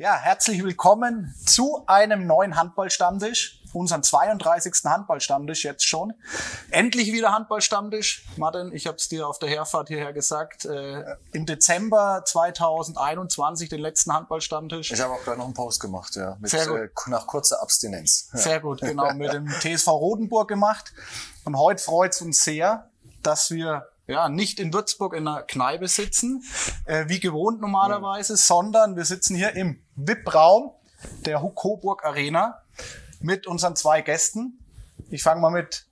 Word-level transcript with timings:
Ja, 0.00 0.16
herzlich 0.16 0.62
willkommen 0.62 1.34
zu 1.44 1.82
einem 1.88 2.24
neuen 2.28 2.54
Handballstammtisch, 2.54 3.60
unseren 3.72 4.04
32. 4.04 4.84
Handballstammtisch 4.84 5.64
jetzt 5.64 5.84
schon. 5.84 6.14
Endlich 6.70 7.10
wieder 7.10 7.32
Handballstammtisch. 7.32 8.24
Martin, 8.36 8.72
ich 8.72 8.86
habe 8.86 8.96
es 8.96 9.08
dir 9.08 9.26
auf 9.26 9.40
der 9.40 9.48
Herfahrt 9.48 9.88
hierher 9.88 10.12
gesagt, 10.12 10.66
äh, 10.66 11.16
im 11.32 11.46
Dezember 11.46 12.22
2021 12.24 13.70
den 13.70 13.80
letzten 13.80 14.12
Handballstammtisch. 14.12 14.92
Ich 14.92 15.00
habe 15.00 15.14
auch 15.14 15.24
gerade 15.24 15.38
noch 15.38 15.46
einen 15.46 15.54
Post 15.54 15.80
gemacht, 15.80 16.14
ja, 16.14 16.36
mit, 16.38 16.48
Sehr 16.48 16.68
gut. 16.68 16.78
Äh, 16.78 16.90
nach 17.10 17.26
kurzer 17.26 17.60
Abstinenz. 17.60 18.28
Ja. 18.34 18.38
Sehr 18.38 18.60
gut, 18.60 18.80
genau, 18.80 19.12
mit 19.14 19.32
dem 19.32 19.48
TSV 19.48 19.88
Rodenburg 19.88 20.46
gemacht. 20.46 20.92
Und 21.42 21.58
heute 21.58 21.82
freut 21.82 22.12
es 22.12 22.22
uns 22.22 22.44
sehr, 22.44 22.88
dass 23.24 23.50
wir 23.50 23.88
ja, 24.08 24.28
nicht 24.28 24.58
in 24.58 24.72
Würzburg 24.72 25.14
in 25.14 25.28
einer 25.28 25.42
Kneipe 25.42 25.86
sitzen, 25.86 26.42
äh, 26.86 27.04
wie 27.08 27.20
gewohnt 27.20 27.60
normalerweise, 27.60 28.36
sondern 28.36 28.96
wir 28.96 29.04
sitzen 29.04 29.36
hier 29.36 29.54
im 29.54 29.80
VIP-Raum 29.96 30.72
der 31.26 31.38
Coburg 31.54 32.04
Arena 32.04 32.62
mit 33.20 33.46
unseren 33.46 33.76
zwei 33.76 34.00
Gästen. 34.00 34.58
Ich 35.10 35.22
fange 35.22 35.40
mal 35.40 35.50
mit 35.50 35.86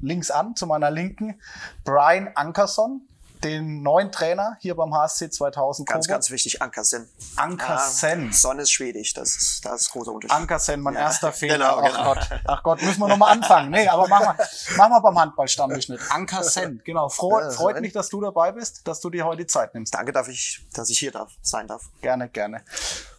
links 0.00 0.30
an, 0.30 0.56
zu 0.56 0.66
meiner 0.66 0.90
Linken. 0.90 1.40
Brian 1.84 2.28
Ankerson, 2.34 3.02
den 3.44 3.82
neuen 3.82 4.12
Trainer 4.12 4.56
hier 4.60 4.74
beim 4.74 4.94
HSC 4.94 5.30
2000 5.30 5.88
Ganz, 5.88 6.06
Coburg. 6.06 6.14
ganz 6.16 6.30
wichtig, 6.30 6.60
Ankersen. 6.60 7.08
Ankersen. 7.36 8.26
Ja, 8.26 8.32
Sonne 8.32 8.62
ist 8.62 8.70
schwedisch, 8.70 9.14
das 9.14 9.36
ist, 9.36 9.64
das 9.64 9.82
ist 9.82 9.90
großer 9.92 10.12
Unterschied. 10.12 10.36
Ankersen, 10.36 10.80
mein 10.80 10.94
Ja, 10.94 11.00
erster 11.00 11.32
Fehler. 11.32 11.54
genau, 11.56 11.78
Ach 11.80 11.86
genau. 11.90 12.04
Gott, 12.14 12.28
ach 12.46 12.62
Gott, 12.62 12.82
müssen 12.82 13.00
wir 13.00 13.08
nochmal 13.08 13.32
anfangen. 13.32 13.70
Nee, 13.70 13.88
aber 13.88 14.08
machen 14.08 14.36
wir, 14.36 14.76
machen 14.76 14.92
wir 14.92 15.00
beim 15.00 15.18
Handballstammtisch 15.18 15.88
nicht. 15.88 16.02
Ankersen, 16.10 16.82
genau. 16.84 17.08
Fro 17.08 17.40
Ja, 17.40 17.50
freut 17.50 17.80
mich, 17.80 17.92
dass 17.92 18.08
du 18.10 18.20
dabei 18.20 18.52
bist, 18.52 18.86
dass 18.86 19.00
du 19.00 19.10
dir 19.10 19.24
heute 19.24 19.38
die 19.42 19.46
Zeit 19.46 19.74
nimmst. 19.74 19.94
Danke, 19.94 20.12
darf 20.12 20.28
ich, 20.28 20.64
dass 20.74 20.90
ich 20.90 20.98
hier 20.98 21.12
darf, 21.12 21.32
sein 21.42 21.66
darf. 21.66 21.88
Gerne, 22.02 22.28
gerne. 22.28 22.62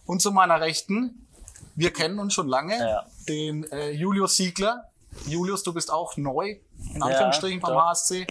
Und 0.06 0.22
zu 0.22 0.32
meiner 0.32 0.60
Rechten, 0.62 1.28
wir 1.76 1.92
kennen 1.94 2.20
uns 2.20 2.34
schon 2.34 2.48
lange, 2.48 2.78
Ja. 2.78 3.06
den 3.28 3.64
äh, 3.72 3.90
Julius 3.92 4.36
Siegler. 4.36 4.88
Julius, 5.26 5.64
du 5.64 5.74
bist 5.74 5.92
auch 5.92 6.16
neu, 6.16 6.58
in 6.94 7.02
Anführungsstrichen, 7.04 7.60
beim. 7.60 7.76
HSC. 7.76 8.28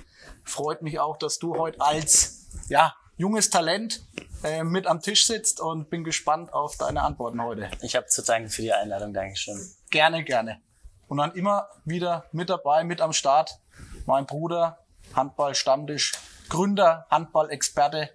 Freut 0.51 0.83
mich 0.83 0.99
auch, 0.99 1.17
dass 1.17 1.39
du 1.39 1.57
heute 1.57 1.81
als 1.81 2.49
ja, 2.69 2.95
junges 3.17 3.51
Talent 3.51 4.05
äh, 4.43 4.65
mit 4.65 4.89
am 4.89 5.01
Tisch 5.01 5.27
sitzt 5.27 5.61
und 5.61 5.91
bin 5.91 6.03
gespannt 6.03 6.53
auf 6.53 6.77
deine 6.77 7.03
Antworten 7.03 7.41
heute. 7.41 7.71
Ich 7.83 7.95
habe 7.95 8.07
zu 8.07 8.23
danken 8.23 8.49
für 8.49 8.63
die 8.63 8.73
Einladung, 8.73 9.13
Dankeschön. 9.13 9.59
Gerne, 9.91 10.25
gerne. 10.25 10.61
Und 11.07 11.19
dann 11.19 11.33
immer 11.35 11.69
wieder 11.85 12.27
mit 12.33 12.51
dabei, 12.51 12.83
mit 12.83 13.01
am 13.01 13.13
Start, 13.13 13.61
mein 14.07 14.27
Bruder, 14.27 14.79
Handball-Stammtisch, 15.15 16.15
Gründer, 16.49 17.07
Handball-Experte, 17.11 18.11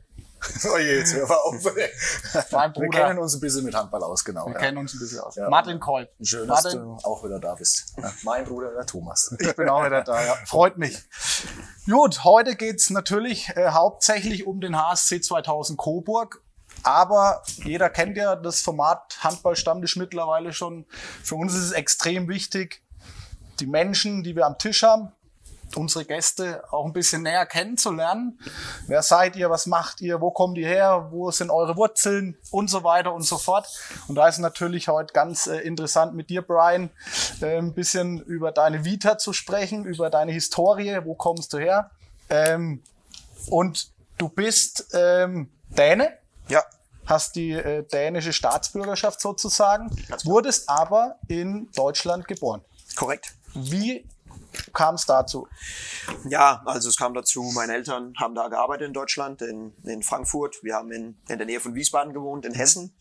Oh 0.74 0.78
je, 0.78 0.98
jetzt 0.98 1.14
hör 1.14 1.28
mal 1.28 1.36
auf. 1.36 1.64
mein 1.64 1.76
Wir 1.76 2.72
Bruder. 2.74 2.90
kennen 2.90 3.20
uns 3.20 3.36
ein 3.36 3.40
bisschen 3.40 3.64
mit 3.66 3.76
Handball 3.76 4.04
aus, 4.04 4.24
genau. 4.24 4.46
Wir 4.48 4.54
ja. 4.54 4.60
kennen 4.60 4.78
uns 4.78 4.94
ein 4.94 5.00
bisschen 5.00 5.20
aus. 5.20 5.36
Ja. 5.36 5.50
Martin 5.50 5.80
Kolb. 5.80 6.10
Schön, 6.22 6.48
dass 6.48 6.64
Martin, 6.64 6.82
du 6.82 6.98
auch 7.04 7.24
wieder 7.24 7.40
da 7.40 7.56
bist. 7.56 7.94
Ja, 7.98 8.12
mein 8.24 8.46
Bruder, 8.46 8.72
der 8.72 8.86
Thomas. 8.86 9.36
ich 9.40 9.56
bin 9.56 9.70
auch 9.70 9.86
wieder 9.86 10.04
da, 10.04 10.24
ja. 10.24 10.36
Freut 10.46 10.78
mich. 10.78 10.98
Gut, 11.86 12.24
heute 12.24 12.56
geht's 12.56 12.90
natürlich 12.90 13.50
äh, 13.50 13.70
hauptsächlich 13.70 14.48
um 14.48 14.62
den 14.62 14.78
HSC 14.78 15.22
2000 15.22 15.78
Coburg. 15.78 16.42
Aber 16.84 17.42
jeder 17.64 17.90
kennt 17.90 18.18
ja 18.18 18.36
das 18.36 18.62
Format 18.62 19.18
Handball-Stammtisch 19.22 19.96
mittlerweile 19.96 20.54
schon. 20.54 20.86
Für 21.24 21.36
uns 21.36 21.54
ist 21.54 21.64
es 21.64 21.72
extrem 21.72 22.28
wichtig, 22.28 22.82
die 23.60 23.68
Menschen, 23.68 24.24
die 24.24 24.36
wir 24.36 24.46
am 24.46 24.58
Tisch 24.58 24.84
haben, 24.84 25.12
unsere 25.78 26.06
Gäste 26.06 26.64
auch 26.72 26.86
ein 26.86 26.94
bisschen 26.94 27.24
näher 27.24 27.46
kennenzulernen. 27.46 28.40
Wer 28.88 29.02
seid 29.02 29.36
ihr? 29.36 29.50
Was 29.50 29.66
macht 29.66 30.02
ihr? 30.02 30.22
Wo 30.22 30.32
kommt 30.32 30.58
ihr 30.58 30.68
her? 30.68 31.08
Wo 31.12 31.32
sind 31.32 31.50
eure 31.50 31.76
Wurzeln? 31.76 32.38
Und 32.52 32.70
so 32.70 32.84
weiter 32.84 33.14
und 33.14 33.24
so 33.24 33.38
fort. 33.38 33.68
Und 34.08 34.16
da 34.16 34.28
ist 34.28 34.38
natürlich 34.40 34.88
heute 34.88 35.14
ganz 35.14 35.48
äh, 35.48 35.58
interessant 35.60 36.14
mit 36.16 36.30
dir, 36.30 36.42
Brian, 36.42 36.90
äh, 37.42 37.58
ein 37.58 37.74
bisschen 37.74 38.20
über 38.22 38.52
deine 38.52 38.86
Vita 38.86 39.18
zu 39.18 39.34
sprechen, 39.34 39.86
über 39.86 40.10
deine 40.10 40.32
Historie. 40.32 41.00
Wo 41.04 41.16
kommst 41.16 41.54
du 41.54 41.58
her? 41.58 41.92
Ähm, 42.30 42.82
und 43.50 43.90
du 44.18 44.30
bist 44.30 44.88
ähm, 44.94 45.50
Däne, 45.70 46.18
Ja, 46.48 46.64
hast 47.06 47.36
die 47.36 47.52
äh, 47.52 47.84
dänische 47.84 48.34
Staatsbürgerschaft 48.34 49.22
sozusagen, 49.22 49.90
genau. 49.90 50.18
wurdest 50.24 50.70
aber 50.70 51.18
in 51.28 51.70
Deutschland 51.76 52.28
geboren. 52.28 52.62
korrekt. 52.96 53.36
Wie 53.54 54.06
kam 54.74 54.96
es 54.96 55.06
dazu? 55.06 55.48
Ja, 56.28 56.62
also 56.66 56.90
es 56.90 56.98
kam 56.98 57.14
dazu, 57.14 57.44
meine 57.54 57.74
Eltern 57.74 58.14
haben 58.20 58.36
da 58.36 58.48
gearbeitet 58.48 58.88
in 58.88 58.94
Deutschland, 58.94 59.42
in, 59.42 59.74
in 59.84 60.04
Frankfurt. 60.04 60.64
Wir 60.64 60.76
haben 60.76 60.92
in, 60.92 61.18
in 61.28 61.38
der 61.38 61.46
Nähe 61.46 61.60
von 61.60 61.76
Wiesbaden 61.76 62.14
gewohnt, 62.14 62.46
in 62.46 62.54
Hessen. 62.54 62.96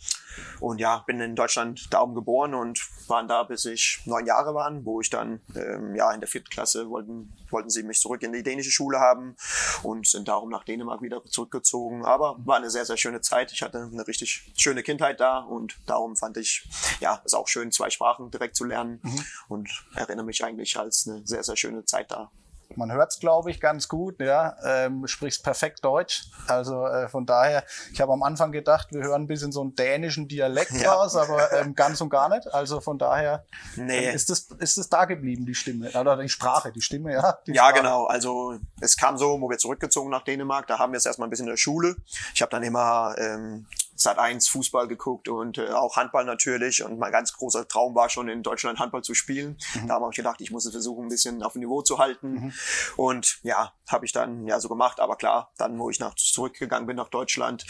Und 0.60 0.80
ja, 0.80 0.98
bin 1.06 1.20
in 1.20 1.36
Deutschland 1.36 1.88
da 1.92 2.00
oben 2.00 2.14
geboren 2.14 2.54
und 2.54 2.80
waren 3.08 3.28
da, 3.28 3.42
bis 3.42 3.64
ich 3.64 4.00
neun 4.06 4.26
Jahre 4.26 4.54
war, 4.54 4.70
wo 4.84 5.00
ich 5.00 5.10
dann 5.10 5.40
ähm, 5.54 5.94
ja 5.94 6.10
in 6.12 6.20
der 6.20 6.28
vierten 6.28 6.48
Klasse 6.48 6.88
wollten, 6.88 7.32
wollten 7.50 7.70
sie 7.70 7.82
mich 7.82 8.00
zurück 8.00 8.22
in 8.22 8.32
die 8.32 8.42
dänische 8.42 8.70
Schule 8.70 8.98
haben 8.98 9.36
und 9.82 10.06
sind 10.06 10.28
darum 10.28 10.50
nach 10.50 10.64
Dänemark 10.64 11.02
wieder 11.02 11.22
zurückgezogen. 11.24 12.04
Aber 12.04 12.36
war 12.44 12.56
eine 12.56 12.70
sehr, 12.70 12.84
sehr 12.84 12.96
schöne 12.96 13.20
Zeit. 13.20 13.52
Ich 13.52 13.62
hatte 13.62 13.90
eine 13.92 14.06
richtig 14.06 14.52
schöne 14.56 14.82
Kindheit 14.82 15.20
da 15.20 15.38
und 15.38 15.78
darum 15.86 16.16
fand 16.16 16.36
ich, 16.36 16.68
ja, 17.00 17.20
es 17.24 17.34
auch 17.34 17.48
schön, 17.48 17.72
zwei 17.72 17.90
Sprachen 17.90 18.30
direkt 18.30 18.56
zu 18.56 18.64
lernen 18.64 19.00
und 19.48 19.68
erinnere 19.94 20.24
mich 20.24 20.44
eigentlich 20.44 20.78
als 20.78 21.06
eine 21.06 21.26
sehr, 21.26 21.42
sehr 21.42 21.56
schöne 21.56 21.84
Zeit 21.84 22.10
da. 22.10 22.30
Man 22.76 22.92
hört 22.92 23.12
es, 23.12 23.18
glaube 23.20 23.50
ich, 23.50 23.60
ganz 23.60 23.88
gut. 23.88 24.20
Ja, 24.20 24.56
ähm, 24.64 25.06
sprichst 25.06 25.42
perfekt 25.42 25.84
Deutsch. 25.84 26.24
Also 26.46 26.86
äh, 26.86 27.08
von 27.08 27.26
daher, 27.26 27.64
ich 27.92 28.00
habe 28.00 28.12
am 28.12 28.22
Anfang 28.22 28.52
gedacht, 28.52 28.88
wir 28.92 29.02
hören 29.02 29.22
ein 29.22 29.26
bisschen 29.26 29.52
so 29.52 29.60
einen 29.60 29.74
dänischen 29.74 30.28
Dialekt 30.28 30.70
Ja. 30.80 30.92
raus, 30.94 31.16
aber 31.16 31.52
ähm, 31.52 31.74
ganz 31.74 32.00
und 32.00 32.10
gar 32.10 32.28
nicht. 32.28 32.52
Also 32.52 32.80
von 32.80 32.98
daher 32.98 33.44
Nee. 33.76 34.08
ähm, 34.08 34.14
ist 34.14 34.30
es 34.30 34.48
ist 34.58 34.78
es 34.78 34.88
da 34.88 35.04
geblieben, 35.04 35.46
die 35.46 35.54
Stimme 35.54 35.90
oder 35.98 36.16
die 36.16 36.28
Sprache, 36.28 36.72
die 36.72 36.80
Stimme, 36.82 37.12
ja. 37.12 37.38
Die 37.46 37.52
Ja, 37.52 37.64
Sprache. 37.68 37.80
genau. 37.82 38.04
Also 38.06 38.58
es 38.80 38.96
kam 38.96 39.16
so, 39.18 39.40
wo 39.40 39.48
wir 39.48 39.58
zurückgezogen 39.58 40.10
nach 40.10 40.22
Dänemark, 40.24 40.66
da 40.66 40.78
haben 40.78 40.92
wir 40.92 40.98
es 40.98 41.06
erstmal 41.06 41.28
ein 41.28 41.30
bisschen 41.30 41.46
in 41.46 41.52
der 41.52 41.56
Schule. 41.58 41.96
Ich 42.34 42.42
habe 42.42 42.50
dann 42.50 42.62
immer 42.62 43.14
ähm, 43.18 43.66
Sat 43.97 44.19
1 44.19 44.49
Fußball 44.49 44.88
geguckt 44.88 45.28
und 45.28 45.59
äh, 45.59 45.69
auch 45.71 45.97
Handball 45.97 46.25
natürlich. 46.25 46.82
Und 46.84 46.99
mein 46.99 47.12
ganz 47.12 47.32
großer 47.32 47.69
Traum 47.69 47.94
war 47.94 48.09
schon 48.09 48.28
in 48.28 48.43
Deutschland 48.43 48.78
Handball 48.78 49.03
zu 49.03 49.15
spielen. 49.15 49.56
Da 49.87 49.94
habe 49.94 50.06
ich 50.10 50.16
gedacht, 50.16 50.41
ich 50.41 50.50
muss 50.50 50.65
es 50.66 50.72
versuchen, 50.72 51.06
ein 51.06 51.09
bisschen 51.09 51.43
auf 51.43 51.53
dem 51.53 51.60
Niveau 51.60 51.82
zu 51.82 51.99
halten. 51.99 52.53
Und 52.97 53.38
ja, 53.43 53.72
habe 53.88 54.05
ich 54.05 54.12
dann 54.12 54.47
ja 54.47 54.60
so 54.60 54.69
gemacht. 54.69 55.00
Aber 55.00 55.16
klar, 55.16 55.53
dann, 55.59 55.78
wo 55.78 55.91
ich 55.91 56.00
nach 56.00 56.15
zurückgegangen 56.15 56.87
bin 56.87 56.97
nach 56.97 57.09
Deutschland, 57.09 57.65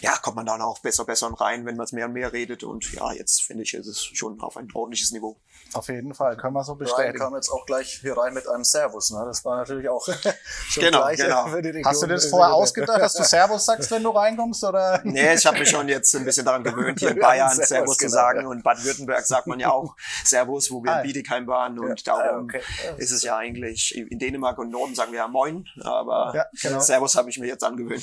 ja, 0.00 0.16
kommt 0.18 0.36
man 0.36 0.46
dann 0.46 0.60
auch 0.62 0.78
besser, 0.80 1.04
besser 1.04 1.28
rein, 1.38 1.66
wenn 1.66 1.76
man 1.76 1.84
es 1.84 1.92
mehr 1.92 2.06
und 2.06 2.12
mehr 2.12 2.32
redet. 2.32 2.64
Und 2.64 2.92
ja, 2.92 3.12
jetzt 3.12 3.42
finde 3.42 3.62
ich, 3.64 3.74
ist 3.74 3.86
es 3.86 4.02
schon 4.02 4.40
auf 4.40 4.56
ein 4.56 4.68
ordentliches 4.74 5.10
Niveau. 5.12 5.36
Auf 5.72 5.88
jeden 5.88 6.14
Fall, 6.14 6.36
können 6.36 6.54
wir 6.54 6.64
so 6.64 6.74
bestätigen. 6.74 7.18
kam 7.18 7.34
jetzt 7.34 7.50
auch 7.50 7.64
gleich 7.66 7.98
hier 8.00 8.16
rein 8.16 8.34
mit 8.34 8.48
einem 8.48 8.64
Servus. 8.64 9.10
Ne? 9.12 9.22
Das 9.26 9.44
war 9.44 9.56
natürlich 9.58 9.88
auch 9.88 10.04
schon 10.68 10.82
Genau, 10.82 10.98
gleich, 11.02 11.18
äh, 11.20 11.24
genau. 11.24 11.46
für 11.46 11.62
die 11.62 11.68
Region. 11.68 11.84
Hast 11.84 12.02
du 12.02 12.06
dir 12.06 12.14
das 12.14 12.26
vorher 12.26 12.54
ausgedacht, 12.54 13.00
dass 13.00 13.12
du 13.14 13.22
Servus 13.24 13.64
sagst, 13.66 13.90
wenn 13.90 14.02
du 14.02 14.10
reinkommst? 14.10 14.64
Oder? 14.64 15.00
Nee, 15.10 15.34
ich 15.34 15.46
habe 15.46 15.58
mich 15.58 15.68
schon 15.70 15.88
jetzt 15.88 16.14
ein 16.16 16.24
bisschen 16.24 16.44
daran 16.44 16.64
gewöhnt, 16.64 16.98
hier 16.98 17.10
in 17.10 17.18
Bayern 17.18 17.50
Servus, 17.50 17.68
Servus, 17.68 17.96
zu 17.98 18.04
genau, 18.06 18.14
sagen. 18.16 18.40
ja. 18.42 18.46
Und 18.48 18.62
Baden-Württemberg 18.64 19.24
sagt 19.26 19.46
man 19.46 19.60
ja 19.60 19.70
auch 19.70 19.94
Servus, 20.24 20.70
wo 20.70 20.82
wir 20.82 20.92
Ah, 20.92 21.00
in 21.00 21.06
Bietigheim 21.06 21.46
waren. 21.46 21.78
Und 21.78 22.04
Ja, 22.06 22.16
darum 22.22 22.44
okay. 22.44 22.60
Ist 22.96 23.10
es 23.12 23.22
ja 23.22 23.36
eigentlich, 23.36 23.94
in 23.96 24.18
Dänemark 24.18 24.58
und 24.58 24.70
Norden 24.70 24.94
sagen 24.94 25.12
wir 25.12 25.18
ja 25.20 25.28
Moin, 25.28 25.66
aber 25.82 26.32
Ja, 26.34 26.46
genau. 26.60 26.80
Servus 26.80 27.14
habe 27.16 27.30
ich 27.30 27.38
mir 27.38 27.46
jetzt 27.46 27.62
angewöhnt. 27.64 28.02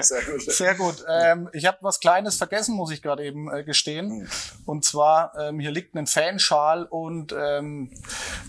Sehr 0.00 0.22
gut. 0.22 0.42
Sehr 0.42 0.74
gut. 0.74 1.04
Ähm, 1.20 1.48
ich 1.52 1.66
habe 1.66 1.78
was 1.80 2.00
Kleines 2.00 2.36
vergessen, 2.36 2.74
muss 2.74 2.90
ich 2.90 3.02
gerade 3.02 3.24
eben 3.24 3.52
äh, 3.52 3.64
gestehen. 3.64 4.28
Und 4.66 4.84
zwar, 4.84 5.32
ähm, 5.38 5.60
hier 5.60 5.70
liegt 5.70 5.94
ein 5.94 6.06
Fanschal 6.06 6.84
und 6.84 7.34
ähm, 7.36 7.92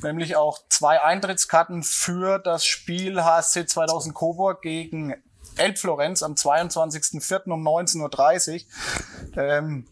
nämlich 0.02 0.36
auch 0.36 0.60
zwei 0.70 1.02
Eintrittskarten 1.02 1.84
für 1.84 2.40
das 2.40 2.66
Spiel 2.66 3.24
HSC 3.24 3.66
2000 3.66 4.16
Coburg 4.16 4.62
gegen 4.62 5.16
Elbflorenz 5.58 6.24
am 6.24 6.34
22.04. 6.34 7.52
um 7.52 7.68
19.30 7.68 8.66
Uhr. 8.66 9.38
Ähm, 9.38 9.88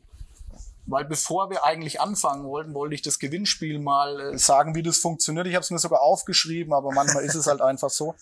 weil 0.90 1.06
bevor 1.06 1.50
wir 1.50 1.66
eigentlich 1.66 2.02
anfangen 2.02 2.46
wollten, 2.46 2.74
wollte 2.74 2.96
ich 2.96 3.02
das 3.02 3.20
Gewinnspiel 3.20 3.80
mal 3.80 4.20
äh, 4.20 4.38
sagen, 4.38 4.76
wie 4.76 4.84
das 4.84 4.98
funktioniert. 4.98 5.46
Ich 5.48 5.54
habe 5.54 5.64
es 5.64 5.70
mir 5.70 5.78
sogar 5.78 6.02
aufgeschrieben, 6.02 6.74
aber 6.74 6.92
manchmal 6.92 7.24
ist 7.24 7.36
es 7.36 7.48
halt 7.48 7.62
einfach 7.70 7.90
so, 7.90 8.16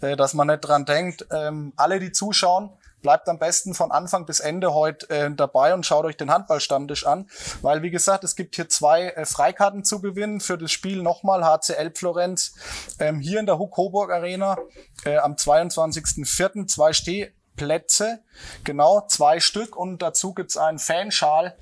äh, 0.00 0.16
dass 0.16 0.34
man 0.34 0.46
nicht 0.46 0.60
dran 0.60 0.84
denkt. 0.84 1.26
Ähm, 1.30 1.72
alle, 1.76 1.98
die 1.98 2.12
zuschauen, 2.12 2.70
bleibt 3.02 3.28
am 3.28 3.38
besten 3.38 3.74
von 3.74 3.90
Anfang 3.92 4.24
bis 4.24 4.40
Ende 4.40 4.72
heute 4.72 5.10
äh, 5.10 5.30
dabei 5.34 5.74
und 5.74 5.84
schaut 5.84 6.04
euch 6.04 6.16
den 6.16 6.30
Handballstammtisch 6.30 7.06
an. 7.06 7.28
Weil, 7.60 7.82
wie 7.82 7.90
gesagt, 7.90 8.24
es 8.24 8.36
gibt 8.36 8.56
hier 8.56 8.68
zwei 8.68 9.08
äh, 9.10 9.26
Freikarten 9.26 9.84
zu 9.84 10.00
gewinnen 10.00 10.40
für 10.40 10.56
das 10.56 10.70
Spiel 10.72 11.02
nochmal 11.02 11.44
HCL 11.44 11.92
Florenz 11.94 12.54
ähm, 12.98 13.20
hier 13.20 13.40
in 13.40 13.46
der 13.46 13.58
Huck 13.58 13.74
Coburg 13.74 14.10
Arena 14.10 14.56
äh, 15.04 15.18
am 15.18 15.34
22.04. 15.34 16.66
Zwei 16.66 16.92
Stehplätze, 16.92 18.22
genau, 18.64 19.06
zwei 19.06 19.40
Stück 19.40 19.76
und 19.76 20.00
dazu 20.00 20.32
gibt's 20.34 20.56
einen 20.56 20.78
Fanschal 20.78 21.56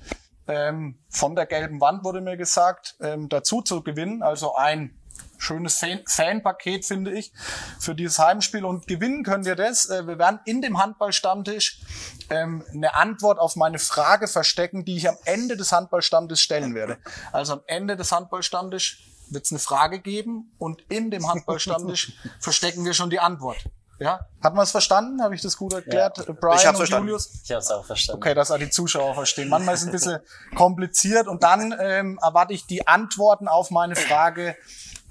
ähm, 0.47 0.99
von 1.09 1.35
der 1.35 1.45
gelben 1.45 1.81
Wand, 1.81 2.03
wurde 2.03 2.21
mir 2.21 2.37
gesagt, 2.37 2.95
ähm, 3.01 3.29
dazu 3.29 3.61
zu 3.61 3.83
gewinnen. 3.83 4.21
Also 4.21 4.55
ein 4.55 5.00
schönes 5.41 5.77
Fan- 5.77 6.03
Fanpaket, 6.07 6.85
finde 6.85 7.11
ich, 7.11 7.33
für 7.79 7.95
dieses 7.95 8.19
Heimspiel. 8.19 8.63
Und 8.63 8.87
gewinnen 8.87 9.23
könnt 9.23 9.45
ihr 9.47 9.55
das. 9.55 9.89
Äh, 9.89 10.05
Wir 10.07 10.17
werden 10.19 10.39
in 10.45 10.61
dem 10.61 10.77
Handballstammtisch 10.81 11.81
ähm, 12.29 12.63
eine 12.73 12.95
Antwort 12.95 13.39
auf 13.39 13.55
meine 13.55 13.79
Frage 13.79 14.27
verstecken, 14.27 14.85
die 14.85 14.97
ich 14.97 15.09
am 15.09 15.17
Ende 15.25 15.57
des 15.57 15.71
Handballstammtisches 15.71 16.41
stellen 16.43 16.75
werde. 16.75 16.97
Also 17.31 17.53
am 17.53 17.61
Ende 17.67 17.97
des 17.97 18.11
Handballstammtisches 18.11 18.99
wird 19.29 19.45
es 19.45 19.51
eine 19.51 19.59
Frage 19.59 19.99
geben 19.99 20.51
und 20.57 20.81
in 20.89 21.09
dem 21.09 21.27
Handballstammtisch 21.29 22.13
verstecken 22.39 22.85
wir 22.85 22.93
schon 22.93 23.09
die 23.09 23.19
Antwort. 23.19 23.57
Ja, 23.99 24.19
hat 24.43 24.55
man 24.55 24.63
es 24.63 24.71
verstanden? 24.71 25.21
Habe 25.21 25.35
ich 25.35 25.41
das 25.41 25.55
gut 25.57 25.73
erklärt? 25.73 26.15
Brian 26.39 26.57
Ich 26.57 26.65
hab's 26.65 26.69
und 26.69 26.75
verstanden. 26.77 27.07
Julius? 27.09 27.29
Ich 27.43 27.51
habe 27.51 27.59
es 27.59 27.69
auch 27.69 27.85
verstanden. 27.85 28.21
Okay, 28.21 28.33
dass 28.33 28.49
auch 28.49 28.57
die 28.57 28.69
Zuschauer 28.71 29.13
verstehen. 29.13 29.47
Manchmal 29.47 29.75
ist 29.75 29.81
es 29.81 29.87
ein 29.87 29.91
bisschen 29.91 30.19
kompliziert 30.55 31.27
und 31.27 31.43
dann 31.43 31.73
ähm, 31.79 32.19
erwarte 32.21 32.53
ich 32.53 32.65
die 32.65 32.87
Antworten 32.87 33.47
auf 33.47 33.69
meine 33.69 33.95
Frage 33.95 34.55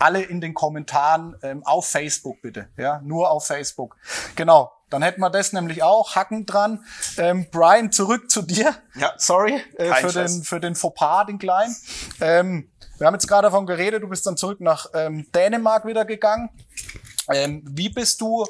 alle 0.01 0.23
in 0.23 0.41
den 0.41 0.55
Kommentaren 0.55 1.37
ähm, 1.43 1.63
auf 1.65 1.89
Facebook 1.89 2.41
bitte. 2.43 2.69
Ja, 2.77 3.01
nur 3.05 3.31
auf 3.31 3.47
Facebook. 3.47 3.97
Genau. 4.37 4.73
Dann 4.89 5.03
hätten 5.03 5.21
wir 5.21 5.31
das 5.31 5.53
nämlich 5.53 5.85
auch 5.85 6.17
Hacken 6.17 6.47
dran. 6.47 6.85
Ähm, 7.17 7.47
Brian, 7.53 7.93
zurück 7.93 8.29
zu 8.29 8.43
dir. 8.43 8.75
Ja. 8.97 9.13
Sorry 9.17 9.63
äh, 9.77 9.95
für 9.95 10.11
Stress. 10.11 10.33
den 10.35 10.43
für 10.43 10.61
den 10.61 10.75
Fauxpas, 10.75 11.27
den 11.27 11.39
kleinen. 11.39 11.77
Ähm, 12.21 12.69
wir 12.99 13.07
haben 13.07 13.15
jetzt 13.15 13.29
gerade 13.29 13.43
davon 13.43 13.67
geredet. 13.67 14.03
Du 14.03 14.09
bist 14.09 14.27
dann 14.27 14.37
zurück 14.37 14.61
nach 14.61 14.87
ähm, 14.95 15.27
Dänemark 15.33 15.87
wieder 15.87 16.05
gegangen. 16.05 16.51
Ähm, 17.33 17.63
wie 17.67 17.89
bist 17.89 18.21
du 18.21 18.45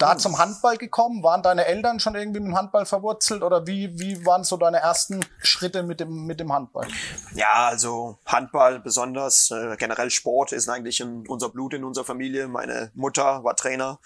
da 0.00 0.16
zum 0.16 0.38
Handball 0.38 0.76
gekommen? 0.76 1.22
Waren 1.22 1.42
deine 1.42 1.66
Eltern 1.66 2.00
schon 2.00 2.14
irgendwie 2.14 2.40
mit 2.40 2.48
dem 2.48 2.56
Handball 2.56 2.86
verwurzelt 2.86 3.42
oder 3.42 3.66
wie, 3.66 3.98
wie 3.98 4.24
waren 4.24 4.44
so 4.44 4.56
deine 4.56 4.78
ersten 4.78 5.24
Schritte 5.42 5.82
mit 5.82 6.00
dem, 6.00 6.26
mit 6.26 6.40
dem 6.40 6.52
Handball? 6.52 6.88
Ja, 7.34 7.68
also 7.68 8.18
Handball 8.24 8.80
besonders, 8.80 9.50
äh, 9.50 9.76
generell 9.76 10.10
Sport 10.10 10.52
ist 10.52 10.68
eigentlich 10.68 11.00
in 11.00 11.26
unser 11.28 11.50
Blut 11.50 11.74
in 11.74 11.84
unserer 11.84 12.04
Familie. 12.04 12.48
Meine 12.48 12.90
Mutter 12.94 13.44
war 13.44 13.54
Trainer 13.54 14.00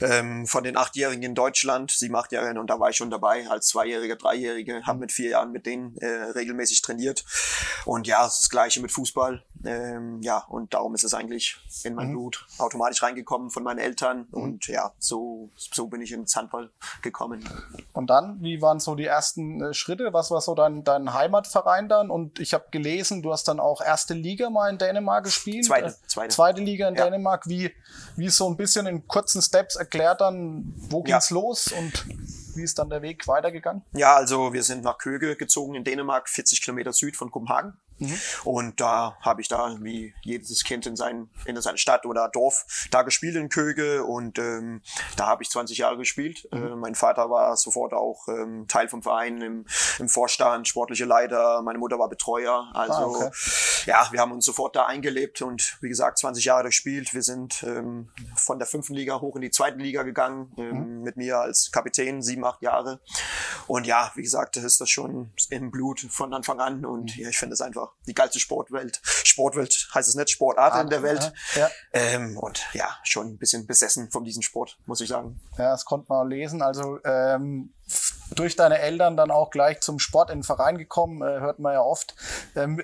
ähm, 0.00 0.46
von 0.46 0.64
den 0.64 0.76
Achtjährigen 0.76 1.22
in 1.22 1.34
Deutschland, 1.34 1.90
sieben, 1.90 2.16
Achtjährigen 2.16 2.58
und 2.58 2.68
da 2.68 2.78
war 2.80 2.90
ich 2.90 2.96
schon 2.96 3.10
dabei 3.10 3.48
als 3.48 3.68
Zweijährige, 3.68 4.16
Dreijährige, 4.16 4.82
habe 4.84 4.98
mit 5.00 5.12
vier 5.12 5.30
Jahren 5.30 5.52
mit 5.52 5.66
denen 5.66 5.96
äh, 5.98 6.06
regelmäßig 6.06 6.82
trainiert 6.82 7.24
und 7.84 8.06
ja, 8.06 8.26
es 8.26 8.34
ist 8.34 8.40
das 8.42 8.50
Gleiche 8.50 8.80
mit 8.80 8.92
Fußball. 8.92 9.42
Ähm, 9.64 10.20
ja, 10.22 10.38
und 10.48 10.72
darum 10.72 10.94
ist 10.94 11.02
es 11.02 11.14
eigentlich 11.14 11.56
in 11.82 11.94
mein 11.94 12.10
Blut 12.12 12.46
automatisch 12.58 13.02
reingekommen 13.02 13.50
von 13.50 13.64
meinen 13.64 13.78
Eltern 13.78 14.28
und 14.30 14.68
ja, 14.68 14.92
so, 15.00 15.50
so 15.56 15.88
bin 15.88 16.00
ich 16.00 16.12
ins 16.12 16.36
Handball 16.36 16.70
gekommen. 17.02 17.42
Und 17.92 18.08
dann, 18.08 18.40
wie 18.40 18.62
waren 18.62 18.78
so 18.78 18.94
die 18.94 19.06
ersten 19.06 19.60
äh, 19.60 19.74
Schritte? 19.74 20.12
Was 20.12 20.30
war 20.30 20.40
so 20.40 20.54
dein, 20.54 20.84
dein 20.84 21.12
Heimatverein 21.12 21.88
dann? 21.88 22.08
Und 22.08 22.38
ich 22.38 22.54
habe 22.54 22.66
gelesen, 22.70 23.20
du 23.22 23.32
hast 23.32 23.48
dann 23.48 23.58
auch 23.58 23.80
erste 23.80 24.14
Liga 24.14 24.48
mal 24.48 24.70
in 24.70 24.78
Dänemark 24.78 25.24
gespielt. 25.24 25.64
Zweite, 25.64 25.88
Äh, 25.88 26.06
zweite. 26.06 26.34
zweite 26.34 26.60
Liga 26.60 26.86
in 26.88 26.94
Ja. 26.94 27.04
Dänemark. 27.04 27.48
Wie, 27.48 27.72
wie 28.14 28.28
so 28.28 28.48
ein 28.48 28.56
bisschen 28.56 28.86
in 28.86 29.08
kurzen 29.08 29.42
Steps 29.42 29.76
erklärt 29.88 30.20
dann, 30.20 30.74
wo 30.90 30.98
Ja. 30.98 31.16
ging's 31.16 31.30
los 31.30 31.68
und 31.72 32.06
wie 32.54 32.62
ist 32.62 32.78
dann 32.78 32.90
der 32.90 33.00
Weg 33.02 33.26
weitergegangen? 33.26 33.82
Ja, 33.92 34.16
also 34.16 34.52
wir 34.52 34.62
sind 34.62 34.84
nach 34.84 34.98
Köge 34.98 35.36
gezogen 35.36 35.74
in 35.74 35.84
Dänemark, 35.84 36.28
40 36.28 36.60
Kilometer 36.60 36.92
süd 36.92 37.16
von 37.16 37.30
Kopenhagen. 37.30 37.74
Und 38.44 38.80
da 38.80 39.16
habe 39.20 39.40
ich 39.40 39.48
da, 39.48 39.76
wie 39.80 40.14
jedes 40.22 40.64
Kind 40.64 40.86
in, 40.86 40.96
sein, 40.96 41.28
in 41.46 41.60
seiner 41.60 41.78
Stadt 41.78 42.06
oder 42.06 42.28
Dorf, 42.28 42.88
da 42.90 43.02
gespielt 43.02 43.36
in 43.36 43.48
Köge 43.48 44.04
und 44.04 44.38
ähm, 44.38 44.82
da 45.16 45.26
habe 45.26 45.42
ich 45.42 45.50
20 45.50 45.78
Jahre 45.78 45.96
gespielt. 45.96 46.48
Äh, 46.52 46.56
mein 46.76 46.94
Vater 46.94 47.30
war 47.30 47.56
sofort 47.56 47.92
auch 47.92 48.28
ähm, 48.28 48.66
Teil 48.68 48.88
vom 48.88 49.02
Verein 49.02 49.40
im, 49.40 49.66
im 49.98 50.08
Vorstand, 50.08 50.68
sportliche 50.68 51.04
Leiter, 51.04 51.62
meine 51.62 51.78
Mutter 51.78 51.98
war 51.98 52.08
Betreuer. 52.08 52.70
Also 52.74 52.98
Ah, 52.98 53.04
okay. 53.04 53.30
ja, 53.86 54.08
wir 54.10 54.20
haben 54.20 54.32
uns 54.32 54.44
sofort 54.44 54.74
da 54.76 54.86
eingelebt 54.86 55.42
und 55.42 55.76
wie 55.80 55.88
gesagt 55.88 56.18
20 56.18 56.44
Jahre 56.44 56.64
gespielt. 56.64 57.14
Wir 57.14 57.22
sind 57.22 57.62
ähm, 57.62 58.08
von 58.36 58.58
der 58.58 58.66
fünften 58.66 58.94
Liga 58.94 59.20
hoch 59.20 59.36
in 59.36 59.42
die 59.42 59.50
zweite 59.50 59.78
Liga 59.78 60.02
gegangen, 60.02 60.52
ähm, 60.56 61.02
mit 61.02 61.16
mir 61.16 61.38
als 61.38 61.70
Kapitän, 61.72 62.22
sieben, 62.22 62.44
acht 62.44 62.62
Jahre. 62.62 63.00
Und 63.66 63.86
ja, 63.86 64.10
wie 64.14 64.22
gesagt, 64.22 64.56
das 64.56 64.64
ist 64.64 64.80
das 64.80 64.90
schon 64.90 65.30
im 65.50 65.70
Blut 65.70 66.00
von 66.00 66.32
Anfang 66.34 66.60
an. 66.60 66.84
Und 66.84 67.16
ja, 67.16 67.28
ich 67.28 67.38
finde 67.38 67.54
es 67.54 67.60
einfach 67.60 67.87
die 68.06 68.14
geilste 68.14 68.38
Sportwelt. 68.38 69.00
Sportwelt 69.04 69.88
heißt 69.94 70.08
es 70.08 70.14
nicht, 70.14 70.30
Sportart 70.30 70.80
in 70.82 70.90
der 70.90 71.02
Welt. 71.02 71.32
Ja. 71.54 71.70
Ähm, 71.92 72.36
und 72.36 72.66
ja, 72.72 72.96
schon 73.04 73.28
ein 73.28 73.38
bisschen 73.38 73.66
besessen 73.66 74.10
von 74.10 74.24
diesem 74.24 74.42
Sport, 74.42 74.78
muss 74.86 75.00
ich 75.00 75.08
sagen. 75.08 75.40
Ja, 75.58 75.70
das 75.70 75.84
konnte 75.84 76.06
man 76.08 76.26
auch 76.26 76.28
lesen. 76.28 76.62
Also 76.62 76.98
ähm, 77.04 77.74
durch 78.34 78.56
deine 78.56 78.78
Eltern 78.78 79.16
dann 79.16 79.30
auch 79.30 79.50
gleich 79.50 79.80
zum 79.80 79.98
Sport 79.98 80.30
in 80.30 80.38
den 80.38 80.44
Verein 80.44 80.78
gekommen, 80.78 81.22
äh, 81.22 81.40
hört 81.40 81.58
man 81.58 81.74
ja 81.74 81.80
oft. 81.80 82.14
Ähm, 82.54 82.82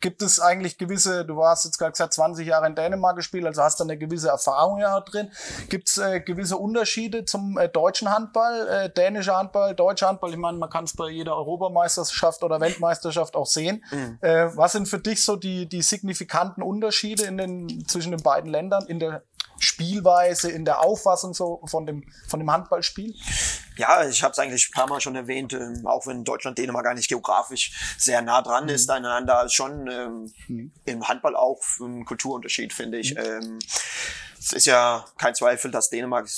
gibt 0.00 0.22
es 0.22 0.40
eigentlich 0.40 0.78
gewisse, 0.78 1.24
du 1.24 1.44
hast 1.44 1.64
jetzt 1.64 1.78
gerade 1.78 1.92
gesagt, 1.92 2.14
20 2.14 2.46
Jahre 2.46 2.66
in 2.66 2.74
Dänemark 2.74 3.16
gespielt, 3.16 3.46
also 3.46 3.62
hast 3.62 3.80
da 3.80 3.84
eine 3.84 3.98
gewisse 3.98 4.28
Erfahrung 4.28 4.78
ja 4.78 4.98
drin. 5.00 5.30
Gibt 5.68 5.88
es 5.88 5.98
äh, 5.98 6.20
gewisse 6.20 6.56
Unterschiede 6.56 7.24
zum 7.24 7.58
äh, 7.58 7.68
deutschen 7.68 8.10
Handball, 8.10 8.68
äh, 8.68 8.90
dänischer 8.90 9.36
Handball, 9.36 9.74
deutscher 9.74 10.08
Handball? 10.08 10.30
Ich 10.30 10.36
meine, 10.36 10.58
man 10.58 10.70
kann 10.70 10.84
es 10.84 10.94
bei 10.94 11.10
jeder 11.10 11.36
Europameisterschaft 11.36 12.42
oder 12.42 12.60
Weltmeisterschaft 12.60 13.36
auch 13.36 13.46
sehen. 13.46 13.84
Äh, 14.20 14.48
was 14.54 14.72
sind 14.72 14.88
für 14.88 14.98
dich 14.98 15.24
so 15.24 15.36
die, 15.36 15.68
die 15.68 15.82
signifikanten 15.82 16.62
Unterschiede 16.62 17.24
in 17.24 17.36
den, 17.36 17.86
zwischen 17.86 18.12
den 18.12 18.22
beiden 18.22 18.50
Ländern 18.50 18.86
in 18.86 18.98
der 18.98 19.22
Spielweise, 19.58 20.50
in 20.50 20.64
der 20.64 20.80
Auffassung 20.80 21.34
so 21.34 21.60
von 21.66 21.84
dem, 21.84 22.04
von 22.28 22.40
dem 22.40 22.50
Handballspiel? 22.50 23.14
Ja, 23.78 24.06
ich 24.06 24.22
habe 24.24 24.32
es 24.32 24.38
eigentlich 24.38 24.68
ein 24.68 24.72
paar 24.72 24.88
Mal 24.88 25.00
schon 25.00 25.14
erwähnt, 25.14 25.52
ähm, 25.52 25.86
auch 25.86 26.06
wenn 26.06 26.24
Deutschland 26.24 26.58
Dänemark 26.58 26.84
gar 26.84 26.94
nicht 26.94 27.08
geografisch 27.08 27.96
sehr 27.96 28.22
nah 28.22 28.42
dran 28.42 28.68
ist 28.68 28.90
aneinander, 28.90 29.44
ist 29.44 29.54
schon 29.54 29.88
ähm, 29.88 30.72
im 30.84 31.08
Handball 31.08 31.36
auch 31.36 31.62
ein 31.80 32.04
Kulturunterschied, 32.04 32.72
finde 32.72 32.98
ich. 32.98 33.16
Ähm, 33.16 33.60
es 34.38 34.52
ist 34.52 34.66
ja 34.66 35.04
kein 35.18 35.34
Zweifel, 35.34 35.70
dass 35.70 35.90
Dänemark 35.90 36.28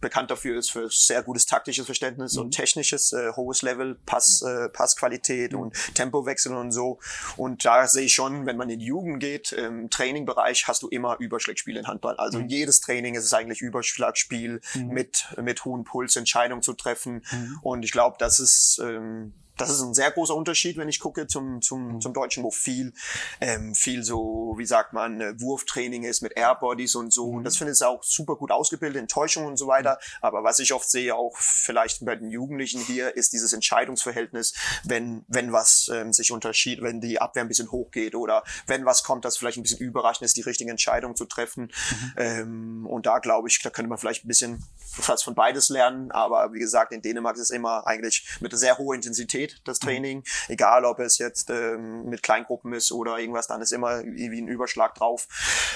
bekannt 0.00 0.30
dafür 0.30 0.58
ist 0.58 0.70
für 0.70 0.88
sehr 0.90 1.22
gutes 1.22 1.46
taktisches 1.46 1.86
Verständnis 1.86 2.36
und 2.36 2.52
technisches 2.52 3.12
äh, 3.12 3.32
hohes 3.36 3.62
Level, 3.62 3.96
Pass, 4.06 4.42
äh, 4.42 4.68
Passqualität 4.68 5.54
und 5.54 5.74
Tempowechsel 5.94 6.54
und 6.54 6.72
so. 6.72 6.98
Und 7.36 7.64
da 7.64 7.86
sehe 7.86 8.04
ich 8.04 8.14
schon, 8.14 8.46
wenn 8.46 8.56
man 8.56 8.70
in 8.70 8.80
die 8.80 8.86
Jugend 8.86 9.20
geht, 9.20 9.52
im 9.52 9.90
Trainingbereich 9.90 10.66
hast 10.68 10.82
du 10.82 10.88
immer 10.88 11.16
Überschlagspiel 11.18 11.76
in 11.76 11.86
Handball. 11.86 12.16
Also 12.16 12.40
jedes 12.40 12.80
Training 12.80 13.14
ist 13.14 13.24
es 13.24 13.32
eigentlich 13.32 13.60
Überschlagspiel 13.60 14.60
mit, 14.74 15.26
mit 15.40 15.64
hohem 15.64 15.84
Puls, 15.84 16.16
Entscheidungen 16.16 16.62
zu 16.62 16.74
treffen. 16.74 17.24
Und 17.62 17.84
ich 17.84 17.92
glaube, 17.92 18.16
das 18.18 18.40
ist, 18.40 18.80
ähm, 18.82 19.32
das 19.58 19.70
ist 19.70 19.80
ein 19.80 19.94
sehr 19.94 20.10
großer 20.10 20.34
Unterschied, 20.34 20.76
wenn 20.76 20.88
ich 20.88 21.00
gucke 21.00 21.26
zum, 21.26 21.60
zum, 21.60 22.00
zum 22.00 22.14
Deutschen, 22.14 22.44
wo 22.44 22.50
viel, 22.50 22.92
ähm, 23.40 23.74
viel 23.74 24.04
so, 24.04 24.54
wie 24.56 24.64
sagt 24.64 24.92
man, 24.92 25.20
äh, 25.20 25.40
Wurftraining 25.40 26.04
ist 26.04 26.22
mit 26.22 26.36
Airbodies 26.36 26.94
und 26.94 27.12
so. 27.12 27.26
Und 27.26 27.44
das 27.44 27.56
finde 27.56 27.72
ich 27.72 27.82
auch 27.82 28.02
super 28.02 28.36
gut 28.36 28.50
ausgebildet, 28.50 29.00
Enttäuschung 29.00 29.46
und 29.46 29.56
so 29.56 29.66
weiter. 29.66 29.98
Aber 30.20 30.44
was 30.44 30.58
ich 30.60 30.72
oft 30.72 30.88
sehe, 30.88 31.14
auch 31.14 31.36
vielleicht 31.36 32.04
bei 32.04 32.16
den 32.16 32.30
Jugendlichen 32.30 32.80
hier, 32.80 33.16
ist 33.16 33.32
dieses 33.32 33.52
Entscheidungsverhältnis, 33.52 34.54
wenn, 34.84 35.24
wenn 35.28 35.52
was 35.52 35.90
ähm, 35.92 36.12
sich 36.12 36.30
unterschied, 36.30 36.80
wenn 36.82 37.00
die 37.00 37.20
Abwehr 37.20 37.42
ein 37.42 37.48
bisschen 37.48 37.70
hochgeht 37.70 38.14
oder 38.14 38.44
wenn 38.66 38.84
was 38.84 39.02
kommt, 39.02 39.24
das 39.24 39.36
vielleicht 39.36 39.58
ein 39.58 39.62
bisschen 39.62 39.80
überraschend 39.80 40.24
ist, 40.24 40.36
die 40.36 40.42
richtige 40.42 40.70
Entscheidung 40.70 41.16
zu 41.16 41.24
treffen. 41.24 41.72
Ähm, 42.16 42.86
und 42.86 43.06
da 43.06 43.18
glaube 43.18 43.48
ich, 43.48 43.60
da 43.60 43.70
könnte 43.70 43.88
man 43.88 43.98
vielleicht 43.98 44.24
ein 44.24 44.28
bisschen 44.28 44.64
was 45.06 45.22
von 45.22 45.34
beides 45.34 45.68
lernen. 45.68 46.10
Aber 46.12 46.52
wie 46.52 46.58
gesagt, 46.58 46.92
in 46.92 47.02
Dänemark 47.02 47.36
ist 47.36 47.42
es 47.42 47.50
immer 47.50 47.86
eigentlich 47.86 48.26
mit 48.40 48.52
einer 48.52 48.58
sehr 48.58 48.78
hohen 48.78 48.96
Intensität 48.96 49.47
das 49.64 49.78
Training. 49.78 50.24
Egal, 50.48 50.84
ob 50.84 50.98
es 50.98 51.18
jetzt 51.18 51.50
ähm, 51.50 52.06
mit 52.08 52.22
Kleingruppen 52.22 52.72
ist 52.72 52.92
oder 52.92 53.18
irgendwas, 53.18 53.46
dann 53.46 53.60
ist 53.60 53.72
immer 53.72 54.00
irgendwie 54.00 54.40
ein 54.40 54.48
Überschlag 54.48 54.94
drauf. 54.94 55.28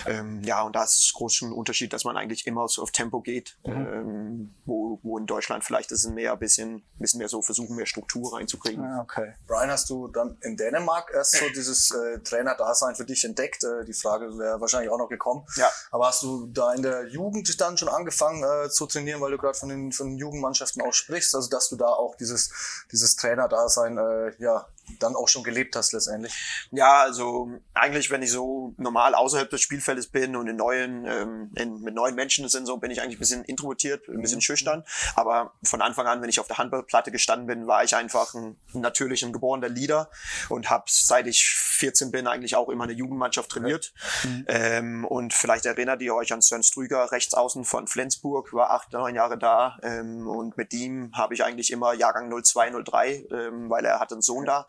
Ähm, 0.07 0.43
ja, 0.43 0.63
und 0.63 0.77
da 0.77 0.85
ist 0.85 0.99
es 0.99 1.13
groß 1.13 1.35
schon 1.35 1.51
ein 1.51 1.53
Unterschied, 1.53 1.93
dass 1.93 2.05
man 2.05 2.17
eigentlich 2.17 2.47
immer 2.47 2.67
so 2.69 2.83
auf 2.83 2.91
Tempo 2.91 3.21
geht, 3.21 3.59
ähm, 3.65 4.55
wo, 4.65 4.99
wo 5.03 5.19
in 5.19 5.27
Deutschland 5.27 5.65
vielleicht 5.65 5.93
ist 5.93 6.05
es 6.05 6.11
mehr 6.11 6.33
ein 6.33 6.39
bisschen, 6.39 6.83
bisschen 6.99 7.19
mehr 7.19 7.29
so 7.29 7.43
versuchen, 7.43 7.77
mehr 7.77 7.87
Struktur 7.87 8.35
reinzukriegen. 8.35 8.83
Ja, 8.83 9.01
okay. 9.01 9.35
Brian, 9.47 9.71
hast 9.71 9.91
du 9.91 10.09
dann 10.09 10.37
in 10.43 10.57
Dänemark 10.57 11.11
erst 11.15 11.37
so 11.37 11.45
dieses 11.55 11.91
äh, 11.91 12.19
Trainerdasein 12.21 12.95
für 12.95 13.05
dich 13.05 13.25
entdeckt? 13.25 13.65
Äh, 13.65 13.85
die 13.85 13.93
Frage 13.93 14.39
wäre 14.39 14.61
wahrscheinlich 14.61 14.91
auch 14.91 14.99
noch 14.99 15.09
gekommen. 15.09 15.47
Ja. 15.57 15.71
Aber 15.91 16.07
hast 16.09 16.23
du 16.23 16.47
da 16.47 16.73
in 16.73 16.83
der 16.83 17.09
Jugend 17.09 17.61
dann 17.61 17.77
schon 17.77 17.89
angefangen 17.89 18.43
äh, 18.43 18.69
zu 18.69 18.87
trainieren, 18.87 19.21
weil 19.21 19.31
du 19.31 19.39
gerade 19.39 19.59
von 19.59 19.69
den, 19.69 19.93
von 19.93 20.09
den 20.09 20.19
Jugendmannschaften 20.19 20.83
auch 20.83 20.93
sprichst? 20.93 21.35
Also 21.35 21.49
dass 21.49 21.69
du 21.69 21.77
da 21.77 21.87
auch 21.87 22.17
dieses, 22.17 22.51
dieses 22.91 23.17
Trainerdasein 23.17 23.62
äh, 23.99 24.33
ja 24.39 24.67
dann 24.99 25.15
auch 25.15 25.29
schon 25.29 25.45
gelebt 25.45 25.77
hast 25.77 25.93
letztendlich? 25.93 26.35
Ja, 26.73 27.03
also 27.03 27.51
eigentlich, 27.73 28.11
wenn 28.11 28.21
ich 28.21 28.33
so 28.33 28.75
normal 28.77 29.15
außerhalb 29.15 29.49
des 29.49 29.61
Spielfeldes 29.61 30.09
bin 30.09 30.37
und 30.37 30.49
in 30.49 30.57
neuen, 30.57 31.07
ähm, 31.07 31.51
in, 31.55 31.81
mit 31.81 31.95
neuen 31.95 32.15
Menschen 32.15 32.49
sind, 32.49 32.67
so 32.67 32.77
bin 32.77 32.91
ich 32.91 33.01
eigentlich 33.01 33.17
ein 33.17 33.21
bisschen 33.21 33.45
introvertiert, 33.45 34.09
ein 34.09 34.21
bisschen 34.21 34.41
schüchtern. 34.41 34.73
Eltern. 34.73 34.85
Aber 35.15 35.53
von 35.63 35.83
Anfang 35.83 36.07
an, 36.07 36.23
wenn 36.23 36.29
ich 36.29 36.41
auf 36.41 36.47
der 36.47 36.59
Handballplatte 36.59 37.11
gestanden 37.11 37.47
bin, 37.47 37.67
war 37.67 37.85
ich 37.85 37.95
einfach 37.95 38.35
ein 38.35 38.57
natürlich 38.73 39.25
ein 39.25 39.33
geborener 39.33 39.69
Leader 39.69 40.11
und 40.49 40.71
habe 40.71 40.85
seit 40.89 41.27
ich 41.27 41.45
14 41.47 42.11
bin 42.11 42.27
eigentlich 42.27 42.57
auch 42.57 42.69
immer 42.69 42.85
eine 42.85 42.93
Jugendmannschaft 42.93 43.51
trainiert. 43.51 43.93
Mhm. 44.25 44.45
Ähm, 44.49 45.05
und 45.05 45.35
vielleicht 45.35 45.67
erinnert 45.67 46.01
ihr 46.03 46.15
euch 46.15 46.33
an 46.33 46.41
Sören 46.41 46.63
Strüger, 46.63 47.13
rechts 47.13 47.35
außen 47.35 47.65
von 47.65 47.87
Flensburg, 47.87 48.53
war 48.53 48.71
acht, 48.71 48.93
neun 48.93 49.15
Jahre 49.15 49.39
da. 49.39 49.79
Ähm, 49.83 50.27
und 50.27 50.57
mit 50.57 50.73
ihm 50.73 51.11
habe 51.15 51.35
ich 51.35 51.45
eigentlich 51.45 51.71
immer 51.71 51.93
Jahrgang 51.93 52.31
02, 52.31 52.83
03, 52.85 53.27
ähm, 53.53 53.71
weil 53.71 53.85
er 53.85 54.01
hat 54.01 54.13
einen 54.13 54.23
Sohn 54.23 54.45
da, 54.45 54.67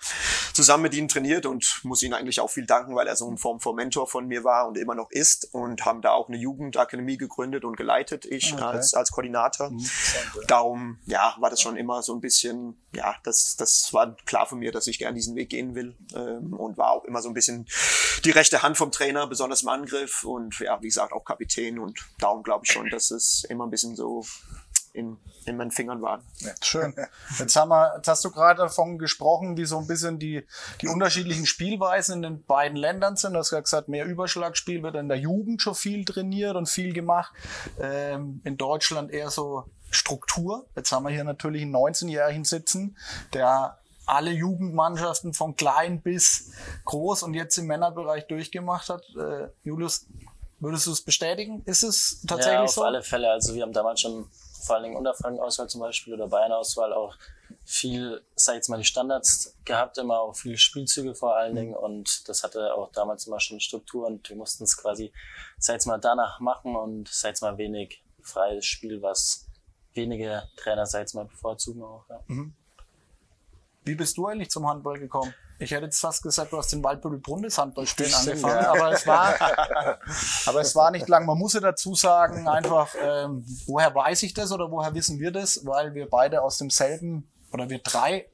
zusammen 0.53 0.83
mit 0.83 0.93
ihm 0.93 1.07
trainiert 1.07 1.45
und 1.45 1.81
muss 1.83 2.03
ihn 2.03 2.13
eigentlich 2.13 2.39
auch 2.39 2.49
viel 2.49 2.65
danken, 2.65 2.95
weil 2.95 3.07
er 3.07 3.15
so 3.15 3.27
eine 3.27 3.37
Form 3.37 3.59
von 3.59 3.75
Mentor 3.75 4.07
von 4.07 4.27
mir 4.27 4.43
war 4.43 4.67
und 4.67 4.77
immer 4.77 4.95
noch 4.95 5.09
ist 5.11 5.53
und 5.53 5.85
haben 5.85 6.01
da 6.01 6.11
auch 6.11 6.27
eine 6.27 6.37
Jugendakademie 6.37 7.17
gegründet 7.17 7.65
und 7.65 7.77
geleitet, 7.77 8.25
ich 8.25 8.53
okay. 8.53 8.63
als, 8.63 8.93
als 8.93 9.11
Koordinator. 9.11 9.71
Mhm. 9.71 9.85
Darum, 10.47 10.99
ja, 11.05 11.35
war 11.39 11.49
das 11.49 11.61
schon 11.61 11.77
immer 11.77 12.01
so 12.03 12.13
ein 12.13 12.21
bisschen, 12.21 12.77
ja, 12.93 13.15
das, 13.23 13.55
das 13.55 13.93
war 13.93 14.15
klar 14.25 14.45
von 14.45 14.59
mir, 14.59 14.71
dass 14.71 14.87
ich 14.87 14.99
gerne 14.99 15.15
diesen 15.15 15.35
Weg 15.35 15.49
gehen 15.49 15.75
will 15.75 15.95
ähm, 16.15 16.53
und 16.53 16.77
war 16.77 16.91
auch 16.91 17.05
immer 17.05 17.21
so 17.21 17.29
ein 17.29 17.33
bisschen 17.33 17.67
die 18.25 18.31
rechte 18.31 18.61
Hand 18.61 18.77
vom 18.77 18.91
Trainer, 18.91 19.27
besonders 19.27 19.63
im 19.63 19.69
Angriff 19.69 20.23
und 20.23 20.59
ja, 20.59 20.81
wie 20.81 20.87
gesagt, 20.87 21.13
auch 21.13 21.25
Kapitän 21.25 21.79
und 21.79 21.99
darum 22.19 22.43
glaube 22.43 22.65
ich 22.65 22.71
schon, 22.71 22.89
dass 22.89 23.11
es 23.11 23.43
immer 23.49 23.65
ein 23.65 23.69
bisschen 23.69 23.95
so 23.95 24.23
in, 24.93 25.17
in 25.45 25.57
meinen 25.57 25.71
Fingern 25.71 26.01
waren. 26.01 26.21
Ja, 26.37 26.51
schön. 26.61 26.95
Jetzt, 27.39 27.55
haben 27.55 27.69
wir, 27.69 27.95
jetzt 27.97 28.07
hast 28.07 28.23
du 28.23 28.31
gerade 28.31 28.61
davon 28.61 28.99
gesprochen, 28.99 29.57
wie 29.57 29.65
so 29.65 29.79
ein 29.79 29.87
bisschen 29.87 30.19
die, 30.19 30.45
die 30.81 30.87
unterschiedlichen 30.87 31.47
Spielweisen 31.47 32.17
in 32.17 32.21
den 32.21 32.43
beiden 32.45 32.77
Ländern 32.77 33.15
sind. 33.15 33.33
Du 33.33 33.39
hast 33.39 33.49
gesagt, 33.49 33.89
mehr 33.89 34.05
Überschlagspiel 34.05 34.83
wird 34.83 34.95
in 34.95 35.09
der 35.09 35.17
Jugend 35.17 35.61
schon 35.61 35.75
viel 35.75 36.05
trainiert 36.05 36.55
und 36.55 36.69
viel 36.69 36.93
gemacht. 36.93 37.33
Ähm, 37.79 38.41
in 38.43 38.57
Deutschland 38.57 39.11
eher 39.11 39.31
so 39.31 39.65
Struktur. 39.89 40.67
Jetzt 40.75 40.91
haben 40.91 41.03
wir 41.03 41.11
hier 41.11 41.23
natürlich 41.23 41.63
einen 41.63 41.75
19-Jährigen 41.75 42.45
sitzen, 42.45 42.95
der 43.33 43.79
alle 44.05 44.31
Jugendmannschaften 44.31 45.33
von 45.33 45.55
klein 45.55 46.01
bis 46.01 46.51
groß 46.85 47.23
und 47.23 47.33
jetzt 47.33 47.57
im 47.57 47.65
Männerbereich 47.65 48.27
durchgemacht 48.27 48.89
hat. 48.89 49.03
Äh, 49.15 49.47
Julius, 49.63 50.05
würdest 50.59 50.87
du 50.87 50.91
es 50.91 51.01
bestätigen? 51.01 51.63
Ist 51.65 51.83
es 51.83 52.21
tatsächlich 52.27 52.53
ja, 52.53 52.63
auf 52.63 52.71
so? 52.71 52.81
Auf 52.81 52.87
alle 52.87 53.01
Fälle. 53.01 53.31
Also 53.31 53.55
wir 53.55 53.63
haben 53.63 53.73
damals 53.73 54.01
schon 54.01 54.27
vor 54.63 54.75
allen 54.75 54.83
Dingen 54.83 54.97
Unterfranken-Auswahl 54.97 55.69
zum 55.69 55.81
Beispiel 55.81 56.13
oder 56.13 56.27
Bayern-Auswahl 56.27 56.93
auch 56.93 57.15
viel, 57.65 58.21
sag 58.35 58.53
ich 58.53 58.57
jetzt 58.57 58.69
mal, 58.69 58.77
die 58.77 58.83
Standards 58.83 59.55
gehabt, 59.65 59.97
immer 59.97 60.19
auch 60.19 60.35
viele 60.35 60.57
Spielzüge 60.57 61.15
vor 61.15 61.35
allen 61.37 61.55
Dingen 61.55 61.75
und 61.75 62.27
das 62.27 62.43
hatte 62.43 62.73
auch 62.73 62.91
damals 62.91 63.27
immer 63.27 63.39
schon 63.39 63.59
Struktur 63.59 64.05
und 64.07 64.29
wir 64.29 64.35
mussten 64.35 64.65
es 64.65 64.77
quasi, 64.77 65.13
sag 65.57 65.73
ich 65.73 65.77
jetzt 65.77 65.85
mal, 65.85 65.97
danach 65.97 66.39
machen 66.39 66.75
und 66.75 67.07
sag 67.07 67.29
ich 67.29 67.31
jetzt 67.33 67.41
mal 67.41 67.57
wenig 67.57 68.03
freies 68.21 68.65
Spiel, 68.65 69.01
was 69.01 69.47
wenige 69.93 70.43
Trainer, 70.57 70.85
sag 70.85 70.99
ich 70.99 71.03
jetzt 71.03 71.13
mal, 71.13 71.25
bevorzugen 71.25 71.83
auch. 71.83 72.05
Ja. 72.09 72.19
Mhm. 72.27 72.53
Wie 73.85 73.95
bist 73.95 74.17
du 74.17 74.27
eigentlich 74.27 74.49
zum 74.49 74.67
Handball 74.67 74.99
gekommen? 74.99 75.33
Ich 75.63 75.71
hätte 75.71 75.85
jetzt 75.85 75.99
fast 75.99 76.21
gesagt, 76.21 76.51
du 76.51 76.57
hast 76.57 76.71
den 76.71 76.83
Waldbüttel 76.83 77.41
des 77.41 77.57
Handballspielen 77.57 78.13
angefangen, 78.13 78.63
ja. 78.63 78.71
aber 78.71 78.91
es 78.91 79.07
war, 79.07 79.33
aber 80.45 80.61
es 80.61 80.75
war 80.75 80.91
nicht 80.91 81.07
lang. 81.07 81.25
Man 81.25 81.37
muss 81.37 81.53
ja 81.53 81.61
dazu 81.61 81.95
sagen, 81.95 82.47
einfach, 82.47 82.93
ähm, 83.01 83.45
woher 83.65 83.93
weiß 83.95 84.23
ich 84.23 84.33
das 84.33 84.51
oder 84.51 84.69
woher 84.69 84.93
wissen 84.93 85.19
wir 85.19 85.31
das? 85.31 85.65
Weil 85.65 85.93
wir 85.93 86.09
beide 86.09 86.41
aus 86.41 86.57
demselben 86.57 87.31
oder 87.51 87.69
wir 87.69 87.79
drei 87.79 88.27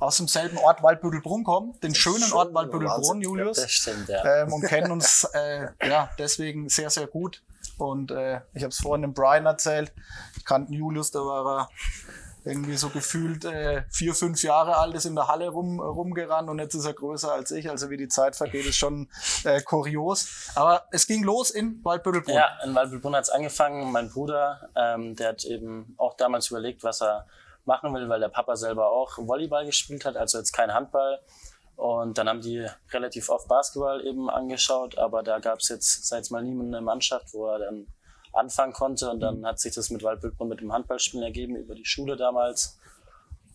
aus 0.00 0.16
demselben 0.16 0.58
Ort 0.58 0.82
Waldbüttelbrunn 0.82 1.44
kommen, 1.44 1.78
den 1.80 1.94
schönen 1.94 2.32
Ort 2.32 2.52
Waldbüttelbrunn, 2.54 3.20
Julius. 3.20 3.58
Das 3.58 3.70
stimmt, 3.70 4.08
ja. 4.08 4.42
Ähm, 4.42 4.52
und 4.52 4.62
kennen 4.62 4.90
uns 4.90 5.24
äh, 5.32 5.68
ja 5.86 6.10
deswegen 6.18 6.68
sehr, 6.68 6.90
sehr 6.90 7.06
gut. 7.06 7.42
Und 7.78 8.10
äh, 8.10 8.40
ich 8.54 8.62
habe 8.62 8.70
es 8.70 8.78
vorhin 8.78 9.02
dem 9.02 9.14
Brian 9.14 9.46
erzählt. 9.46 9.92
Ich 10.36 10.44
kannte 10.44 10.72
Julius, 10.72 11.12
da 11.12 11.20
war 11.20 11.60
er 11.60 11.68
irgendwie 12.44 12.76
so 12.76 12.88
gefühlt 12.88 13.44
äh, 13.44 13.84
vier, 13.90 14.14
fünf 14.14 14.42
Jahre 14.42 14.76
alt 14.76 14.94
ist 14.94 15.04
in 15.04 15.14
der 15.14 15.28
Halle 15.28 15.48
rum, 15.48 15.80
rumgerannt 15.80 16.48
und 16.48 16.58
jetzt 16.58 16.74
ist 16.74 16.84
er 16.84 16.94
größer 16.94 17.32
als 17.32 17.50
ich. 17.50 17.70
Also 17.70 17.90
wie 17.90 17.96
die 17.96 18.08
Zeit 18.08 18.36
vergeht, 18.36 18.66
ist 18.66 18.76
schon 18.76 19.08
äh, 19.44 19.60
kurios. 19.62 20.50
Aber 20.54 20.86
es 20.90 21.06
ging 21.06 21.22
los 21.22 21.50
in 21.50 21.82
Waldbüttelbrunn. 21.84 22.34
Ja, 22.34 22.48
in 22.64 22.74
Waldbüttelbrunn 22.74 23.16
hat 23.16 23.24
es 23.24 23.30
angefangen. 23.30 23.92
Mein 23.92 24.10
Bruder, 24.10 24.68
ähm, 24.74 25.14
der 25.16 25.30
hat 25.30 25.44
eben 25.44 25.94
auch 25.98 26.14
damals 26.14 26.50
überlegt, 26.50 26.82
was 26.82 27.00
er 27.02 27.26
machen 27.64 27.94
will, 27.94 28.08
weil 28.08 28.20
der 28.20 28.28
Papa 28.28 28.56
selber 28.56 28.90
auch 28.90 29.18
Volleyball 29.18 29.64
gespielt 29.64 30.04
hat, 30.04 30.16
also 30.16 30.38
jetzt 30.38 30.52
kein 30.52 30.74
Handball. 30.74 31.20
Und 31.76 32.18
dann 32.18 32.28
haben 32.28 32.40
die 32.40 32.66
relativ 32.90 33.28
oft 33.28 33.48
Basketball 33.48 34.04
eben 34.06 34.28
angeschaut, 34.30 34.98
aber 34.98 35.22
da 35.22 35.38
gab 35.38 35.60
es 35.60 35.68
jetzt, 35.68 36.06
seit 36.06 36.30
mal 36.30 36.42
niemand 36.42 36.74
eine 36.74 36.84
Mannschaft, 36.84 37.32
wo 37.32 37.48
er 37.48 37.60
dann 37.60 37.86
anfangen 38.32 38.72
konnte. 38.72 39.10
Und 39.10 39.20
dann 39.20 39.44
hat 39.46 39.58
sich 39.58 39.74
das 39.74 39.90
mit 39.90 40.02
Waldbildbrunn 40.02 40.48
mit 40.48 40.60
dem 40.60 40.72
Handballspielen 40.72 41.24
ergeben 41.24 41.56
über 41.56 41.74
die 41.74 41.84
Schule 41.84 42.16
damals. 42.16 42.78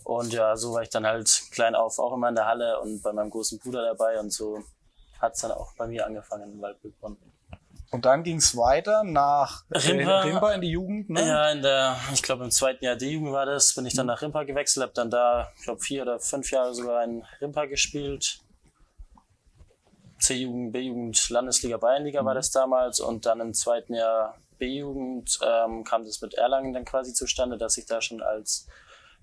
Und 0.03 0.31
ja, 0.31 0.55
so 0.55 0.73
war 0.73 0.83
ich 0.83 0.89
dann 0.89 1.05
halt 1.05 1.43
klein 1.51 1.75
auf 1.75 1.99
auch 1.99 2.13
immer 2.13 2.29
in 2.29 2.35
der 2.35 2.45
Halle 2.45 2.79
und 2.79 3.01
bei 3.01 3.11
meinem 3.11 3.29
großen 3.29 3.59
Bruder 3.59 3.83
dabei. 3.83 4.19
Und 4.19 4.31
so 4.31 4.63
hat 5.19 5.33
es 5.33 5.41
dann 5.41 5.51
auch 5.51 5.73
bei 5.75 5.87
mir 5.87 6.05
angefangen 6.05 6.53
in 6.53 6.61
Waldbildbrunn. 6.61 7.17
Und 7.89 8.05
dann 8.05 8.23
ging 8.23 8.37
es 8.37 8.55
weiter 8.57 9.03
nach 9.03 9.63
Rimpa, 9.71 10.21
Rimpa 10.21 10.53
in 10.53 10.61
die 10.61 10.71
Jugend, 10.71 11.09
ne? 11.09 11.25
Ja, 11.25 11.51
in 11.51 11.61
der, 11.61 11.95
ich 12.13 12.21
glaube 12.21 12.43
im 12.43 12.51
zweiten 12.51 12.83
Jahr 12.83 12.97
der 12.97 13.07
Jugend 13.07 13.31
war 13.31 13.45
das, 13.45 13.73
bin 13.75 13.85
ich 13.85 13.95
dann 13.95 14.05
mhm. 14.05 14.11
nach 14.11 14.21
Rimpa 14.21 14.43
gewechselt, 14.43 14.83
habe 14.83 14.93
dann 14.93 15.09
da, 15.09 15.51
ich 15.57 15.63
glaube 15.63 15.79
vier 15.79 16.01
oder 16.01 16.19
fünf 16.19 16.51
Jahre 16.51 16.73
sogar 16.73 17.03
in 17.05 17.23
Rimpa 17.39 17.65
gespielt. 17.65 18.41
C-Jugend, 20.19 20.73
B-Jugend, 20.73 21.29
Landesliga, 21.29 21.77
Bayernliga 21.77 22.21
mhm. 22.21 22.25
war 22.25 22.35
das 22.35 22.51
damals 22.51 22.99
und 22.99 23.25
dann 23.25 23.39
im 23.39 23.53
zweiten 23.53 23.93
Jahr 23.93 24.35
B-Jugend 24.57 25.39
ähm, 25.43 25.83
kam 25.83 26.05
das 26.05 26.21
mit 26.21 26.33
Erlangen 26.33 26.73
dann 26.73 26.85
quasi 26.85 27.13
zustande, 27.13 27.57
dass 27.57 27.77
ich 27.77 27.85
da 27.85 28.01
schon 28.01 28.21
als 28.21 28.67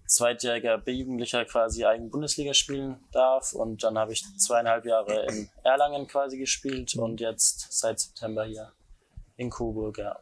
zweitjähriger 0.06 0.78
B-Jugendlicher 0.78 1.44
quasi 1.44 1.84
eigen 1.84 2.10
Bundesliga 2.10 2.54
spielen 2.54 3.04
darf. 3.12 3.52
Und 3.52 3.82
dann 3.84 3.98
habe 3.98 4.12
ich 4.12 4.24
zweieinhalb 4.38 4.84
Jahre 4.84 5.26
in 5.26 5.50
Erlangen 5.62 6.06
quasi 6.06 6.38
gespielt 6.38 6.94
und 6.96 7.20
jetzt 7.20 7.66
seit 7.70 8.00
September 8.00 8.44
hier 8.44 8.72
in 9.36 9.50
Coburg, 9.50 9.98
ja. 9.98 10.16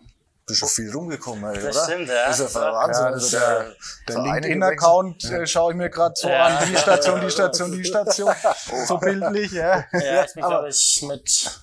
Du 0.45 0.47
bist 0.47 0.61
schon 0.61 0.69
viel 0.69 0.91
rumgekommen, 0.91 1.55
ey, 1.55 1.63
das 1.63 1.77
oder? 1.77 1.85
Stimmt, 1.85 2.09
ja. 2.09 2.27
Das 2.27 2.41
ist 2.41 2.55
ja 2.55 2.73
Wahnsinn. 2.73 3.05
Ja, 3.05 3.11
also 3.11 3.39
der, 3.39 3.77
der 4.09 4.23
LinkedIn-Account 4.23 5.25
äh, 5.25 5.47
schaue 5.47 5.73
ich 5.73 5.79
mir 5.79 5.89
gerade 5.89 6.15
so 6.17 6.29
ja. 6.29 6.47
an. 6.47 6.69
Die 6.69 6.77
Station, 6.77 7.21
die 7.21 7.31
Station, 7.31 7.73
die 7.73 7.85
Station. 7.85 8.35
so 8.87 8.99
bildlich, 8.99 9.53
ja. 9.53 9.85
Ja, 9.93 10.25
ich 10.25 10.35
bin, 10.35 10.43
glaube 10.43 10.69
ich, 10.69 11.05
mit 11.07 11.61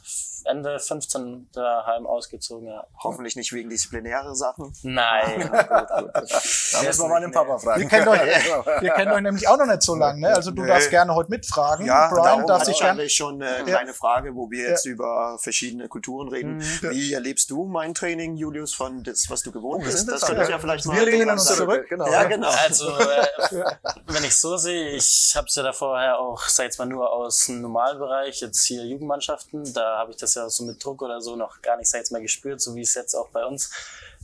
Ende 0.50 0.80
15 0.80 1.50
daheim 1.54 2.06
ausgezogen, 2.06 2.68
ja. 2.68 2.86
Hoffentlich 3.04 3.36
nicht 3.36 3.54
wegen 3.54 3.70
disziplinäre 3.70 4.36
Sachen. 4.36 4.74
Nein. 4.84 5.42
gut, 5.50 5.52
gut. 5.52 6.32
Da 6.74 6.84
müssen 6.84 7.04
wir 7.04 7.08
mal 7.08 7.22
den 7.22 7.32
Papa 7.32 7.58
fragen. 7.58 7.82
Ihr 7.82 7.88
kennt 7.88 8.08
euch, 8.08 8.22
ihr 8.82 8.92
kennt 8.92 9.12
euch 9.12 9.22
nämlich 9.22 9.48
auch 9.48 9.58
noch 9.58 9.66
nicht 9.66 9.82
so 9.82 9.96
lange, 9.96 10.22
ne? 10.22 10.34
Also 10.34 10.52
du 10.52 10.64
nee. 10.64 10.68
darfst 10.68 10.90
gerne 10.90 11.14
heute 11.16 11.30
mitfragen. 11.30 11.86
Ja, 11.86 12.10
Brian 12.10 12.46
darf 12.46 12.64
sich 12.64 12.80
gerne. 12.80 13.04
Ich 13.04 13.16
schon 13.16 13.42
eine 13.42 13.64
kleine 13.64 13.94
Frage, 13.94 14.36
wo 14.36 14.50
wir 14.50 14.70
jetzt 14.70 14.86
ja. 14.86 14.92
über 14.92 15.38
verschiedene 15.40 15.88
Kulturen 15.88 16.30
reden. 16.30 16.58
Mhm. 16.58 16.90
Wie 16.90 17.14
erlebst 17.14 17.50
du 17.50 17.66
mein 17.66 17.94
Training, 17.94 18.36
Julius, 18.36 18.74
von 18.74 19.04
das, 19.04 19.30
was 19.30 19.44
du 19.44 19.52
gewohnt 19.52 19.84
oh, 19.84 19.86
bist? 19.86 20.08
Das, 20.08 20.22
das 20.22 20.26
könnte 20.26 20.44
ich 20.44 20.50
ja 20.50 20.60
vielleicht 20.60 20.86
mal. 20.86 20.98
Wir 20.98 21.06
lehnen 21.06 21.30
uns 21.30 21.46
zurück. 21.46 21.88
Genau. 21.90 22.10
Ja, 22.12 22.24
genau. 22.24 22.50
Also, 22.50 22.90
äh, 22.90 23.28
wenn 24.08 24.24
ich 24.24 24.36
so 24.36 24.58
sehe, 24.58 24.90
ich 24.90 25.34
habe 25.36 25.48
es 25.48 25.56
ja 25.56 25.64
da 25.64 25.74
vorher 25.74 26.20
auch, 26.20 26.42
sag 26.48 26.66
jetzt 26.66 26.80
mal 26.80 26.86
nur 26.86 27.12
aus 27.12 27.46
dem 27.46 27.62
Normalbereich, 27.62 28.42
jetzt 28.42 28.66
hier 28.66 28.86
Jugendmannschaften, 28.86 29.74
da 29.74 29.98
habe 29.98 30.12
ich 30.12 30.18
das 30.18 30.36
ja 30.36 30.39
so 30.48 30.64
mit 30.64 30.84
Druck 30.84 31.02
oder 31.02 31.20
so 31.22 31.36
noch 31.36 31.62
gar 31.62 31.78
nicht, 31.78 31.90
sag 31.90 32.00
jetzt 32.00 32.12
mal, 32.12 32.22
gespürt, 32.22 32.62
so 32.62 32.76
wie 32.76 32.82
es 32.82 32.94
jetzt 32.94 33.16
auch 33.16 33.30
bei 33.30 33.44
uns 33.44 33.72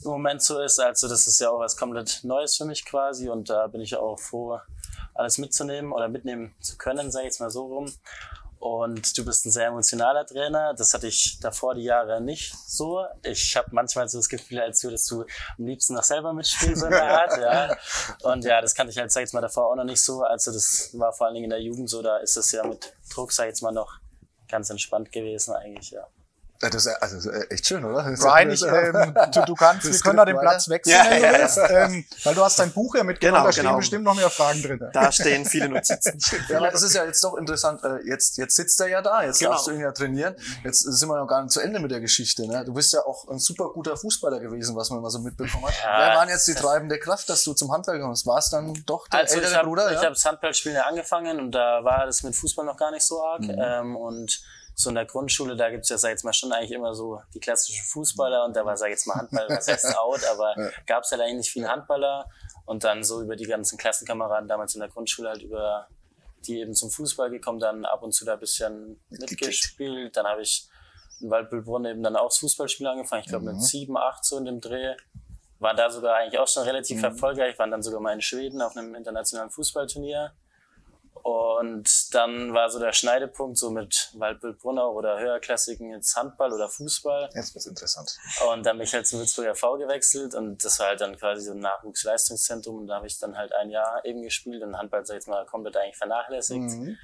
im 0.04 0.12
Moment 0.12 0.42
so 0.42 0.60
ist. 0.62 0.80
Also 0.80 1.08
das 1.08 1.26
ist 1.28 1.40
ja 1.40 1.50
auch 1.50 1.60
was 1.60 1.76
komplett 1.76 2.22
Neues 2.24 2.56
für 2.56 2.66
mich 2.66 2.86
quasi 2.86 3.30
und 3.30 3.50
da 3.50 3.68
bin 3.68 3.82
ich 3.82 3.96
auch 3.96 4.20
froh, 4.20 4.60
alles 5.14 5.38
mitzunehmen 5.38 5.92
oder 5.92 6.08
mitnehmen 6.08 6.54
zu 6.62 6.78
können, 6.78 7.12
sag 7.12 7.22
ich 7.22 7.26
jetzt 7.26 7.40
mal 7.40 7.50
so 7.50 7.66
rum. 7.66 7.92
Und 8.60 9.16
du 9.16 9.24
bist 9.24 9.46
ein 9.46 9.52
sehr 9.52 9.68
emotionaler 9.68 10.26
Trainer. 10.26 10.74
Das 10.74 10.94
hatte 10.94 11.06
ich 11.06 11.40
davor 11.40 11.76
die 11.76 11.84
Jahre 11.84 12.20
nicht 12.20 12.56
so. 12.68 13.06
Ich 13.22 13.56
habe 13.56 13.68
manchmal 13.72 14.10
so 14.10 14.18
das 14.18 14.28
Gefühl, 14.28 14.60
als 14.60 14.84
würdest 14.84 15.12
du 15.12 15.22
am 15.58 15.66
liebsten 15.68 15.94
noch 15.94 16.04
selber 16.04 16.34
mitspielen, 16.34 16.76
so 16.76 16.88
eine 16.88 17.04
Art. 17.04 17.38
Ja. 17.38 17.78
Und 18.32 18.44
ja, 18.44 18.62
das 18.62 18.74
kannte 18.74 18.92
ich 18.92 18.98
halt, 18.98 19.12
sag 19.12 19.22
ich 19.22 19.26
jetzt 19.26 19.34
mal, 19.34 19.42
davor 19.42 19.68
auch 19.68 19.76
noch 19.76 19.84
nicht 19.84 20.04
so. 20.04 20.24
Also 20.24 20.52
das 20.52 20.90
war 20.94 21.14
vor 21.14 21.28
allen 21.28 21.36
Dingen 21.36 21.46
in 21.46 21.50
der 21.52 21.62
Jugend 21.62 21.90
so. 21.90 22.02
Da 22.02 22.18
ist 22.18 22.38
es 22.38 22.52
ja 22.54 22.66
mit 22.66 22.94
Druck, 23.14 23.32
sag 23.32 23.46
ich 23.46 23.50
jetzt 23.50 23.62
mal, 23.62 23.72
noch 23.72 24.00
ganz 24.48 24.70
entspannt 24.70 25.12
gewesen 25.12 25.54
eigentlich, 25.56 25.92
ja. 25.92 26.08
Das 26.60 26.74
ist 26.74 26.88
also 26.88 27.32
echt 27.32 27.68
schön, 27.68 27.84
oder? 27.84 28.04
Brian, 28.04 28.50
ich, 28.50 28.64
ähm, 28.64 29.14
du, 29.34 29.42
du 29.46 29.56
kannst, 29.56 29.86
wir 29.86 30.00
können 30.00 30.18
da 30.18 30.26
den 30.26 30.38
Platz 30.38 30.70
wechseln, 30.70 30.96
ja, 30.96 31.18
ja, 31.18 31.38
ja. 31.38 31.86
Ähm, 31.86 32.06
weil 32.24 32.34
du 32.34 32.44
hast 32.44 32.58
dein 32.58 32.72
Buch 32.72 32.96
ja 32.96 33.04
mitgenommen, 33.04 33.40
genau, 33.40 33.46
da 33.46 33.52
stehen 33.52 33.64
genau. 33.66 33.78
bestimmt 33.78 34.04
noch 34.06 34.16
mehr 34.16 34.30
Fragen 34.30 34.62
drin. 34.62 34.90
Da 34.94 35.12
stehen 35.12 35.46
viele 35.46 35.68
Notizen. 35.68 36.18
ja, 36.50 36.58
aber 36.58 36.72
das 36.72 36.82
ist 36.82 36.96
ja 36.96 37.04
jetzt 37.04 37.22
doch 37.24 37.36
interessant. 37.36 37.84
Äh, 37.84 38.08
jetzt, 38.08 38.38
jetzt 38.38 38.56
sitzt 38.56 38.80
er 38.80 38.88
ja 38.88 39.02
da, 39.02 39.24
jetzt 39.24 39.40
genau. 39.40 39.52
darfst 39.52 39.68
du 39.68 39.72
ihn 39.72 39.82
ja 39.82 39.92
trainieren. 39.92 40.36
Jetzt 40.64 40.82
sind 40.82 41.10
wir 41.10 41.18
noch 41.18 41.28
gar 41.28 41.44
nicht 41.44 41.52
zu 41.52 41.60
Ende 41.60 41.80
mit 41.80 41.92
der 41.92 42.00
Geschichte. 42.00 42.48
Ne? 42.48 42.64
Du 42.64 42.74
bist 42.74 42.94
ja 42.94 43.02
auch 43.02 43.28
ein 43.28 43.40
super 43.40 43.70
guter 43.74 43.98
Fußballer 43.98 44.40
gewesen, 44.40 44.76
was 44.78 44.90
man 44.90 45.02
mal 45.02 45.10
so 45.10 45.20
mitbekommen 45.20 45.66
hat. 45.66 45.74
Ja, 45.84 46.00
Wer 46.00 46.16
waren 46.16 46.30
jetzt 46.30 46.48
die 46.48 46.56
treibende 46.56 46.98
Kraft, 47.00 47.30
dass 47.30 47.44
du 47.44 47.54
zum 47.54 47.72
Handball 47.72 48.00
kommst? 48.00 48.26
War 48.26 48.38
es 48.38 48.50
dann 48.50 48.74
doch 48.86 49.10
der 49.10 49.20
also 49.20 49.36
ältere 49.36 49.52
ich 49.52 49.58
hab, 49.58 49.66
Bruder? 49.66 49.88
Ich 49.88 49.98
ja? 49.98 50.04
habe 50.04 50.14
das 50.14 50.24
Handballspielen 50.24 50.78
ja 50.78 50.84
angefangen 50.84 51.40
und 51.40 51.52
da 51.52 51.84
war 51.84 52.06
das 52.06 52.24
mit 52.24 52.36
Fußball 52.36 52.66
noch 52.66 52.78
gar 52.78 52.92
nicht 52.92 53.06
so 53.06 53.22
arg. 53.22 53.42
Mhm. 53.42 53.56
Ähm, 53.58 53.96
und 53.98 54.42
so 54.76 54.90
in 54.90 54.96
der 54.96 55.06
Grundschule, 55.06 55.56
da 55.56 55.70
gibt's 55.70 55.90
ja, 55.90 55.98
sag 55.98 56.10
ich 56.10 56.14
jetzt 56.14 56.26
mal, 56.26 56.34
schon 56.34 56.52
eigentlich 56.52 56.72
immer 56.72 56.94
so 56.94 57.22
die 57.34 57.40
klassischen 57.40 57.86
Fußballer 57.86 58.44
und 58.46 58.56
da 58.56 58.66
war, 58.66 58.76
sag 58.76 58.88
ich 58.88 58.96
jetzt 58.96 59.08
mal, 59.08 59.16
Handball, 59.16 59.48
was 59.50 59.68
heißt 59.68 59.98
out, 60.00 60.22
aber 60.32 60.54
gab's 60.86 61.12
halt 61.12 61.22
eigentlich 61.22 61.38
nicht 61.38 61.52
viele 61.52 61.70
Handballer 61.70 62.30
und 62.66 62.84
dann 62.84 63.04
so 63.04 63.22
über 63.22 63.36
die 63.36 63.46
ganzen 63.46 63.78
Klassenkameraden 63.78 64.48
damals 64.50 64.76
in 64.76 64.82
der 64.82 64.90
Grundschule 64.90 65.30
halt 65.30 65.42
über 65.42 65.88
die 66.48 66.60
eben 66.60 66.74
zum 66.74 66.90
Fußball 66.90 67.30
gekommen, 67.30 67.60
dann 67.60 67.86
ab 67.86 68.04
und 68.04 68.14
zu 68.14 68.26
da 68.26 68.34
ein 68.34 68.40
bisschen 68.40 69.02
mitgespielt. 69.10 70.16
Dann 70.16 70.26
habe 70.26 70.42
ich 70.42 70.68
in 71.22 71.30
Waldbüllbrunn 71.30 71.86
eben 71.86 72.04
dann 72.04 72.16
auch 72.16 72.28
das 72.28 72.38
Fußballspiel 72.40 72.88
angefangen, 72.88 73.24
ich 73.24 73.30
glaube 73.30 73.46
mhm. 73.46 73.54
mit 73.54 73.64
sieben, 73.64 73.98
acht 73.98 74.24
so 74.26 74.38
in 74.38 74.46
dem 74.46 74.62
Dreh. 74.62 74.96
War 75.60 75.74
da 75.74 75.90
sogar 75.90 76.16
eigentlich 76.16 76.40
auch 76.40 76.48
schon 76.48 76.64
relativ 76.64 76.98
mhm. 76.98 77.06
erfolgreich, 77.06 77.58
waren 77.58 77.72
dann 77.72 77.82
sogar 77.82 78.02
mal 78.02 78.14
in 78.14 78.22
Schweden 78.22 78.62
auf 78.62 78.76
einem 78.76 78.94
internationalen 78.96 79.50
Fußballturnier. 79.50 80.34
Und 81.26 82.14
dann 82.14 82.54
war 82.54 82.70
so 82.70 82.78
der 82.78 82.94
Schneidepunkt 82.94 83.58
so 83.58 83.72
mit 83.72 84.12
Waldbüll-Brunau 84.14 84.94
oder 84.94 85.20
Höherklassiken 85.20 85.90
jetzt 85.90 86.16
Handball 86.16 86.54
oder 86.54 86.70
Fußball. 86.70 87.32
Jetzt 87.34 87.56
wird's 87.56 87.66
interessant. 87.66 88.16
Und 88.52 88.64
dann 88.64 88.78
bin 88.78 88.86
ich 88.86 88.94
halt 88.94 89.08
zum 89.08 89.22
Würzburger 89.22 89.56
V 89.56 89.80
gewechselt 89.80 90.36
und 90.36 90.64
das 90.64 90.80
war 90.80 90.90
halt 90.90 91.02
dann 91.02 91.18
quasi 91.18 91.48
so 91.48 91.54
ein 91.54 91.60
Nachwuchsleistungszentrum 91.62 92.78
und 92.78 92.86
da 92.86 92.98
habe 92.98 93.08
ich 93.08 93.18
dann 93.18 93.36
halt 93.36 93.56
ein 93.56 93.72
Jahr 93.72 94.06
eben 94.06 94.22
gespielt 94.22 94.62
und 94.62 94.78
Handball, 94.78 95.04
sag 95.04 95.16
ich 95.16 95.22
jetzt 95.22 95.28
mal, 95.28 95.44
komplett 95.48 95.78
eigentlich 95.78 95.98
vernachlässigt. 95.98 96.62
Mhm. 96.62 96.98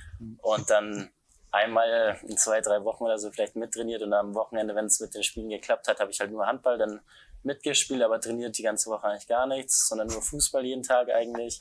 Und 0.43 0.69
dann 0.69 1.09
einmal 1.49 2.19
in 2.21 2.37
zwei, 2.37 2.61
drei 2.61 2.83
Wochen 2.83 3.05
oder 3.05 3.17
so 3.17 3.31
vielleicht 3.31 3.55
mittrainiert 3.55 4.03
und 4.03 4.13
am 4.13 4.35
Wochenende, 4.35 4.75
wenn 4.75 4.85
es 4.85 4.99
mit 4.99 5.15
den 5.15 5.23
Spielen 5.23 5.49
geklappt 5.49 5.87
hat, 5.87 5.99
habe 5.99 6.11
ich 6.11 6.19
halt 6.19 6.29
nur 6.29 6.45
Handball 6.45 6.77
dann 6.77 7.01
mitgespielt, 7.41 8.03
aber 8.03 8.19
trainiert 8.19 8.55
die 8.57 8.63
ganze 8.63 8.91
Woche 8.91 9.07
eigentlich 9.07 9.27
gar 9.27 9.47
nichts, 9.47 9.87
sondern 9.87 10.09
nur 10.09 10.21
Fußball 10.21 10.63
jeden 10.63 10.83
Tag 10.83 11.09
eigentlich. 11.09 11.57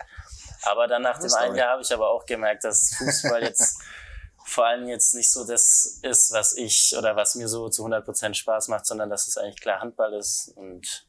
Aber 0.63 0.87
dann 0.87 1.03
nach 1.03 1.19
dem 1.19 1.33
einen 1.35 1.57
Jahr 1.57 1.73
habe 1.73 1.83
ich 1.83 1.93
aber 1.93 2.09
auch 2.09 2.27
gemerkt, 2.27 2.65
dass 2.65 2.95
Fußball 2.97 3.43
jetzt 3.43 3.81
vor 4.45 4.67
allem 4.67 4.89
jetzt 4.89 5.15
nicht 5.15 5.31
so 5.31 5.47
das 5.47 6.01
ist, 6.03 6.33
was 6.33 6.57
ich 6.57 6.95
oder 6.97 7.17
was 7.17 7.35
mir 7.35 7.49
so 7.49 7.69
zu 7.69 7.83
100 7.83 8.05
Prozent 8.05 8.37
Spaß 8.37 8.69
macht, 8.69 8.87
sondern 8.87 9.11
dass 9.11 9.29
es 9.29 9.37
eigentlich 9.37 9.61
klar 9.61 9.81
Handball 9.81 10.13
ist 10.15 10.53
und 10.57 11.07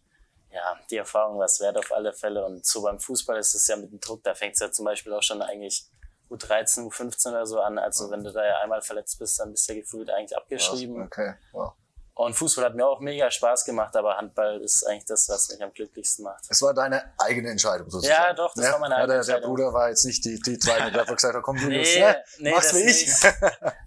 ja, 0.51 0.77
die 0.89 0.97
Erfahrung 0.97 1.37
war 1.37 1.45
es 1.45 1.59
wert 1.59 1.77
auf 1.77 1.91
alle 1.93 2.13
Fälle. 2.13 2.45
Und 2.45 2.65
so 2.65 2.81
beim 2.81 2.99
Fußball 2.99 3.37
ist 3.37 3.55
es 3.55 3.67
ja 3.67 3.77
mit 3.77 3.91
dem 3.91 3.99
Druck, 3.99 4.23
da 4.23 4.35
fängt 4.35 4.55
es 4.55 4.59
ja 4.59 4.71
zum 4.71 4.85
Beispiel 4.85 5.13
auch 5.13 5.23
schon 5.23 5.41
eigentlich 5.41 5.87
U13, 6.29 6.89
U15 6.89 7.29
oder 7.29 7.45
so 7.45 7.61
an. 7.61 7.77
Also 7.77 8.11
wenn 8.11 8.23
du 8.23 8.31
da 8.31 8.45
ja 8.45 8.59
einmal 8.59 8.81
verletzt 8.81 9.17
bist, 9.19 9.39
dann 9.39 9.51
bist 9.51 9.67
du 9.67 9.73
ja 9.73 9.79
gefühlt 9.79 10.09
eigentlich 10.09 10.35
abgeschrieben. 10.35 11.03
Okay, 11.03 11.35
wow. 11.51 11.73
Und 12.13 12.33
Fußball 12.33 12.65
hat 12.65 12.75
mir 12.75 12.85
auch 12.85 12.99
mega 12.99 13.31
Spaß 13.31 13.65
gemacht, 13.65 13.95
aber 13.95 14.17
Handball 14.17 14.61
ist 14.61 14.85
eigentlich 14.85 15.05
das, 15.05 15.29
was 15.29 15.49
mich 15.49 15.63
am 15.63 15.73
glücklichsten 15.73 16.25
macht. 16.25 16.43
Es 16.49 16.61
war 16.61 16.73
deine 16.73 17.13
eigene 17.17 17.49
Entscheidung 17.49 17.89
sozusagen. 17.89 18.21
Ja, 18.21 18.33
doch, 18.33 18.53
das 18.53 18.65
ja? 18.65 18.73
war 18.73 18.79
meine 18.79 18.95
eigene 18.95 19.03
ja, 19.03 19.07
der, 19.07 19.17
Entscheidung. 19.17 19.41
Der 19.41 19.47
Bruder 19.47 19.73
war 19.73 19.89
jetzt 19.89 20.05
nicht 20.05 20.25
die, 20.25 20.39
die 20.39 20.59
zweite, 20.59 20.91
der 20.91 21.05
hat 21.05 21.15
gesagt, 21.15 21.37
komm, 21.41 21.57
du 21.57 21.67
nee, 21.67 21.99
ne? 21.99 22.23
nee, 22.39 22.51
mach's 22.51 22.75
wie 22.75 22.81
ich. 22.81 23.15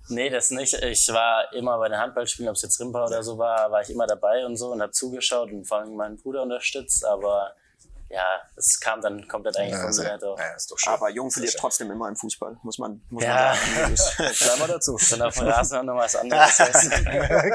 nee, 0.09 0.31
das 0.31 0.51
nicht. 0.51 0.75
Ich 0.75 1.07
war 1.13 1.53
immer 1.53 1.79
bei 1.79 1.89
den 1.89 1.99
Handballspielen, 1.99 2.49
ob 2.49 2.57
es 2.57 2.63
jetzt 2.63 2.81
Rimpa 2.81 3.07
oder 3.07 3.23
so 3.23 3.37
war, 3.37 3.71
war 3.71 3.83
ich 3.83 3.91
immer 3.91 4.07
dabei 4.07 4.47
und 4.47 4.57
so 4.57 4.73
und 4.73 4.81
habe 4.81 4.93
zugeschaut 4.93 5.53
und 5.53 5.67
vor 5.67 5.79
allem 5.79 5.95
meinen 5.95 6.17
Bruder 6.17 6.43
unterstützt, 6.43 7.05
aber 7.05 7.55
ja, 8.11 8.25
es 8.57 8.79
kam 8.79 9.01
dann 9.01 9.27
komplett 9.27 9.57
eigentlich 9.57 9.73
ja, 9.73 9.91
von 9.91 9.97
mir. 9.97 10.19
Doch. 10.19 10.39
Ja, 10.39 10.55
ist 10.55 10.71
doch 10.71 10.79
schön. 10.79 10.93
Aber 10.93 11.11
Jung 11.11 11.31
verliert 11.31 11.57
trotzdem 11.59 11.91
immer 11.91 12.09
im 12.09 12.17
Fußball, 12.17 12.57
muss 12.63 12.79
man, 12.79 13.03
muss 13.11 13.25
ja. 13.25 13.55
man 13.81 13.97
sagen. 13.97 14.35
Bleib 14.39 14.59
mal 14.61 14.69
dazu. 14.69 14.99
Dann 15.11 15.23
auf 15.23 15.35
dem 15.35 15.49
Rasen 15.49 15.87
noch 15.87 15.97
was 15.97 16.17
anderes 16.17 16.59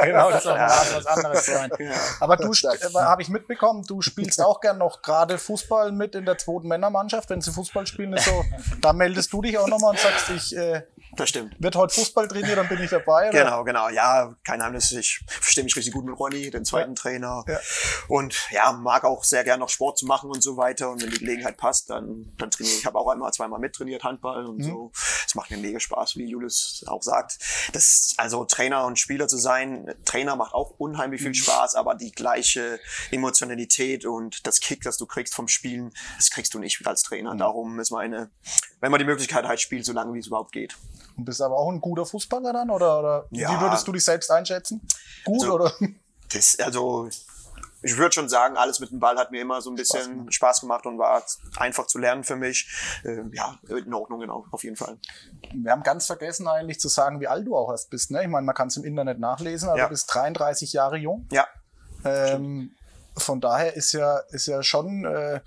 genau, 0.04 0.32
das 0.32 0.42
ist 0.42 0.48
auf 0.48 0.58
dem 0.58 0.66
Rasen 0.66 0.96
was 0.98 1.06
anderes 1.06 1.46
sein. 1.46 1.72
Aber 2.20 2.38
du, 2.38 2.52
äh, 2.52 2.94
habe 2.96 3.22
ich 3.22 3.30
mitbekommen, 3.30 3.84
du 3.84 4.02
spielst 4.02 4.42
auch 4.42 4.60
gern 4.60 4.78
noch 4.78 5.02
gerade 5.02 5.38
Fußball 5.38 5.92
mit 5.92 6.16
in 6.16 6.26
der 6.26 6.38
zweiten 6.38 6.68
Männermannschaft, 6.68 7.30
wenn 7.30 7.42
sie 7.42 7.52
Fußball 7.52 7.88
spielen. 7.88 8.14
Ist 8.14 8.26
so, 8.26 8.44
da 8.82 8.94
meldest 8.94 9.32
du 9.32 9.42
dich 9.42 9.58
auch 9.58 9.68
nochmal 9.68 9.92
und 9.92 10.00
sagst, 10.00 10.30
ich 10.30 10.56
äh, 10.56 10.84
das 11.20 11.30
stimmt. 11.30 11.56
Wird 11.60 11.76
heute 11.76 11.94
Fußball 11.94 12.28
trainiert, 12.28 12.58
dann 12.58 12.68
bin 12.68 12.82
ich 12.82 12.90
dabei. 12.90 13.30
Oder? 13.30 13.44
Genau, 13.44 13.64
genau. 13.64 13.90
Ja, 13.90 14.36
kein 14.44 14.60
Geheimnis. 14.60 14.92
Ich 14.92 15.22
verstehe 15.28 15.64
mich 15.64 15.76
richtig 15.76 15.94
gut 15.94 16.06
mit 16.06 16.18
Ronny, 16.18 16.50
dem 16.50 16.66
zweiten 16.66 16.92
ja. 16.92 16.96
Trainer. 16.96 17.44
Ja. 17.48 17.60
Und 18.08 18.36
ja, 18.52 18.72
mag 18.72 19.04
auch 19.04 19.24
sehr 19.24 19.44
gerne 19.44 19.60
noch 19.60 19.70
Sport 19.70 19.98
zu 19.98 20.06
machen 20.06 20.30
und 20.30 20.42
so 20.42 20.58
weiter. 20.58 20.90
Und 20.90 21.02
wenn 21.02 21.10
die 21.10 21.20
Gelegenheit 21.20 21.58
passt, 21.58 21.90
dann, 21.90 22.34
dann 22.38 22.52
trainiere 22.52 22.74
ich. 22.74 22.80
Ich 22.80 22.86
habe 22.86 22.98
auch 22.98 23.10
einmal, 23.10 23.32
zweimal 23.34 23.60
mittrainiert 23.60 24.04
Handball 24.04 24.46
und 24.46 24.60
mhm. 24.60 24.64
so. 24.64 24.92
Es 25.28 25.36
macht 25.36 25.52
mir 25.52 25.58
mega 25.58 25.80
Spaß, 25.80 26.16
wie 26.16 26.26
Julius 26.26 26.84
auch 26.88 27.04
sagt. 27.04 27.40
Das, 27.74 28.14
also 28.18 28.46
Trainer 28.46 28.86
und 28.86 28.98
Spieler 28.98 29.28
zu 29.28 29.38
sein, 29.38 29.94
Trainer 30.06 30.36
macht 30.36 30.54
auch 30.54 30.72
unheimlich 30.78 31.22
viel 31.22 31.32
mhm. 31.32 31.36
Spaß, 31.36 31.76
aber 31.76 31.96
die 31.96 32.12
gleiche 32.12 32.80
Emotionalität 33.12 34.06
und 34.06 34.48
das 34.48 34.60
Kick, 34.60 34.82
das 34.82 34.98
du 34.98 35.06
kriegst 35.06 35.36
vom 35.36 35.48
Spielen, 35.48 35.92
das 36.18 36.30
kriegst 36.30 36.54
du 36.54 36.60
nicht 36.60 36.86
als 36.88 37.04
Trainer. 37.04 37.34
Mhm. 37.34 37.40
Darum 37.40 37.80
ist 37.80 37.92
meine, 37.92 38.32
wenn 38.80 38.92
man 38.92 39.00
die 39.00 39.06
Möglichkeit 39.06 39.46
hat, 39.46 39.60
spielt, 39.60 39.86
so 39.86 39.94
lange 39.94 40.14
wie 40.14 40.20
es 40.20 40.28
überhaupt 40.28 40.52
geht. 40.52 40.76
Du 41.20 41.26
bist 41.26 41.42
aber 41.42 41.58
auch 41.58 41.70
ein 41.70 41.82
guter 41.82 42.06
Fußballer 42.06 42.54
dann 42.54 42.70
oder, 42.70 43.00
oder 43.00 43.28
ja. 43.32 43.52
wie 43.52 43.62
würdest 43.62 43.88
du 43.88 43.92
dich 43.92 44.04
selbst 44.04 44.32
einschätzen? 44.32 44.82
Gut 45.26 45.42
also, 45.42 45.56
oder? 45.56 45.74
Das, 46.32 46.60
also 46.60 47.10
ich 47.82 47.98
würde 47.98 48.14
schon 48.14 48.30
sagen, 48.30 48.58
alles 48.58 48.80
mit 48.80 48.92
dem 48.92 49.00
Ball 49.00 49.18
hat 49.18 49.32
mir 49.32 49.42
immer 49.42 49.62
so 49.62 49.70
ein 49.70 49.76
bisschen 49.76 50.00
Spaß 50.00 50.10
gemacht, 50.10 50.34
Spaß 50.34 50.62
gemacht 50.62 50.86
und 50.86 50.98
war 50.98 51.24
einfach 51.58 51.88
zu 51.88 51.98
lernen 51.98 52.24
für 52.24 52.36
mich. 52.36 52.70
Äh, 53.04 53.24
ja, 53.32 53.58
in 53.70 53.94
Ordnung, 53.94 54.20
genau, 54.20 54.46
auf 54.52 54.64
jeden 54.64 54.76
Fall. 54.76 54.98
Wir 55.54 55.72
haben 55.72 55.84
ganz 55.84 56.06
vergessen 56.06 56.48
eigentlich 56.48 56.80
zu 56.80 56.90
sagen, 56.90 57.20
wie 57.20 57.28
alt 57.28 57.48
du 57.48 57.56
auch 57.56 57.72
erst 57.72 57.90
bist. 57.90 58.12
Ne? 58.12 58.22
Ich 58.22 58.28
meine, 58.28 58.46
man 58.46 58.56
kann 58.56 58.68
es 58.68 58.78
im 58.78 58.84
Internet 58.84 59.20
nachlesen, 59.20 59.70
aber 59.70 59.78
ja. 59.78 59.86
du 59.86 59.92
bist 59.92 60.14
33 60.14 60.74
Jahre 60.74 60.98
jung. 60.98 61.28
Ja. 61.32 61.48
Ähm, 62.04 62.76
von 63.18 63.42
daher 63.42 63.76
ist 63.76 63.94
ja, 63.94 64.18
ist 64.30 64.48
ja 64.48 64.62
schon 64.62 65.06
äh, 65.06 65.42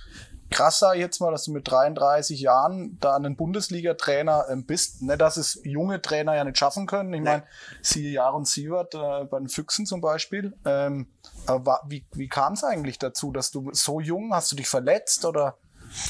krasser 0.52 0.94
jetzt 0.94 1.20
mal, 1.20 1.32
dass 1.32 1.44
du 1.44 1.52
mit 1.52 1.68
33 1.68 2.40
Jahren 2.40 2.98
da 3.00 3.16
einen 3.16 3.36
Bundesliga-Trainer 3.36 4.46
ähm, 4.50 4.64
bist. 4.64 5.02
Nicht, 5.02 5.20
dass 5.20 5.36
es 5.36 5.60
junge 5.64 6.00
Trainer 6.00 6.36
ja 6.36 6.44
nicht 6.44 6.58
schaffen 6.58 6.86
können. 6.86 7.12
Ich 7.12 7.20
nee. 7.20 7.28
meine, 7.30 7.44
siehe 7.80 8.10
Jaron 8.10 8.44
Sievert 8.44 8.94
äh, 8.94 9.24
bei 9.24 9.38
den 9.38 9.48
Füchsen 9.48 9.86
zum 9.86 10.00
Beispiel. 10.00 10.54
Ähm, 10.64 11.08
aber 11.46 11.80
wie, 11.88 12.06
wie 12.12 12.28
kam 12.28 12.52
es 12.52 12.62
eigentlich 12.62 12.98
dazu, 12.98 13.32
dass 13.32 13.50
du 13.50 13.70
so 13.72 14.00
jung, 14.00 14.32
hast 14.32 14.52
du 14.52 14.56
dich 14.56 14.68
verletzt 14.68 15.24
oder 15.24 15.56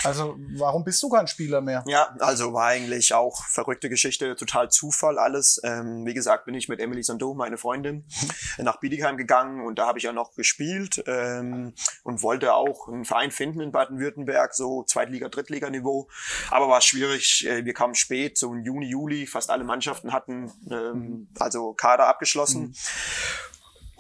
also 0.04 0.36
warum 0.56 0.84
bist 0.84 1.02
du 1.02 1.08
kein 1.08 1.26
Spieler 1.26 1.60
mehr? 1.60 1.84
Ja, 1.86 2.14
also 2.20 2.52
war 2.52 2.66
eigentlich 2.66 3.14
auch 3.14 3.44
verrückte 3.46 3.88
Geschichte, 3.88 4.36
total 4.36 4.70
Zufall 4.70 5.18
alles. 5.18 5.60
Ähm, 5.64 6.06
wie 6.06 6.14
gesagt, 6.14 6.44
bin 6.44 6.54
ich 6.54 6.68
mit 6.68 6.80
Emily 6.80 7.02
Sando, 7.02 7.34
meine 7.34 7.58
Freundin, 7.58 8.04
nach 8.58 8.78
Bietigheim 8.80 9.16
gegangen 9.16 9.64
und 9.64 9.78
da 9.78 9.86
habe 9.86 9.98
ich 9.98 10.04
ja 10.04 10.12
noch 10.12 10.34
gespielt 10.34 11.02
ähm, 11.06 11.74
und 12.04 12.22
wollte 12.22 12.54
auch 12.54 12.88
einen 12.88 13.04
Verein 13.04 13.30
finden 13.30 13.60
in 13.60 13.72
Baden-Württemberg, 13.72 14.54
so 14.54 14.82
Zweitliga, 14.84 15.28
Drittliga-Niveau. 15.28 16.08
Aber 16.50 16.68
war 16.68 16.80
schwierig, 16.80 17.46
äh, 17.46 17.64
wir 17.64 17.74
kamen 17.74 17.94
spät, 17.94 18.38
so 18.38 18.52
im 18.52 18.64
Juni, 18.64 18.86
Juli, 18.86 19.26
fast 19.26 19.50
alle 19.50 19.64
Mannschaften 19.64 20.12
hatten 20.12 20.52
ähm, 20.70 21.28
also 21.38 21.72
Kader 21.74 22.08
abgeschlossen. 22.08 22.62
Mhm. 22.62 22.74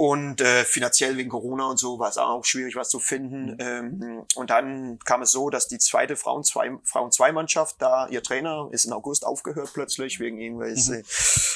Und 0.02 0.40
äh, 0.40 0.64
finanziell 0.64 1.16
wegen 1.16 1.30
Corona 1.30 1.66
und 1.66 1.76
so 1.76 2.00
war 2.00 2.08
es 2.08 2.18
auch 2.18 2.44
schwierig, 2.44 2.74
was 2.74 2.88
zu 2.88 2.98
finden. 2.98 3.52
Mhm. 3.52 3.56
Ähm, 3.60 4.22
und 4.34 4.50
dann 4.50 4.98
kam 5.04 5.22
es 5.22 5.30
so, 5.30 5.48
dass 5.48 5.68
die 5.68 5.78
zweite 5.78 6.16
Frauen 6.16 6.42
zwei 6.42 6.72
Frauen 6.82 7.12
zwei 7.12 7.30
Mannschaft 7.30 7.76
da 7.78 8.08
ihr 8.08 8.20
Trainer 8.20 8.68
ist 8.72 8.84
in 8.84 8.92
August 8.92 9.24
aufgehört 9.24 9.70
plötzlich 9.72 10.18
wegen 10.18 10.38
irgendwelche 10.38 11.04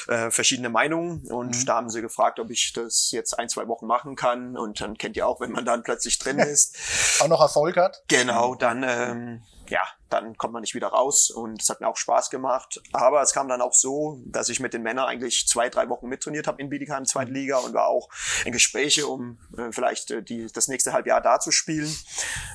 mhm. 0.07 0.13
äh, 0.13 0.31
verschiedene 0.31 0.69
Meinungen. 0.69 1.27
Und 1.27 1.57
mhm. 1.57 1.65
da 1.65 1.75
haben 1.75 1.89
sie 1.89 2.01
gefragt, 2.01 2.39
ob 2.39 2.49
ich 2.49 2.71
das 2.71 3.11
jetzt 3.11 3.37
ein 3.37 3.49
zwei 3.49 3.67
Wochen 3.67 3.85
machen 3.85 4.15
kann. 4.15 4.55
Und 4.55 4.79
dann 4.79 4.97
kennt 4.97 5.17
ihr 5.17 5.27
auch, 5.27 5.41
wenn 5.41 5.51
man 5.51 5.65
dann 5.65 5.83
plötzlich 5.83 6.17
drin 6.17 6.39
ist, 6.39 6.77
auch 7.19 7.27
noch 7.27 7.41
Erfolg 7.41 7.75
hat. 7.75 8.01
Genau, 8.07 8.55
dann 8.55 8.85
ähm, 8.87 9.41
ja, 9.69 9.81
dann 10.09 10.37
kommt 10.37 10.53
man 10.53 10.61
nicht 10.61 10.75
wieder 10.75 10.87
raus 10.87 11.29
und 11.29 11.61
es 11.61 11.69
hat 11.69 11.81
mir 11.81 11.87
auch 11.87 11.97
Spaß 11.97 12.29
gemacht. 12.29 12.81
Aber 12.93 13.21
es 13.21 13.33
kam 13.33 13.47
dann 13.47 13.61
auch 13.61 13.73
so, 13.73 14.21
dass 14.25 14.49
ich 14.49 14.59
mit 14.59 14.73
den 14.73 14.83
Männern 14.83 15.05
eigentlich 15.05 15.47
zwei, 15.47 15.69
drei 15.69 15.89
Wochen 15.89 16.07
mittrainiert 16.07 16.47
habe 16.47 16.61
in 16.61 16.69
Bietigheim, 16.69 17.05
zweite 17.05 17.31
Liga 17.31 17.57
und 17.57 17.73
war 17.73 17.87
auch 17.87 18.09
in 18.45 18.51
Gespräche, 18.51 19.07
um 19.07 19.39
äh, 19.57 19.71
vielleicht 19.71 20.11
äh, 20.11 20.23
die, 20.23 20.47
das 20.51 20.67
nächste 20.67 20.93
Halbjahr 20.93 21.21
da 21.21 21.39
zu 21.39 21.51
spielen. 21.51 21.93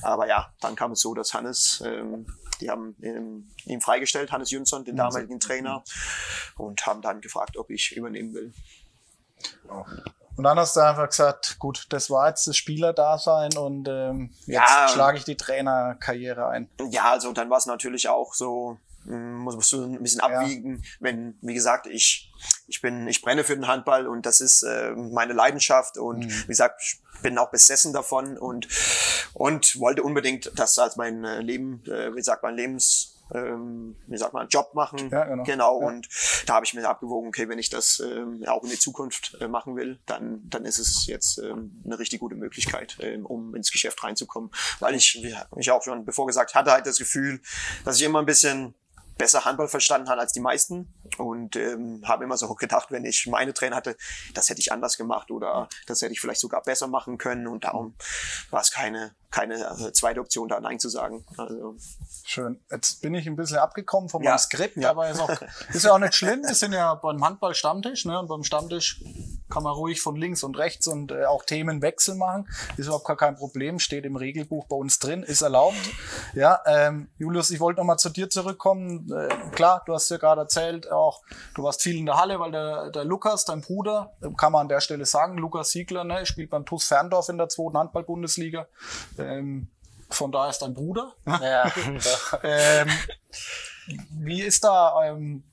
Aber 0.01 0.27
ja, 0.27 0.53
dann 0.61 0.75
kam 0.75 0.91
es 0.91 1.01
so, 1.01 1.13
dass 1.13 1.33
Hannes, 1.33 1.83
ähm, 1.85 2.25
die 2.61 2.69
haben 2.69 2.95
ähm, 3.01 3.51
ihn 3.65 3.81
freigestellt, 3.81 4.31
Hannes 4.31 4.51
Jünsson, 4.51 4.85
den 4.85 4.95
damaligen 4.95 5.39
Trainer, 5.39 5.83
und 6.57 6.85
haben 6.85 7.01
dann 7.01 7.21
gefragt, 7.21 7.57
ob 7.57 7.69
ich 7.69 7.95
übernehmen 7.95 8.33
will. 8.33 8.53
Oh. 9.69 9.85
Und 10.35 10.45
dann 10.45 10.57
hast 10.57 10.75
du 10.75 10.81
einfach 10.81 11.07
gesagt, 11.07 11.57
gut, 11.59 11.85
das 11.89 12.09
war 12.09 12.27
jetzt 12.27 12.47
das 12.47 12.57
Spielerdasein 12.57 13.55
und 13.55 13.87
ähm, 13.87 14.31
jetzt 14.45 14.55
ja, 14.55 14.87
schlage 14.89 15.17
ich 15.17 15.25
die 15.25 15.37
Trainerkarriere 15.37 16.47
ein. 16.47 16.69
Ja, 16.89 17.11
also 17.11 17.33
dann 17.33 17.49
war 17.49 17.59
es 17.59 17.67
natürlich 17.67 18.09
auch 18.09 18.33
so, 18.33 18.77
hm, 19.05 19.39
muss 19.39 19.69
du 19.69 19.83
ein 19.83 20.01
bisschen 20.01 20.21
abwiegen, 20.21 20.77
ja. 20.77 20.89
wenn, 21.01 21.37
wie 21.41 21.53
gesagt, 21.53 21.87
ich, 21.87 22.31
ich 22.67 22.81
bin, 22.81 23.07
ich 23.07 23.21
brenne 23.21 23.43
für 23.43 23.55
den 23.55 23.67
Handball 23.67 24.07
und 24.07 24.25
das 24.25 24.41
ist 24.41 24.63
äh, 24.63 24.91
meine 24.91 25.33
Leidenschaft 25.33 25.97
und 25.97 26.25
mhm. 26.25 26.43
wie 26.43 26.47
gesagt, 26.47 26.81
ich 26.81 27.21
bin 27.21 27.37
auch 27.37 27.51
besessen 27.51 27.93
davon 27.93 28.37
und, 28.37 28.67
und 29.33 29.79
wollte 29.79 30.03
unbedingt 30.03 30.51
das 30.55 30.79
als 30.79 30.95
mein 30.95 31.23
äh, 31.23 31.41
Leben, 31.41 31.83
äh, 31.85 32.15
wie 32.15 32.21
sagt 32.21 32.43
man, 32.43 32.55
Lebens, 32.55 33.12
ähm, 33.33 33.95
wie 34.07 34.17
sagt 34.17 34.33
man, 34.33 34.47
Job 34.47 34.73
machen. 34.73 35.09
Ja, 35.09 35.25
genau. 35.25 35.43
genau. 35.43 35.81
Ja. 35.81 35.87
Und 35.87 36.07
da 36.45 36.55
habe 36.55 36.65
ich 36.65 36.73
mir 36.73 36.87
abgewogen, 36.87 37.27
okay, 37.29 37.49
wenn 37.49 37.59
ich 37.59 37.69
das 37.69 37.99
ähm, 37.99 38.43
auch 38.47 38.63
in 38.63 38.69
die 38.69 38.79
Zukunft 38.79 39.37
äh, 39.39 39.47
machen 39.47 39.75
will, 39.75 39.99
dann, 40.05 40.41
dann 40.49 40.65
ist 40.65 40.79
es 40.79 41.05
jetzt 41.07 41.37
ähm, 41.39 41.81
eine 41.85 41.99
richtig 41.99 42.19
gute 42.19 42.35
Möglichkeit, 42.35 42.97
ähm, 42.99 43.25
um 43.25 43.55
ins 43.55 43.71
Geschäft 43.71 44.03
reinzukommen. 44.03 44.51
Weil 44.79 44.95
ich, 44.95 45.19
wie 45.21 45.35
ich 45.59 45.71
auch 45.71 45.83
schon 45.83 46.05
bevor 46.05 46.27
gesagt 46.27 46.55
hatte, 46.55 46.71
halt 46.71 46.85
das 46.85 46.97
Gefühl, 46.97 47.41
dass 47.85 47.97
ich 47.97 48.03
immer 48.03 48.19
ein 48.19 48.25
bisschen 48.25 48.73
besser 49.17 49.45
Handball 49.45 49.67
verstanden 49.67 50.09
habe 50.09 50.21
als 50.21 50.33
die 50.33 50.39
meisten 50.39 50.91
und 51.17 51.55
ähm, 51.55 52.01
habe 52.05 52.23
immer 52.23 52.37
so 52.37 52.53
gedacht, 52.55 52.91
wenn 52.91 53.05
ich 53.05 53.27
meine 53.27 53.53
Trainer 53.53 53.75
hatte, 53.75 53.95
das 54.33 54.49
hätte 54.49 54.59
ich 54.59 54.71
anders 54.71 54.97
gemacht 54.97 55.31
oder 55.31 55.69
das 55.85 56.01
hätte 56.01 56.13
ich 56.13 56.19
vielleicht 56.19 56.41
sogar 56.41 56.63
besser 56.63 56.87
machen 56.87 57.17
können 57.17 57.47
und 57.47 57.63
darum 57.63 57.95
war 58.49 58.61
es 58.61 58.71
keine 58.71 59.13
keine 59.33 59.55
äh, 59.55 59.91
zweite 59.93 60.19
Option 60.19 60.47
da 60.47 60.59
Nein 60.59 60.79
zu 60.79 60.89
sagen. 60.89 61.25
Also. 61.37 61.75
Schön. 62.23 62.61
Jetzt 62.69 63.01
bin 63.01 63.15
ich 63.15 63.25
ein 63.25 63.35
bisschen 63.35 63.57
abgekommen 63.57 64.07
vom 64.07 64.21
ja. 64.21 64.37
Skript, 64.37 64.77
ja. 64.77 64.91
aber 64.91 65.09
ist, 65.09 65.19
auch, 65.19 65.29
ist 65.73 65.83
ja 65.83 65.91
auch 65.91 65.99
nicht 65.99 66.13
schlimm. 66.13 66.43
Wir 66.43 66.53
sind 66.53 66.71
ja 66.71 66.93
beim 66.93 67.23
Handball-Stammtisch, 67.23 68.05
ne? 68.05 68.19
Und 68.19 68.27
beim 68.27 68.43
Stammtisch 68.43 69.03
kann 69.49 69.63
man 69.63 69.73
ruhig 69.73 70.01
von 70.01 70.15
links 70.15 70.43
und 70.43 70.57
rechts 70.57 70.87
und 70.87 71.11
äh, 71.11 71.25
auch 71.25 71.43
Themenwechsel 71.43 72.15
machen. 72.15 72.47
Ist 72.77 72.85
überhaupt 72.85 73.05
gar 73.05 73.17
kein 73.17 73.35
Problem, 73.35 73.79
steht 73.79 74.05
im 74.05 74.15
Regelbuch 74.15 74.67
bei 74.67 74.75
uns 74.75 74.99
drin, 74.99 75.23
ist 75.23 75.41
erlaubt. 75.41 75.77
Ja, 76.35 76.61
ähm, 76.67 77.09
Julius, 77.17 77.49
ich 77.49 77.59
wollte 77.59 77.79
nochmal 77.79 77.97
zu 77.97 78.09
dir 78.09 78.29
zurückkommen. 78.29 79.11
Äh, 79.11 79.29
klar, 79.51 79.81
du 79.87 79.93
hast 79.93 80.09
ja 80.09 80.17
gerade 80.17 80.41
erzählt, 80.41 80.91
auch 80.91 81.21
du 81.55 81.63
warst 81.63 81.81
viel 81.81 81.97
in 81.97 82.05
der 82.05 82.17
Halle, 82.17 82.39
weil 82.39 82.51
der, 82.51 82.91
der 82.91 83.03
Lukas, 83.03 83.45
dein 83.45 83.61
Bruder, 83.61 84.13
kann 84.37 84.51
man 84.51 84.61
an 84.61 84.69
der 84.69 84.79
Stelle 84.79 85.05
sagen, 85.05 85.39
Lukas 85.39 85.71
Siegler, 85.71 86.03
ne, 86.03 86.25
spielt 86.27 86.51
beim 86.51 86.65
TuS 86.65 86.85
Ferndorf 86.85 87.29
in 87.29 87.37
der 87.37 87.49
zweiten 87.49 87.77
Handball-Bundesliga. 87.77 88.67
Ähm, 89.23 89.67
von 90.09 90.31
da 90.31 90.49
ist 90.49 90.59
dein 90.59 90.73
Bruder. 90.73 91.13
Ja. 91.25 91.71
ähm, 92.43 92.89
wie 94.11 94.41
ist 94.41 94.63
da 94.63 95.05
ähm, 95.05 95.43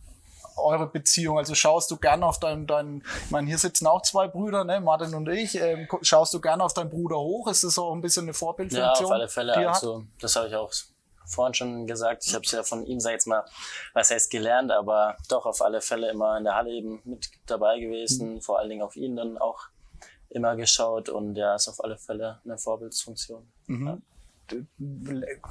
eure 0.57 0.87
Beziehung? 0.87 1.39
Also 1.39 1.55
schaust 1.55 1.91
du 1.91 1.97
gern 1.97 2.23
auf 2.23 2.39
deinen, 2.39 2.67
deinen 2.67 3.03
ich 3.25 3.31
meine, 3.31 3.47
hier 3.47 3.59
sitzen 3.59 3.87
auch 3.87 4.03
zwei 4.03 4.29
Brüder, 4.29 4.65
ne, 4.65 4.81
Martin 4.81 5.15
und 5.15 5.29
ich. 5.29 5.55
Ähm, 5.57 5.89
schaust 6.03 6.35
du 6.35 6.41
gern 6.41 6.61
auf 6.61 6.75
deinen 6.75 6.91
Bruder 6.91 7.19
hoch? 7.19 7.49
Ist 7.49 7.65
das 7.65 7.79
auch 7.79 7.93
ein 7.93 8.01
bisschen 8.01 8.25
eine 8.25 8.35
Vorbildfunktion? 8.35 8.95
Ja, 9.01 9.05
auf 9.05 9.13
alle 9.13 9.29
Fälle. 9.29 9.69
Also, 9.69 10.05
das 10.21 10.37
habe 10.37 10.49
ich 10.49 10.55
auch 10.55 10.73
vorhin 11.27 11.55
schon 11.55 11.87
gesagt. 11.87 12.25
Ich 12.27 12.35
habe 12.35 12.45
es 12.45 12.51
ja 12.51 12.63
von 12.63 12.85
ihm, 12.87 13.01
sag 13.01 13.11
ich 13.11 13.15
jetzt 13.15 13.27
mal, 13.27 13.45
was 13.95 14.11
heißt 14.11 14.31
gelernt, 14.31 14.73
aber 14.73 15.17
doch 15.29 15.47
auf 15.47 15.63
alle 15.63 15.81
Fälle 15.81 16.11
immer 16.11 16.37
in 16.37 16.45
der 16.45 16.57
Halle 16.57 16.71
eben 16.71 17.01
mit 17.05 17.31
dabei 17.47 17.79
gewesen. 17.79 18.35
Mhm. 18.35 18.41
Vor 18.41 18.59
allen 18.59 18.69
Dingen 18.69 18.83
auf 18.83 18.97
ihn 18.97 19.17
dann 19.17 19.39
auch 19.39 19.69
immer 20.31 20.57
geschaut 20.57 21.09
und 21.09 21.37
ja, 21.37 21.55
ist 21.55 21.69
auf 21.69 21.83
alle 21.83 21.99
Fälle 21.99 22.41
eine 22.45 22.59
Vorbildsfunktion. 22.59 23.51
Mhm. 23.67 23.87
Ja 23.87 23.99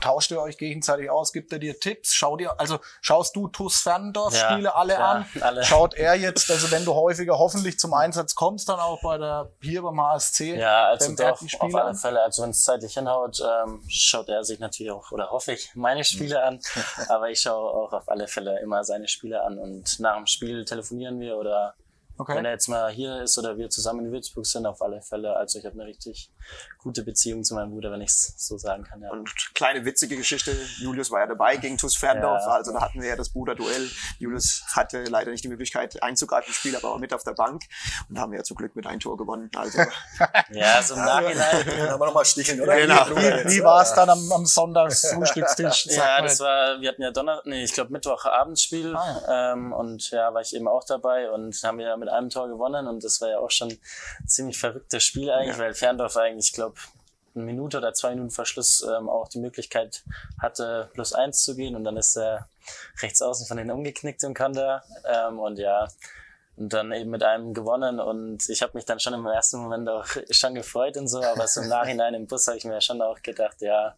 tauscht 0.02 0.32
ihr 0.32 0.42
euch 0.42 0.58
gegenseitig 0.58 1.10
aus, 1.10 1.34
gibt 1.34 1.52
er 1.52 1.60
dir 1.60 1.80
Tipps? 1.80 2.14
Schau 2.14 2.38
dir, 2.38 2.60
also 2.60 2.80
schaust 3.02 3.36
du 3.36 3.48
TuS 3.48 3.82
Ferndorf 3.82 4.36
Spiele 4.36 4.66
ja, 4.66 4.76
alle 4.76 4.96
klar, 4.96 5.16
an? 5.16 5.42
Alle. 5.42 5.64
Schaut 5.64 5.94
er 5.94 6.16
jetzt, 6.16 6.50
also 6.52 6.72
wenn 6.72 6.86
du 6.86 6.94
häufiger 6.94 7.38
hoffentlich 7.38 7.80
zum 7.80 7.94
Einsatz 7.94 8.36
kommst, 8.36 8.70
dann 8.70 8.80
auch 8.80 9.02
bei 9.02 9.18
der 9.18 9.50
hier 9.62 9.82
beim 9.82 10.00
HSC? 10.02 10.58
Ja, 10.58 10.88
also 10.88 11.16
doch, 11.16 11.42
auf 11.60 11.76
alle 11.76 11.96
Fälle. 11.96 12.22
Also 12.22 12.44
wenn 12.44 12.52
es 12.52 12.64
zeitlich 12.64 12.94
hinhaut, 12.94 13.42
ähm, 13.42 13.82
schaut 13.88 14.30
er 14.30 14.44
sich 14.44 14.60
natürlich 14.60 14.92
auch, 14.92 15.12
oder 15.12 15.32
hoffe 15.32 15.54
ich, 15.54 15.72
meine 15.76 16.04
Spiele 16.04 16.44
an. 16.44 16.60
Aber 17.10 17.30
ich 17.30 17.42
schaue 17.42 17.70
auch 17.70 17.94
auf 17.94 18.10
alle 18.10 18.28
Fälle 18.28 18.60
immer 18.60 18.84
seine 18.84 19.08
Spiele 19.08 19.44
an 19.44 19.58
und 19.58 20.00
nach 20.00 20.16
dem 20.16 20.28
Spiel 20.28 20.66
telefonieren 20.66 21.20
wir 21.20 21.38
oder 21.38 21.76
Okay. 22.20 22.36
Wenn 22.36 22.44
er 22.44 22.52
jetzt 22.52 22.68
mal 22.68 22.92
hier 22.92 23.22
ist 23.22 23.38
oder 23.38 23.58
wir 23.58 23.70
zusammen 23.70 24.06
in 24.06 24.12
Würzburg 24.12 24.46
sind, 24.46 24.66
auf 24.66 24.82
alle 24.82 25.02
Fälle. 25.02 25.38
Also 25.38 25.58
ich 25.58 25.66
habe 25.66 25.76
eine 25.80 25.86
richtig 25.86 26.30
gute 26.78 27.04
Beziehung 27.04 27.46
zu 27.46 27.56
meinem 27.56 27.72
Bruder, 27.72 27.92
wenn 27.94 28.02
ich 28.02 28.10
es 28.10 28.34
so 28.38 28.58
sagen 28.58 28.84
kann. 28.84 29.02
Ja. 29.02 29.10
Und 29.12 29.34
kleine 29.56 29.86
witzige 29.86 30.18
Geschichte, 30.18 30.54
Julius 30.80 31.12
war 31.12 31.22
ja 31.22 31.28
dabei 31.28 31.56
gegen 31.56 31.78
TuS 31.78 31.96
Ferndorf, 31.96 32.42
ja. 32.46 32.52
also 32.52 32.74
da 32.74 32.82
hatten 32.82 33.02
wir 33.02 33.08
ja 33.08 33.16
das 33.16 33.30
Bruderduell. 33.30 33.90
Julius 34.18 34.64
hatte 34.74 35.06
leider 35.06 35.32
nicht 35.32 35.46
die 35.46 35.48
Möglichkeit 35.48 36.04
einzugreifen 36.04 36.50
im 36.50 36.54
Spiel, 36.54 36.76
aber 36.76 36.92
war 36.92 37.00
mit 37.00 37.14
auf 37.14 37.24
der 37.24 37.32
Bank 37.32 37.64
und 38.10 38.16
da 38.16 38.22
haben 38.22 38.32
wir 38.32 38.40
ja 38.40 38.44
zum 38.44 38.58
Glück 38.58 38.76
mit 38.76 38.86
einem 38.86 39.00
Tor 39.00 39.16
gewonnen. 39.16 39.50
Also 39.56 39.80
ja, 40.52 40.82
so 40.82 40.96
im 40.96 41.02
Nachhinein. 41.02 41.66
Dann 41.66 41.90
haben 41.92 42.02
wir 42.02 42.06
nochmal 42.06 42.26
sticheln, 42.26 42.60
oder? 42.60 42.76
Genau. 42.76 43.10
Wie, 43.12 43.56
wie 43.56 43.64
war 43.64 43.82
es 43.82 43.94
dann 43.94 44.10
am, 44.10 44.30
am 44.32 44.46
Sonntagsfrühstückstisch? 44.46 45.86
ja, 45.88 46.22
das 46.22 46.42
war, 46.42 46.82
wir 46.82 46.90
hatten 46.90 47.02
ja 47.02 47.12
Donner, 47.12 47.42
nee, 47.46 47.64
ich 47.64 47.72
glaube 47.72 47.94
Mittwochabendspiel 47.94 48.94
ah, 48.94 49.22
ja. 49.28 49.54
ähm, 49.54 49.72
und 49.72 50.12
ja, 50.12 50.34
war 50.34 50.42
ich 50.42 50.54
eben 50.54 50.68
auch 50.68 50.84
dabei 50.84 51.32
und 51.32 51.56
haben 51.64 51.80
ja 51.80 51.96
mit 51.96 52.09
mit 52.10 52.18
einem 52.18 52.30
Tor 52.30 52.48
gewonnen 52.48 52.88
und 52.88 53.04
das 53.04 53.22
war 53.22 53.30
ja 53.30 53.40
auch 53.40 53.52
schon 53.52 53.70
ein 53.70 54.28
ziemlich 54.28 54.58
verrücktes 54.58 55.04
Spiel 55.04 55.30
eigentlich, 55.30 55.58
ja. 55.58 55.64
weil 55.64 55.74
Ferndorf 55.74 56.18
eigentlich, 56.18 56.48
ich 56.48 56.54
glaube, 56.54 56.76
eine 57.36 57.46
Minute 57.46 57.78
oder 57.78 57.94
zwei 57.94 58.12
Minuten 58.12 58.32
Verschluss 58.32 58.82
ähm, 58.82 59.08
auch 59.08 59.28
die 59.28 59.40
Möglichkeit 59.40 60.04
hatte, 60.42 60.90
plus 60.94 61.14
eins 61.14 61.44
zu 61.44 61.56
gehen 61.56 61.76
und 61.76 61.84
dann 61.84 61.98
ist 61.98 62.18
er 62.18 62.48
rechts 63.02 63.22
außen 63.22 63.46
von 63.48 63.58
denen 63.58 63.72
umgeknickt 63.72 64.24
im 64.24 64.34
Konter 64.34 64.84
ähm, 65.06 65.40
und 65.40 65.60
ja, 65.60 65.88
und 66.60 66.74
dann 66.74 66.92
eben 66.92 67.10
mit 67.10 67.24
einem 67.24 67.54
gewonnen 67.54 68.00
und 68.02 68.50
ich 68.50 68.62
habe 68.62 68.74
mich 68.76 68.84
dann 68.84 69.00
schon 69.00 69.14
im 69.14 69.26
ersten 69.26 69.60
Moment 69.60 69.88
auch 69.88 70.06
schon 70.30 70.54
gefreut 70.54 70.98
und 70.98 71.08
so, 71.08 71.24
aber 71.24 71.48
so 71.48 71.62
im 71.62 71.68
Nachhinein 71.70 72.14
im 72.14 72.28
Bus 72.28 72.48
habe 72.48 72.58
ich 72.58 72.66
mir 72.66 72.82
schon 72.82 73.02
auch 73.02 73.22
gedacht, 73.22 73.62
ja, 73.62 73.96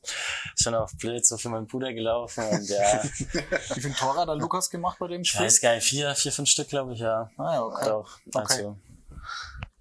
schon 0.55 0.75
auch 0.75 0.89
blöd 0.99 1.25
so 1.25 1.37
für 1.37 1.49
meinen 1.49 1.65
Bruder 1.65 1.91
gelaufen 1.91 2.43
und 2.47 2.69
ja. 2.69 3.03
Wie 3.73 3.81
viele 3.81 3.95
Tore 3.95 4.19
hat 4.19 4.27
der 4.27 4.35
Lukas 4.35 4.69
gemacht 4.69 4.97
bei 4.99 5.07
dem 5.07 5.23
Spiel? 5.23 5.41
Ich 5.41 5.45
weiß 5.47 5.61
gar 5.61 5.75
nicht, 5.75 5.87
vier, 5.87 6.13
vier, 6.13 6.31
fünf 6.31 6.49
Stück 6.49 6.69
glaube 6.69 6.93
ich, 6.93 6.99
ja. 6.99 7.31
Ah 7.37 7.53
ja, 7.53 7.63
okay. 7.63 7.85
Doch, 7.85 8.19
also, 8.35 8.67
okay. 8.67 8.75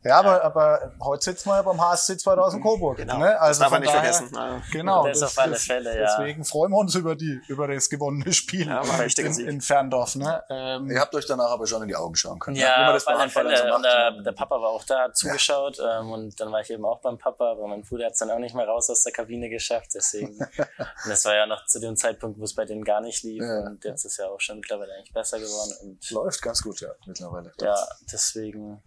Ja, 0.02 0.18
aber, 0.18 0.42
aber 0.42 0.92
heute 1.02 1.24
sitzen 1.24 1.50
wir 1.50 1.56
ja 1.56 1.62
beim 1.62 1.78
HSC 1.78 2.16
2000 2.16 2.62
Coburg. 2.62 2.96
Genau. 2.96 3.18
Ne? 3.18 3.38
Also 3.38 3.48
das 3.48 3.58
darf 3.58 3.70
man 3.70 3.82
nicht 3.82 3.92
daher, 3.92 4.14
vergessen. 4.14 4.62
Genau. 4.72 5.06
Das, 5.06 5.20
das 5.20 5.36
auf 5.36 5.44
alle 5.44 5.56
Fälle, 5.56 6.00
ja. 6.00 6.16
Deswegen 6.16 6.44
freuen 6.44 6.72
wir 6.72 6.78
uns 6.78 6.94
über 6.94 7.14
die, 7.14 7.38
über 7.48 7.68
das 7.68 7.90
gewonnene 7.90 8.32
Spiel 8.32 8.66
ja, 8.66 8.80
in, 8.80 9.38
in 9.40 9.60
Ferndorf. 9.60 10.16
Ne? 10.16 10.42
Ähm, 10.48 10.90
Ihr 10.90 11.00
habt 11.00 11.14
euch 11.14 11.26
danach 11.26 11.50
aber 11.50 11.66
schon 11.66 11.82
in 11.82 11.88
die 11.88 11.96
Augen 11.96 12.14
schauen 12.14 12.38
können. 12.38 12.56
Ja, 12.56 12.92
ne? 12.92 12.96
auf 12.96 13.08
alle 13.08 13.28
Fälle. 13.28 13.54
So 13.54 13.74
und 13.74 13.82
der, 13.82 14.22
der, 14.22 14.32
Papa 14.32 14.60
war 14.60 14.70
auch 14.70 14.84
da 14.84 15.12
zugeschaut 15.12 15.76
ja. 15.76 16.00
ähm, 16.00 16.12
und 16.12 16.40
dann 16.40 16.50
war 16.50 16.62
ich 16.62 16.70
eben 16.70 16.84
auch 16.86 17.00
beim 17.00 17.18
Papa, 17.18 17.50
aber 17.50 17.66
mein 17.66 17.82
Bruder 17.82 18.06
hat 18.06 18.12
es 18.12 18.20
dann 18.20 18.30
auch 18.30 18.38
nicht 18.38 18.54
mehr 18.54 18.66
raus 18.66 18.88
aus 18.88 19.02
der 19.02 19.12
Kabine 19.12 19.50
geschafft. 19.50 19.90
Deswegen. 19.94 20.38
und 20.38 21.08
das 21.08 21.24
war 21.26 21.34
ja 21.34 21.44
noch 21.44 21.66
zu 21.66 21.78
dem 21.78 21.96
Zeitpunkt, 21.96 22.40
wo 22.40 22.44
es 22.44 22.54
bei 22.54 22.64
denen 22.64 22.84
gar 22.84 23.02
nicht 23.02 23.22
lief 23.22 23.42
ja. 23.42 23.66
und 23.66 23.84
jetzt 23.84 24.06
ist 24.06 24.16
ja 24.16 24.28
auch 24.28 24.40
schon 24.40 24.60
mittlerweile 24.60 24.94
eigentlich 24.94 25.12
besser 25.12 25.38
geworden. 25.38 25.72
Und 25.82 26.10
Läuft 26.10 26.40
ganz 26.40 26.62
gut, 26.62 26.80
ja, 26.80 26.88
mittlerweile. 27.04 27.52
Ja, 27.60 27.76
deswegen 28.10 28.82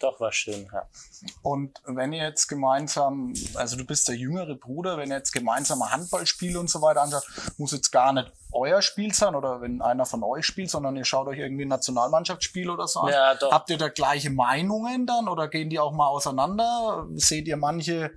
doch, 0.00 0.18
war 0.18 0.32
schön, 0.32 0.68
ja. 0.72 0.88
Und 1.42 1.78
wenn 1.84 2.12
ihr 2.12 2.24
jetzt 2.24 2.48
gemeinsam, 2.48 3.32
also 3.54 3.76
du 3.76 3.84
bist 3.84 4.08
der 4.08 4.16
jüngere 4.16 4.54
Bruder, 4.54 4.96
wenn 4.96 5.10
ihr 5.10 5.18
jetzt 5.18 5.32
gemeinsame 5.32 5.92
Handballspiele 5.92 6.58
und 6.58 6.68
so 6.68 6.82
weiter 6.82 7.02
anschaut, 7.02 7.26
muss 7.58 7.72
jetzt 7.72 7.90
gar 7.90 8.12
nicht 8.12 8.32
euer 8.52 8.82
Spiel 8.82 9.14
sein 9.14 9.34
oder 9.34 9.60
wenn 9.60 9.82
einer 9.82 10.06
von 10.06 10.22
euch 10.24 10.46
spielt, 10.46 10.70
sondern 10.70 10.96
ihr 10.96 11.04
schaut 11.04 11.28
euch 11.28 11.38
irgendwie 11.38 11.64
ein 11.64 11.68
Nationalmannschaftsspiel 11.68 12.70
oder 12.70 12.88
so 12.88 13.00
an. 13.00 13.12
Ja, 13.12 13.34
doch. 13.34 13.52
Habt 13.52 13.70
ihr 13.70 13.78
da 13.78 13.88
gleiche 13.88 14.30
Meinungen 14.30 15.06
dann 15.06 15.28
oder 15.28 15.48
gehen 15.48 15.70
die 15.70 15.78
auch 15.78 15.92
mal 15.92 16.08
auseinander? 16.08 17.06
Seht 17.14 17.46
ihr 17.46 17.56
manche 17.56 18.10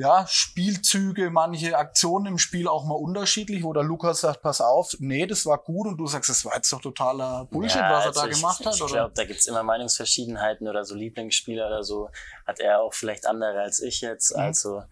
ja, 0.00 0.26
Spielzüge, 0.26 1.30
manche 1.30 1.76
Aktionen 1.76 2.24
im 2.24 2.38
Spiel 2.38 2.66
auch 2.66 2.86
mal 2.86 2.94
unterschiedlich, 2.94 3.62
wo 3.62 3.74
der 3.74 3.82
Lukas 3.82 4.22
sagt, 4.22 4.40
pass 4.40 4.62
auf, 4.62 4.96
nee, 4.98 5.26
das 5.26 5.44
war 5.44 5.58
gut 5.58 5.88
und 5.88 5.98
du 5.98 6.06
sagst, 6.06 6.30
das 6.30 6.42
war 6.46 6.54
jetzt 6.54 6.72
doch 6.72 6.80
totaler 6.80 7.44
Bullshit, 7.50 7.80
ja, 7.80 7.92
was 7.92 8.04
er 8.04 8.08
also 8.08 8.20
da 8.22 8.26
ich, 8.28 8.36
gemacht 8.36 8.64
hat. 8.64 8.74
Ich 8.74 8.86
glaube, 8.86 9.12
da 9.14 9.24
gibt's 9.24 9.46
immer 9.46 9.62
Meinungsverschiedenheiten 9.62 10.68
oder 10.68 10.86
so 10.86 10.94
Lieblingsspieler 10.94 11.66
oder 11.66 11.84
so. 11.84 12.08
Hat 12.46 12.60
er 12.60 12.80
auch 12.80 12.94
vielleicht 12.94 13.26
andere 13.26 13.60
als 13.60 13.80
ich 13.80 14.00
jetzt. 14.00 14.34
Mhm. 14.34 14.40
Also 14.40 14.82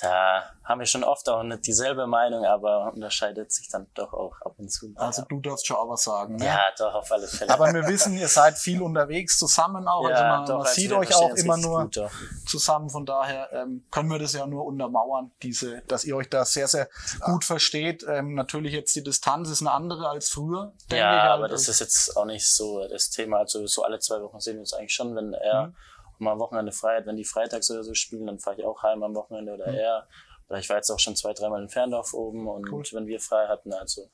da 0.00 0.44
haben 0.64 0.78
wir 0.78 0.86
schon 0.86 1.04
oft 1.04 1.28
auch 1.28 1.42
nicht 1.42 1.66
dieselbe 1.66 2.06
Meinung, 2.06 2.44
aber 2.44 2.92
unterscheidet 2.94 3.52
sich 3.52 3.68
dann 3.68 3.86
doch 3.94 4.12
auch 4.14 4.40
ab 4.40 4.54
und 4.56 4.70
zu. 4.70 4.92
Also 4.96 5.22
du 5.28 5.40
darfst 5.40 5.66
schon 5.66 5.76
auch 5.76 5.90
was 5.90 6.04
sagen. 6.04 6.36
Ne? 6.36 6.46
Ja, 6.46 6.60
doch, 6.78 6.94
auf 6.94 7.12
alle 7.12 7.26
Fälle. 7.26 7.52
Aber 7.52 7.72
wir 7.72 7.86
wissen, 7.86 8.16
ihr 8.16 8.28
seid 8.28 8.56
viel 8.56 8.80
unterwegs 8.80 9.38
zusammen 9.38 9.86
auch. 9.88 10.08
Ja, 10.08 10.14
also 10.14 10.24
man, 10.24 10.46
doch, 10.46 10.58
man 10.58 10.66
also 10.66 10.80
sieht 10.80 10.92
euch 10.92 11.14
auch 11.14 11.34
immer 11.34 11.56
nur 11.56 11.82
gut, 11.82 12.00
zusammen. 12.46 12.88
Von 12.88 13.04
daher 13.04 13.52
ähm, 13.52 13.84
können 13.90 14.10
wir 14.10 14.18
das 14.18 14.32
ja 14.32 14.46
nur 14.46 14.64
untermauern, 14.64 15.32
diese, 15.42 15.82
dass 15.82 16.04
ihr 16.04 16.16
euch 16.16 16.30
da 16.30 16.44
sehr, 16.44 16.68
sehr 16.68 16.88
gut 17.20 17.44
versteht. 17.44 18.04
Ähm, 18.08 18.34
natürlich 18.34 18.72
jetzt 18.72 18.94
die 18.96 19.02
Distanz 19.02 19.50
ist 19.50 19.60
eine 19.60 19.72
andere 19.72 20.08
als 20.08 20.30
früher. 20.30 20.72
Ja, 20.90 21.26
ich, 21.26 21.30
aber 21.30 21.48
das 21.48 21.68
ist 21.68 21.80
jetzt 21.80 22.16
auch 22.16 22.24
nicht 22.24 22.48
so 22.48 22.86
das 22.88 23.10
Thema. 23.10 23.38
Also 23.38 23.66
so 23.66 23.82
alle 23.82 23.98
zwei 23.98 24.22
Wochen 24.22 24.40
sehen 24.40 24.54
wir 24.54 24.60
uns 24.60 24.72
eigentlich 24.72 24.94
schon, 24.94 25.14
wenn 25.14 25.34
er 25.34 25.66
mhm 25.66 25.76
mal 26.20 26.32
am 26.32 26.40
Wochenende 26.40 26.72
Freiheit, 26.72 27.06
wenn 27.06 27.16
die 27.16 27.24
freitags 27.24 27.70
oder 27.70 27.82
so 27.82 27.94
spielen, 27.94 28.26
dann 28.26 28.38
fahre 28.38 28.60
ich 28.60 28.64
auch 28.64 28.82
heim 28.82 29.02
am 29.02 29.14
Wochenende 29.14 29.52
oder 29.54 29.68
mhm. 29.68 29.78
er. 29.78 30.08
Oder 30.48 30.58
ich 30.58 30.68
war 30.68 30.76
jetzt 30.76 30.90
auch 30.90 30.98
schon 30.98 31.16
zwei, 31.16 31.32
dreimal 31.32 31.62
in 31.62 31.68
Ferndorf 31.68 32.12
oben 32.12 32.48
und 32.48 32.70
cool. 32.72 32.84
wenn 32.92 33.06
wir 33.06 33.20
frei 33.20 33.46
hatten, 33.46 33.72
also 33.72 34.08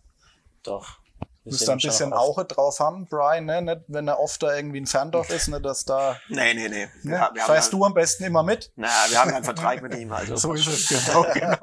doch. 0.62 0.98
Du 1.46 1.52
musst 1.52 1.68
da 1.68 1.72
ein 1.72 1.78
bisschen 1.78 2.12
Auge 2.12 2.44
drauf 2.44 2.80
haben, 2.80 3.06
Brian, 3.06 3.44
ne? 3.44 3.62
Nicht, 3.62 3.82
wenn 3.86 4.08
er 4.08 4.18
oft 4.18 4.42
da 4.42 4.56
irgendwie 4.56 4.78
in 4.78 4.86
Ferndorf 4.86 5.30
ist, 5.30 5.46
ne, 5.46 5.60
dass 5.60 5.84
da. 5.84 6.16
Nee, 6.28 6.54
nee, 6.54 6.68
nee. 6.68 6.88
Ne? 7.04 7.30
Wir 7.34 7.42
Fährst 7.44 7.72
du 7.72 7.84
am 7.84 7.94
besten 7.94 8.24
immer 8.24 8.42
mit? 8.42 8.72
Na, 8.74 8.88
wir 9.08 9.20
haben 9.20 9.30
ja 9.30 9.36
einen 9.36 9.44
Vertrag 9.44 9.80
mit 9.80 9.94
ihm, 9.94 10.12
also. 10.12 10.34
so 10.36 10.54
ist 10.54 10.66
es, 10.66 10.88
genau. 10.88 11.24
genau. 11.32 11.56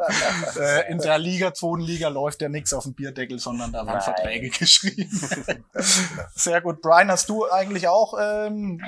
äh, 0.57 0.89
in 0.89 0.99
der 0.99 1.17
Liga, 1.17 1.53
zweiten 1.53 1.81
Liga 1.81 2.07
läuft 2.07 2.41
ja 2.41 2.47
nichts 2.47 2.71
auf 2.71 2.85
dem 2.85 2.93
Bierdeckel, 2.93 3.39
sondern 3.39 3.73
da 3.73 3.85
werden 3.85 3.99
Verträge 3.99 4.49
geschrieben. 4.49 5.09
Sehr 6.33 6.61
gut. 6.61 6.81
Brian, 6.81 7.11
hast 7.11 7.27
du 7.27 7.51
eigentlich 7.51 7.89
auch 7.89 8.13
ähm, 8.17 8.81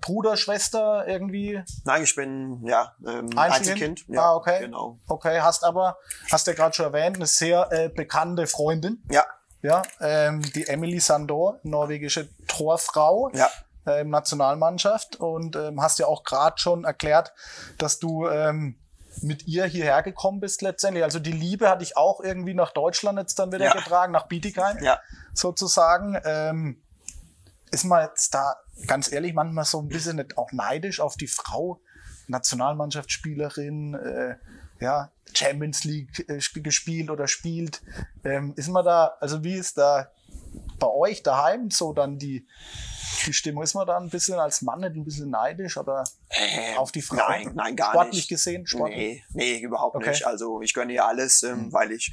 Bruder, 0.00 0.36
Schwester 0.36 1.06
irgendwie? 1.06 1.62
Nein, 1.84 2.02
ich 2.02 2.14
bin 2.14 2.64
ja 2.66 2.94
ähm, 3.06 3.30
Einzelkind. 3.36 3.38
Einzelkind. 3.38 4.04
Ja, 4.08 4.22
ah, 4.22 4.34
okay. 4.36 4.60
Genau. 4.60 4.98
Okay, 5.06 5.40
hast 5.40 5.64
aber, 5.64 5.96
hast 6.30 6.46
ja 6.46 6.52
gerade 6.54 6.74
schon 6.74 6.86
erwähnt, 6.86 7.16
eine 7.16 7.26
sehr 7.26 7.68
äh, 7.70 7.88
bekannte 7.88 8.46
Freundin. 8.46 9.02
Ja. 9.10 9.24
Ja, 9.62 9.82
ähm, 10.00 10.42
die 10.54 10.66
Emily 10.66 11.00
Sandor, 11.00 11.58
norwegische 11.62 12.28
Torfrau. 12.46 13.30
Ja. 13.32 13.48
Äh, 13.86 14.04
Nationalmannschaft 14.04 15.16
und 15.16 15.56
ähm, 15.56 15.82
hast 15.82 15.98
ja 15.98 16.06
auch 16.06 16.24
gerade 16.24 16.56
schon 16.58 16.84
erklärt, 16.84 17.34
dass 17.76 17.98
du 17.98 18.26
ähm, 18.28 18.76
mit 19.20 19.46
ihr 19.46 19.66
hierher 19.66 20.02
gekommen 20.02 20.40
bist 20.40 20.62
letztendlich. 20.62 21.04
Also 21.04 21.18
die 21.18 21.32
Liebe 21.32 21.68
hatte 21.68 21.82
ich 21.82 21.94
auch 21.96 22.20
irgendwie 22.20 22.54
nach 22.54 22.72
Deutschland 22.72 23.18
jetzt 23.18 23.38
dann 23.38 23.52
wieder 23.52 23.66
Ja. 23.66 23.72
getragen, 23.74 24.12
nach 24.12 24.26
Bietigheim 24.26 24.82
Ja. 24.82 25.00
sozusagen. 25.34 26.18
Ähm, 26.24 26.82
ist 27.74 27.84
man 27.84 28.06
jetzt 28.08 28.32
da 28.34 28.56
ganz 28.86 29.10
ehrlich 29.12 29.34
manchmal 29.34 29.64
so 29.64 29.80
ein 29.80 29.88
bisschen 29.88 30.16
nicht 30.16 30.38
auch 30.38 30.52
neidisch 30.52 31.00
auf 31.00 31.16
die 31.16 31.26
Frau, 31.26 31.80
Nationalmannschaftsspielerin, 32.28 33.94
äh, 33.94 34.36
ja, 34.80 35.10
Champions 35.34 35.84
League 35.84 36.28
äh, 36.28 36.38
sp- 36.38 36.62
gespielt 36.62 37.10
oder 37.10 37.26
spielt. 37.28 37.82
Ähm, 38.24 38.52
ist 38.56 38.68
man 38.68 38.84
da, 38.84 39.16
also 39.20 39.42
wie 39.44 39.54
ist 39.54 39.78
da 39.78 40.10
bei 40.78 40.86
euch 40.86 41.22
daheim 41.22 41.70
so 41.70 41.92
dann 41.92 42.18
die, 42.18 42.46
die 43.26 43.32
Stimmung? 43.32 43.62
Ist 43.62 43.74
man 43.74 43.86
da 43.86 43.96
ein 43.98 44.10
bisschen 44.10 44.38
als 44.38 44.62
Mann 44.62 44.80
nicht 44.80 44.94
ein 44.96 45.04
bisschen 45.04 45.30
neidisch 45.30 45.76
oder 45.76 46.04
Ähm, 46.30 46.78
auf 46.78 46.92
die 46.92 47.02
Frau? 47.02 47.16
Nein, 47.16 47.50
nein, 47.54 47.76
gar 47.76 47.90
Sportlich 47.90 48.14
nicht. 48.16 48.28
gesehen? 48.28 48.66
Sportlich? 48.66 49.24
Nee, 49.30 49.54
nee, 49.54 49.58
überhaupt 49.60 49.96
Okay. 49.96 50.06
Mhm. 50.06 50.10
nicht. 50.12 50.26
Also 50.26 50.60
ich 50.62 50.74
gönne 50.74 50.92
ihr 50.92 51.04
alles, 51.06 51.42
ähm, 51.42 51.72
weil 51.72 51.90
ich 51.92 52.12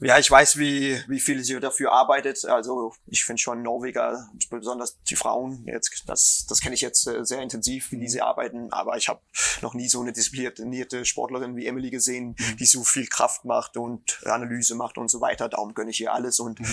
ja, 0.00 0.18
ich 0.18 0.30
weiß, 0.30 0.58
wie, 0.58 1.02
wie 1.08 1.20
viel 1.20 1.42
sie 1.42 1.58
dafür 1.60 1.92
arbeitet. 1.92 2.44
Also 2.44 2.92
ich 3.06 3.24
finde 3.24 3.40
schon 3.40 3.62
Norweger, 3.62 4.28
besonders 4.50 4.98
die 5.04 5.16
Frauen, 5.16 5.64
jetzt, 5.66 6.04
das, 6.06 6.46
das 6.48 6.60
kenne 6.60 6.74
ich 6.74 6.80
jetzt 6.80 7.06
äh, 7.06 7.24
sehr 7.24 7.40
intensiv, 7.42 7.90
wie 7.90 7.96
Mhm. 7.96 8.00
die 8.00 8.08
sie 8.08 8.20
arbeiten. 8.22 8.72
Aber 8.72 8.96
ich 8.96 9.08
habe 9.08 9.20
noch 9.62 9.74
nie 9.74 9.88
so 9.88 10.00
eine 10.00 10.12
disziplinierte 10.12 11.04
Sportlerin 11.04 11.56
wie 11.56 11.66
Emily 11.66 11.90
gesehen, 11.90 12.36
Mhm. 12.38 12.56
die 12.58 12.66
so 12.66 12.84
viel 12.84 13.06
Kraft 13.08 13.44
macht 13.44 13.76
und 13.76 14.20
Analyse 14.24 14.74
macht 14.74 14.98
und 14.98 15.08
so 15.10 15.20
weiter. 15.20 15.48
Darum 15.48 15.74
gönne 15.74 15.90
ich 15.90 16.00
ihr 16.00 16.12
alles. 16.12 16.38
Und 16.40 16.60
Mhm. 16.60 16.66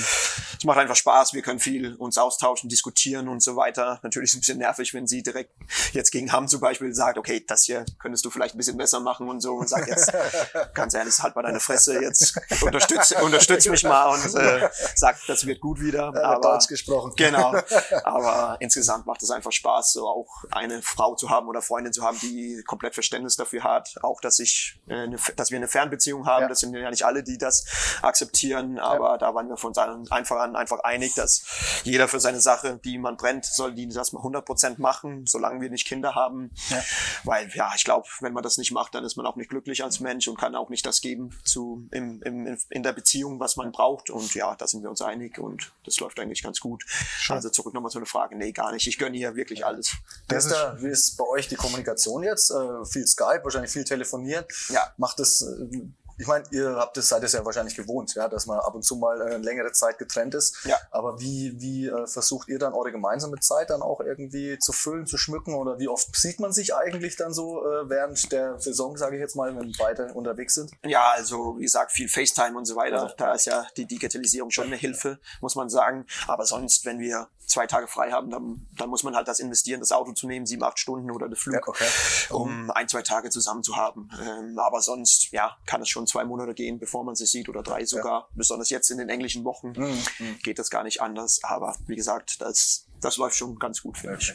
es 0.60 0.64
macht 0.64 0.78
einfach 0.78 0.96
Spaß. 0.96 1.34
Wir 1.34 1.42
können 1.42 1.60
viel 1.60 1.96
uns 1.96 2.18
austauschen, 2.18 2.70
diskutieren 2.70 3.28
und 3.28 3.42
so 3.42 3.56
weiter. 3.56 4.00
Natürlich 4.04 4.30
ist 4.30 4.34
es 4.34 4.38
ein 4.38 4.42
bisschen 4.42 4.58
nervig, 4.60 4.94
wenn 4.94 5.08
sie 5.08 5.24
direkt 5.24 5.52
jetzt 5.94 6.12
gegen 6.12 6.32
Hamm 6.32 6.48
zum 6.48 6.60
Beispiel 6.62 6.94
sagt, 6.94 7.18
okay, 7.18 7.44
das 7.48 7.64
hier 7.64 7.86
könntest 8.00 8.24
du 8.26 8.30
vielleicht 8.30 8.56
ein 8.56 8.58
bisschen 8.58 8.78
besser 8.78 9.00
machen 9.00 9.30
und 9.30 9.42
so 9.42 9.54
und 9.56 9.68
sagt 9.70 9.88
jetzt, 9.88 10.12
ganz 10.74 10.94
ehrlich, 10.94 11.18
halt 11.20 11.36
mal 11.36 11.42
deine 11.44 11.60
Fresse, 11.60 12.00
jetzt 12.02 12.40
unterstütz, 12.62 13.15
unterstütz 13.24 13.68
mich 13.68 13.84
mal 13.84 14.10
und 14.10 14.36
äh, 14.36 14.70
sag, 14.96 15.18
das 15.28 15.46
wird 15.46 15.60
gut 15.60 15.80
wieder. 15.80 16.12
Ja, 16.16 16.24
aber, 16.24 16.42
Deutsch 16.42 16.68
gesprochen. 16.68 17.14
Genau. 17.16 17.56
Aber 18.04 18.58
insgesamt 18.60 19.06
macht 19.06 19.22
es 19.24 19.32
einfach 19.32 19.52
Spaß, 19.52 19.94
so 19.94 20.08
auch 20.08 20.44
eine 20.52 20.82
Frau 20.82 21.16
zu 21.16 21.30
haben 21.30 21.48
oder 21.48 21.62
Freundin 21.62 21.94
zu 21.94 22.04
haben, 22.04 22.18
die 22.20 22.64
komplett 22.66 22.94
Verständnis 22.94 23.36
dafür 23.36 23.64
hat. 23.64 23.96
Auch, 24.02 24.22
dass 24.22 24.40
ich, 24.40 24.80
äh, 24.88 24.94
eine, 24.94 25.18
dass 25.36 25.52
wir 25.52 25.58
eine 25.58 25.68
Fernbeziehung 25.68 26.26
haben. 26.26 26.44
Ja. 26.44 26.48
Das 26.48 26.60
sind 26.60 26.74
ja 26.76 26.90
nicht 26.90 27.06
alle, 27.06 27.24
die 27.24 27.38
das 27.38 27.66
akzeptieren. 28.02 28.80
Aber 28.80 29.18
da 29.18 29.34
waren 29.34 29.50
wir 29.50 29.58
von 29.58 29.76
einfach 29.78 30.38
an 30.38 30.56
einfach 30.56 30.80
einig, 30.80 31.14
dass 31.16 31.46
jeder 31.84 32.08
für 32.08 32.20
seine 32.20 32.40
Sache, 32.42 32.80
die 32.84 32.98
man 32.98 33.18
brennt, 33.18 33.46
soll 33.46 33.74
die 33.74 33.88
das 33.88 34.14
mal 34.14 34.20
100 34.20 34.46
Prozent 34.46 34.80
machen, 34.80 35.26
solange 35.26 35.62
wir 35.62 35.70
nicht 35.70 35.88
Kinder 35.88 36.16
haben. 36.16 36.52
Ja. 36.70 36.84
Weil, 37.24 37.50
ja, 37.54 37.72
ich 37.76 37.84
glaube, 37.84 38.08
wenn 38.22 38.34
man 38.34 38.44
das 38.44 38.58
nicht 38.58 38.72
macht, 38.72 38.96
dann 38.96 39.04
ist 39.04 39.16
man 39.16 39.26
auch 39.26 39.36
nicht 39.36 39.50
glücklich 39.50 39.84
als 39.84 40.00
Mensch 40.00 40.28
und 40.28 40.38
kann 40.38 40.56
auch 40.56 40.70
nicht 40.70 40.86
das 40.86 41.02
geben 41.02 41.32
zu, 41.44 41.88
im, 41.92 42.22
im, 42.24 42.58
in 42.70 42.84
der 42.84 42.94
Beziehung, 42.94 43.05
was 43.40 43.56
man 43.56 43.72
braucht. 43.72 44.10
Und 44.10 44.34
ja, 44.36 44.56
da 44.56 44.68
sind 44.68 44.84
wir 44.84 44.90
uns 44.90 45.02
einig 45.02 45.40
und 45.40 45.72
das 45.86 46.00
läuft 46.00 46.20
eigentlich 46.20 46.44
ganz 46.44 46.60
gut. 46.60 46.86
Also 47.30 47.50
zurück 47.50 47.74
nochmal 47.74 47.92
zu 47.92 48.00
einer 48.00 48.06
Frage. 48.06 48.36
Nee, 48.36 48.52
gar 48.52 48.72
nicht. 48.72 48.88
Ich 48.88 48.98
gönne 48.98 49.18
ihr 49.18 49.36
wirklich 49.36 49.66
alles. 49.66 49.96
Ist, 50.32 50.52
da, 50.52 50.78
wie 50.82 50.88
ist 50.88 51.18
bei 51.18 51.26
euch 51.26 51.48
die 51.48 51.56
Kommunikation 51.56 52.24
jetzt? 52.24 52.52
Äh, 52.52 52.86
viel 52.86 53.08
Skype, 53.08 53.42
wahrscheinlich 53.44 53.72
viel 53.72 53.84
telefonieren. 53.84 54.46
Ja. 54.70 54.94
Macht 54.98 55.20
es, 55.20 55.42
äh, 55.42 55.82
ich 56.18 56.28
meine, 56.28 56.46
ihr 56.52 56.76
habt 56.76 56.98
es, 56.98 57.10
seid 57.10 57.24
es 57.24 57.34
ja 57.34 57.44
wahrscheinlich 57.44 57.76
gewohnt, 57.76 58.16
ja, 58.16 58.28
dass 58.28 58.46
man 58.46 58.60
ab 58.60 58.74
und 58.74 58.84
zu 58.84 58.96
mal 58.96 59.22
äh, 59.22 59.38
längere 59.38 59.72
Zeit 59.72 59.98
getrennt 59.98 60.34
ist. 60.34 60.66
Ja. 60.66 60.78
Aber 60.92 61.20
wie, 61.20 61.60
wie 61.60 61.88
äh, 61.88 62.08
versucht 62.08 62.48
ihr 62.48 62.60
dann 62.60 62.74
eure 62.74 62.92
gemeinsame 62.92 63.40
Zeit 63.40 63.70
dann 63.70 63.82
auch 63.82 64.00
irgendwie 64.00 64.58
zu 64.60 64.72
füllen, 64.72 65.08
zu 65.08 65.18
schmücken? 65.18 65.56
Oder 65.56 65.80
wie 65.80 65.88
oft 65.88 66.16
sieht 66.16 66.40
man 66.40 66.54
sich 66.54 66.74
eigentlich 66.74 67.16
dann 67.16 67.34
so 67.34 67.66
äh, 67.66 67.90
während 67.90 68.32
der 68.32 68.60
Saison, 68.60 68.98
sage 68.98 69.16
ich 69.18 69.22
jetzt 69.22 69.36
mal, 69.36 69.56
wenn 69.56 69.74
beide 69.78 70.14
unterwegs 70.14 70.56
sind? 70.56 70.72
Ja, 70.86 71.12
also 71.16 71.58
wie 71.58 71.64
gesagt, 71.64 71.92
viel 71.92 72.08
FaceTime 72.08 72.58
und 72.58 72.66
so 72.66 72.76
weiter. 72.76 73.14
Da 73.18 73.34
ist 73.34 73.46
ja 73.46 73.68
die 73.76 73.86
Digitalisierung 73.86 74.52
schon 74.52 74.66
eine 74.66 74.78
Hilfe, 74.78 75.20
muss 75.42 75.56
man 75.56 75.70
sagen. 75.70 76.06
Aber 76.28 76.46
sonst, 76.46 76.86
wenn 76.86 77.00
wir 77.00 77.28
zwei 77.48 77.68
Tage 77.68 77.88
frei 77.88 78.12
haben, 78.12 78.30
dann, 78.30 78.68
dann 78.78 78.90
muss 78.90 79.04
man 79.04 79.16
halt 79.16 79.28
das 79.28 79.40
investieren, 79.40 79.80
das 79.80 79.92
Auto 79.92 80.12
zu 80.14 80.28
nehmen, 80.28 80.46
sieben, 80.46 80.64
acht 80.64 80.80
Stunden 80.80 81.12
oder 81.12 81.28
den 81.28 81.36
Flug, 81.36 81.56
Ja, 81.56 81.62
okay. 81.68 81.86
um 82.32 82.72
ein, 82.72 82.88
zwei 82.88 83.02
Tage 83.02 83.30
zusammen 83.30 83.64
zu 83.64 83.76
haben. 83.76 84.10
Ähm, 84.22 84.58
aber 84.60 84.82
sonst, 84.82 85.32
ja, 85.32 85.56
kann 85.66 85.82
es 85.82 85.90
schon 85.90 86.08
zwei 86.08 86.24
Monate 86.26 86.54
gehen, 86.54 86.80
bevor 86.80 87.04
man 87.04 87.16
sich 87.16 87.30
sieht 87.32 87.48
oder 87.50 87.64
drei 87.64 87.86
sogar. 87.86 88.30
Besonders 88.34 88.70
jetzt 88.70 88.90
in 88.90 88.98
den 88.98 89.10
englischen 89.10 89.44
Wochen 89.44 89.74
Mhm. 89.76 90.40
geht 90.44 90.60
das 90.60 90.70
gar 90.70 90.84
nicht 90.84 91.02
anders. 91.02 91.40
Aber 91.44 91.76
wie 91.88 91.96
gesagt, 91.96 92.42
das, 92.42 92.86
das 93.02 93.18
läuft 93.18 93.36
schon 93.36 93.60
ganz 93.60 93.82
gut 93.82 93.98
für 93.98 94.10
mich. 94.12 94.34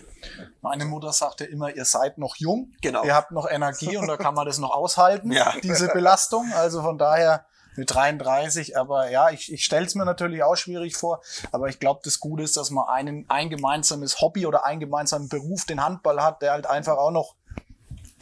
Meine 0.60 0.84
Mutter 0.84 1.12
sagte 1.12 1.44
immer, 1.44 1.74
ihr 1.74 1.84
seid 1.84 2.18
noch 2.18 2.36
jung, 2.36 2.72
Genau. 2.82 3.04
ihr 3.04 3.14
habt 3.14 3.32
noch 3.32 3.48
Energie 3.50 3.96
und 3.96 4.06
da 4.06 4.16
kann 4.16 4.34
man 4.34 4.46
das 4.46 4.58
noch 4.58 4.70
aushalten, 4.70 5.32
Ja. 5.32 5.54
diese 5.62 5.88
Belastung. 5.88 6.50
Also 6.54 6.82
von 6.82 6.96
daher 6.98 7.44
mit 7.80 7.94
33, 7.94 8.76
aber 8.76 9.10
ja, 9.10 9.30
ich, 9.30 9.52
ich 9.52 9.64
stelle 9.64 9.86
es 9.86 9.94
mir 9.94 10.04
natürlich 10.04 10.42
auch 10.42 10.54
schwierig 10.54 10.96
vor, 10.96 11.22
aber 11.50 11.68
ich 11.68 11.80
glaube, 11.80 12.00
das 12.04 12.20
Gute 12.20 12.42
ist, 12.42 12.56
dass 12.56 12.70
man 12.70 12.86
einen, 12.88 13.24
ein 13.28 13.48
gemeinsames 13.48 14.20
Hobby 14.20 14.46
oder 14.46 14.66
einen 14.66 14.80
gemeinsamen 14.80 15.28
Beruf, 15.28 15.64
den 15.64 15.82
Handball 15.82 16.22
hat, 16.22 16.42
der 16.42 16.52
halt 16.52 16.66
einfach 16.66 16.98
auch 16.98 17.10
noch 17.10 17.34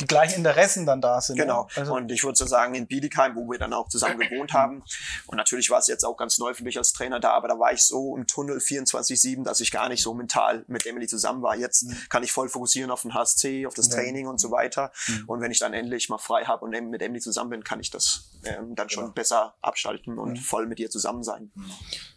die 0.00 0.06
gleichen 0.06 0.36
Interessen 0.38 0.86
dann 0.86 1.00
da 1.00 1.20
sind. 1.20 1.36
Genau. 1.36 1.68
Ja? 1.74 1.80
Also, 1.82 1.94
und 1.94 2.10
ich 2.10 2.22
würde 2.24 2.36
so 2.36 2.46
sagen, 2.46 2.74
in 2.74 2.86
Bietigheim, 2.86 3.34
wo 3.36 3.50
wir 3.50 3.58
dann 3.58 3.72
auch 3.72 3.88
zusammen 3.88 4.18
gewohnt 4.30 4.52
haben. 4.52 4.82
Und 5.26 5.36
natürlich 5.36 5.70
war 5.70 5.78
es 5.78 5.86
jetzt 5.86 6.04
auch 6.04 6.16
ganz 6.16 6.38
neu 6.38 6.54
für 6.54 6.64
mich 6.64 6.78
als 6.78 6.92
Trainer 6.92 7.20
da, 7.20 7.32
aber 7.32 7.48
da 7.48 7.58
war 7.58 7.72
ich 7.72 7.82
so 7.82 8.16
im 8.16 8.26
Tunnel 8.26 8.58
24-7, 8.58 9.44
dass 9.44 9.60
ich 9.60 9.70
gar 9.70 9.88
nicht 9.88 10.02
so 10.02 10.14
mental 10.14 10.64
mit 10.68 10.86
Emily 10.86 11.06
zusammen 11.06 11.42
war. 11.42 11.56
Jetzt 11.56 11.86
kann 12.10 12.22
ich 12.22 12.32
voll 12.32 12.48
fokussieren 12.48 12.90
auf 12.90 13.02
den 13.02 13.14
HSC, 13.14 13.66
auf 13.66 13.74
das 13.74 13.88
Ja. 13.88 13.96
Training 13.96 14.26
und 14.26 14.40
so 14.40 14.50
weiter. 14.50 14.92
Und 15.26 15.40
wenn 15.40 15.50
ich 15.50 15.58
dann 15.58 15.74
endlich 15.74 16.08
mal 16.08 16.18
frei 16.18 16.44
habe 16.44 16.64
und 16.64 16.70
mit 16.90 17.02
Emily 17.02 17.20
zusammen 17.20 17.50
bin, 17.50 17.64
kann 17.64 17.80
ich 17.80 17.90
das 17.90 18.30
ähm, 18.44 18.74
dann 18.74 18.88
schon 18.88 19.12
besser 19.14 19.54
abschalten 19.62 20.18
und 20.18 20.38
voll 20.38 20.66
mit 20.66 20.78
ihr 20.78 20.90
zusammen 20.90 21.22
sein. 21.22 21.50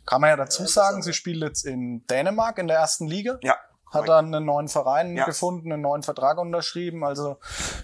kann 0.06 0.22
man 0.22 0.30
ja 0.30 0.36
dazu 0.36 0.66
sagen, 0.68 1.02
sie 1.02 1.14
spielt 1.14 1.42
jetzt 1.42 1.66
in 1.66 2.06
Dänemark 2.08 2.58
in 2.60 2.68
der 2.68 2.78
ersten 2.78 3.08
Liga. 3.08 3.40
Ja. 3.42 3.56
Hat 3.92 4.08
dann 4.08 4.34
einen 4.34 4.46
neuen 4.46 4.68
Verein 4.68 5.16
Ja. 5.16 5.26
gefunden, 5.26 5.72
einen 5.72 5.82
neuen 5.82 6.02
Vertrag 6.02 6.38
unterschrieben. 6.38 7.04
Also 7.04 7.38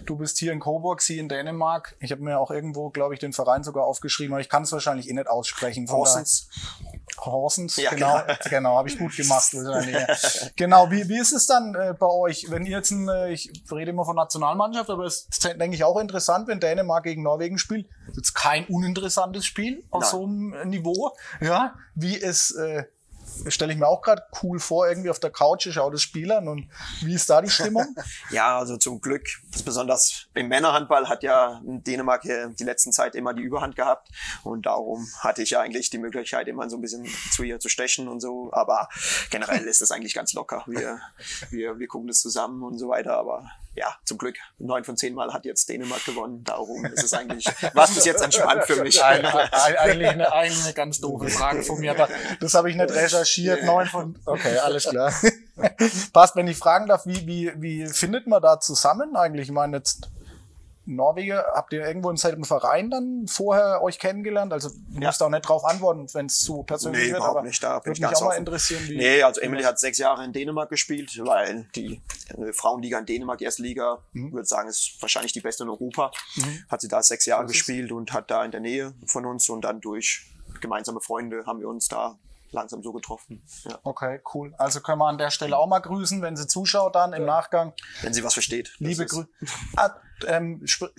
du 0.06 0.16
bist 0.16 0.38
hier 0.38 0.52
in 0.52 0.60
Coburg, 0.60 1.02
sie 1.02 1.18
in 1.18 1.28
Dänemark. 1.28 1.96
Ich 2.00 2.10
habe 2.12 2.22
mir 2.22 2.38
auch 2.40 2.50
irgendwo, 2.50 2.90
glaube 2.90 3.14
ich, 3.14 3.20
den 3.20 3.32
Verein 3.32 3.62
sogar 3.62 3.84
aufgeschrieben, 3.84 4.32
aber 4.34 4.40
ich 4.40 4.48
kann 4.48 4.62
es 4.62 4.72
wahrscheinlich 4.72 5.08
eh 5.08 5.12
nicht 5.12 5.28
aussprechen. 5.28 5.86
Horsens. 5.90 6.48
Horsens, 7.20 7.76
Ja, 7.76 7.90
genau, 7.90 8.20
genau. 8.22 8.34
genau, 8.48 8.76
habe 8.78 8.88
ich 8.88 8.98
gut 8.98 9.14
gemacht. 9.16 9.50
genau, 10.56 10.90
wie, 10.90 11.08
wie 11.08 11.18
ist 11.18 11.32
es 11.32 11.46
dann 11.46 11.74
äh, 11.74 11.94
bei 11.98 12.06
euch, 12.06 12.46
wenn 12.50 12.64
ihr 12.64 12.78
jetzt, 12.78 12.90
ein, 12.90 13.08
äh, 13.08 13.30
ich 13.32 13.50
rede 13.70 13.90
immer 13.90 14.04
von 14.04 14.16
Nationalmannschaft, 14.16 14.90
aber 14.90 15.04
es 15.04 15.26
ist, 15.30 15.44
denke 15.44 15.74
ich, 15.74 15.84
auch 15.84 15.98
interessant, 15.98 16.48
wenn 16.48 16.60
Dänemark 16.60 17.04
gegen 17.04 17.22
Norwegen 17.22 17.58
spielt. 17.58 17.86
Das 18.06 18.10
ist 18.10 18.16
jetzt 18.16 18.34
kein 18.34 18.66
uninteressantes 18.66 19.44
Spiel 19.44 19.84
auf 19.90 20.02
Nein. 20.02 20.10
so 20.10 20.24
einem 20.24 20.68
Niveau. 20.70 21.12
Ja, 21.40 21.74
wie 21.94 22.20
es 22.20 22.52
äh, 22.52 22.84
stelle 23.48 23.72
ich 23.72 23.78
mir 23.78 23.86
auch 23.86 24.02
gerade 24.02 24.22
cool 24.42 24.58
vor, 24.58 24.88
irgendwie 24.88 25.10
auf 25.10 25.20
der 25.20 25.30
Couch, 25.30 25.66
ich 25.66 25.74
schaue 25.74 25.92
das 25.92 26.02
Spiel 26.02 26.30
an 26.32 26.48
und 26.48 26.68
wie 27.02 27.14
ist 27.14 27.28
da 27.30 27.40
die 27.40 27.50
Stimmung? 27.50 27.86
Ja, 28.30 28.58
also 28.58 28.76
zum 28.76 29.00
Glück, 29.00 29.24
besonders 29.64 30.26
im 30.34 30.48
Männerhandball 30.48 31.08
hat 31.08 31.22
ja 31.22 31.60
Dänemark 31.64 32.22
die 32.22 32.64
letzten 32.64 32.92
Zeit 32.92 33.14
immer 33.14 33.32
die 33.32 33.42
Überhand 33.42 33.76
gehabt 33.76 34.08
und 34.42 34.66
darum 34.66 35.06
hatte 35.20 35.42
ich 35.42 35.50
ja 35.50 35.60
eigentlich 35.60 35.90
die 35.90 35.98
Möglichkeit, 35.98 36.48
immer 36.48 36.68
so 36.68 36.76
ein 36.76 36.80
bisschen 36.80 37.06
zu 37.32 37.42
ihr 37.42 37.58
zu 37.60 37.68
stechen 37.68 38.08
und 38.08 38.20
so, 38.20 38.50
aber 38.52 38.88
generell 39.30 39.64
ist 39.64 39.82
es 39.82 39.90
eigentlich 39.90 40.14
ganz 40.14 40.32
locker. 40.32 40.64
Wir, 40.66 41.00
wir, 41.50 41.78
wir 41.78 41.88
gucken 41.88 42.08
das 42.08 42.20
zusammen 42.20 42.62
und 42.62 42.78
so 42.78 42.88
weiter, 42.88 43.16
aber 43.16 43.50
ja, 43.78 43.94
zum 44.04 44.18
Glück, 44.18 44.36
neun 44.58 44.82
von 44.82 44.96
zehn 44.96 45.14
Mal 45.14 45.32
hat 45.32 45.44
jetzt 45.44 45.68
Dänemark 45.68 46.04
gewonnen, 46.04 46.42
darum 46.42 46.84
ist 46.86 47.04
es 47.04 47.12
eigentlich, 47.12 47.46
was 47.74 47.94
bis 47.94 48.04
jetzt 48.04 48.22
entspannt 48.22 48.64
für 48.64 48.82
mich. 48.82 49.02
Eigentlich, 49.02 49.32
eigentlich, 49.34 50.08
eine, 50.08 50.32
eigentlich 50.32 50.64
eine 50.64 50.74
ganz 50.74 51.00
doofe 51.00 51.28
Frage 51.28 51.62
von 51.62 51.78
mir, 51.78 51.92
aber 51.92 52.08
das 52.40 52.54
habe 52.54 52.70
ich 52.70 52.76
nicht 52.76 52.90
recherchiert. 52.90 53.64
Neun 53.64 53.86
von. 53.86 54.18
Okay, 54.26 54.58
alles 54.58 54.84
klar. 54.84 55.12
Passt, 56.12 56.36
wenn 56.36 56.48
ich 56.48 56.56
fragen 56.56 56.86
darf, 56.86 57.06
wie, 57.06 57.26
wie, 57.26 57.52
wie 57.56 57.86
findet 57.86 58.26
man 58.26 58.42
da 58.42 58.58
zusammen 58.58 59.16
eigentlich? 59.16 59.48
Ich 59.48 59.54
meine, 59.54 59.76
jetzt 59.76 60.10
Norweger, 60.96 61.52
habt 61.54 61.72
ihr 61.72 61.86
irgendwo 61.86 62.08
in 62.10 62.16
selben 62.16 62.44
Verein 62.44 62.90
dann 62.90 63.26
vorher 63.28 63.82
euch 63.82 63.98
kennengelernt? 63.98 64.52
Also 64.52 64.70
du 64.70 65.00
Ja. 65.00 65.08
musst 65.08 65.22
auch 65.22 65.28
nicht 65.28 65.42
drauf 65.48 65.64
antworten, 65.64 66.06
wenn 66.14 66.26
es 66.26 66.40
zu 66.40 66.62
persönlich 66.62 67.00
Nee, 67.02 67.06
wird, 67.08 67.18
überhaupt 67.18 67.36
aber 67.38 67.46
nicht, 67.46 67.62
da 67.62 67.78
bin 67.78 67.86
würde 67.86 67.92
ich 67.96 68.00
mich 68.00 68.08
ganz 68.08 68.18
auch 68.18 68.22
mal 68.26 68.28
offen. 68.30 68.38
interessieren, 68.38 68.82
wie. 68.88 68.96
Nee, 68.96 69.22
also 69.22 69.40
Emily 69.40 69.62
hat 69.64 69.78
sechs 69.78 69.98
Jahre 69.98 70.24
in 70.24 70.32
Dänemark 70.32 70.70
gespielt, 70.70 71.18
weil 71.24 71.66
die 71.74 72.00
Frauenliga 72.52 72.98
in 72.98 73.06
Dänemark, 73.06 73.38
die 73.38 73.44
erste 73.44 73.62
Liga, 73.62 73.98
Mhm. 74.12 74.32
würde 74.32 74.46
sagen, 74.46 74.68
ist 74.68 74.96
wahrscheinlich 75.00 75.32
die 75.32 75.40
beste 75.40 75.64
in 75.64 75.68
Europa. 75.70 76.10
Hat 76.70 76.80
sie 76.80 76.88
da 76.88 77.02
sechs 77.02 77.26
Jahre 77.26 77.46
gespielt 77.46 77.92
und 77.92 78.12
hat 78.12 78.30
da 78.30 78.44
in 78.44 78.50
der 78.50 78.60
Nähe 78.60 78.94
von 79.06 79.26
uns 79.26 79.48
und 79.50 79.62
dann 79.62 79.80
durch 79.80 80.26
gemeinsame 80.60 81.00
Freunde 81.00 81.44
haben 81.46 81.60
wir 81.60 81.68
uns 81.68 81.88
da 81.88 82.18
langsam 82.50 82.82
so 82.82 82.94
getroffen. 82.94 83.42
Ja. 83.68 83.78
Okay, 83.82 84.20
cool. 84.32 84.54
Also 84.56 84.80
können 84.80 84.98
wir 85.00 85.06
an 85.08 85.18
der 85.18 85.30
Stelle 85.30 85.58
auch 85.58 85.66
mal 85.66 85.80
grüßen, 85.80 86.22
wenn 86.22 86.34
sie 86.34 86.46
zuschaut 86.46 86.94
dann 86.94 87.12
im 87.12 87.26
Nachgang. 87.26 87.74
Wenn 88.00 88.14
sie 88.14 88.24
was 88.24 88.32
versteht. 88.32 88.68
Das 88.80 88.88
Liebe 88.88 89.04
Grüße. 89.04 89.28
Ähm, 90.26 90.62
sp 90.66 90.90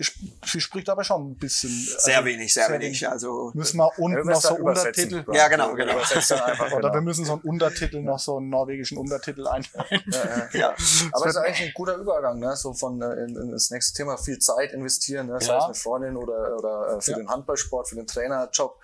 sie 0.44 0.60
spricht 0.60 0.88
aber 0.88 1.04
schon 1.04 1.32
ein 1.32 1.36
bisschen. 1.36 1.70
Sehr 1.70 2.18
also, 2.18 2.26
wenig, 2.26 2.52
sehr, 2.52 2.66
sehr 2.66 2.74
wenig. 2.74 3.00
wenig. 3.00 3.08
Also 3.08 3.50
müssen 3.54 3.78
wir 3.78 3.90
unten 3.98 4.26
noch 4.26 4.40
so 4.40 4.54
Untertitel. 4.54 5.24
Ja, 5.32 5.48
genau, 5.48 5.74
genau. 5.74 5.98
Einfach, 5.98 6.72
Oder 6.72 6.88
wir 6.88 6.90
genau. 6.90 7.00
müssen 7.02 7.24
so 7.24 7.32
einen 7.34 7.42
Untertitel 7.42 8.02
noch 8.02 8.18
so 8.18 8.38
einen 8.38 8.48
norwegischen 8.48 8.98
Untertitel 8.98 9.46
einstellen. 9.46 9.86
Ja, 10.10 10.48
ja. 10.52 10.74
aber 11.12 11.26
es 11.26 11.36
ist 11.36 11.36
eigentlich 11.36 11.68
ein 11.68 11.72
guter 11.74 11.96
Übergang, 11.96 12.38
ne? 12.38 12.54
So 12.56 12.72
von 12.72 13.00
äh, 13.00 13.24
in, 13.24 13.36
in 13.36 13.50
das 13.52 13.70
nächste 13.70 13.96
Thema 13.96 14.16
viel 14.16 14.38
Zeit 14.38 14.72
investieren, 14.72 15.28
ne? 15.28 15.40
sei 15.40 15.52
ja. 15.52 15.58
es 15.58 15.64
eine 15.64 15.74
Freundin 15.74 16.16
oder 16.16 16.56
oder 16.56 16.96
äh, 16.96 17.00
für 17.00 17.12
ja. 17.12 17.16
den 17.18 17.28
Handballsport, 17.28 17.88
für 17.88 17.96
den 17.96 18.06
Trainerjob. 18.06 18.78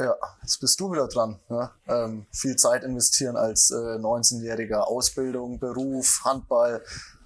Ja, 0.00 0.16
jetzt 0.42 0.58
bist 0.60 0.80
du 0.80 0.90
wieder 0.92 1.06
dran. 1.06 1.38
Ne? 1.48 1.70
Ähm, 1.86 2.26
viel 2.32 2.56
Zeit 2.56 2.82
investieren 2.82 3.36
als 3.36 3.70
äh, 3.70 3.74
19-jähriger 3.74 4.80
Ausbildung, 4.80 5.58
Beruf, 5.58 6.22
Handball, 6.24 6.82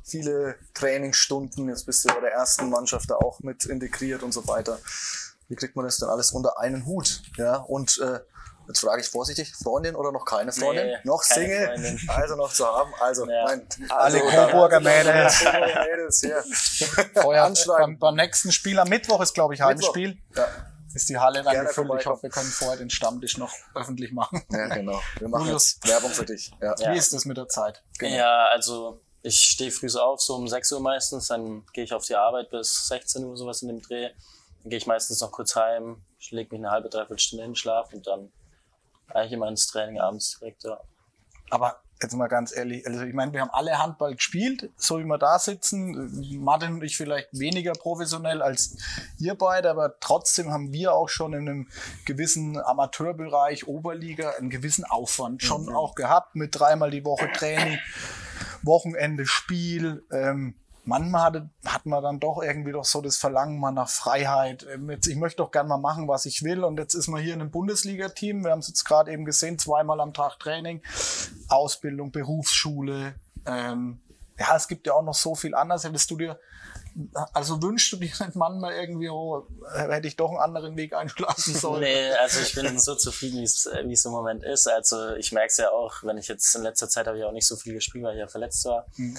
viele 0.06 0.56
Trainingsstunden. 0.74 1.68
Jetzt 1.68 1.86
bist 1.86 2.04
du 2.04 2.14
bei 2.14 2.20
der 2.20 2.32
ersten 2.32 2.70
Mannschaft 2.70 3.10
da 3.10 3.16
auch 3.16 3.40
mit 3.40 3.66
integriert 3.66 4.22
und 4.22 4.32
so 4.32 4.46
weiter. 4.46 4.78
Wie 5.48 5.56
kriegt 5.56 5.76
man 5.76 5.84
das 5.84 5.98
denn 5.98 6.08
alles 6.08 6.32
unter 6.32 6.58
einen 6.58 6.86
Hut? 6.86 7.22
Ja, 7.36 7.56
und 7.56 7.98
äh, 7.98 8.20
Jetzt 8.68 8.80
frage 8.80 9.00
ich 9.00 9.08
vorsichtig, 9.08 9.54
Freundin 9.54 9.94
oder 9.94 10.10
noch 10.10 10.24
keine 10.24 10.50
Freundin? 10.50 10.86
Nee, 10.86 10.96
noch 11.04 11.22
keine 11.22 11.46
Single? 11.46 11.66
Freundin. 11.66 12.00
Also 12.08 12.36
noch 12.36 12.52
zu 12.52 12.66
haben. 12.66 12.92
Also, 13.00 13.24
ja. 13.28 13.44
mein, 13.44 13.66
alle 13.90 14.22
also, 14.22 14.28
Coburger 14.28 14.80
Mädels. 14.80 15.44
Mädels 15.44 16.20
hier. 16.24 16.44
Vorher 17.14 17.52
beim, 17.66 17.98
beim 17.98 18.16
nächsten 18.16 18.50
Spiel 18.50 18.78
am 18.78 18.88
Mittwoch 18.88 19.20
ist, 19.20 19.34
glaube 19.34 19.54
ich, 19.54 19.60
Heimspiel. 19.60 20.18
Ja 20.34 20.48
ist 20.94 21.10
die 21.10 21.18
Halle 21.18 21.42
dann 21.42 21.66
gefüllt. 21.66 21.90
Ich 22.00 22.06
hoffe, 22.06 22.22
wir 22.22 22.30
können 22.30 22.48
vorher 22.48 22.78
den 22.78 22.88
Stammtisch 22.88 23.36
noch 23.36 23.52
öffentlich 23.74 24.12
machen. 24.12 24.42
Ja, 24.50 24.66
genau. 24.68 24.98
Wir 25.18 25.28
machen 25.28 25.52
jetzt 25.52 25.86
Werbung 25.86 26.10
für 26.10 26.24
dich. 26.24 26.50
Ja. 26.58 26.74
ja. 26.78 26.94
Wie 26.94 26.96
ist 26.96 27.12
das 27.12 27.26
mit 27.26 27.36
der 27.36 27.48
Zeit? 27.48 27.82
Genau. 27.98 28.16
Ja, 28.16 28.46
also 28.46 29.02
ich 29.26 29.38
stehe 29.38 29.72
früh 29.72 29.88
so 29.88 30.00
auf, 30.00 30.20
so 30.20 30.36
um 30.36 30.46
6 30.46 30.72
Uhr 30.72 30.80
meistens, 30.80 31.26
dann 31.26 31.66
gehe 31.72 31.82
ich 31.82 31.92
auf 31.92 32.04
die 32.06 32.14
Arbeit 32.14 32.48
bis 32.50 32.86
16 32.86 33.24
Uhr, 33.24 33.36
sowas 33.36 33.60
in 33.62 33.68
dem 33.68 33.82
Dreh. 33.82 34.10
Dann 34.62 34.70
gehe 34.70 34.78
ich 34.78 34.86
meistens 34.86 35.20
noch 35.20 35.32
kurz 35.32 35.56
heim, 35.56 36.02
lege 36.30 36.54
mich 36.54 36.60
eine 36.60 36.70
halbe, 36.70 36.88
dreiviertel 36.88 37.18
Stunde 37.18 37.44
hin, 37.44 37.56
schlaf 37.56 37.92
und 37.92 38.06
dann 38.06 38.30
eigentlich 39.08 39.32
immer 39.32 39.48
ins 39.48 39.66
Training 39.66 39.98
abends 39.98 40.38
direkt, 40.38 40.62
ja. 40.62 40.78
Aber 41.50 41.80
jetzt 42.00 42.14
mal 42.14 42.28
ganz 42.28 42.56
ehrlich, 42.56 42.86
also 42.86 43.02
ich 43.02 43.14
meine, 43.14 43.32
wir 43.32 43.40
haben 43.40 43.50
alle 43.50 43.78
Handball 43.78 44.14
gespielt, 44.14 44.70
so 44.76 44.98
wie 45.00 45.04
wir 45.04 45.18
da 45.18 45.38
sitzen. 45.40 46.40
Martin 46.40 46.74
und 46.74 46.84
ich 46.84 46.96
vielleicht 46.96 47.28
weniger 47.32 47.72
professionell 47.72 48.42
als 48.42 48.76
ihr 49.18 49.34
beide, 49.34 49.70
aber 49.70 49.98
trotzdem 49.98 50.52
haben 50.52 50.72
wir 50.72 50.94
auch 50.94 51.08
schon 51.08 51.32
in 51.32 51.48
einem 51.48 51.68
gewissen 52.04 52.60
Amateurbereich, 52.60 53.66
Oberliga, 53.66 54.30
einen 54.38 54.50
gewissen 54.50 54.84
Aufwand 54.84 55.42
schon 55.42 55.66
mhm. 55.66 55.74
auch 55.74 55.96
gehabt 55.96 56.36
mit 56.36 56.58
dreimal 56.58 56.90
die 56.90 57.04
Woche 57.04 57.30
Training, 57.32 57.78
Wochenende 58.66 59.26
Spiel. 59.26 60.04
Ähm, 60.12 60.54
manchmal 60.84 61.22
hatte, 61.22 61.50
hat 61.64 61.86
man 61.86 62.02
dann 62.02 62.20
doch 62.20 62.42
irgendwie 62.42 62.72
doch 62.72 62.84
so 62.84 63.00
das 63.00 63.16
Verlangen 63.16 63.58
mal 63.58 63.72
nach 63.72 63.88
Freiheit. 63.88 64.66
Ähm, 64.72 64.90
jetzt, 64.90 65.06
ich 65.06 65.16
möchte 65.16 65.38
doch 65.38 65.50
gern 65.50 65.68
mal 65.68 65.78
machen, 65.78 66.08
was 66.08 66.26
ich 66.26 66.42
will. 66.42 66.64
Und 66.64 66.78
jetzt 66.78 66.94
ist 66.94 67.08
man 67.08 67.22
hier 67.22 67.34
in 67.34 67.40
einem 67.40 67.50
Bundesliga-Team. 67.50 68.44
Wir 68.44 68.52
haben 68.52 68.60
es 68.60 68.68
jetzt 68.68 68.84
gerade 68.84 69.12
eben 69.12 69.24
gesehen, 69.24 69.58
zweimal 69.58 70.00
am 70.00 70.14
Tag 70.14 70.38
Training, 70.38 70.82
Ausbildung, 71.48 72.12
Berufsschule. 72.12 73.14
Ähm, 73.46 74.00
ja, 74.38 74.56
es 74.56 74.68
gibt 74.68 74.86
ja 74.86 74.94
auch 74.94 75.02
noch 75.02 75.14
so 75.14 75.34
viel 75.34 75.54
anderes. 75.54 75.84
Hättest 75.84 76.10
du 76.10 76.16
dir, 76.16 76.38
also 77.32 77.62
wünschst 77.62 77.92
du 77.92 77.96
dir 77.96 78.12
manchmal 78.34 78.74
irgendwie, 78.74 79.08
oh, 79.08 79.46
hätte 79.74 80.08
ich 80.08 80.16
doch 80.16 80.30
einen 80.30 80.38
anderen 80.38 80.76
Weg 80.76 80.94
einschlagen 80.94 81.34
sollen? 81.42 81.80
nee, 81.82 82.12
also 82.12 82.40
ich 82.40 82.54
bin 82.54 82.78
so 82.78 82.94
zufrieden, 82.94 83.38
wie 83.38 83.92
es 83.92 84.04
im 84.04 84.12
Moment 84.12 84.44
ist. 84.44 84.66
Also 84.68 85.14
ich 85.14 85.32
merke 85.32 85.48
es 85.48 85.56
ja 85.56 85.70
auch, 85.70 86.02
wenn 86.02 86.18
ich 86.18 86.28
jetzt 86.28 86.54
in 86.54 86.62
letzter 86.62 86.88
Zeit 86.88 87.06
habe 87.06 87.18
ich 87.18 87.24
auch 87.24 87.32
nicht 87.32 87.46
so 87.46 87.56
viel 87.56 87.74
gespielt, 87.74 88.04
weil 88.04 88.14
ich 88.14 88.20
ja 88.20 88.28
verletzt 88.28 88.64
war. 88.66 88.86
Hm. 88.96 89.16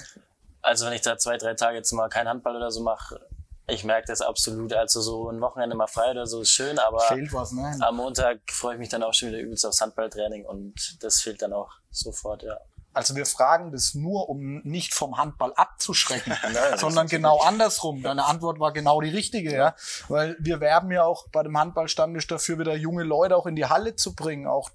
Also 0.62 0.86
wenn 0.86 0.92
ich 0.92 1.02
da 1.02 1.16
zwei, 1.18 1.36
drei 1.36 1.54
Tage 1.54 1.76
jetzt 1.76 1.92
mal 1.92 2.08
kein 2.08 2.28
Handball 2.28 2.56
oder 2.56 2.70
so 2.70 2.82
mache, 2.82 3.20
ich 3.68 3.84
merke 3.84 4.06
das 4.06 4.20
absolut. 4.20 4.72
Also 4.72 5.00
so 5.00 5.28
ein 5.28 5.40
Wochenende 5.40 5.76
mal 5.76 5.86
frei 5.86 6.10
oder 6.10 6.26
so 6.26 6.42
ist 6.42 6.50
schön, 6.50 6.78
aber 6.78 6.98
was, 6.98 7.52
ne? 7.52 7.76
am 7.80 7.96
Montag 7.96 8.40
freue 8.50 8.74
ich 8.74 8.78
mich 8.80 8.88
dann 8.88 9.02
auch 9.02 9.14
schon 9.14 9.28
wieder 9.28 9.38
übelst 9.38 9.66
aufs 9.66 9.80
Handballtraining 9.80 10.46
und 10.46 11.02
das 11.02 11.20
fehlt 11.20 11.42
dann 11.42 11.52
auch 11.52 11.70
sofort, 11.90 12.42
ja. 12.42 12.58
Also 12.98 13.14
wir 13.14 13.26
fragen 13.26 13.70
das 13.70 13.94
nur, 13.94 14.28
um 14.28 14.60
nicht 14.64 14.92
vom 14.92 15.18
Handball 15.18 15.52
abzuschrecken, 15.54 16.36
Nein, 16.52 16.78
sondern 16.78 17.06
genau 17.06 17.38
andersrum. 17.38 18.02
Deine 18.02 18.24
Antwort 18.24 18.58
war 18.58 18.72
genau 18.72 19.00
die 19.00 19.10
richtige, 19.10 19.54
ja. 19.54 19.76
Weil 20.08 20.36
wir 20.40 20.58
werben 20.58 20.90
ja 20.90 21.04
auch 21.04 21.28
bei 21.28 21.44
dem 21.44 21.56
Handballstammtisch 21.56 22.26
dafür, 22.26 22.58
wieder 22.58 22.74
junge 22.74 23.04
Leute 23.04 23.36
auch 23.36 23.46
in 23.46 23.54
die 23.54 23.66
Halle 23.66 23.94
zu 23.94 24.16
bringen, 24.16 24.48
auch 24.48 24.70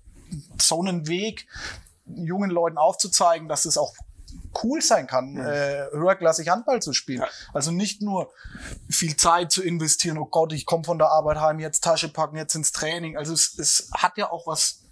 so 0.57 0.79
einen 0.79 1.09
Weg 1.09 1.47
jungen 2.05 2.49
Leuten 2.49 2.77
aufzuzeigen, 2.77 3.49
dass 3.49 3.65
es 3.65 3.77
auch 3.77 3.93
cool 4.63 4.81
sein 4.81 5.05
kann, 5.05 5.33
mhm. 5.33 5.41
äh, 5.41 5.91
höherklassig 5.91 6.47
Handball 6.47 6.81
zu 6.81 6.93
spielen. 6.93 7.23
Ja. 7.23 7.27
Also 7.53 7.71
nicht 7.71 8.01
nur 8.01 8.31
viel 8.89 9.17
Zeit 9.17 9.51
zu 9.51 9.61
investieren, 9.61 10.17
oh 10.17 10.27
Gott, 10.27 10.53
ich 10.53 10.65
komme 10.65 10.85
von 10.85 10.97
der 10.97 11.09
Arbeit 11.09 11.41
heim, 11.41 11.59
jetzt 11.59 11.83
Tasche 11.83 12.07
packen, 12.07 12.37
jetzt 12.37 12.55
ins 12.55 12.71
Training. 12.71 13.17
Also 13.17 13.33
es, 13.33 13.59
es 13.59 13.89
hat 13.93 14.17
ja 14.17 14.31
auch 14.31 14.47
was 14.47 14.82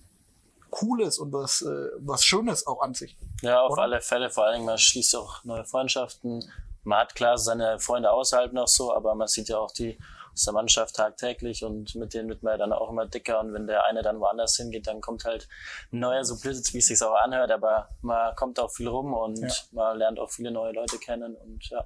Cooles 0.71 1.19
und 1.19 1.31
was, 1.31 1.61
äh, 1.61 1.89
was 1.99 2.25
Schönes 2.25 2.65
auch 2.65 2.81
an 2.81 2.93
sich. 2.93 3.17
Ja, 3.41 3.61
auf 3.61 3.73
oder? 3.73 3.83
alle 3.83 4.01
Fälle. 4.01 4.29
Vor 4.29 4.45
allem, 4.45 4.65
man 4.65 4.77
schließt 4.77 5.15
auch 5.15 5.43
neue 5.43 5.65
Freundschaften. 5.65 6.43
Man 6.83 6.99
hat 6.99 7.13
klar 7.13 7.37
seine 7.37 7.79
Freunde 7.79 8.11
außerhalb 8.11 8.53
noch 8.53 8.67
so, 8.67 8.93
aber 8.93 9.13
man 9.13 9.27
sieht 9.27 9.49
ja 9.49 9.59
auch 9.59 9.71
die 9.71 9.99
aus 10.33 10.45
der 10.45 10.53
Mannschaft 10.53 10.95
tagtäglich 10.95 11.63
und 11.63 11.95
mit 11.95 12.13
denen 12.13 12.29
wird 12.29 12.41
man 12.41 12.57
dann 12.57 12.71
auch 12.71 12.89
immer 12.89 13.05
dicker 13.05 13.39
und 13.41 13.53
wenn 13.53 13.67
der 13.67 13.85
eine 13.85 14.01
dann 14.01 14.19
woanders 14.19 14.55
hingeht, 14.55 14.87
dann 14.87 15.01
kommt 15.01 15.25
halt 15.25 15.47
ein 15.91 15.99
neuer, 15.99 16.23
so 16.23 16.39
blöd 16.39 16.55
wie 16.73 16.77
es 16.77 16.87
sich 16.87 17.01
auch 17.01 17.15
anhört, 17.15 17.51
aber 17.51 17.89
man 18.01 18.33
kommt 18.35 18.59
auch 18.59 18.71
viel 18.71 18.87
rum 18.87 19.13
und 19.13 19.39
ja. 19.39 19.49
man 19.71 19.97
lernt 19.97 20.19
auch 20.19 20.31
viele 20.31 20.51
neue 20.51 20.71
Leute 20.71 20.97
kennen 20.97 21.35
und 21.35 21.69
ja. 21.69 21.85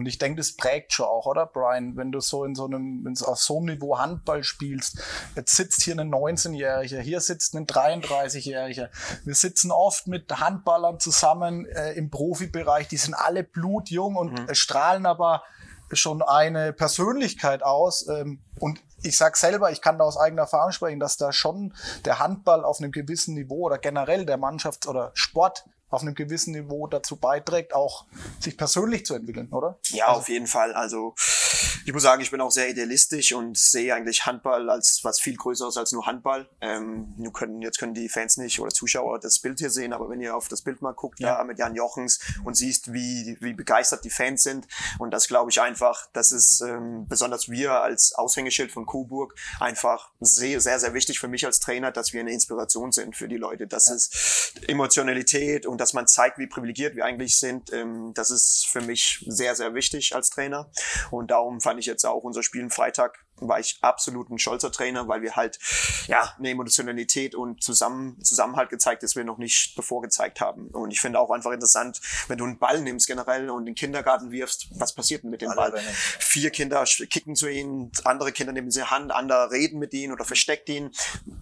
Und 0.00 0.06
ich 0.06 0.16
denke, 0.16 0.38
das 0.38 0.56
prägt 0.56 0.94
schon 0.94 1.04
auch, 1.04 1.26
oder 1.26 1.44
Brian? 1.44 1.94
Wenn 1.94 2.10
du 2.10 2.20
so 2.20 2.46
in 2.46 2.54
so 2.54 2.64
einem, 2.64 3.04
wenn 3.04 3.12
du 3.12 3.26
auf 3.26 3.38
so 3.38 3.58
einem 3.58 3.66
Niveau 3.66 3.98
Handball 3.98 4.42
spielst, 4.42 4.98
jetzt 5.36 5.54
sitzt 5.54 5.82
hier 5.82 5.94
ein 5.94 6.10
19-Jähriger, 6.10 7.00
hier 7.00 7.20
sitzt 7.20 7.54
ein 7.54 7.66
33-Jähriger. 7.66 8.88
Wir 9.26 9.34
sitzen 9.34 9.70
oft 9.70 10.06
mit 10.06 10.40
Handballern 10.40 11.00
zusammen 11.00 11.66
äh, 11.66 11.92
im 11.92 12.08
Profibereich, 12.08 12.88
die 12.88 12.96
sind 12.96 13.12
alle 13.12 13.44
blutjung 13.44 14.16
und 14.16 14.48
mhm. 14.48 14.54
strahlen 14.54 15.04
aber 15.04 15.42
schon 15.92 16.22
eine 16.22 16.72
Persönlichkeit 16.72 17.62
aus. 17.62 18.08
Ähm, 18.08 18.40
und 18.58 18.80
ich 19.02 19.18
sag 19.18 19.36
selber, 19.36 19.70
ich 19.70 19.82
kann 19.82 19.98
da 19.98 20.04
aus 20.04 20.16
eigener 20.16 20.42
Erfahrung 20.42 20.72
sprechen, 20.72 20.98
dass 20.98 21.18
da 21.18 21.30
schon 21.30 21.74
der 22.06 22.20
Handball 22.20 22.64
auf 22.64 22.78
einem 22.78 22.90
gewissen 22.90 23.34
Niveau 23.34 23.66
oder 23.66 23.76
generell 23.76 24.24
der 24.24 24.38
Mannschafts- 24.38 24.88
oder 24.88 25.10
Sport 25.12 25.66
auf 25.90 26.02
einem 26.02 26.14
gewissen 26.14 26.52
Niveau 26.52 26.86
dazu 26.86 27.16
beiträgt, 27.16 27.74
auch 27.74 28.06
sich 28.38 28.56
persönlich 28.56 29.04
zu 29.04 29.14
entwickeln, 29.14 29.48
oder? 29.50 29.78
Ja, 29.88 30.06
also, 30.06 30.20
auf 30.20 30.28
jeden 30.28 30.46
Fall. 30.46 30.72
Also 30.72 31.14
ich 31.84 31.92
muss 31.92 32.02
sagen, 32.02 32.22
ich 32.22 32.30
bin 32.30 32.40
auch 32.40 32.50
sehr 32.50 32.68
idealistisch 32.68 33.32
und 33.32 33.56
sehe 33.58 33.94
eigentlich 33.94 34.26
Handball 34.26 34.70
als 34.70 35.00
was 35.02 35.20
viel 35.20 35.36
Größeres 35.36 35.76
als 35.76 35.92
nur 35.92 36.06
Handball. 36.06 36.48
Ähm, 36.60 37.14
nur 37.16 37.32
können, 37.32 37.62
jetzt 37.62 37.78
können 37.78 37.94
die 37.94 38.08
Fans 38.08 38.36
nicht 38.36 38.60
oder 38.60 38.70
Zuschauer 38.70 39.18
das 39.18 39.38
Bild 39.40 39.58
hier 39.58 39.70
sehen, 39.70 39.92
aber 39.92 40.08
wenn 40.08 40.20
ihr 40.20 40.36
auf 40.36 40.48
das 40.48 40.62
Bild 40.62 40.82
mal 40.82 40.92
guckt, 40.92 41.20
ja. 41.20 41.38
da 41.38 41.44
mit 41.44 41.58
Jan 41.58 41.74
Jochens 41.74 42.20
und 42.44 42.54
siehst, 42.54 42.92
wie, 42.92 43.36
wie 43.40 43.54
begeistert 43.54 44.04
die 44.04 44.10
Fans 44.10 44.42
sind 44.42 44.68
und 44.98 45.10
das 45.12 45.26
glaube 45.26 45.50
ich 45.50 45.60
einfach, 45.60 46.08
das 46.12 46.32
ist 46.32 46.60
ähm, 46.60 47.06
besonders 47.08 47.48
wir 47.48 47.82
als 47.82 48.14
Aushängeschild 48.14 48.70
von 48.70 48.86
Coburg 48.86 49.34
einfach 49.58 50.10
sehr, 50.20 50.60
sehr, 50.60 50.78
sehr 50.78 50.94
wichtig 50.94 51.18
für 51.18 51.28
mich 51.28 51.46
als 51.46 51.60
Trainer, 51.60 51.90
dass 51.90 52.12
wir 52.12 52.20
eine 52.20 52.32
Inspiration 52.32 52.92
sind 52.92 53.16
für 53.16 53.28
die 53.28 53.36
Leute. 53.36 53.66
Das 53.66 53.88
ja. 53.88 53.94
ist 53.94 54.68
Emotionalität 54.68 55.66
und 55.66 55.79
dass 55.80 55.94
man 55.94 56.06
zeigt, 56.06 56.38
wie 56.38 56.46
privilegiert 56.46 56.94
wir 56.94 57.04
eigentlich 57.04 57.38
sind, 57.38 57.72
ähm, 57.72 58.12
das 58.14 58.30
ist 58.30 58.66
für 58.70 58.80
mich 58.82 59.24
sehr, 59.26 59.56
sehr 59.56 59.74
wichtig 59.74 60.14
als 60.14 60.30
Trainer. 60.30 60.70
Und 61.10 61.30
darum 61.30 61.60
fand 61.60 61.80
ich 61.80 61.86
jetzt 61.86 62.04
auch 62.04 62.22
unser 62.22 62.42
Spiel 62.42 62.62
am 62.62 62.70
Freitag 62.70 63.24
war 63.40 63.58
ich 63.58 63.78
absolut 63.80 64.30
ein 64.30 64.38
stolzer 64.38 64.72
Trainer, 64.72 65.08
weil 65.08 65.22
wir 65.22 65.36
halt 65.36 65.58
ja 66.06 66.34
eine 66.38 66.50
Emotionalität 66.50 67.34
und 67.34 67.62
Zusammen 67.62 68.22
Zusammenhalt 68.22 68.70
gezeigt, 68.70 69.02
das 69.02 69.16
wir 69.16 69.24
noch 69.24 69.38
nicht 69.38 69.74
bevor 69.76 70.02
gezeigt 70.02 70.40
haben. 70.40 70.68
Und 70.68 70.90
ich 70.90 71.00
finde 71.00 71.18
auch 71.18 71.30
einfach 71.30 71.52
interessant, 71.52 72.00
wenn 72.28 72.38
du 72.38 72.44
einen 72.44 72.58
Ball 72.58 72.80
nimmst 72.80 73.06
generell 73.06 73.50
und 73.50 73.62
in 73.62 73.66
den 73.66 73.74
Kindergarten 73.74 74.30
wirfst, 74.30 74.68
was 74.72 74.94
passiert 74.94 75.22
denn 75.22 75.30
mit 75.30 75.42
dem 75.42 75.54
Ball? 75.54 75.72
Vier 76.18 76.50
Kinder 76.50 76.84
kicken 76.84 77.34
zu 77.36 77.48
ihnen, 77.48 77.90
andere 78.04 78.32
Kinder 78.32 78.52
nehmen 78.52 78.70
sie 78.70 78.82
Hand, 78.82 79.12
andere 79.12 79.50
reden 79.50 79.78
mit 79.78 79.92
ihnen 79.94 80.12
oder 80.12 80.24
versteckt 80.24 80.68
ihn. 80.68 80.90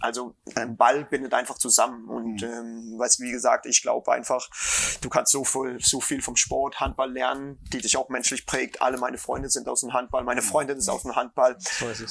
Also 0.00 0.34
ein 0.54 0.76
Ball 0.76 1.04
bindet 1.04 1.34
einfach 1.34 1.58
zusammen. 1.58 2.08
Und 2.08 2.42
mhm. 2.42 2.48
ähm, 2.48 2.98
weißt 2.98 3.20
wie 3.20 3.30
gesagt, 3.30 3.66
ich 3.66 3.82
glaube 3.82 4.12
einfach, 4.12 4.48
du 5.00 5.08
kannst 5.08 5.32
so 5.32 5.44
viel, 5.44 5.78
so 5.80 6.00
viel 6.00 6.22
vom 6.22 6.36
Sport, 6.36 6.80
Handball 6.80 7.12
lernen, 7.12 7.58
die 7.72 7.78
dich 7.78 7.96
auch 7.96 8.08
menschlich 8.08 8.46
prägt. 8.46 8.82
Alle 8.82 8.98
meine 8.98 9.18
Freunde 9.18 9.50
sind 9.50 9.68
aus 9.68 9.80
dem 9.80 9.92
Handball, 9.92 10.24
meine 10.24 10.42
Freundin 10.42 10.78
ist 10.78 10.88
aus 10.88 11.02
dem 11.02 11.16
Handball. 11.16 11.56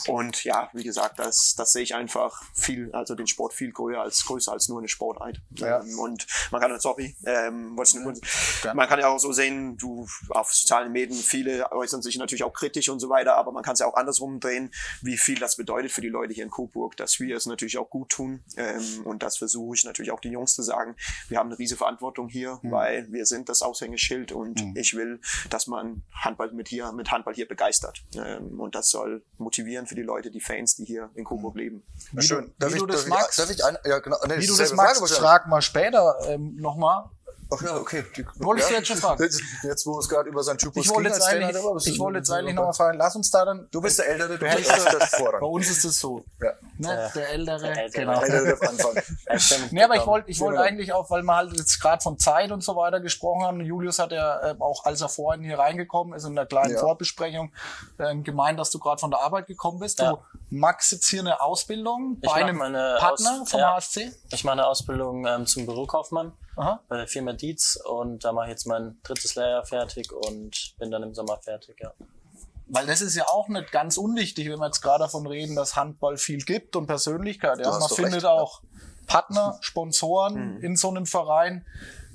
Und 0.09 0.43
ja, 0.43 0.69
wie 0.73 0.83
gesagt, 0.83 1.19
das, 1.19 1.55
das 1.57 1.71
sehe 1.71 1.83
ich 1.83 1.95
einfach 1.95 2.41
viel, 2.53 2.91
also 2.93 3.15
den 3.15 3.27
Sport 3.27 3.53
viel 3.53 3.71
größer 3.71 4.01
als, 4.01 4.25
größer 4.25 4.51
als 4.51 4.69
nur 4.69 4.79
eine 4.79 4.87
Sportart. 4.87 5.41
Ja. 5.57 5.81
Ähm, 5.81 5.99
und 5.99 6.27
man 6.51 6.61
kann, 6.61 6.79
sorry, 6.79 7.15
ähm, 7.25 7.75
man 8.73 8.87
kann 8.87 8.99
ja 8.99 9.07
auch 9.09 9.19
so 9.19 9.31
sehen, 9.31 9.77
du 9.77 10.07
auf 10.29 10.53
sozialen 10.53 10.91
Medien, 10.91 11.17
viele 11.19 11.71
äußern 11.71 12.01
sich 12.01 12.17
natürlich 12.17 12.43
auch 12.43 12.53
kritisch 12.53 12.89
und 12.89 12.99
so 12.99 13.09
weiter, 13.09 13.35
aber 13.35 13.51
man 13.51 13.63
kann 13.63 13.73
es 13.73 13.79
ja 13.79 13.87
auch 13.87 13.95
andersrum 13.95 14.39
drehen, 14.39 14.71
wie 15.01 15.17
viel 15.17 15.39
das 15.39 15.55
bedeutet 15.57 15.91
für 15.91 16.01
die 16.01 16.09
Leute 16.09 16.33
hier 16.33 16.43
in 16.43 16.51
Coburg, 16.51 16.95
dass 16.97 17.19
wir 17.19 17.35
es 17.35 17.45
natürlich 17.45 17.77
auch 17.77 17.89
gut 17.89 18.09
tun. 18.09 18.43
Ähm, 18.55 19.01
und 19.05 19.23
das 19.23 19.37
versuche 19.37 19.75
ich 19.75 19.83
natürlich 19.83 20.11
auch 20.11 20.19
den 20.19 20.33
Jungs 20.33 20.53
zu 20.55 20.63
sagen. 20.63 20.95
Wir 21.29 21.37
haben 21.39 21.47
eine 21.49 21.59
riesige 21.59 21.77
Verantwortung 21.77 22.29
hier, 22.29 22.59
Mhm. 22.61 22.71
weil 22.71 23.11
wir 23.11 23.25
sind 23.25 23.49
das 23.49 23.61
Aushängeschild 23.61 24.31
und 24.31 24.61
ich 24.75 24.93
will, 24.95 25.19
dass 25.49 25.67
man 25.67 26.03
Handball 26.13 26.51
mit 26.51 26.67
hier, 26.67 26.91
mit 26.91 27.11
Handball 27.11 27.33
hier 27.33 27.47
begeistert. 27.47 28.03
Ähm, 28.15 28.59
und 28.59 28.75
das 28.75 28.89
soll 28.89 29.23
motivieren 29.37 29.66
für 29.85 29.95
die 29.95 30.01
Leute, 30.03 30.31
die 30.31 30.39
Fans, 30.39 30.75
die 30.75 30.85
hier 30.85 31.09
in 31.15 31.23
Coburg 31.25 31.55
Mhm. 31.55 31.59
leben. 31.59 31.83
Wie 32.13 32.21
Schön. 32.21 32.53
du, 32.59 32.73
wie 32.73 32.77
du 32.79 32.85
das 32.85 33.01
darf 33.01 33.09
magst, 33.09 33.29
Ich, 33.31 33.35
darf 33.45 33.49
ich 33.51 33.65
ein, 33.65 33.77
ja, 33.85 33.99
genau. 33.99 34.17
Nee, 34.27 34.37
wie 34.39 34.47
du 34.47 34.55
das 34.55 34.73
magst, 34.73 35.01
frag 35.15 35.47
mal 35.47 35.61
später 35.61 36.17
ähm, 36.27 36.55
nochmal. 36.55 37.09
Ach 37.49 37.61
ja, 37.61 37.77
okay. 37.77 38.03
Die, 38.15 38.25
Wolltest 38.39 38.69
du 38.69 38.73
jetzt 38.73 38.87
schon 38.87 38.97
fragen? 38.97 39.23
Jetzt, 39.23 39.41
jetzt 39.63 39.85
wo 39.85 39.97
es 39.99 40.09
gerade 40.09 40.29
über 40.29 40.43
sein 40.43 40.57
Typus 40.57 40.83
Ich 40.85 40.89
wollte 40.89 41.03
ging 41.03 41.11
jetzt 41.13 41.21
als 41.23 41.31
Trainer, 41.31 41.45
eigentlich, 41.47 41.93
ich 41.93 41.99
wollte 41.99 42.17
jetzt 42.19 42.29
eigentlich 42.29 42.55
nochmal 42.55 42.73
fragen, 42.73 42.97
lass 42.97 43.15
uns 43.15 43.31
da 43.31 43.45
dann, 43.45 43.67
Du 43.71 43.79
bist 43.81 43.99
der 43.99 44.07
Ältere, 44.09 44.37
du 44.37 44.45
hast 44.49 44.67
das 44.69 45.11
Bei 45.11 45.17
Vorrang. 45.17 45.41
uns 45.43 45.69
ist 45.69 45.85
es 45.85 45.99
so. 45.99 46.25
Ja. 46.41 46.51
Ne? 46.77 47.11
Der 47.15 47.29
Ältere, 47.29 47.59
Der 47.61 47.77
Ältere. 47.83 48.05
genau. 48.05 48.19
Der 48.19 48.29
Ältere 48.29 48.57
darf 48.57 48.69
anfangen. 48.69 48.95
Ja. 49.29 49.37
Nee, 49.71 49.83
aber 49.83 49.95
ich 49.95 50.05
wollte 50.05 50.29
ich 50.29 50.39
wollte 50.39 50.61
eigentlich 50.61 50.93
auch, 50.93 51.09
weil 51.09 51.23
wir 51.23 51.35
halt 51.35 51.53
jetzt 51.57 51.79
gerade 51.81 52.01
von 52.01 52.17
Zeit 52.19 52.51
und 52.51 52.63
so 52.63 52.75
weiter 52.75 52.99
gesprochen 52.99 53.43
haben. 53.45 53.61
Julius 53.61 53.99
hat 53.99 54.11
ja 54.11 54.51
ähm, 54.51 54.61
auch, 54.61 54.83
als 54.85 55.01
er 55.01 55.09
vorhin 55.09 55.43
hier 55.43 55.57
reingekommen 55.59 56.13
ist, 56.13 56.25
in 56.25 56.35
der 56.35 56.45
kleinen 56.45 56.73
Ja. 56.73 56.79
Vorbesprechung 56.79 57.51
ähm, 57.99 58.23
gemeint, 58.23 58.59
dass 58.59 58.71
du 58.71 58.79
gerade 58.79 58.99
von 58.99 59.09
der 59.11 59.21
Arbeit 59.21 59.47
gekommen 59.47 59.79
bist. 59.79 59.99
Ja. 59.99 60.11
Du 60.11 60.19
magst 60.49 60.91
jetzt 60.91 61.07
hier 61.07 61.21
eine 61.21 61.41
Ausbildung 61.41 62.17
Ich 62.21 62.29
bei 62.29 62.35
einem 62.43 62.57
meine 62.57 62.97
Partner 62.99 63.39
Aus- 63.41 63.49
vom 63.49 63.59
ja. 63.59 63.73
HSC. 63.75 64.11
Ich 64.31 64.43
mache 64.43 64.53
eine 64.53 64.67
Ausbildung 64.67 65.25
ähm, 65.25 65.45
zum 65.45 65.65
Bürokaufmann 65.65 66.33
Aha. 66.57 66.81
bei 66.87 66.97
der 66.97 67.07
Firma 67.07 67.33
Dietz 67.33 67.77
und 67.85 68.25
da 68.25 68.31
mache 68.33 68.47
ich 68.47 68.51
jetzt 68.51 68.65
mein 68.65 68.97
drittes 69.03 69.35
Lehrjahr 69.35 69.65
fertig 69.65 70.11
und 70.11 70.75
bin 70.79 70.91
dann 70.91 71.03
im 71.03 71.13
Sommer 71.13 71.37
fertig, 71.37 71.77
ja. 71.81 71.93
Weil 72.69 72.85
das 72.85 73.01
ist 73.01 73.15
ja 73.15 73.25
auch 73.27 73.47
nicht 73.47 73.71
ganz 73.71 73.95
unwichtig, 73.97 74.49
wenn 74.49 74.59
wir 74.59 74.65
jetzt 74.65 74.81
gerade 74.81 75.03
davon 75.05 75.25
reden, 75.25 75.55
dass 75.55 75.75
Handball 75.77 76.17
viel 76.17 76.39
gibt 76.43 76.75
und 76.75 76.85
Persönlichkeit. 76.87 77.59
Ja. 77.59 77.69
Man 77.79 77.87
findet 77.89 78.15
recht, 78.15 78.25
auch 78.25 78.61
Partner, 79.05 79.57
Sponsoren 79.61 80.55
Mhm. 80.57 80.63
in 80.63 80.75
so 80.75 80.89
einem 80.89 81.05
Verein, 81.05 81.65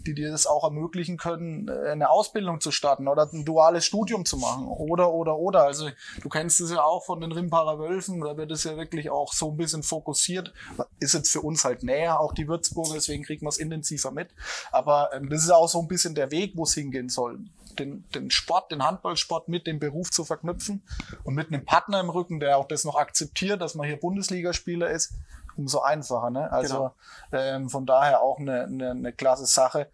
die 0.07 0.15
dir 0.15 0.31
das 0.31 0.47
auch 0.47 0.65
ermöglichen 0.65 1.17
können, 1.17 1.69
äh, 1.69 1.91
eine 1.91 2.11
Ausbildung 2.11 2.61
zu 2.61 2.71
starten 2.71 3.09
oder 3.09 3.29
ein 3.33 3.45
duales 3.45 3.85
Studium 3.85 4.25
zu 4.25 4.37
machen. 4.37 4.67
Oder, 4.67 5.13
oder, 5.13 5.37
oder. 5.37 5.65
Also 5.65 5.89
du 6.21 6.29
kennst 6.29 6.61
es 6.61 6.71
ja 6.71 6.83
auch 6.83 7.05
von 7.05 7.21
den 7.21 7.33
Rimparer 7.33 7.79
Wölfen, 7.79 8.21
da 8.21 8.37
wird 8.37 8.51
es 8.51 8.65
ja 8.65 8.77
wirklich 8.77 9.11
auch 9.11 9.33
so 9.33 9.51
ein 9.51 9.57
bisschen 9.57 9.83
fokussiert. 9.83 10.53
Ist 11.01 11.15
jetzt 11.15 11.31
für 11.31 11.41
uns 11.41 11.65
halt 11.65 11.83
näher, 11.83 12.21
auch 12.21 12.33
die 12.33 12.49
Würzburger, 12.49 12.95
deswegen 12.95 13.25
kriegen 13.25 13.45
wir 13.45 13.51
es 13.51 13.59
intensiver 13.59 14.11
mit. 14.11 14.29
Aber 14.71 15.11
ähm, 15.15 15.29
das 15.29 15.43
ist 15.43 15.51
auch 15.51 15.69
so 15.69 15.81
ein 15.81 15.89
bisschen 15.89 16.15
der 16.15 16.31
Weg, 16.31 16.53
wo 16.57 16.65
es 16.65 16.75
hingehen 16.75 17.09
soll. 17.09 17.39
Den, 17.79 18.05
den 18.15 18.31
Sport, 18.31 18.71
den 18.71 18.85
Handballsport 18.85 19.49
mit 19.49 19.67
dem 19.67 19.79
Beruf 19.79 20.11
zu 20.11 20.25
verknüpfen 20.25 20.83
und 21.25 21.35
mit 21.35 21.49
einem 21.49 21.65
Partner 21.65 22.01
im 22.01 22.11
Rücken, 22.11 22.39
der 22.39 22.59
auch 22.59 22.69
das 22.69 22.85
noch 22.85 22.97
akzeptiert, 22.97 23.63
dass 23.63 23.75
man 23.75 23.87
hier 23.87 23.97
Bundesligaspieler 23.97 24.91
ist, 24.91 25.15
umso 25.57 25.81
einfacher. 25.81 26.31
Ne? 26.31 26.51
Also 26.51 26.93
ähm, 27.33 27.69
von 27.69 27.87
daher 27.87 28.21
auch 28.23 28.39
eine, 28.39 28.65
eine, 28.65 28.91
eine 28.91 29.13
klasse 29.13 29.47
Sache. 29.47 29.91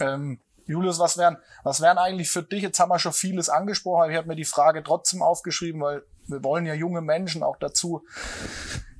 Ähm, 0.00 0.40
Julius, 0.66 0.98
was 0.98 1.16
wären, 1.16 1.38
was 1.64 1.80
wären 1.80 1.96
eigentlich 1.96 2.30
für 2.30 2.42
dich, 2.42 2.62
jetzt 2.62 2.78
haben 2.78 2.90
wir 2.90 2.98
schon 2.98 3.14
vieles 3.14 3.48
angesprochen, 3.48 4.02
aber 4.02 4.10
ich 4.12 4.18
habe 4.18 4.28
mir 4.28 4.36
die 4.36 4.44
Frage 4.44 4.82
trotzdem 4.82 5.22
aufgeschrieben, 5.22 5.80
weil 5.80 6.02
wir 6.26 6.44
wollen 6.44 6.66
ja 6.66 6.74
junge 6.74 7.00
Menschen 7.00 7.42
auch 7.42 7.56
dazu 7.56 8.04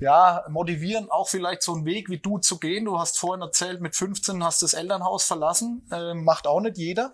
ja, 0.00 0.44
motivieren, 0.48 1.10
auch 1.10 1.28
vielleicht 1.28 1.62
so 1.62 1.74
einen 1.74 1.84
Weg 1.84 2.08
wie 2.08 2.18
du 2.18 2.38
zu 2.38 2.58
gehen. 2.58 2.84
Du 2.84 2.98
hast 2.98 3.18
vorhin 3.18 3.42
erzählt, 3.42 3.80
mit 3.80 3.96
15 3.96 4.42
hast 4.44 4.62
du 4.62 4.64
das 4.66 4.74
Elternhaus 4.74 5.24
verlassen. 5.24 5.86
Ähm, 5.92 6.24
macht 6.24 6.46
auch 6.46 6.60
nicht 6.60 6.78
jeder. 6.78 7.12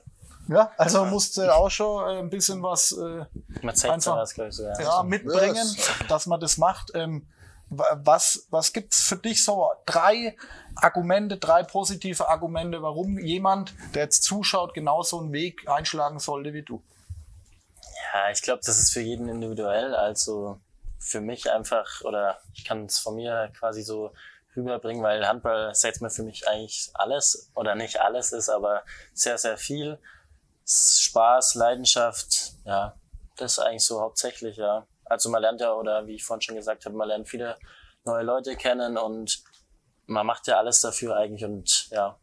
Ja, 0.49 0.71
also 0.77 1.07
musste 1.07 1.55
auch 1.55 1.71
schon 1.71 2.07
äh, 2.07 2.19
ein 2.19 2.29
bisschen 2.29 2.63
was 2.63 2.93
äh, 2.93 3.25
Mit 3.63 3.79
16 3.79 3.91
Einfach- 3.91 4.29
glaube 4.35 4.51
ich, 4.51 4.57
so, 4.57 4.65
ja. 4.65 4.79
ja, 4.79 5.03
mitbringen, 5.03 5.55
Yes. 5.57 5.89
dass 6.09 6.27
man 6.27 6.39
das 6.39 6.59
macht. 6.59 6.91
Ähm, 6.95 7.27
was, 7.77 8.47
was 8.51 8.73
gibt's 8.73 9.03
für 9.03 9.17
dich 9.17 9.45
so 9.45 9.71
drei 9.87 10.37
Argumente, 10.77 11.37
drei 11.37 11.63
positive 11.63 12.29
Argumente, 12.29 12.83
warum 12.83 13.19
jemand, 13.19 13.75
der 13.95 14.05
jetzt 14.05 14.23
zuschaut, 14.23 14.75
genau 14.75 15.03
so 15.03 15.21
einen 15.21 15.33
Weg 15.33 15.69
einschlagen 15.69 16.19
sollte 16.19 16.53
wie 16.53 16.63
du? 16.63 16.83
Ja, 18.13 18.31
ich 18.31 18.43
glaube, 18.43 18.63
das 18.65 18.79
ist 18.79 18.93
für 18.93 19.01
jeden 19.01 19.29
individuell. 19.29 19.95
Also 19.95 20.59
für 20.99 21.21
mich 21.21 21.51
einfach, 21.51 22.03
oder 22.03 22.41
ich 22.55 22.65
kann 22.65 22.87
es 22.87 22.99
von 22.99 23.17
mir 23.17 23.53
quasi 23.59 23.83
so 23.83 24.13
rüberbringen, 24.57 25.03
weil 25.03 25.27
Handball 25.27 25.71
ist 25.71 25.85
jetzt 25.85 26.01
mal 26.01 26.11
für 26.11 26.23
mich 26.23 26.49
eigentlich 26.49 26.91
alles, 26.95 27.51
oder 27.55 27.75
nicht 27.75 28.01
alles 28.01 28.33
ist, 28.33 28.49
aber 28.49 28.85
sehr, 29.13 29.39
sehr 29.39 29.57
viel. 29.57 29.99
Spaß, 30.67 31.57
Leidenschaft, 31.57 32.55
ja, 32.65 32.95
das 33.37 33.53
ist 33.53 33.59
eigentlich 33.59 33.85
so 33.85 34.01
hauptsächlich, 34.01 34.57
ja. 34.57 34.87
Also 35.07 35.31
man 35.31 35.43
lernt 35.43 35.61
ja, 35.61 35.73
oder 35.73 36.07
wie 36.07 36.15
ich 36.15 36.25
vorhin 36.25 36.43
schon 36.43 36.57
gesagt 36.57 36.85
habe, 36.85 36.97
man 36.97 37.09
lernt 37.09 37.29
viele 37.29 37.57
neue 38.05 38.23
Leute 38.23 38.57
kennen 38.57 38.99
und 38.99 39.43
man 40.07 40.27
macht 40.27 40.47
ja 40.47 40.59
alles 40.59 40.81
dafür 40.81 41.17
eigentlich 41.17 41.45
und 41.45 41.91
ja, 41.91 42.19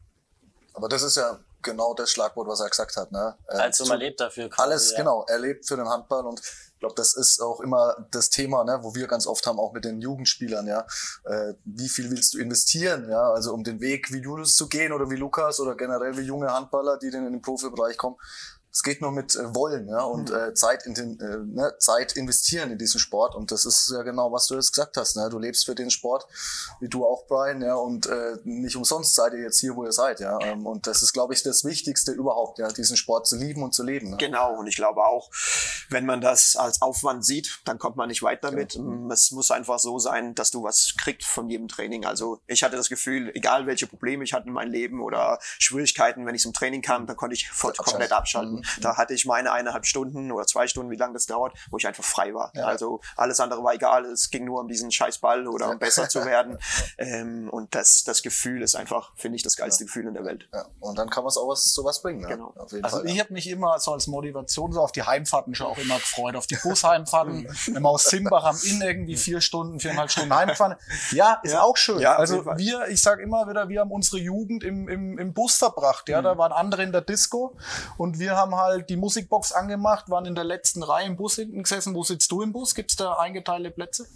Aber 0.73 0.87
das 0.87 1.01
ist 1.03 1.17
ja 1.17 1.39
genau 1.61 1.93
das 1.93 2.11
Schlagwort, 2.11 2.47
was 2.47 2.59
er 2.59 2.69
gesagt 2.69 2.95
hat. 2.95 3.11
Ne? 3.11 3.35
Äh, 3.47 3.57
also 3.57 3.85
man 3.85 3.99
lebt 3.99 4.19
dafür 4.19 4.49
quasi, 4.49 4.61
Alles, 4.69 4.91
ja. 4.91 4.97
genau. 4.97 5.25
Er 5.27 5.39
lebt 5.39 5.67
für 5.67 5.75
den 5.75 5.87
Handball 5.87 6.25
und 6.25 6.39
ich 6.39 6.79
glaube, 6.79 6.95
das 6.95 7.15
ist 7.15 7.39
auch 7.41 7.59
immer 7.59 8.07
das 8.09 8.31
Thema, 8.31 8.63
ne, 8.63 8.79
wo 8.81 8.95
wir 8.95 9.05
ganz 9.05 9.27
oft 9.27 9.45
haben, 9.45 9.59
auch 9.59 9.71
mit 9.71 9.85
den 9.85 10.01
Jugendspielern, 10.01 10.65
ja. 10.65 10.87
Äh, 11.25 11.53
wie 11.63 11.87
viel 11.87 12.09
willst 12.09 12.33
du 12.33 12.39
investieren, 12.39 13.07
ja? 13.09 13.21
Also 13.31 13.53
um 13.53 13.63
den 13.63 13.79
Weg 13.81 14.11
wie 14.11 14.17
Julius 14.17 14.55
zu 14.55 14.67
gehen 14.67 14.91
oder 14.91 15.07
wie 15.11 15.15
Lukas 15.15 15.59
oder 15.59 15.75
generell 15.75 16.17
wie 16.17 16.23
junge 16.23 16.51
Handballer, 16.51 16.97
die 16.97 17.11
dann 17.11 17.27
in 17.27 17.33
den 17.33 17.41
Profibereich 17.41 17.97
kommen. 17.97 18.15
Es 18.73 18.83
geht 18.83 19.01
nur 19.01 19.11
mit 19.11 19.35
äh, 19.35 19.53
Wollen, 19.55 19.87
ja, 19.89 20.01
und 20.03 20.29
Mhm. 20.29 20.35
äh, 20.35 20.53
Zeit, 20.53 20.85
in 20.85 20.93
den, 20.93 21.19
äh, 21.19 21.37
ne, 21.45 21.75
Zeit 21.79 22.13
investieren 22.13 22.71
in 22.71 22.77
diesen 22.77 22.99
Sport. 22.99 23.35
Und 23.35 23.51
das 23.51 23.65
ist 23.65 23.91
ja 23.93 24.01
genau, 24.03 24.31
was 24.31 24.47
du 24.47 24.55
jetzt 24.55 24.71
gesagt 24.71 24.95
hast. 24.97 25.15
Ne? 25.17 25.27
Du 25.29 25.39
lebst 25.39 25.65
für 25.65 25.75
den 25.75 25.89
Sport, 25.91 26.25
wie 26.79 26.87
du 26.87 27.05
auch, 27.05 27.27
Brian, 27.27 27.61
ja, 27.61 27.75
und 27.75 28.05
äh, 28.07 28.37
nicht 28.43 28.75
umsonst 28.75 29.15
seid 29.15 29.33
ihr 29.33 29.41
jetzt 29.41 29.59
hier, 29.59 29.75
wo 29.75 29.83
ihr 29.83 29.91
seid, 29.91 30.19
ja. 30.19 30.39
Ähm, 30.41 30.65
und 30.65 30.87
das 30.87 31.01
ist, 31.03 31.13
glaube 31.13 31.33
ich, 31.33 31.43
das 31.43 31.65
Wichtigste 31.65 32.11
überhaupt, 32.11 32.59
ja, 32.59 32.69
diesen 32.69 32.95
Sport 32.97 33.27
zu 33.27 33.35
lieben 33.35 33.61
und 33.63 33.73
zu 33.73 33.83
leben. 33.83 34.11
Ne? 34.11 34.17
Genau, 34.17 34.53
und 34.57 34.67
ich 34.67 34.75
glaube 34.75 35.01
auch, 35.03 35.29
wenn 35.89 36.05
man 36.05 36.21
das 36.21 36.55
als 36.55 36.81
Aufwand 36.81 37.25
sieht, 37.25 37.59
dann 37.65 37.77
kommt 37.77 37.97
man 37.97 38.07
nicht 38.07 38.23
weit 38.23 38.43
damit. 38.43 38.73
Genau. 38.73 39.11
Es 39.11 39.31
muss 39.31 39.51
einfach 39.51 39.79
so 39.79 39.99
sein, 39.99 40.33
dass 40.35 40.51
du 40.51 40.63
was 40.63 40.93
kriegst 40.97 41.27
von 41.27 41.49
jedem 41.49 41.67
Training. 41.67 42.05
Also 42.05 42.39
ich 42.47 42.63
hatte 42.63 42.77
das 42.77 42.87
Gefühl, 42.89 43.31
egal 43.35 43.67
welche 43.67 43.87
Probleme 43.87 44.23
ich 44.23 44.33
hatte 44.33 44.47
in 44.47 44.53
meinem 44.53 44.71
Leben 44.71 45.01
oder 45.01 45.39
Schwierigkeiten, 45.59 46.25
wenn 46.25 46.35
ich 46.35 46.41
zum 46.41 46.53
Training 46.53 46.81
kam, 46.81 47.05
dann 47.07 47.15
konnte 47.17 47.35
ich 47.35 47.49
voll, 47.49 47.71
Abschalten. 47.71 47.91
komplett 47.91 48.11
abschalten. 48.13 48.55
Mhm. 48.55 48.60
Da 48.81 48.97
hatte 48.97 49.13
ich 49.13 49.25
meine 49.25 49.51
eineinhalb 49.51 49.85
Stunden 49.85 50.31
oder 50.31 50.45
zwei 50.45 50.67
Stunden, 50.67 50.91
wie 50.91 50.95
lange 50.97 51.13
das 51.13 51.25
dauert, 51.25 51.53
wo 51.69 51.77
ich 51.77 51.87
einfach 51.87 52.03
frei 52.03 52.33
war. 52.33 52.51
Also 52.55 53.01
alles 53.15 53.39
andere 53.39 53.63
war 53.63 53.73
egal. 53.73 54.05
Es 54.05 54.29
ging 54.29 54.45
nur 54.45 54.59
um 54.61 54.67
diesen 54.67 54.91
Scheißball 54.91 55.47
oder 55.47 55.69
um 55.69 55.79
besser 55.79 56.07
zu 56.09 56.25
werden. 56.25 56.57
Ähm, 56.97 57.49
und 57.49 57.73
das, 57.75 58.03
das 58.03 58.21
Gefühl 58.21 58.61
ist 58.61 58.75
einfach, 58.75 59.11
finde 59.15 59.35
ich, 59.35 59.43
das 59.43 59.55
geilste 59.55 59.85
Gefühl 59.85 60.07
in 60.07 60.13
der 60.13 60.23
Welt. 60.25 60.47
Ja, 60.53 60.65
und 60.79 60.97
dann 60.97 61.09
kann 61.09 61.23
man 61.23 61.29
es 61.29 61.37
auch 61.37 61.47
was, 61.47 61.73
so 61.73 61.83
was 61.83 62.01
bringen. 62.01 62.21
Ne? 62.21 62.27
Genau. 62.27 62.53
Auf 62.57 62.71
jeden 62.71 62.83
Also 62.83 62.97
Fall. 62.97 63.05
ich 63.07 63.15
ja. 63.15 63.23
habe 63.23 63.33
mich 63.33 63.47
immer 63.49 63.79
so 63.79 63.93
als 63.93 64.07
Motivation 64.07 64.71
so 64.71 64.81
auf 64.81 64.91
die 64.91 65.03
Heimfahrten 65.03 65.55
schon 65.55 65.67
auch 65.67 65.77
immer 65.77 65.95
gefreut, 65.95 66.35
auf 66.35 66.47
die 66.47 66.55
Busheimfahrten. 66.55 67.47
Wenn 67.67 67.81
wir 67.83 67.89
aus 67.89 68.03
Simbach 68.05 68.43
am 68.43 68.57
Inn 68.63 68.81
irgendwie 68.81 69.15
vier 69.15 69.41
Stunden, 69.41 69.79
viereinhalb 69.79 70.11
Stunden 70.11 70.33
heimfahren. 70.35 70.75
Ja, 71.11 71.39
ist 71.43 71.53
Ja. 71.53 71.61
auch 71.63 71.77
schön. 71.77 71.99
Ja, 71.99 72.15
also 72.17 72.45
wir, 72.45 72.87
ich 72.89 73.01
sage 73.01 73.23
immer 73.23 73.47
wieder, 73.47 73.69
wir 73.69 73.81
haben 73.81 73.91
unsere 73.91 74.17
Jugend 74.17 74.63
im, 74.63 74.87
im, 74.87 75.17
im 75.17 75.33
Bus 75.33 75.57
verbracht. 75.57 76.07
Ja, 76.09 76.19
Mhm. 76.21 76.25
da 76.25 76.37
waren 76.37 76.51
andere 76.51 76.83
in 76.83 76.91
der 76.91 77.01
Disco 77.01 77.57
und 77.97 78.19
wir 78.19 78.35
haben 78.35 78.50
halt 78.55 78.89
die 78.89 78.97
Musikbox 78.97 79.51
angemacht, 79.51 80.09
waren 80.09 80.25
in 80.25 80.35
der 80.35 80.43
letzten 80.43 80.83
Reihe 80.83 81.05
im 81.07 81.15
Bus 81.17 81.35
hinten 81.35 81.63
gesessen. 81.63 81.93
Wo 81.95 82.03
sitzt 82.03 82.31
du 82.31 82.41
im 82.41 82.51
Bus? 82.51 82.75
Gibt's 82.75 82.95
da 82.95 83.13
eingeteilte 83.13 83.71
Plätze? 83.71 84.07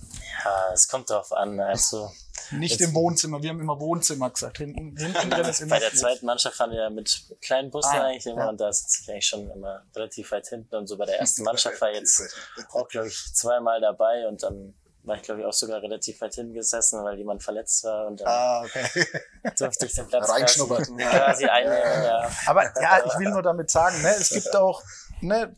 Ja, 0.43 0.73
es 0.73 0.88
kommt 0.88 1.09
drauf 1.09 1.31
an. 1.33 1.59
Also 1.59 2.11
Nicht 2.51 2.79
im 2.81 2.93
Wohnzimmer. 2.93 3.41
Wir 3.41 3.49
haben 3.51 3.59
immer 3.59 3.79
Wohnzimmer 3.79 4.29
gesagt. 4.29 4.57
Hinten, 4.57 4.95
hinten 4.97 5.29
drin 5.29 5.45
ist 5.45 5.59
immer 5.61 5.75
bei 5.75 5.79
der 5.79 5.89
Bus. 5.89 5.99
zweiten 5.99 6.25
Mannschaft 6.25 6.55
fahren 6.57 6.71
wir 6.71 6.89
mit 6.89 7.23
kleinen 7.41 7.71
Bussen 7.71 7.89
Ah, 7.95 8.03
eigentlich 8.05 8.25
immer 8.25 8.41
ja. 8.43 8.49
und 8.49 8.59
da 8.61 8.71
sitze 8.71 9.01
ich 9.03 9.09
eigentlich 9.11 9.27
schon 9.27 9.49
immer 9.49 9.83
relativ 9.95 10.31
weit 10.31 10.47
hinten 10.47 10.75
und 10.75 10.88
so 10.88 10.97
bei 10.97 11.05
der 11.05 11.19
ersten 11.19 11.43
Mannschaft 11.43 11.79
war 11.81 11.91
ich 11.91 11.97
jetzt 11.99 12.21
auch, 12.71 12.88
glaube 12.88 13.07
ich, 13.07 13.33
zweimal 13.33 13.81
dabei 13.81 14.27
und 14.27 14.43
dann 14.43 14.73
war 15.08 15.16
ich, 15.16 15.22
glaube 15.22 15.41
ich, 15.41 15.45
auch 15.45 15.53
sogar 15.53 15.82
relativ 15.82 16.20
weit 16.22 16.34
hinten 16.36 16.53
gesessen, 16.53 17.03
weil 17.03 17.18
jemand 17.18 17.43
verletzt 17.43 17.84
war 17.84 18.08
und 18.08 18.22
dann 18.22 18.28
Ah, 18.28 18.62
okay. 18.64 18.84
durfte 19.58 19.86
ich 19.86 19.93
den 19.93 20.08
Platz 20.08 20.30
Reingeschnuppert. 20.30 20.88
quasi, 20.88 21.03
quasi 21.03 21.45
einnehmen. 21.45 22.03
Ja. 22.03 22.30
Aber 22.47 22.64
ja, 22.82 23.06
ich 23.06 23.20
will 23.20 23.30
nur 23.30 23.41
damit 23.43 23.70
sagen, 23.70 24.01
ne, 24.01 24.10
es 24.10 24.30
gibt 24.30 24.56
auch 24.56 24.82
ne, 25.22 25.55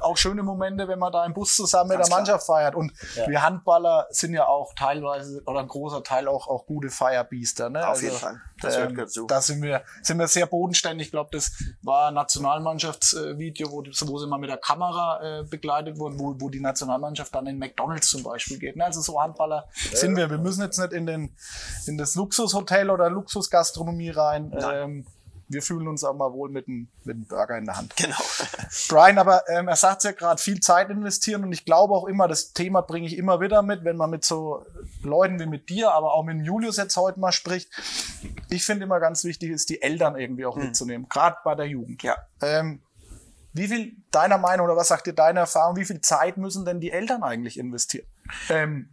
auch 0.00 0.16
schöne 0.16 0.42
Momente, 0.42 0.88
wenn 0.88 0.98
man 0.98 1.12
da 1.12 1.24
im 1.24 1.34
Bus 1.34 1.56
zusammen 1.56 1.90
Ganz 1.90 2.00
mit 2.00 2.08
der 2.08 2.16
Mannschaft 2.16 2.44
klar. 2.44 2.58
feiert. 2.58 2.74
Und 2.74 2.92
ja. 3.16 3.28
wir 3.28 3.42
Handballer 3.42 4.06
sind 4.10 4.34
ja 4.34 4.46
auch 4.46 4.74
teilweise 4.74 5.42
oder 5.46 5.60
ein 5.60 5.68
großer 5.68 6.02
Teil 6.02 6.28
auch, 6.28 6.48
auch 6.48 6.66
gute 6.66 6.90
Feierbiester. 6.90 7.70
Ne? 7.70 7.80
Auf 7.80 7.90
also, 7.90 8.06
jeden 8.06 8.16
Fall. 8.16 8.40
Das 8.60 8.76
ähm, 8.76 8.96
dazu. 8.96 9.26
Da 9.26 9.40
sind 9.40 9.62
wir, 9.62 9.82
sind 10.02 10.18
wir 10.18 10.28
sehr 10.28 10.46
bodenständig. 10.46 11.08
Ich 11.08 11.10
glaube, 11.12 11.30
das 11.32 11.52
war 11.82 12.08
ein 12.08 12.14
Nationalmannschaftsvideo, 12.14 13.70
wo, 13.70 13.82
wo 13.82 14.18
sie 14.18 14.26
mal 14.26 14.38
mit 14.38 14.50
der 14.50 14.58
Kamera 14.58 15.40
äh, 15.40 15.44
begleitet 15.44 15.98
wurden, 15.98 16.18
wo, 16.18 16.34
wo 16.38 16.48
die 16.50 16.60
Nationalmannschaft 16.60 17.34
dann 17.34 17.46
in 17.46 17.58
McDonalds 17.58 18.08
zum 18.08 18.22
Beispiel 18.22 18.58
geht. 18.58 18.76
Ne? 18.76 18.84
Also 18.84 19.00
so 19.00 19.20
Handballer 19.20 19.68
ja. 19.90 19.96
sind 19.96 20.16
wir. 20.16 20.30
Wir 20.30 20.38
müssen 20.38 20.62
jetzt 20.62 20.78
nicht 20.78 20.92
in, 20.92 21.06
den, 21.06 21.34
in 21.86 21.96
das 21.96 22.14
Luxushotel 22.14 22.90
oder 22.90 23.08
Luxusgastronomie 23.08 24.10
rein. 24.10 24.52
Ähm, 24.60 25.06
wir 25.50 25.62
fühlen 25.62 25.88
uns 25.88 26.04
auch 26.04 26.14
mal 26.14 26.32
wohl 26.32 26.48
mit 26.48 26.68
einem, 26.68 26.88
mit 27.04 27.16
einem 27.16 27.26
Burger 27.26 27.58
in 27.58 27.64
der 27.64 27.76
Hand. 27.76 27.96
Genau. 27.96 28.16
Brian, 28.88 29.18
aber 29.18 29.42
ähm, 29.48 29.66
er 29.66 29.76
sagt 29.76 30.04
ja 30.04 30.12
gerade, 30.12 30.40
viel 30.40 30.60
Zeit 30.60 30.90
investieren 30.90 31.42
und 31.42 31.52
ich 31.52 31.64
glaube 31.64 31.92
auch 31.94 32.06
immer, 32.06 32.28
das 32.28 32.52
Thema 32.52 32.82
bringe 32.82 33.06
ich 33.06 33.18
immer 33.18 33.40
wieder 33.40 33.62
mit, 33.62 33.84
wenn 33.84 33.96
man 33.96 34.10
mit 34.10 34.24
so 34.24 34.64
Leuten 35.02 35.40
wie 35.40 35.46
mit 35.46 35.68
dir, 35.68 35.92
aber 35.92 36.14
auch 36.14 36.24
mit 36.24 36.46
Julius 36.46 36.76
jetzt 36.76 36.96
heute 36.96 37.18
mal 37.18 37.32
spricht. 37.32 37.68
Ich 38.48 38.64
finde 38.64 38.84
immer 38.84 39.00
ganz 39.00 39.24
wichtig 39.24 39.50
ist, 39.50 39.68
die 39.70 39.82
Eltern 39.82 40.16
irgendwie 40.16 40.46
auch 40.46 40.56
hm. 40.56 40.66
mitzunehmen, 40.66 41.08
gerade 41.08 41.36
bei 41.44 41.56
der 41.56 41.66
Jugend. 41.66 42.02
Ja. 42.04 42.16
Ähm, 42.40 42.80
wie 43.52 43.66
viel 43.66 43.96
deiner 44.12 44.38
Meinung 44.38 44.66
oder 44.66 44.76
was 44.76 44.88
sagt 44.88 45.08
dir 45.08 45.12
deine 45.12 45.40
Erfahrung, 45.40 45.76
wie 45.76 45.84
viel 45.84 46.00
Zeit 46.00 46.36
müssen 46.36 46.64
denn 46.64 46.78
die 46.78 46.92
Eltern 46.92 47.24
eigentlich 47.24 47.58
investieren? 47.58 48.06
Ähm, 48.48 48.90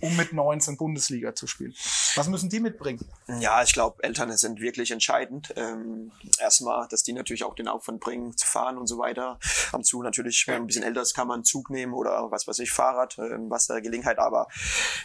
um 0.00 0.16
mit 0.16 0.32
19 0.32 0.76
Bundesliga 0.76 1.34
zu 1.34 1.46
spielen. 1.46 1.74
Was 2.14 2.28
müssen 2.28 2.48
die 2.48 2.60
mitbringen? 2.60 3.04
Ja, 3.40 3.62
ich 3.62 3.72
glaube, 3.72 4.02
Eltern 4.02 4.34
sind 4.36 4.60
wirklich 4.60 4.90
entscheidend. 4.90 5.52
Ähm, 5.56 6.12
erstmal, 6.38 6.88
dass 6.88 7.02
die 7.02 7.12
natürlich 7.12 7.44
auch 7.44 7.54
den 7.54 7.68
Aufwand 7.68 8.00
bringen, 8.00 8.36
zu 8.36 8.46
fahren 8.46 8.78
und 8.78 8.86
so 8.86 8.98
weiter. 8.98 9.38
Am 9.72 9.82
Zug 9.82 10.02
natürlich, 10.02 10.46
wenn 10.46 10.54
man 10.54 10.62
ein 10.62 10.66
bisschen 10.66 10.82
älter 10.82 11.02
ist, 11.02 11.14
kann 11.14 11.28
man 11.28 11.44
Zug 11.44 11.70
nehmen 11.70 11.94
oder 11.94 12.30
was 12.30 12.46
weiß 12.46 12.58
ich, 12.60 12.70
Fahrrad, 12.70 13.18
ähm, 13.18 13.50
was 13.50 13.66
der 13.66 13.80
Gelegenheit. 13.80 14.18
Aber 14.18 14.48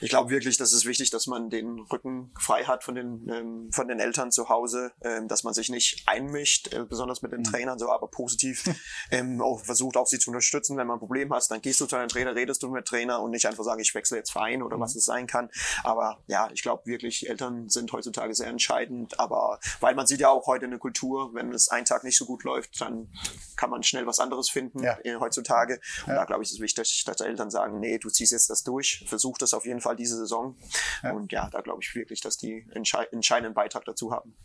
ich 0.02 0.10
glaube 0.10 0.30
wirklich, 0.30 0.58
dass 0.58 0.74
es 0.74 0.86
wichtig, 0.86 1.10
dass 1.10 1.28
man 1.28 1.50
den 1.50 1.80
Rücken 1.92 2.32
frei 2.40 2.64
hat 2.64 2.84
von 2.84 2.96
den, 2.96 3.28
ähm, 3.30 3.70
von 3.72 3.88
den 3.88 4.00
Eltern 4.00 4.32
zu 4.32 4.50
Hause, 4.50 4.92
ähm, 5.02 5.28
dass 5.28 5.44
man 5.44 5.54
sich 5.54 5.70
nicht 5.70 6.04
einmischt, 6.08 6.74
äh, 6.74 6.86
besonders 6.86 7.22
mit 7.22 7.32
den 7.32 7.40
mhm. 7.40 7.46
Trainern, 7.46 7.80
so 7.80 7.90
aber 7.90 8.08
positiv 8.08 8.64
ähm, 9.12 9.42
auch 9.42 9.64
versucht, 9.64 9.98
auch 9.98 10.08
sie 10.08 10.20
zu 10.20 10.30
unterstützen. 10.30 10.78
Wenn 10.78 10.88
man 10.88 10.98
ein 10.98 11.00
Problem 11.00 11.34
hast, 11.34 11.52
dann 11.52 11.62
gehst 11.62 11.80
du 11.82 11.86
zu 11.86 11.96
deinem 11.96 12.10
Trainer, 12.10 12.36
redest 12.36 12.64
du 12.64 12.70
mit 12.70 12.86
Trainer 12.86 13.22
und 13.22 13.32
nicht 13.32 13.46
einfach 13.46 13.64
sagen, 13.64 13.82
ich 13.82 13.94
wechsle 13.96 14.18
jetzt 14.18 14.32
Verein 14.32 14.62
oder 14.62 14.78
was 14.84 14.96
es 14.96 15.06
sein 15.06 15.28
kann. 15.28 15.50
Aber 15.84 16.20
ja, 16.28 16.50
ich 16.54 16.62
glaube 16.62 16.86
wirklich, 16.86 17.30
Eltern 17.30 17.70
sind 17.70 17.92
heutzutage 17.92 18.34
sehr 18.34 18.48
entscheidend. 18.48 19.20
Aber 19.20 19.60
weil 19.80 19.96
man 19.96 20.08
sieht 20.08 20.20
ja 20.20 20.30
auch 20.30 20.48
heute 20.48 20.66
eine 20.66 20.78
Kultur, 20.78 21.34
wenn 21.34 21.52
es 21.54 21.70
einen 21.70 21.86
Tag 21.86 22.04
nicht 22.04 22.18
so 22.18 22.26
gut 22.26 22.44
läuft, 22.44 22.80
dann 22.82 23.12
kann 23.56 23.70
man 23.70 23.84
schnell 23.84 24.06
was 24.06 24.20
anderes 24.20 24.50
finden 24.50 24.84
ja. 24.84 24.98
Äh, 25.04 25.16
heutzutage. 25.16 25.80
Und 26.06 26.10
ja. 26.10 26.16
da 26.16 26.26
glaube 26.26 26.44
ich, 26.44 26.50
ist 26.50 26.56
es 26.56 26.62
wichtig, 26.62 27.04
dass 27.06 27.22
Eltern 27.22 27.50
sagen, 27.50 27.80
nee, 27.80 27.98
du 27.98 28.10
ziehst 28.10 28.32
jetzt 28.32 28.50
das 28.50 28.64
durch, 28.64 29.06
versuch 29.08 29.38
das 29.38 29.54
auf 29.54 29.66
jeden 29.66 29.82
Fall 29.82 29.96
diese 29.96 30.18
Saison. 30.18 30.56
Ja. 31.02 31.12
Und 31.12 31.32
ja, 31.32 31.50
da 31.50 31.62
glaube 31.62 31.80
ich 31.82 31.94
wirklich, 31.96 32.22
dass 32.22 32.38
die 32.38 32.68
entscheidenden 32.72 33.54
Beitrag 33.54 33.86
dazu 33.86 34.12
haben. 34.12 34.36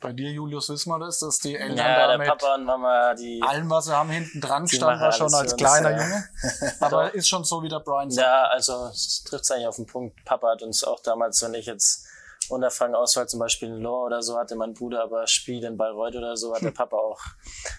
Bei 0.00 0.12
dir, 0.12 0.30
Julius, 0.30 0.68
wissen 0.68 0.90
wir 0.90 0.98
das, 1.00 1.18
dass 1.18 1.40
die 1.40 1.56
Eltern 1.56 1.76
ja, 1.76 2.06
da 2.06 2.18
mit 2.18 2.28
Papa 2.28 2.54
und 2.54 2.64
Mama, 2.64 3.14
die 3.14 3.42
allem, 3.42 3.68
was 3.68 3.86
sie 3.86 3.96
haben, 3.96 4.10
hinten 4.10 4.40
dran 4.40 4.68
stand, 4.68 5.00
war 5.00 5.10
schon 5.10 5.34
als 5.34 5.56
kleiner 5.56 5.92
das, 5.92 6.02
Junge. 6.02 6.28
Aber 6.80 7.14
ist 7.14 7.28
schon 7.28 7.42
so 7.42 7.62
wie 7.62 7.68
der 7.68 7.80
Brian 7.80 8.10
sagt. 8.10 8.26
Ja, 8.26 8.44
also 8.44 8.86
es 8.86 9.24
trifft 9.24 9.44
es 9.44 9.50
eigentlich 9.50 9.66
auf 9.66 9.76
den 9.76 9.86
Punkt. 9.86 10.24
Papa 10.24 10.52
hat 10.52 10.62
uns 10.62 10.84
auch 10.84 11.00
damals, 11.00 11.42
wenn 11.42 11.54
ich 11.54 11.66
jetzt 11.66 12.06
unerfangen 12.48 12.94
Auswahl 12.94 13.28
zum 13.28 13.40
Beispiel 13.40 13.68
in 13.68 13.78
Lohr 13.78 14.06
oder 14.06 14.22
so 14.22 14.38
hatte 14.38 14.56
mein 14.56 14.74
Bruder 14.74 15.02
aber 15.02 15.26
Spiel 15.26 15.64
in 15.64 15.76
Bayreuth 15.76 16.16
oder 16.16 16.36
so, 16.36 16.54
hat 16.54 16.62
der 16.62 16.70
Papa 16.72 16.96
auch 16.96 17.20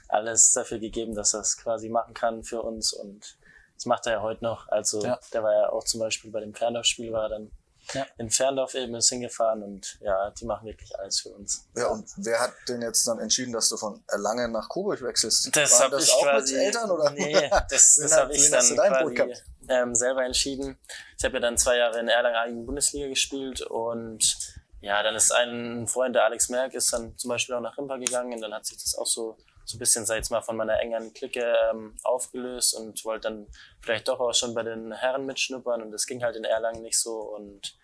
alles 0.07 0.51
dafür 0.53 0.79
gegeben, 0.79 1.15
dass 1.15 1.33
er 1.33 1.41
es 1.41 1.57
quasi 1.57 1.89
machen 1.89 2.13
kann 2.13 2.43
für 2.43 2.61
uns 2.61 2.93
und 2.93 3.37
das 3.75 3.85
macht 3.85 4.05
er 4.07 4.13
ja 4.13 4.21
heute 4.21 4.43
noch. 4.43 4.67
Also 4.67 5.01
ja. 5.01 5.17
der 5.31 5.41
war 5.41 5.53
ja 5.53 5.69
auch 5.69 5.85
zum 5.85 6.01
Beispiel 6.01 6.31
bei 6.31 6.41
dem 6.41 6.53
Ferndorf-Spiel 6.53 7.13
war 7.13 7.29
dann 7.29 7.49
ja. 7.93 8.05
in 8.17 8.29
Ferndorf 8.29 8.73
eben 8.75 8.95
ist 8.95 9.09
hingefahren 9.09 9.63
und 9.63 9.97
ja, 10.01 10.31
die 10.31 10.45
machen 10.45 10.67
wirklich 10.67 10.97
alles 10.99 11.21
für 11.21 11.29
uns. 11.29 11.67
Ja, 11.75 11.87
und 11.87 12.09
wer 12.17 12.39
hat 12.39 12.53
denn 12.67 12.81
jetzt 12.81 13.07
dann 13.07 13.19
entschieden, 13.19 13.53
dass 13.53 13.69
du 13.69 13.77
von 13.77 14.03
Erlangen 14.07 14.51
nach 14.51 14.69
Coburg 14.69 15.01
wechselst? 15.01 15.55
Das 15.55 15.79
habe 15.81 15.99
ich 15.99 16.11
auch 16.11 16.23
quasi, 16.23 16.55
mit 16.55 16.63
Eltern 16.63 16.91
oder? 16.91 17.11
Nee, 17.11 17.49
das, 17.69 17.95
das 18.01 18.17
habe 18.17 18.33
ich 18.33 18.49
dann 18.49 18.75
quasi 18.75 19.33
ähm, 19.67 19.95
selber 19.95 20.23
entschieden. 20.23 20.77
Ich 21.17 21.25
habe 21.25 21.35
ja 21.35 21.39
dann 21.41 21.57
zwei 21.57 21.77
Jahre 21.77 21.99
in 21.99 22.07
Erlangen 22.07 22.65
Bundesliga 22.65 23.07
gespielt 23.07 23.61
und 23.61 24.37
ja, 24.81 25.03
dann 25.03 25.15
ist 25.15 25.31
ein 25.31 25.87
Freund, 25.87 26.15
der 26.15 26.23
Alex 26.23 26.49
Merck, 26.49 26.73
ist 26.73 26.93
dann 26.93 27.17
zum 27.17 27.29
Beispiel 27.29 27.55
auch 27.55 27.61
nach 27.61 27.77
Rimpa 27.77 27.97
gegangen 27.97 28.33
und 28.33 28.41
dann 28.41 28.53
hat 28.53 28.65
sich 28.65 28.77
das 28.81 28.95
auch 28.95 29.07
so 29.07 29.37
so 29.69 29.75
ein 29.75 29.79
bisschen, 29.79 30.05
sag 30.05 30.15
ich 30.15 30.21
jetzt 30.21 30.31
mal, 30.31 30.41
von 30.41 30.57
meiner 30.57 30.79
engen 30.79 31.13
Clique 31.13 31.45
ähm, 31.69 31.95
aufgelöst 32.03 32.73
und 32.73 33.05
wollte 33.05 33.29
dann 33.29 33.47
vielleicht 33.81 34.07
doch 34.07 34.19
auch 34.19 34.33
schon 34.33 34.55
bei 34.55 34.63
den 34.63 34.91
Herren 34.91 35.27
mitschnuppern 35.27 35.83
und 35.83 35.91
das 35.91 36.07
ging 36.07 36.23
halt 36.23 36.35
in 36.35 36.43
Erlangen 36.43 36.81
nicht 36.81 36.99
so 36.99 37.19
und 37.19 37.77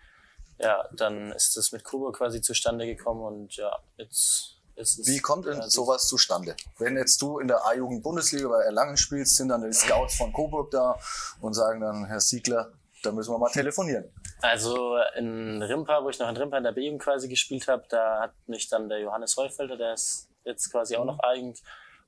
ja, 0.60 0.88
dann 0.94 1.32
ist 1.32 1.58
es 1.58 1.72
mit 1.72 1.84
Kubo 1.84 2.12
quasi 2.12 2.42
zustande 2.42 2.86
gekommen 2.86 3.22
und 3.22 3.56
ja, 3.56 3.78
jetzt 3.98 4.56
ist 4.76 5.00
es. 5.00 5.08
Wie 5.08 5.20
kommt 5.20 5.46
denn 5.46 5.62
sowas 5.70 6.08
zustande? 6.08 6.56
Wenn 6.78 6.98
jetzt 6.98 7.22
du 7.22 7.40
in 7.40 7.48
der 7.48 7.66
A-Jugend-Bundesliga 7.66 8.48
bei 8.48 8.64
Erlangen 8.64 8.98
spielst, 8.98 9.36
sind 9.36 9.50
dann 9.50 9.64
die 9.64 9.74
Scouts 9.74 10.16
von 10.16 10.32
Coburg 10.34 10.72
da 10.72 10.98
und 11.42 11.54
sagen 11.54 11.82
dann, 11.82 12.06
Herr 12.06 12.20
Siegler, 12.20 12.72
da 13.04 13.12
müssen 13.12 13.34
wir 13.34 13.38
mal 13.38 13.52
telefonieren. 13.52 14.12
Also 14.42 14.98
in 15.16 15.62
Rimpa, 15.62 16.04
wo 16.04 16.10
ich 16.10 16.20
noch 16.20 16.30
in 16.30 16.38
Rimpa 16.38 16.58
in 16.58 16.64
der 16.64 16.72
B-Jugend 16.72 17.02
quasi 17.02 17.28
gespielt 17.28 17.68
habe, 17.68 17.86
da 17.90 18.22
hat 18.22 18.34
mich 18.48 18.68
dann 18.70 18.90
der 18.90 19.00
Johannes 19.00 19.38
Heufelder, 19.38 19.78
der 19.78 19.94
ist 19.94 20.30
jetzt 20.44 20.72
quasi 20.72 20.96
auch 20.96 21.06
noch 21.06 21.20
eigend 21.20 21.62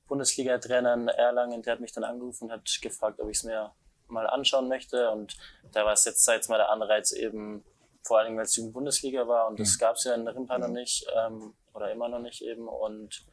Bundesliga-Trainer 0.08 0.94
in 0.94 1.08
Erlangen, 1.08 1.62
der 1.62 1.74
hat 1.74 1.80
mich 1.80 1.92
dann 1.92 2.04
angerufen 2.04 2.44
und 2.44 2.52
hat 2.52 2.78
gefragt, 2.82 3.20
ob 3.20 3.28
ich 3.28 3.38
es 3.38 3.44
mir 3.44 3.72
mal 4.08 4.26
anschauen 4.26 4.68
möchte. 4.68 5.10
Und 5.10 5.36
da 5.72 5.84
war 5.84 5.92
es 5.92 6.04
jetzt, 6.04 6.24
seit 6.24 6.48
mal 6.48 6.58
der 6.58 6.70
Anreiz 6.70 7.12
eben 7.12 7.64
vor 8.08 8.18
allem 8.18 8.36
weil 8.36 8.44
es 8.44 8.52
die 8.52 8.62
Bundesliga 8.62 9.28
war 9.28 9.46
und 9.46 9.60
das 9.60 9.76
mhm. 9.76 9.80
gab 9.80 9.96
es 9.96 10.04
ja 10.04 10.14
in 10.14 10.24
der 10.24 10.34
Rimpa 10.34 10.58
noch 10.58 10.68
nicht 10.68 11.06
ähm, 11.14 11.54
oder 11.74 11.92
immer 11.92 12.08
noch 12.08 12.18
nicht 12.18 12.42
eben 12.42 12.66
und 12.66 13.24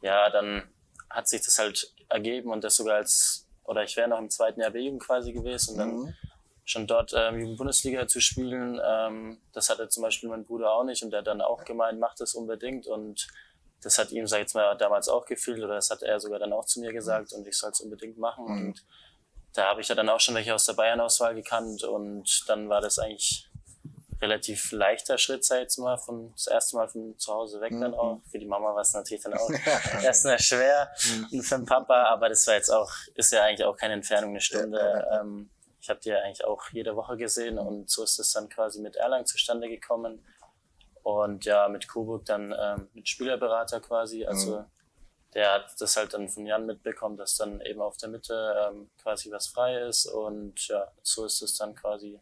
ja, 0.00 0.30
dann 0.30 0.62
hat 1.10 1.28
sich 1.28 1.42
das 1.42 1.58
halt 1.58 1.92
ergeben 2.08 2.50
und 2.50 2.64
das 2.64 2.76
sogar 2.76 2.96
als, 2.96 3.48
oder 3.64 3.82
ich 3.82 3.96
wäre 3.96 4.08
noch 4.08 4.18
im 4.18 4.30
zweiten 4.30 4.60
Jahr 4.60 4.70
B-Jugend 4.70 5.02
quasi 5.02 5.32
gewesen 5.32 5.72
und 5.72 5.78
dann 5.78 5.96
mhm. 5.96 6.14
schon 6.64 6.86
dort 6.86 7.12
ähm, 7.16 7.56
Bundesliga 7.56 8.06
zu 8.06 8.20
spielen, 8.20 8.80
ähm, 8.84 9.40
das 9.52 9.68
hatte 9.68 9.88
zum 9.88 10.02
Beispiel 10.02 10.28
mein 10.28 10.44
Bruder 10.44 10.72
auch 10.72 10.84
nicht 10.84 11.02
und 11.02 11.10
der 11.10 11.20
hat 11.20 11.26
dann 11.26 11.40
auch 11.40 11.64
gemeint, 11.64 11.98
macht 11.98 12.20
das 12.20 12.34
unbedingt 12.34 12.86
und 12.86 13.28
das 13.82 13.98
hat 13.98 14.12
ihm, 14.12 14.26
sag 14.26 14.38
ich 14.38 14.42
jetzt 14.44 14.54
mal, 14.54 14.76
damals 14.76 15.08
auch 15.08 15.26
gefehlt 15.26 15.58
oder 15.58 15.74
das 15.74 15.90
hat 15.90 16.02
er 16.02 16.20
sogar 16.20 16.38
dann 16.38 16.52
auch 16.52 16.64
zu 16.64 16.80
mir 16.80 16.92
gesagt 16.92 17.32
und 17.32 17.46
ich 17.46 17.56
soll 17.56 17.70
es 17.70 17.80
unbedingt 17.80 18.18
machen 18.18 18.44
mhm. 18.44 18.66
und 18.68 18.84
da 19.54 19.68
habe 19.68 19.80
ich 19.80 19.88
ja 19.88 19.94
dann 19.94 20.08
auch 20.08 20.20
schon 20.20 20.34
welche 20.34 20.54
aus 20.54 20.66
der 20.66 20.72
Bayern-Auswahl 20.74 21.34
gekannt 21.34 21.84
und 21.84 22.44
dann 22.48 22.68
war 22.68 22.80
das 22.80 22.98
eigentlich 22.98 23.48
relativ 24.24 24.72
leichter 24.72 25.18
Schritt, 25.18 25.44
sag 25.44 25.56
ich 25.56 25.62
jetzt 25.64 25.78
mal, 25.78 25.98
von, 25.98 26.32
das 26.32 26.46
erste 26.46 26.76
Mal 26.76 26.88
von 26.88 27.16
zu 27.18 27.32
Hause 27.32 27.60
weg 27.60 27.72
dann 27.72 27.90
mhm. 27.90 27.98
auch. 27.98 28.20
Für 28.30 28.38
die 28.38 28.46
Mama 28.46 28.74
war 28.74 28.80
es 28.80 28.92
natürlich 28.94 29.22
dann 29.22 29.34
auch 29.34 29.50
erstmal 30.02 30.38
schwer 30.38 30.90
und 31.30 31.42
für 31.42 31.56
den 31.56 31.66
Papa, 31.66 32.04
aber 32.04 32.30
das 32.30 32.46
war 32.46 32.54
jetzt 32.54 32.70
auch, 32.70 32.90
ist 33.14 33.32
ja 33.32 33.42
eigentlich 33.44 33.64
auch 33.64 33.76
keine 33.76 33.94
Entfernung, 33.94 34.30
eine 34.30 34.40
Stunde. 34.40 35.06
Ähm, 35.12 35.50
ich 35.80 35.90
habe 35.90 36.00
die 36.00 36.08
ja 36.08 36.18
eigentlich 36.20 36.44
auch 36.46 36.62
jede 36.72 36.96
Woche 36.96 37.18
gesehen 37.18 37.58
und 37.58 37.90
so 37.90 38.02
ist 38.02 38.18
es 38.18 38.32
dann 38.32 38.48
quasi 38.48 38.80
mit 38.80 38.96
Erlangen 38.96 39.26
zustande 39.26 39.68
gekommen. 39.68 40.24
Und 41.02 41.44
ja, 41.44 41.68
mit 41.68 41.86
Coburg 41.86 42.24
dann 42.24 42.54
ähm, 42.58 42.88
mit 42.94 43.06
Spielerberater 43.06 43.80
quasi, 43.80 44.24
also 44.24 44.60
mhm. 44.60 44.64
der 45.34 45.52
hat 45.52 45.74
das 45.78 45.98
halt 45.98 46.14
dann 46.14 46.30
von 46.30 46.46
Jan 46.46 46.64
mitbekommen, 46.64 47.18
dass 47.18 47.36
dann 47.36 47.60
eben 47.60 47.82
auf 47.82 47.98
der 47.98 48.08
Mitte 48.08 48.56
ähm, 48.66 48.90
quasi 49.02 49.30
was 49.30 49.48
frei 49.48 49.82
ist 49.82 50.06
und 50.06 50.66
ja, 50.68 50.90
so 51.02 51.26
ist 51.26 51.42
es 51.42 51.58
dann 51.58 51.74
quasi 51.74 52.18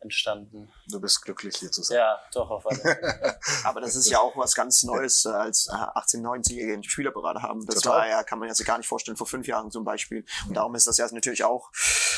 entstanden. 0.00 0.70
Du 0.88 1.00
bist 1.00 1.22
glücklich 1.22 1.56
hier 1.56 1.70
zu 1.70 1.82
sein. 1.82 1.98
Ja, 1.98 2.18
doch, 2.32 2.50
auf 2.50 2.66
alle 2.66 2.78
Fälle. 2.78 3.38
Aber 3.64 3.80
das 3.80 3.96
ist 3.96 4.10
ja 4.10 4.18
auch 4.18 4.36
was 4.36 4.54
ganz 4.54 4.82
Neues, 4.82 5.24
äh, 5.24 5.30
als 5.30 5.68
18-, 5.68 6.22
19-Jährige 6.22 6.88
Spielerberater 6.88 7.42
haben. 7.42 7.64
Das 7.66 7.76
Total. 7.76 7.98
war 7.98 8.08
ja, 8.08 8.22
kann 8.22 8.38
man 8.38 8.48
ja 8.48 8.54
sich 8.54 8.66
gar 8.66 8.78
nicht 8.78 8.86
vorstellen, 8.86 9.16
vor 9.16 9.26
fünf 9.26 9.46
Jahren 9.46 9.70
zum 9.70 9.84
Beispiel. 9.84 10.24
Und 10.48 10.56
darum 10.56 10.74
ist 10.74 10.86
das 10.86 10.96
ja 10.96 11.06
natürlich 11.12 11.44
auch 11.44 11.70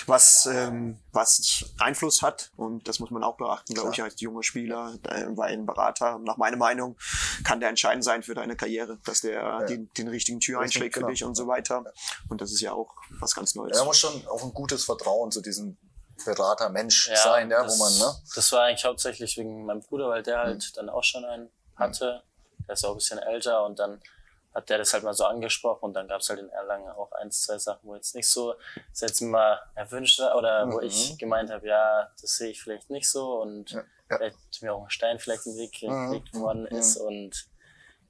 was, 0.06 0.48
ähm, 0.50 0.98
was 1.12 1.64
Einfluss 1.78 2.22
hat. 2.22 2.52
Und 2.56 2.86
das 2.88 3.00
muss 3.00 3.10
man 3.10 3.24
auch 3.24 3.36
beachten, 3.36 3.74
glaube 3.74 3.90
ich, 3.92 4.02
als 4.02 4.20
junger 4.20 4.42
Spieler, 4.42 4.94
äh, 5.04 5.26
weil 5.30 5.52
ein 5.52 5.66
Berater, 5.66 6.18
nach 6.18 6.36
meiner 6.36 6.56
Meinung, 6.56 6.96
kann 7.44 7.60
der 7.60 7.68
entscheidend 7.68 8.04
sein 8.04 8.22
für 8.22 8.34
deine 8.34 8.56
Karriere, 8.56 8.98
dass 9.04 9.20
der 9.20 9.32
ja. 9.32 9.64
den, 9.64 9.90
den 9.96 10.08
richtigen 10.08 10.40
Tür 10.40 10.60
einschlägt 10.60 10.94
genau. 10.94 11.06
für 11.06 11.12
dich 11.12 11.24
und 11.24 11.34
so 11.34 11.46
weiter. 11.46 11.84
Und 12.28 12.40
das 12.40 12.52
ist 12.52 12.60
ja 12.60 12.72
auch 12.72 12.94
was 13.20 13.34
ganz 13.34 13.54
Neues. 13.54 13.76
Er 13.76 13.84
muss 13.84 13.98
schon 13.98 14.26
auch 14.28 14.42
ein 14.42 14.52
gutes 14.54 14.84
Vertrauen 14.84 15.30
zu 15.30 15.40
diesem 15.40 15.76
Berater 16.24 16.68
Mensch 16.68 17.08
ja, 17.08 17.16
sein, 17.16 17.50
ja, 17.50 17.62
das, 17.62 17.78
wo 17.78 17.84
man, 17.84 17.98
ne? 17.98 18.14
Das 18.34 18.52
war 18.52 18.64
eigentlich 18.64 18.84
hauptsächlich 18.84 19.36
wegen 19.36 19.64
meinem 19.64 19.80
Bruder, 19.80 20.08
weil 20.08 20.22
der 20.22 20.38
halt 20.38 20.70
mhm. 20.70 20.74
dann 20.74 20.88
auch 20.88 21.04
schon 21.04 21.24
einen 21.24 21.50
hatte. 21.76 22.22
Der 22.66 22.74
ist 22.74 22.84
auch 22.84 22.90
ein 22.90 22.96
bisschen 22.96 23.18
älter 23.18 23.64
und 23.64 23.78
dann 23.78 24.00
hat 24.54 24.68
der 24.68 24.78
das 24.78 24.92
halt 24.92 25.02
mal 25.02 25.14
so 25.14 25.24
angesprochen 25.24 25.86
und 25.86 25.94
dann 25.94 26.08
gab 26.08 26.20
es 26.20 26.28
halt 26.28 26.38
in 26.38 26.50
Erlangen 26.50 26.90
auch 26.90 27.10
eins, 27.12 27.42
zwei 27.42 27.58
Sachen, 27.58 27.88
wo 27.88 27.94
jetzt 27.94 28.14
nicht 28.14 28.28
so 28.28 28.54
jetzt 29.00 29.20
mal 29.22 29.58
erwünscht 29.74 30.20
war 30.20 30.36
oder 30.36 30.66
mhm. 30.66 30.72
wo 30.72 30.80
ich 30.80 31.16
gemeint 31.18 31.50
habe, 31.50 31.66
ja, 31.66 32.10
das 32.20 32.36
sehe 32.36 32.50
ich 32.50 32.62
vielleicht 32.62 32.90
nicht 32.90 33.08
so 33.08 33.40
und 33.40 33.70
ja, 33.70 33.82
ja. 34.10 34.16
vielleicht 34.16 34.62
mir 34.62 34.74
auch 34.74 34.84
ein 34.84 34.90
Stein 34.90 35.18
vielleicht 35.18 35.46
im 35.46 35.56
Weg 35.56 35.72
gelegt 35.72 36.34
mhm. 36.34 36.40
worden 36.40 36.68
mhm. 36.70 36.76
ist 36.76 36.96
und 36.98 37.46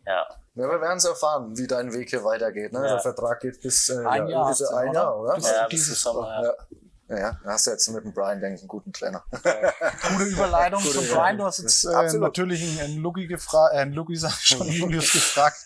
ja, 0.05 0.27
Ja, 0.55 0.69
wir 0.69 0.81
werden 0.81 0.99
es 0.99 1.05
erfahren, 1.05 1.57
wie 1.57 1.67
dein 1.67 1.93
Weg 1.93 2.11
hier 2.11 2.25
weitergeht. 2.25 2.73
Ne? 2.73 2.81
Ja. 2.81 2.89
Der 2.89 2.99
Vertrag 2.99 3.41
geht 3.41 3.61
bis 3.61 3.89
äh, 3.89 4.05
Ein 4.05 4.27
Jahr 4.29 4.49
ein 4.49 4.89
oder? 4.89 4.93
Jahr, 4.93 5.21
oder? 5.21 5.35
Bis 5.35 5.51
Ja, 5.51 5.69
dieses 5.69 5.91
bis 5.91 6.03
Sommer, 6.03 6.43
ja. 6.43 6.55
Ja. 7.17 7.39
Da 7.45 7.51
hast 7.51 7.67
du 7.67 7.71
jetzt 7.73 7.89
mit 7.91 8.05
dem 8.05 8.13
Brian, 8.13 8.41
denke 8.41 8.55
ich, 8.55 8.61
einen 8.63 8.69
guten 8.69 8.93
Trainer. 8.93 9.23
Gute 9.31 10.25
Überleitung 10.25 10.83
Gute 10.83 10.99
zum. 10.99 11.09
Brian. 11.09 11.37
Du 11.37 11.45
hast 11.45 11.59
jetzt 11.59 11.85
äh, 11.85 12.19
natürlich 12.19 12.63
einen, 12.63 12.81
einen 12.81 13.03
Lucky 13.03 13.27
gefragt, 13.27 13.75
äh, 13.75 13.79
einen 13.79 13.93
Lucky 13.93 14.17
sag 14.17 14.33
ich 14.33 14.47
schon, 14.47 14.67
Julius 14.67 15.13
gefragt, 15.13 15.59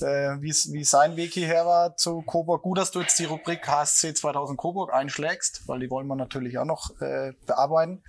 äh, 0.00 0.36
wie 0.40 0.50
wie 0.50 0.84
sein 0.84 1.16
Weg 1.16 1.32
hierher 1.32 1.64
war 1.64 1.96
zu 1.96 2.20
Coburg. 2.22 2.62
Gut, 2.62 2.76
dass 2.76 2.90
du 2.90 3.00
jetzt 3.00 3.18
die 3.18 3.24
Rubrik 3.24 3.66
HSC 3.66 4.12
2000 4.12 4.58
Coburg 4.58 4.92
einschlägst, 4.92 5.62
weil 5.66 5.80
die 5.80 5.90
wollen 5.90 6.06
wir 6.06 6.16
natürlich 6.16 6.58
auch 6.58 6.66
noch 6.66 6.90
äh, 7.00 7.32
bearbeiten. 7.46 8.02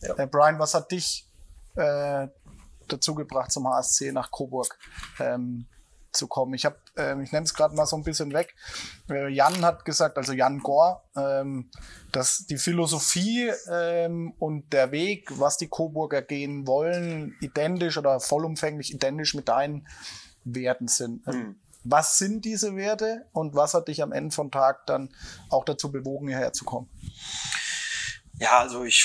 Ja. 0.00 0.16
Äh, 0.16 0.26
Brian, 0.26 0.58
was 0.58 0.72
hat 0.72 0.90
dich 0.90 1.28
äh, 1.76 2.28
dazu 2.86 3.14
gebracht, 3.14 3.52
zum 3.52 3.68
HSC 3.68 4.12
nach 4.12 4.30
Coburg 4.30 4.78
ähm, 5.20 5.66
zu 6.12 6.26
kommen? 6.26 6.54
Ich 6.54 6.64
habe, 6.64 6.76
ähm, 6.96 7.20
ich 7.20 7.32
nehme 7.32 7.44
es 7.44 7.54
gerade 7.54 7.74
mal 7.74 7.86
so 7.86 7.96
ein 7.96 8.02
bisschen 8.02 8.32
weg. 8.32 8.54
Äh, 9.10 9.28
Jan 9.28 9.64
hat 9.64 9.84
gesagt, 9.84 10.16
also 10.16 10.32
Jan 10.32 10.60
Gore, 10.60 11.00
ähm, 11.16 11.70
dass 12.12 12.46
die 12.46 12.58
Philosophie 12.58 13.50
ähm, 13.70 14.32
und 14.38 14.72
der 14.72 14.90
Weg, 14.90 15.38
was 15.38 15.56
die 15.56 15.68
Coburger 15.68 16.22
gehen 16.22 16.66
wollen, 16.66 17.36
identisch 17.40 17.98
oder 17.98 18.20
vollumfänglich 18.20 18.94
identisch 18.94 19.34
mit 19.34 19.48
deinen 19.48 19.86
Werten 20.44 20.88
sind. 20.88 21.26
Ähm, 21.28 21.60
Was 21.84 22.18
sind 22.18 22.44
diese 22.44 22.74
Werte 22.74 23.26
und 23.32 23.54
was 23.54 23.72
hat 23.72 23.88
dich 23.88 24.02
am 24.02 24.12
Ende 24.12 24.34
vom 24.34 24.50
Tag 24.50 24.86
dann 24.86 25.10
auch 25.48 25.64
dazu 25.64 25.92
bewogen, 25.92 26.28
hierher 26.28 26.52
zu 26.52 26.64
kommen? 26.64 26.88
Ja, 28.38 28.58
also 28.58 28.84
ich 28.84 29.04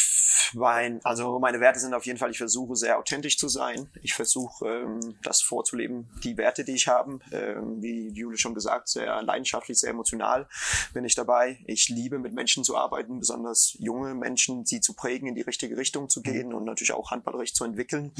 mein, 0.53 0.99
also 1.03 1.39
meine 1.39 1.59
Werte 1.59 1.79
sind 1.79 1.93
auf 1.93 2.05
jeden 2.05 2.19
Fall, 2.19 2.31
ich 2.31 2.37
versuche 2.37 2.75
sehr 2.75 2.99
authentisch 2.99 3.37
zu 3.37 3.47
sein. 3.47 3.89
Ich 4.01 4.13
versuche 4.13 4.67
ähm, 4.67 5.17
das 5.23 5.41
vorzuleben, 5.41 6.09
die 6.23 6.37
Werte, 6.37 6.63
die 6.63 6.73
ich 6.73 6.87
habe. 6.87 7.19
Ähm, 7.31 7.81
wie 7.81 8.09
Jule 8.09 8.37
schon 8.37 8.53
gesagt, 8.53 8.89
sehr 8.89 9.21
leidenschaftlich, 9.21 9.79
sehr 9.79 9.91
emotional 9.91 10.47
bin 10.93 11.05
ich 11.05 11.15
dabei. 11.15 11.59
Ich 11.65 11.89
liebe 11.89 12.19
mit 12.19 12.33
Menschen 12.33 12.63
zu 12.63 12.77
arbeiten, 12.77 13.19
besonders 13.19 13.75
junge 13.79 14.13
Menschen, 14.13 14.65
sie 14.65 14.81
zu 14.81 14.93
prägen, 14.93 15.27
in 15.27 15.35
die 15.35 15.41
richtige 15.41 15.77
Richtung 15.77 16.09
zu 16.09 16.21
gehen 16.21 16.53
und 16.53 16.65
natürlich 16.65 16.93
auch 16.93 17.11
handballrecht 17.11 17.55
zu 17.55 17.63
entwickeln. 17.63 18.13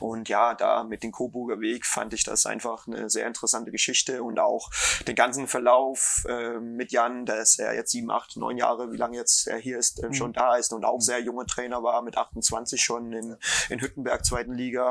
Und 0.00 0.28
ja, 0.28 0.54
da 0.54 0.84
mit 0.84 1.02
dem 1.02 1.12
Coburger 1.12 1.60
Weg 1.60 1.86
fand 1.86 2.12
ich 2.12 2.24
das 2.24 2.46
einfach 2.46 2.86
eine 2.86 3.10
sehr 3.10 3.26
interessante 3.26 3.70
Geschichte 3.70 4.22
und 4.22 4.38
auch 4.38 4.70
den 5.06 5.14
ganzen 5.14 5.46
Verlauf 5.46 6.24
äh, 6.28 6.58
mit 6.58 6.92
Jan, 6.92 7.26
der 7.26 7.40
ist 7.40 7.58
ja 7.58 7.72
jetzt 7.72 7.92
sieben, 7.92 8.10
acht, 8.10 8.36
neun 8.36 8.56
Jahre, 8.56 8.92
wie 8.92 8.96
lange 8.96 9.16
jetzt 9.16 9.46
er 9.46 9.58
hier 9.58 9.78
ist, 9.78 10.02
äh, 10.02 10.12
schon 10.12 10.32
da 10.32 10.56
ist 10.58 10.72
und 10.72 10.84
auch 10.84 11.00
sehr 11.00 11.20
junge 11.20 11.46
Trainer 11.46 11.82
war, 11.82 12.02
mit 12.02 12.16
28 12.16 12.82
schon 12.82 13.12
in, 13.12 13.36
in 13.68 13.80
Hüttenberg, 13.80 14.24
zweiten 14.24 14.54
Liga. 14.54 14.90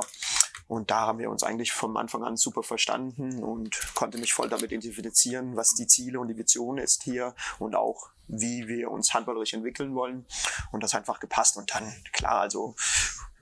Und 0.68 0.91
da 0.91 1.01
haben 1.01 1.20
wir 1.20 1.30
uns 1.30 1.43
eigentlich 1.43 1.72
vom 1.72 1.95
Anfang 1.95 2.24
an 2.24 2.36
super 2.36 2.61
verstanden 2.61 3.41
und 3.41 3.80
konnte 3.95 4.18
mich 4.18 4.34
voll 4.34 4.49
damit 4.49 4.72
identifizieren, 4.72 5.55
was 5.55 5.70
die 5.76 5.88
Ziele 5.88 6.20
und 6.20 6.28
die 6.28 6.38
Vision 6.38 6.78
ist 6.78 7.03
hier 7.03 7.36
und 7.59 7.76
auch 7.76 8.09
wie 8.28 8.68
wir 8.68 8.91
uns 8.91 9.13
handballerisch 9.13 9.53
entwickeln 9.53 9.95
wollen. 9.95 10.26
Und 10.72 10.84
das 10.84 10.93
hat 10.93 11.01
einfach 11.01 11.22
gepasst. 11.22 11.55
Und 11.55 11.74
dann, 11.74 11.93
klar, 12.11 12.41
also 12.41 12.76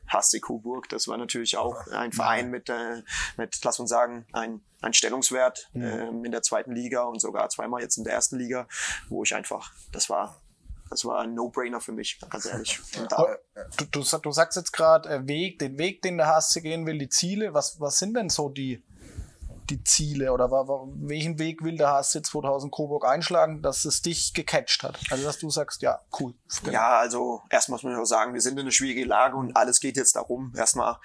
HSC 0.08 0.40
Coburg, 0.40 0.88
das 0.90 1.08
war 1.08 1.18
natürlich 1.18 1.58
auch 1.58 1.88
ein 1.88 2.12
Verein 2.12 2.52
mit, 2.52 2.70
äh, 2.70 3.02
mit 3.38 3.64
lass 3.64 3.80
uns 3.80 3.90
sagen, 3.90 4.28
ein, 4.34 4.62
ein 4.82 4.94
Stellungswert 4.94 5.70
ähm, 5.74 6.24
in 6.26 6.32
der 6.32 6.44
zweiten 6.44 6.74
Liga 6.74 7.04
und 7.04 7.20
sogar 7.20 7.50
zweimal 7.50 7.82
jetzt 7.82 7.98
in 7.98 8.04
der 8.04 8.14
ersten 8.14 8.38
Liga, 8.38 8.68
wo 9.10 9.24
ich 9.24 9.34
einfach, 9.34 9.74
das 9.92 10.10
war, 10.10 10.40
das 10.90 11.06
war 11.06 11.22
ein 11.22 11.34
No-Brainer 11.34 11.82
für 11.82 11.92
mich, 11.92 12.20
ganz 12.30 12.46
ehrlich. 12.46 12.80
Da, 13.10 13.38
Du, 13.78 13.86
du, 13.86 14.18
du 14.18 14.32
sagst 14.32 14.58
jetzt 14.58 14.74
gerade 14.74 15.10
äh, 15.10 15.28
Weg, 15.28 15.60
den 15.60 15.78
Weg, 15.78 16.02
den 16.02 16.18
der 16.18 16.28
HSC 16.28 16.62
gehen 16.62 16.86
will, 16.86 16.98
die 16.98 17.10
Ziele. 17.10 17.54
Was, 17.54 17.80
was 17.80 17.98
sind 17.98 18.16
denn 18.16 18.30
so 18.30 18.50
die, 18.50 18.84
die 19.70 19.84
Ziele 19.84 20.32
oder 20.32 20.52
wa, 20.52 20.68
wa, 20.68 20.88
welchen 20.96 21.40
Weg 21.40 21.64
will 21.64 21.78
der 21.78 21.90
HSC 21.90 22.22
2000 22.22 22.72
Coburg 22.72 23.06
einschlagen, 23.06 23.62
dass 23.62 23.86
es 23.86 24.02
dich 24.02 24.34
gecatcht 24.34 24.84
hat? 24.84 25.00
Also 25.10 25.26
dass 25.26 25.40
du 25.40 25.50
sagst, 25.50 25.82
ja, 25.82 26.02
cool. 26.20 26.34
Genau. 26.62 26.74
Ja, 26.74 27.00
also 27.00 27.42
erstmal 27.50 27.76
muss 27.76 27.84
man 27.84 27.96
auch 27.96 28.06
sagen, 28.06 28.34
wir 28.34 28.42
sind 28.42 28.54
in 28.54 28.60
einer 28.60 28.72
schwierigen 28.72 29.08
Lage 29.08 29.36
und 29.36 29.56
alles 29.58 29.80
geht 29.80 29.98
jetzt 29.98 30.16
darum, 30.16 30.54
erstmal 30.56 30.98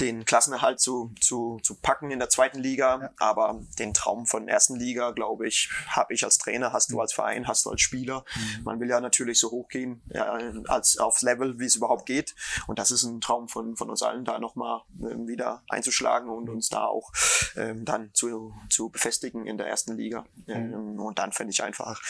den 0.00 0.24
Klassenerhalt 0.24 0.80
zu, 0.80 1.12
zu, 1.20 1.58
zu 1.62 1.76
packen 1.76 2.10
in 2.10 2.18
der 2.18 2.28
zweiten 2.28 2.58
Liga. 2.58 3.10
Aber 3.18 3.60
den 3.78 3.94
Traum 3.94 4.26
von 4.26 4.46
der 4.46 4.54
ersten 4.54 4.76
Liga, 4.76 5.12
glaube 5.12 5.46
ich, 5.46 5.70
habe 5.88 6.12
ich 6.12 6.24
als 6.24 6.38
Trainer, 6.38 6.72
hast 6.72 6.90
du 6.90 7.00
als 7.00 7.12
Verein, 7.12 7.48
hast 7.48 7.64
du 7.64 7.70
als 7.70 7.80
Spieler. 7.80 8.24
Man 8.64 8.80
will 8.80 8.88
ja 8.88 9.00
natürlich 9.00 9.40
so 9.40 9.50
hochgehen, 9.50 10.02
ja, 10.12 10.38
als 10.66 10.98
aufs 10.98 11.22
Level, 11.22 11.58
wie 11.58 11.66
es 11.66 11.76
überhaupt 11.76 12.06
geht. 12.06 12.34
Und 12.66 12.78
das 12.78 12.90
ist 12.90 13.04
ein 13.04 13.20
Traum 13.20 13.48
von, 13.48 13.76
von 13.76 13.88
uns 13.90 14.02
allen, 14.02 14.24
da 14.24 14.38
nochmal 14.38 14.82
ähm, 15.00 15.26
wieder 15.26 15.62
einzuschlagen 15.68 16.28
und 16.28 16.48
uns 16.48 16.68
da 16.68 16.84
auch 16.84 17.12
ähm, 17.56 17.84
dann 17.84 18.07
zu, 18.12 18.54
zu 18.70 18.90
befestigen 18.90 19.46
in 19.46 19.58
der 19.58 19.66
ersten 19.66 19.96
Liga. 19.96 20.24
Ähm, 20.46 20.98
und 20.98 21.18
dann 21.18 21.32
fände 21.32 21.52
ich 21.52 21.62
einfach, 21.62 22.00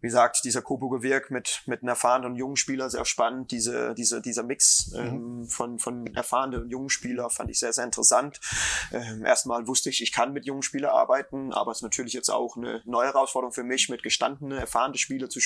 wie 0.00 0.06
gesagt, 0.06 0.44
dieser 0.44 0.62
Coburger 0.62 1.02
Wirk 1.02 1.30
mit, 1.30 1.62
mit 1.66 1.82
einem 1.82 1.88
erfahrenen 1.88 2.32
und 2.32 2.36
jungen 2.36 2.56
Spieler 2.56 2.90
sehr 2.90 3.04
spannend. 3.04 3.50
Diese, 3.50 3.94
diese, 3.94 4.20
dieser 4.20 4.42
Mix 4.42 4.92
ähm, 4.96 5.46
von, 5.48 5.78
von 5.78 6.14
erfahrenen 6.14 6.62
und 6.62 6.70
jungen 6.70 6.90
Spieler 6.90 7.30
fand 7.30 7.50
ich 7.50 7.58
sehr, 7.58 7.72
sehr 7.72 7.84
interessant. 7.84 8.40
Ähm, 8.92 9.24
erstmal 9.24 9.66
wusste 9.66 9.90
ich, 9.90 10.02
ich 10.02 10.12
kann 10.12 10.32
mit 10.32 10.46
jungen 10.46 10.62
Spielern 10.62 10.90
arbeiten, 10.90 11.52
aber 11.52 11.72
es 11.72 11.78
ist 11.78 11.82
natürlich 11.82 12.12
jetzt 12.12 12.30
auch 12.30 12.56
eine 12.56 12.82
neue 12.84 13.06
Herausforderung 13.06 13.52
für 13.52 13.64
mich, 13.64 13.88
mit 13.88 14.02
gestandene, 14.02 14.58
erfahrene 14.60 14.96
Spieler 14.96 15.28
zu, 15.28 15.40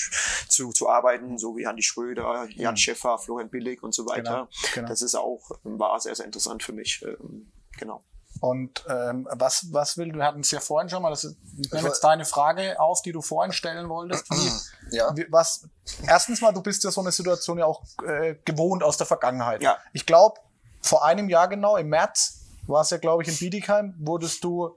zu, 0.49 0.73
zu 0.73 0.89
arbeiten, 0.89 1.39
so 1.39 1.57
wie 1.57 1.67
Andi 1.67 1.83
Schröder, 1.83 2.49
Jan 2.51 2.77
Schäffer, 2.77 3.19
Florian 3.19 3.51
Billig 3.51 3.83
und 3.83 3.95
so 3.95 4.07
weiter. 4.07 4.49
Genau, 4.49 4.75
genau. 4.75 4.89
Das 4.89 5.03
ist 5.03 5.15
auch, 5.15 5.51
war 5.63 5.99
sehr, 6.01 6.15
sehr 6.15 6.27
interessant 6.27 6.63
für 6.63 6.73
mich. 6.73 7.03
Ähm, 7.05 7.51
genau. 7.79 8.05
Und 8.41 8.85
ähm, 8.89 9.29
was, 9.33 9.67
was 9.71 9.99
will, 9.99 10.15
wir 10.15 10.25
hatten 10.25 10.41
es 10.41 10.51
ja 10.51 10.61
vorhin 10.61 10.89
schon 10.89 11.03
mal, 11.03 11.11
das 11.11 11.25
ich 11.25 11.37
nehme 11.71 11.83
woll- 11.83 11.91
jetzt 11.91 12.03
deine 12.03 12.25
Frage 12.25 12.81
auf, 12.81 13.03
die 13.03 13.13
du 13.13 13.21
vorhin 13.21 13.53
stellen 13.53 13.89
wolltest. 13.89 14.31
Wie, 14.31 14.51
Ja. 14.97 15.15
wie, 15.15 15.27
was, 15.31 15.69
erstens 16.07 16.41
mal, 16.41 16.53
du 16.53 16.63
bist 16.63 16.83
ja 16.83 16.91
so 16.91 17.01
eine 17.03 17.13
Situation 17.13 17.59
ja 17.59 17.67
auch 17.67 17.83
äh, 18.07 18.37
gewohnt 18.45 18.83
aus 18.83 18.97
der 18.97 19.07
Vergangenheit. 19.07 19.63
Ja. 19.63 19.77
Ich 19.93 20.07
glaube, 20.07 20.41
vor 20.81 21.05
einem 21.05 21.29
Jahr 21.29 21.49
genau, 21.49 21.77
im 21.77 21.89
März, 21.89 22.39
war 22.67 22.81
es 22.83 22.91
ja, 22.91 22.97
glaube 22.97 23.23
ich, 23.23 23.29
in 23.29 23.37
Bietigheim, 23.37 23.95
wurdest 23.99 24.43
du 24.43 24.77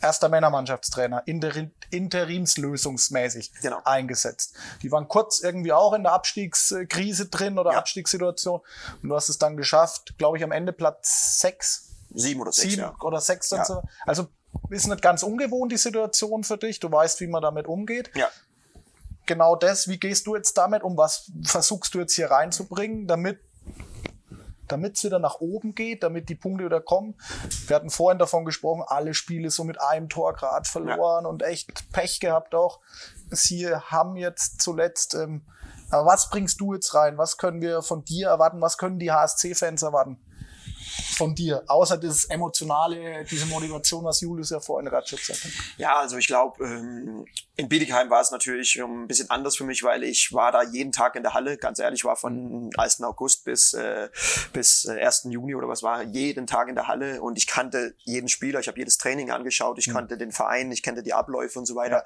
erster 0.00 0.28
Männermannschaftstrainer, 0.28 1.22
interim, 1.26 1.72
interimslösungsmäßig 1.90 3.52
Genau. 3.62 3.78
eingesetzt. 3.84 4.54
Die 4.82 4.90
waren 4.92 5.08
kurz 5.08 5.40
irgendwie 5.40 5.72
auch 5.72 5.92
in 5.92 6.02
der 6.04 6.12
Abstiegskrise 6.12 7.26
drin 7.28 7.58
oder 7.58 7.72
Ja. 7.72 7.78
Abstiegssituation 7.78 8.60
und 9.02 9.08
du 9.08 9.14
hast 9.14 9.28
es 9.28 9.38
dann 9.38 9.56
geschafft, 9.56 10.14
glaube 10.18 10.36
ich, 10.38 10.44
am 10.44 10.52
Ende 10.52 10.72
Platz 10.72 11.40
sechs 11.40 11.89
Sieben 12.12 12.40
oder 12.40 12.52
sechs, 12.52 12.70
sieben 12.70 12.82
ja. 12.82 12.94
oder 13.00 13.20
sechs 13.20 13.48
dann 13.48 13.60
Ja. 13.60 13.64
so. 13.64 13.82
Also 14.06 14.28
ist 14.70 14.88
nicht 14.88 15.02
ganz 15.02 15.22
ungewohnt 15.22 15.72
die 15.72 15.76
Situation 15.76 16.44
für 16.44 16.58
dich. 16.58 16.80
Du 16.80 16.90
weißt, 16.90 17.20
wie 17.20 17.26
man 17.26 17.42
damit 17.42 17.66
umgeht. 17.66 18.10
Ja. 18.14 18.28
Genau 19.26 19.54
das, 19.54 19.86
wie 19.86 19.98
gehst 19.98 20.26
du 20.26 20.34
jetzt 20.34 20.54
damit 20.58 20.82
um? 20.82 20.96
Was 20.96 21.30
versuchst 21.44 21.94
du 21.94 22.00
jetzt 22.00 22.14
hier 22.14 22.30
reinzubringen, 22.30 23.06
damit 23.06 23.38
damit 24.70 24.96
es 24.96 25.04
wieder 25.04 25.18
nach 25.18 25.40
oben 25.40 25.74
geht, 25.74 26.02
damit 26.02 26.28
die 26.28 26.34
Punkte 26.34 26.64
wieder 26.64 26.80
kommen. 26.80 27.14
Wir 27.66 27.76
hatten 27.76 27.90
vorhin 27.90 28.18
davon 28.18 28.44
gesprochen, 28.44 28.84
alle 28.86 29.14
Spiele 29.14 29.50
so 29.50 29.64
mit 29.64 29.80
einem 29.80 30.08
Tor 30.08 30.34
grad 30.34 30.66
verloren 30.66 31.26
und 31.26 31.42
echt 31.42 31.90
Pech 31.92 32.20
gehabt 32.20 32.54
auch. 32.54 32.80
Sie 33.30 33.68
haben 33.68 34.16
jetzt 34.16 34.60
zuletzt, 34.60 35.14
ähm, 35.14 35.42
aber 35.90 36.06
was 36.06 36.30
bringst 36.30 36.60
du 36.60 36.74
jetzt 36.74 36.94
rein? 36.94 37.18
Was 37.18 37.36
können 37.36 37.60
wir 37.60 37.82
von 37.82 38.04
dir 38.04 38.28
erwarten? 38.28 38.60
Was 38.60 38.78
können 38.78 38.98
die 38.98 39.10
HSC-Fans 39.10 39.82
erwarten? 39.82 40.18
Von 41.20 41.34
dir, 41.34 41.62
außer 41.66 41.98
das 41.98 42.24
emotionale, 42.24 43.26
diese 43.30 43.44
Motivation, 43.44 44.02
was 44.06 44.22
Julius 44.22 44.48
ja 44.48 44.58
vorhin 44.58 44.88
gerade 44.88 45.06
schon 45.06 45.18
gesagt 45.18 45.44
hat. 45.44 45.50
Ja, 45.76 45.98
also 45.98 46.16
ich 46.16 46.26
glaube, 46.26 46.64
ähm, 46.64 47.26
in 47.56 47.68
Bietigheim 47.68 48.08
war 48.08 48.22
es 48.22 48.30
natürlich 48.30 48.76
ähm, 48.78 49.02
ein 49.02 49.06
bisschen 49.06 49.28
anders 49.28 49.54
für 49.54 49.64
mich, 49.64 49.82
weil 49.82 50.02
ich 50.02 50.32
war 50.32 50.50
da 50.50 50.62
jeden 50.62 50.92
Tag 50.92 51.16
in 51.16 51.22
der 51.22 51.34
Halle, 51.34 51.58
ganz 51.58 51.78
ehrlich, 51.78 52.06
war 52.06 52.16
von 52.16 52.70
1. 52.74 53.02
August 53.02 53.44
bis, 53.44 53.74
äh, 53.74 54.08
bis 54.54 54.86
äh, 54.86 54.98
1. 54.98 55.26
Juni 55.28 55.54
oder 55.54 55.68
was 55.68 55.82
war, 55.82 56.02
jeden 56.04 56.46
Tag 56.46 56.68
in 56.68 56.74
der 56.74 56.88
Halle 56.88 57.20
und 57.20 57.36
ich 57.36 57.46
kannte 57.46 57.94
jeden 57.98 58.28
Spieler, 58.28 58.60
ich 58.60 58.68
habe 58.68 58.78
jedes 58.78 58.96
Training 58.96 59.30
angeschaut, 59.30 59.78
ich 59.78 59.90
kannte 59.92 60.16
den 60.16 60.32
Verein, 60.32 60.72
ich 60.72 60.82
kannte 60.82 61.02
die 61.02 61.12
Abläufe 61.12 61.58
und 61.58 61.66
so 61.66 61.74
weiter. 61.74 62.02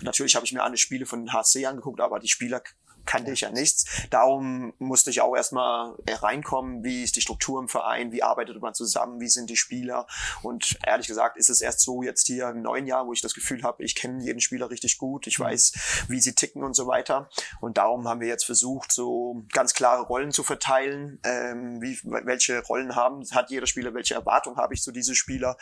Natürlich 0.00 0.36
habe 0.36 0.46
ich 0.46 0.54
mir 0.54 0.62
alle 0.62 0.78
Spiele 0.78 1.04
von 1.04 1.30
HC 1.34 1.66
angeguckt, 1.66 2.00
aber 2.00 2.18
die 2.18 2.28
Spieler 2.28 2.62
kannte 3.06 3.32
ich 3.32 3.40
ja 3.40 3.50
nichts. 3.50 3.84
Darum 4.10 4.74
musste 4.78 5.10
ich 5.10 5.20
auch 5.20 5.34
erstmal 5.34 5.94
reinkommen, 6.08 6.84
wie 6.84 7.02
ist 7.02 7.16
die 7.16 7.20
Struktur 7.20 7.60
im 7.60 7.68
Verein, 7.68 8.12
wie 8.12 8.22
arbeitet 8.22 8.60
man 8.60 8.74
zusammen, 8.74 9.20
wie 9.20 9.28
sind 9.28 9.50
die 9.50 9.56
Spieler. 9.56 10.06
Und 10.42 10.78
ehrlich 10.86 11.06
gesagt 11.06 11.36
ist 11.36 11.50
es 11.50 11.60
erst 11.60 11.80
so 11.80 12.02
jetzt 12.02 12.26
hier 12.26 12.48
im 12.48 12.62
neuen 12.62 12.86
Jahr, 12.86 13.06
wo 13.06 13.12
ich 13.12 13.20
das 13.20 13.34
Gefühl 13.34 13.62
habe, 13.62 13.84
ich 13.84 13.94
kenne 13.94 14.22
jeden 14.22 14.40
Spieler 14.40 14.70
richtig 14.70 14.98
gut, 14.98 15.26
ich 15.26 15.38
weiß, 15.38 16.04
wie 16.08 16.20
sie 16.20 16.34
ticken 16.34 16.62
und 16.62 16.74
so 16.74 16.86
weiter. 16.86 17.28
Und 17.60 17.78
darum 17.78 18.08
haben 18.08 18.20
wir 18.20 18.28
jetzt 18.28 18.44
versucht, 18.44 18.92
so 18.92 19.44
ganz 19.52 19.74
klare 19.74 20.02
Rollen 20.02 20.32
zu 20.32 20.42
verteilen, 20.42 21.18
ähm, 21.24 21.80
wie, 21.80 21.98
welche 22.02 22.62
Rollen 22.62 22.96
haben, 22.96 23.22
hat 23.32 23.50
jeder 23.50 23.66
Spieler, 23.66 23.94
welche 23.94 24.14
Erwartung 24.14 24.56
habe 24.56 24.74
ich 24.74 24.82
zu 24.82 24.92
diesen 24.92 25.14
Spieler. 25.14 25.56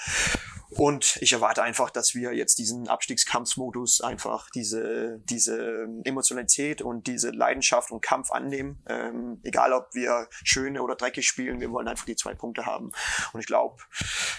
Und 0.70 1.18
ich 1.20 1.32
erwarte 1.32 1.62
einfach, 1.62 1.90
dass 1.90 2.14
wir 2.14 2.32
jetzt 2.32 2.59
diesen 2.59 2.88
Abstiegskampfmodus 2.88 4.01
einfach 4.01 4.49
diese, 4.51 5.20
diese 5.28 5.86
Emotionalität 6.05 6.80
und 6.80 7.07
diese 7.07 7.32
Leidenschaft 7.33 7.91
und 7.91 8.03
Kampf 8.03 8.30
annehmen. 8.30 8.83
Ähm, 8.87 9.41
egal, 9.43 9.72
ob 9.72 9.95
wir 9.95 10.28
schön 10.45 10.78
oder 10.78 10.95
dreckig 10.95 11.26
spielen, 11.26 11.61
wir 11.61 11.70
wollen 11.70 11.89
einfach 11.89 12.07
die 12.07 12.16
zwei 12.16 12.35
Punkte 12.35 12.66
haben. 12.66 12.93
Und 13.33 13.41
ich 13.41 13.47
glaube, 13.47 13.76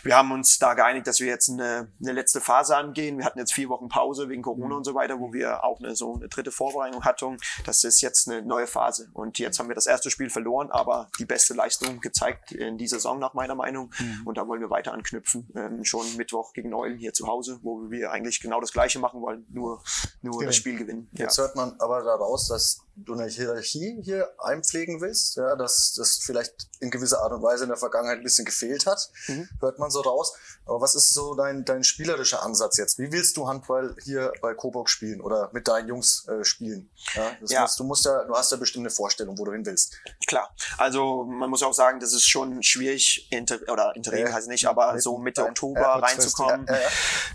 wir 0.03 0.15
haben 0.15 0.31
uns 0.31 0.59
da 0.59 0.73
geeinigt, 0.73 1.07
dass 1.07 1.19
wir 1.19 1.27
jetzt 1.27 1.49
eine, 1.49 1.91
eine 2.01 2.11
letzte 2.11 2.41
Phase 2.41 2.75
angehen. 2.75 3.17
Wir 3.17 3.25
hatten 3.25 3.39
jetzt 3.39 3.53
vier 3.53 3.69
Wochen 3.69 3.89
Pause 3.89 4.29
wegen 4.29 4.41
Corona 4.41 4.75
und 4.75 4.83
so 4.83 4.95
weiter, 4.95 5.19
wo 5.19 5.33
wir 5.33 5.63
auch 5.63 5.79
eine, 5.79 5.95
so 5.95 6.15
eine 6.15 6.29
dritte 6.29 6.51
Vorbereitung 6.51 7.03
hatten. 7.03 7.37
Das 7.65 7.83
ist 7.83 8.01
jetzt 8.01 8.29
eine 8.29 8.41
neue 8.41 8.67
Phase. 8.67 9.09
Und 9.13 9.39
jetzt 9.39 9.59
haben 9.59 9.67
wir 9.67 9.75
das 9.75 9.87
erste 9.87 10.09
Spiel 10.09 10.29
verloren, 10.29 10.71
aber 10.71 11.09
die 11.19 11.25
beste 11.25 11.53
Leistung 11.53 11.99
gezeigt 11.99 12.51
in 12.51 12.77
dieser 12.77 12.97
Saison 12.97 13.19
nach 13.19 13.33
meiner 13.33 13.55
Meinung. 13.55 13.91
Mhm. 13.99 14.21
Und 14.25 14.37
da 14.37 14.47
wollen 14.47 14.61
wir 14.61 14.69
weiter 14.69 14.93
anknüpfen. 14.93 15.49
Ähm, 15.55 15.83
schon 15.83 16.05
Mittwoch 16.17 16.53
gegen 16.53 16.73
Eulen 16.73 16.97
hier 16.97 17.13
zu 17.13 17.27
Hause, 17.27 17.59
wo 17.61 17.89
wir 17.89 18.11
eigentlich 18.11 18.39
genau 18.39 18.59
das 18.59 18.71
Gleiche 18.71 18.99
machen 18.99 19.21
wollen, 19.21 19.45
nur, 19.49 19.83
nur 20.21 20.43
das 20.43 20.55
Spiel 20.55 20.77
gewinnen. 20.77 21.09
Jetzt 21.13 21.37
ja. 21.37 21.43
hört 21.43 21.55
man 21.55 21.75
aber 21.79 22.03
daraus, 22.03 22.47
dass 22.47 22.82
du 22.95 23.13
eine 23.13 23.27
Hierarchie 23.27 23.99
hier 24.03 24.29
einpflegen 24.37 25.01
willst, 25.01 25.35
ja, 25.35 25.55
dass 25.55 25.95
das 25.95 26.17
vielleicht 26.17 26.67
in 26.79 26.91
gewisser 26.91 27.21
Art 27.21 27.31
und 27.31 27.41
Weise 27.41 27.63
in 27.63 27.69
der 27.69 27.77
Vergangenheit 27.77 28.17
ein 28.17 28.23
bisschen 28.23 28.45
gefehlt 28.45 28.85
hat, 28.85 29.09
mhm. 29.27 29.49
hört 29.59 29.79
man 29.79 29.89
so 29.89 30.01
raus. 30.01 30.35
Aber 30.65 30.81
was 30.81 30.95
ist 30.95 31.13
so 31.13 31.33
dein, 31.33 31.65
dein 31.65 31.83
spielerischer 31.83 32.43
Ansatz 32.43 32.77
jetzt? 32.77 32.99
Wie 32.99 33.11
willst 33.11 33.35
du 33.37 33.47
Handball 33.47 33.95
hier 34.03 34.31
bei 34.41 34.53
Coburg 34.53 34.89
spielen 34.89 35.21
oder 35.21 35.49
mit 35.53 35.67
deinen 35.67 35.87
Jungs 35.87 36.27
äh, 36.27 36.43
spielen? 36.43 36.89
Ja, 37.15 37.31
das 37.41 37.51
ja. 37.51 37.61
Musst, 37.61 37.79
du 37.79 37.83
musst 37.83 38.05
ja, 38.05 38.23
du 38.25 38.33
hast 38.33 38.51
ja 38.51 38.57
bestimmt 38.57 38.83
eine 38.83 38.93
Vorstellung, 38.93 39.37
wo 39.37 39.45
du 39.45 39.51
hin 39.51 39.65
willst. 39.65 39.97
Klar. 40.27 40.53
Also 40.77 41.23
man 41.23 41.49
muss 41.49 41.63
auch 41.63 41.73
sagen, 41.73 41.99
das 41.99 42.13
ist 42.13 42.27
schon 42.27 42.61
schwierig, 42.63 43.27
inter 43.31 43.59
oder 43.69 43.95
Interim 43.95 44.27
äh, 44.27 44.31
heißt 44.31 44.47
nicht, 44.47 44.67
aber 44.67 44.99
so 44.99 45.17
Mitte 45.17 45.43
Oktober 45.43 45.81
äh, 45.81 45.99
reinzukommen. 45.99 46.67
Ja, 46.67 46.75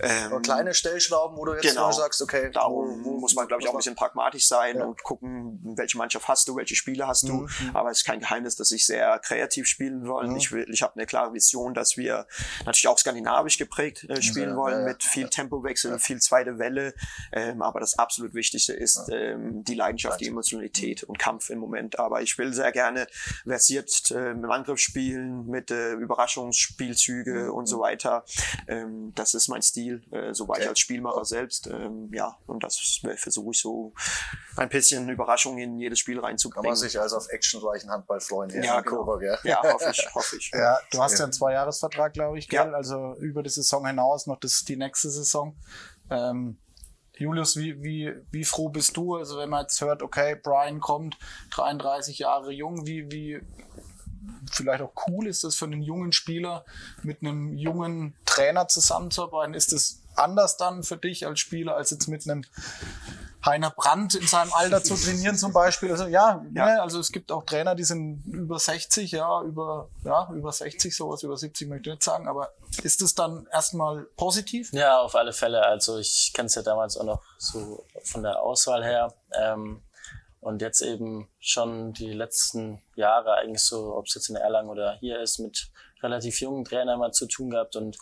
ähm, 0.00 0.42
kleine 0.42 0.74
Stellschrauben, 0.74 1.36
wo 1.36 1.44
du 1.44 1.54
jetzt 1.54 1.62
genau. 1.62 1.90
sagst, 1.92 2.22
okay. 2.22 2.50
Darum 2.52 3.04
wo, 3.04 3.10
wo, 3.10 3.20
muss 3.20 3.34
man, 3.34 3.46
glaube 3.46 3.62
ich, 3.62 3.68
auch 3.68 3.74
ein 3.74 3.78
bisschen 3.78 3.96
pragmatisch 3.96 4.46
sein 4.46 4.80
und 4.80 5.02
gucken, 5.02 5.47
welche 5.62 5.98
Mannschaft 5.98 6.28
hast 6.28 6.48
du, 6.48 6.56
welche 6.56 6.74
Spiele 6.74 7.06
hast 7.06 7.28
du. 7.28 7.32
Mhm. 7.32 7.48
Aber 7.74 7.90
es 7.90 7.98
ist 7.98 8.04
kein 8.04 8.20
Geheimnis, 8.20 8.56
dass 8.56 8.70
ich 8.70 8.86
sehr 8.86 9.18
kreativ 9.20 9.66
spielen 9.66 10.06
wollen. 10.06 10.30
Mhm. 10.30 10.36
Ich, 10.36 10.52
will, 10.52 10.66
ich 10.70 10.82
habe 10.82 10.94
eine 10.96 11.06
klare 11.06 11.32
Vision, 11.32 11.74
dass 11.74 11.96
wir 11.96 12.26
natürlich 12.64 12.88
auch 12.88 12.98
skandinavisch 12.98 13.58
geprägt 13.58 14.04
äh, 14.08 14.20
spielen 14.22 14.50
ja, 14.50 14.56
wollen, 14.56 14.80
ja, 14.80 14.86
mit 14.86 15.02
viel 15.02 15.28
Tempowechsel, 15.28 15.92
ja. 15.92 15.98
viel 15.98 16.20
zweite 16.20 16.58
Welle. 16.58 16.94
Ähm, 17.32 17.62
aber 17.62 17.80
das 17.80 17.98
absolut 17.98 18.34
Wichtigste 18.34 18.72
ist 18.72 19.08
ähm, 19.12 19.64
die 19.64 19.74
Leidenschaft, 19.74 20.20
die 20.20 20.28
Emotionalität 20.28 21.02
und 21.04 21.18
Kampf 21.18 21.50
im 21.50 21.58
Moment. 21.58 21.98
Aber 21.98 22.22
ich 22.22 22.38
will 22.38 22.52
sehr 22.52 22.72
gerne 22.72 23.06
versiert 23.44 24.10
äh, 24.10 24.30
im 24.30 24.50
Angriff 24.50 24.78
spielen, 24.78 25.46
mit 25.46 25.70
äh, 25.70 25.92
Überraschungsspielzüge 25.92 27.44
mhm. 27.44 27.50
und 27.50 27.66
so 27.66 27.80
weiter. 27.80 28.24
Ähm, 28.66 29.12
das 29.14 29.34
ist 29.34 29.48
mein 29.48 29.62
Stil. 29.62 30.02
Äh, 30.10 30.34
so 30.34 30.48
war 30.48 30.56
okay. 30.56 30.64
ich 30.64 30.68
als 30.68 30.80
Spielmacher 30.80 31.24
selbst. 31.24 31.66
Ähm, 31.66 32.10
ja, 32.12 32.36
und 32.46 32.62
das 32.64 33.00
versuche 33.16 33.50
ich 33.52 33.60
so 33.60 33.92
ein 34.56 34.68
bisschen 34.68 35.08
Überraschung 35.08 35.37
Überraschung 35.38 35.58
in 35.58 35.78
jedes 35.78 35.98
Spiel 35.98 36.20
reinzubringen. 36.20 36.64
Kann 36.64 36.70
man 36.70 36.76
sich 36.76 36.98
also 36.98 37.16
auf 37.16 37.28
actionreichen 37.28 37.90
Handball 37.90 38.20
freuen 38.20 38.50
hier 38.50 38.62
ja, 38.62 38.80
genau. 38.80 39.20
Ja? 39.20 39.38
ja, 39.44 39.62
hoffe 39.72 39.90
ich, 39.90 40.14
hoffe 40.14 40.36
ich. 40.36 40.50
Ja, 40.52 40.78
du 40.90 41.02
hast 41.02 41.18
ja 41.18 41.24
einen 41.24 41.32
Zweijahresvertrag, 41.32 42.12
glaube 42.12 42.38
ich, 42.38 42.48
gell? 42.48 42.66
Ja. 42.66 42.72
Also 42.72 43.14
über 43.18 43.42
die 43.42 43.50
Saison 43.50 43.86
hinaus 43.86 44.26
noch 44.26 44.38
das, 44.38 44.64
die 44.64 44.76
nächste 44.76 45.10
Saison. 45.10 45.56
Ähm, 46.10 46.58
Julius, 47.16 47.56
wie, 47.56 47.82
wie, 47.82 48.14
wie 48.30 48.44
froh 48.44 48.68
bist 48.68 48.96
du? 48.96 49.16
Also 49.16 49.38
wenn 49.38 49.48
man 49.48 49.62
jetzt 49.62 49.80
hört, 49.80 50.02
okay, 50.02 50.36
Brian 50.36 50.80
kommt, 50.80 51.16
33 51.50 52.18
Jahre 52.18 52.52
jung, 52.52 52.86
wie, 52.86 53.10
wie 53.10 53.40
vielleicht 54.52 54.82
auch 54.82 54.92
cool 55.08 55.26
ist 55.26 55.42
das 55.42 55.56
für 55.56 55.64
einen 55.64 55.82
jungen 55.82 56.12
Spieler, 56.12 56.64
mit 57.02 57.22
einem 57.22 57.56
jungen 57.56 58.14
Trainer 58.24 58.68
zusammenzuarbeiten? 58.68 59.54
Ist 59.54 59.72
das 59.72 60.02
anders 60.14 60.56
dann 60.56 60.82
für 60.82 60.96
dich 60.96 61.26
als 61.26 61.40
Spieler, 61.40 61.76
als 61.76 61.90
jetzt 61.90 62.08
mit 62.08 62.28
einem 62.28 62.44
Heiner 63.44 63.70
Brandt 63.70 64.14
in 64.16 64.26
seinem 64.26 64.52
Alter 64.52 64.82
zu 64.82 64.94
trainieren 64.94 65.36
zum 65.36 65.52
Beispiel. 65.52 65.90
Also 65.90 66.06
ja, 66.06 66.44
ja. 66.54 66.66
Ne, 66.66 66.82
also 66.82 66.98
es 66.98 67.12
gibt 67.12 67.30
auch 67.30 67.44
Trainer, 67.44 67.74
die 67.74 67.84
sind 67.84 68.24
über 68.26 68.58
60, 68.58 69.12
ja, 69.12 69.42
über, 69.42 69.88
ja, 70.04 70.28
über 70.32 70.52
60, 70.52 70.94
sowas, 70.94 71.22
über 71.22 71.36
70 71.36 71.68
möchte 71.68 71.90
ich 71.90 71.94
nicht 71.94 72.02
sagen, 72.02 72.26
aber 72.28 72.50
ist 72.82 73.00
es 73.00 73.14
dann 73.14 73.46
erstmal 73.52 74.02
positiv? 74.16 74.72
Ja, 74.72 75.00
auf 75.00 75.14
alle 75.14 75.32
Fälle. 75.32 75.64
Also 75.64 75.98
ich 75.98 76.32
kenne 76.34 76.46
es 76.46 76.54
ja 76.56 76.62
damals 76.62 76.96
auch 76.96 77.04
noch 77.04 77.22
so 77.38 77.84
von 78.04 78.22
der 78.22 78.42
Auswahl 78.42 78.84
her. 78.84 79.14
Ähm, 79.32 79.82
und 80.40 80.62
jetzt 80.62 80.82
eben 80.82 81.28
schon 81.40 81.92
die 81.92 82.12
letzten 82.12 82.80
Jahre 82.94 83.34
eigentlich 83.34 83.62
so, 83.62 83.94
ob 83.96 84.06
es 84.06 84.14
jetzt 84.14 84.30
in 84.30 84.36
Erlangen 84.36 84.70
oder 84.70 84.96
hier 85.00 85.20
ist, 85.20 85.38
mit 85.38 85.70
relativ 86.02 86.40
jungen 86.40 86.64
Trainern 86.64 86.98
mal 86.98 87.12
zu 87.12 87.26
tun 87.26 87.50
gehabt. 87.50 87.76
Und 87.76 87.98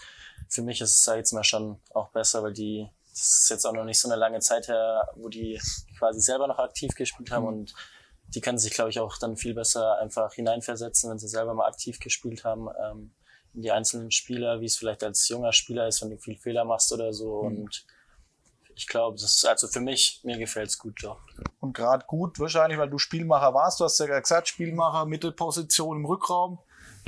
für 0.48 0.62
mich 0.62 0.80
ist 0.80 0.90
es, 0.90 1.04
sag 1.04 1.14
ich 1.14 1.18
jetzt 1.18 1.32
mal, 1.32 1.44
schon 1.44 1.80
auch 1.94 2.08
besser, 2.10 2.42
weil 2.42 2.52
die 2.52 2.88
das 3.16 3.44
ist 3.44 3.50
jetzt 3.50 3.64
auch 3.64 3.72
noch 3.72 3.84
nicht 3.84 3.98
so 3.98 4.08
eine 4.08 4.18
lange 4.18 4.40
Zeit 4.40 4.68
her, 4.68 5.08
wo 5.14 5.28
die 5.28 5.58
quasi 5.98 6.20
selber 6.20 6.46
noch 6.46 6.58
aktiv 6.58 6.94
gespielt 6.94 7.30
haben 7.30 7.44
mhm. 7.44 7.48
und 7.48 7.74
die 8.28 8.40
können 8.40 8.58
sich, 8.58 8.74
glaube 8.74 8.90
ich, 8.90 9.00
auch 9.00 9.16
dann 9.18 9.36
viel 9.36 9.54
besser 9.54 9.98
einfach 9.98 10.34
hineinversetzen, 10.34 11.10
wenn 11.10 11.18
sie 11.18 11.28
selber 11.28 11.54
mal 11.54 11.66
aktiv 11.66 11.98
gespielt 11.98 12.44
haben, 12.44 12.68
ähm, 12.84 13.14
in 13.54 13.62
die 13.62 13.70
einzelnen 13.70 14.10
Spieler, 14.10 14.60
wie 14.60 14.66
es 14.66 14.76
vielleicht 14.76 15.02
als 15.02 15.28
junger 15.28 15.52
Spieler 15.52 15.88
ist, 15.88 16.02
wenn 16.02 16.10
du 16.10 16.18
viel 16.18 16.36
Fehler 16.36 16.64
machst 16.64 16.92
oder 16.92 17.14
so. 17.14 17.44
Mhm. 17.44 17.62
Und 17.62 17.86
ich 18.74 18.86
glaube, 18.86 19.16
das 19.16 19.36
ist 19.36 19.46
also 19.46 19.68
für 19.68 19.80
mich, 19.80 20.20
mir 20.22 20.36
gefällt 20.36 20.68
es 20.68 20.76
gut 20.76 21.02
doch. 21.02 21.20
Und 21.60 21.72
gerade 21.72 22.04
gut 22.06 22.38
wahrscheinlich, 22.38 22.78
weil 22.78 22.90
du 22.90 22.98
Spielmacher 22.98 23.54
warst, 23.54 23.80
du 23.80 23.84
hast 23.84 23.98
ja 23.98 24.20
gesagt, 24.20 24.48
Spielmacher, 24.48 25.06
Mittelposition 25.06 25.98
im 25.98 26.04
Rückraum 26.04 26.58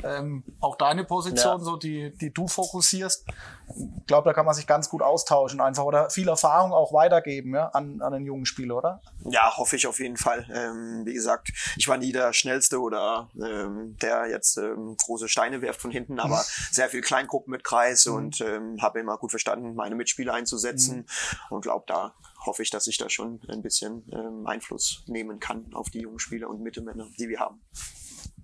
ähm, 0.03 0.43
auch 0.59 0.75
deine 0.77 1.03
Position, 1.03 1.59
ja. 1.59 1.63
so 1.63 1.77
die, 1.77 2.13
die 2.17 2.33
du 2.33 2.47
fokussierst. 2.47 3.25
Ich 3.67 4.07
glaube, 4.07 4.27
da 4.27 4.33
kann 4.33 4.45
man 4.45 4.55
sich 4.55 4.65
ganz 4.65 4.89
gut 4.89 5.01
austauschen 5.01 5.61
einfach 5.61 5.83
oder 5.83 6.09
viel 6.09 6.27
Erfahrung 6.27 6.71
auch 6.71 6.91
weitergeben 6.93 7.53
ja, 7.53 7.67
an, 7.67 8.01
an 8.01 8.13
den 8.13 8.25
jungen 8.25 8.45
Spieler, 8.45 8.77
oder? 8.77 9.01
Ja, 9.25 9.57
hoffe 9.57 9.75
ich 9.75 9.85
auf 9.85 9.99
jeden 9.99 10.17
Fall. 10.17 10.47
Ähm, 10.51 11.05
wie 11.05 11.13
gesagt, 11.13 11.51
ich 11.77 11.87
war 11.87 11.97
nie 11.97 12.11
der 12.11 12.33
Schnellste 12.33 12.79
oder 12.79 13.29
ähm, 13.35 13.97
der 14.01 14.27
jetzt 14.27 14.57
ähm, 14.57 14.95
große 15.03 15.27
Steine 15.27 15.61
wirft 15.61 15.81
von 15.81 15.91
hinten, 15.91 16.19
aber 16.19 16.43
sehr 16.71 16.89
viel 16.89 17.01
Kleingruppen 17.01 17.51
mit 17.51 17.63
Kreis 17.63 18.05
mhm. 18.05 18.13
und 18.15 18.41
ähm, 18.41 18.81
habe 18.81 18.99
immer 18.99 19.17
gut 19.17 19.31
verstanden, 19.31 19.75
meine 19.75 19.95
Mitspieler 19.95 20.33
einzusetzen 20.33 20.97
mhm. 20.99 21.55
und 21.55 21.61
glaube, 21.61 21.85
da 21.87 22.13
hoffe 22.45 22.63
ich, 22.63 22.69
dass 22.69 22.87
ich 22.87 22.97
da 22.97 23.09
schon 23.09 23.41
ein 23.49 23.61
bisschen 23.61 24.03
ähm, 24.11 24.47
Einfluss 24.47 25.03
nehmen 25.07 25.39
kann 25.39 25.73
auf 25.73 25.89
die 25.89 26.01
jungen 26.01 26.19
Spieler 26.19 26.49
und 26.49 26.61
Mittelmänner, 26.61 27.07
die 27.17 27.29
wir 27.29 27.39
haben. 27.39 27.61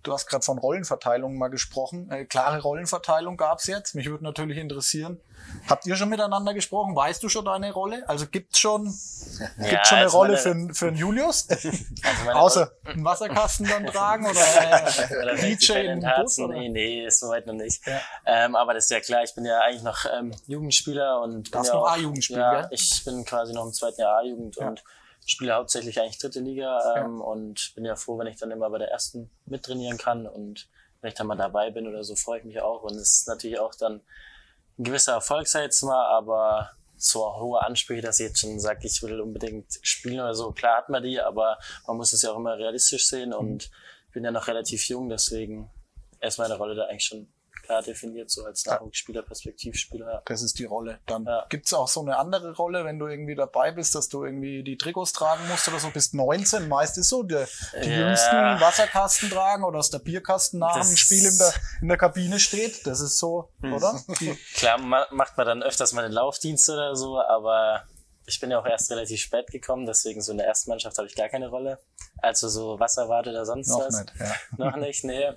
Du 0.05 0.13
hast 0.13 0.27
gerade 0.27 0.45
von 0.45 0.59
Rollenverteilung 0.59 1.35
mal 1.35 1.47
gesprochen. 1.47 2.11
Äh, 2.11 2.25
klare 2.25 2.61
Rollenverteilung 2.61 3.37
gab's 3.37 3.65
jetzt. 3.65 3.95
Mich 3.95 4.07
würde 4.07 4.23
natürlich 4.23 4.59
interessieren. 4.59 5.19
Habt 5.67 5.87
ihr 5.87 5.95
schon 5.95 6.09
miteinander 6.09 6.53
gesprochen? 6.53 6.95
Weißt 6.95 7.23
du 7.23 7.29
schon 7.29 7.45
deine 7.45 7.71
Rolle? 7.73 8.07
Also 8.07 8.27
gibt's 8.27 8.59
schon, 8.59 8.93
ja, 9.57 9.69
gibt's 9.69 9.89
schon 9.89 9.97
eine 9.97 10.07
Rolle 10.07 10.39
meine, 10.43 10.67
für, 10.67 10.73
für 10.75 10.87
einen 10.89 10.97
Julius? 10.97 11.47
Also 12.03 12.31
Außer 12.31 12.71
einen 12.83 13.03
Wasserkasten 13.03 13.67
dann 13.67 13.85
tragen 13.87 14.27
oder, 14.27 15.33
äh, 15.33 15.55
DJ 15.55 15.71
in 15.73 16.01
den 16.01 16.11
Bus? 16.21 16.37
Oder? 16.37 16.53
Nee, 16.53 16.69
nee, 16.69 17.05
ist 17.05 17.19
soweit 17.19 17.47
noch 17.47 17.53
nicht. 17.53 17.85
Ja. 17.87 17.99
Ähm, 18.25 18.55
aber 18.55 18.75
das 18.75 18.85
ist 18.85 18.91
ja 18.91 18.99
klar, 18.99 19.23
ich 19.23 19.33
bin 19.33 19.43
ja 19.43 19.59
eigentlich 19.61 19.81
noch 19.81 20.05
ähm, 20.05 20.35
Jugendspieler 20.45 21.19
und 21.21 21.49
bin 21.49 21.63
ja 21.63 21.73
noch 21.73 21.87
A-Jugendspieler, 21.87 22.53
ja, 22.61 22.67
Ich 22.69 23.03
bin 23.05 23.25
quasi 23.25 23.53
noch 23.53 23.65
im 23.65 23.73
zweiten 23.73 24.01
Jahr 24.01 24.19
A-Jugend 24.19 24.57
und 24.57 24.83
spiele 25.25 25.53
hauptsächlich 25.53 25.99
eigentlich 25.99 26.19
dritte 26.19 26.39
Liga 26.39 26.95
ähm, 26.95 27.19
ja. 27.19 27.25
und 27.25 27.73
bin 27.75 27.85
ja 27.85 27.95
froh, 27.95 28.17
wenn 28.17 28.27
ich 28.27 28.37
dann 28.37 28.51
immer 28.51 28.69
bei 28.69 28.77
der 28.77 28.91
ersten 28.91 29.29
mittrainieren 29.45 29.97
kann 29.97 30.27
und 30.27 30.69
wenn 31.01 31.09
ich 31.09 31.15
dann 31.15 31.27
mal 31.27 31.35
dabei 31.35 31.71
bin 31.71 31.87
oder 31.87 32.03
so, 32.03 32.15
freue 32.15 32.39
ich 32.39 32.45
mich 32.45 32.61
auch. 32.61 32.83
Und 32.83 32.95
es 32.95 33.19
ist 33.19 33.27
natürlich 33.27 33.59
auch 33.59 33.75
dann 33.75 34.01
ein 34.77 34.83
gewisser 34.83 35.13
Erfolg, 35.13 35.47
sag 35.47 35.59
ich 35.61 35.65
jetzt 35.65 35.83
mal, 35.83 36.03
aber 36.05 36.71
so 36.97 37.35
hohe 37.37 37.61
Ansprüche, 37.61 38.01
dass 38.01 38.19
ich 38.19 38.27
jetzt 38.27 38.39
schon 38.39 38.59
sage, 38.59 38.87
ich 38.87 39.01
will 39.03 39.19
unbedingt 39.19 39.79
spielen 39.81 40.19
oder 40.19 40.33
so. 40.33 40.51
Klar 40.51 40.77
hat 40.77 40.89
man 40.89 41.03
die, 41.03 41.19
aber 41.19 41.59
man 41.87 41.97
muss 41.97 42.13
es 42.13 42.21
ja 42.21 42.31
auch 42.31 42.37
immer 42.37 42.57
realistisch 42.57 43.07
sehen 43.07 43.33
und 43.33 43.65
ich 44.07 44.13
bin 44.13 44.23
ja 44.23 44.31
noch 44.31 44.47
relativ 44.47 44.87
jung, 44.87 45.09
deswegen 45.09 45.69
ist 46.21 46.39
meine 46.39 46.57
Rolle 46.57 46.75
da 46.75 46.85
eigentlich 46.85 47.05
schon 47.05 47.27
klar 47.65 47.81
definiert, 47.81 48.29
so 48.29 48.45
als 48.45 48.65
Nachwuchsspieler, 48.65 49.21
Perspektivspieler. 49.21 50.21
Das 50.25 50.41
ist 50.41 50.59
die 50.59 50.65
Rolle. 50.65 50.99
Dann 51.05 51.25
ja. 51.25 51.45
gibt's 51.49 51.73
auch 51.73 51.87
so 51.87 52.01
eine 52.01 52.17
andere 52.17 52.55
Rolle, 52.55 52.85
wenn 52.85 52.99
du 52.99 53.07
irgendwie 53.07 53.35
dabei 53.35 53.71
bist, 53.71 53.95
dass 53.95 54.09
du 54.09 54.23
irgendwie 54.23 54.63
die 54.63 54.77
Trikots 54.77 55.13
tragen 55.13 55.47
musst 55.49 55.67
oder 55.67 55.79
so, 55.79 55.89
bis 55.89 56.13
19. 56.13 56.67
Meist 56.67 56.97
ist 56.97 57.09
so, 57.09 57.23
die, 57.23 57.43
die 57.83 57.89
ja. 57.89 58.07
jüngsten 58.07 58.35
Wasserkasten 58.35 59.29
tragen 59.29 59.63
oder 59.63 59.77
dass 59.77 59.89
der 59.89 59.99
Bierkasten 59.99 60.59
nach 60.59 60.75
dem 60.75 60.95
Spiel 60.95 61.25
in 61.25 61.37
der, 61.37 61.53
in 61.81 61.87
der 61.87 61.97
Kabine 61.97 62.39
steht. 62.39 62.85
Das 62.85 63.01
ist 63.01 63.17
so, 63.17 63.49
hm. 63.61 63.73
oder? 63.73 63.99
Klar 64.55 64.79
macht 64.79 65.37
man 65.37 65.47
dann 65.47 65.63
öfters 65.63 65.93
mal 65.93 66.03
den 66.03 66.11
Laufdienst 66.11 66.69
oder 66.69 66.95
so, 66.95 67.19
aber 67.19 67.83
ich 68.27 68.39
bin 68.39 68.51
ja 68.51 68.59
auch 68.59 68.65
erst 68.65 68.91
relativ 68.91 69.21
spät 69.21 69.47
gekommen, 69.51 69.85
deswegen 69.85 70.21
so 70.21 70.31
in 70.31 70.37
der 70.37 70.47
ersten 70.47 70.69
Mannschaft 70.69 70.97
habe 70.97 71.07
ich 71.07 71.15
gar 71.15 71.29
keine 71.29 71.49
Rolle. 71.49 71.79
Also 72.17 72.49
so 72.49 72.79
Wasserwarte 72.79 73.29
oder 73.29 73.45
sonst 73.45 73.69
Noch 73.69 73.85
was. 73.85 73.99
Nicht, 73.99 74.13
ja. 74.19 74.35
Noch 74.57 74.75
nicht, 74.77 75.03
nee. 75.03 75.31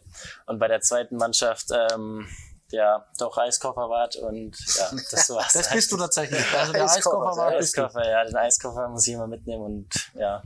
Und 0.46 0.58
bei 0.58 0.68
der 0.68 0.80
zweiten 0.80 1.16
Mannschaft, 1.16 1.66
ähm, 1.70 2.26
ja, 2.70 3.06
doch 3.18 3.36
Eiskofferwart 3.36 4.16
und 4.16 4.56
ja, 4.76 4.90
das 5.10 5.30
war's. 5.30 5.52
das 5.54 5.70
bist 5.70 5.90
du 5.90 5.96
tatsächlich. 5.96 6.44
Also 6.54 6.72
der 6.72 6.84
Eiskofferwart. 6.84 7.54
Eiskoffer, 7.54 8.08
ja, 8.08 8.24
den 8.24 8.36
Eiskoffer 8.36 8.88
muss 8.88 9.06
ich 9.06 9.14
immer 9.14 9.26
mitnehmen 9.26 9.64
und 9.64 10.10
ja. 10.14 10.42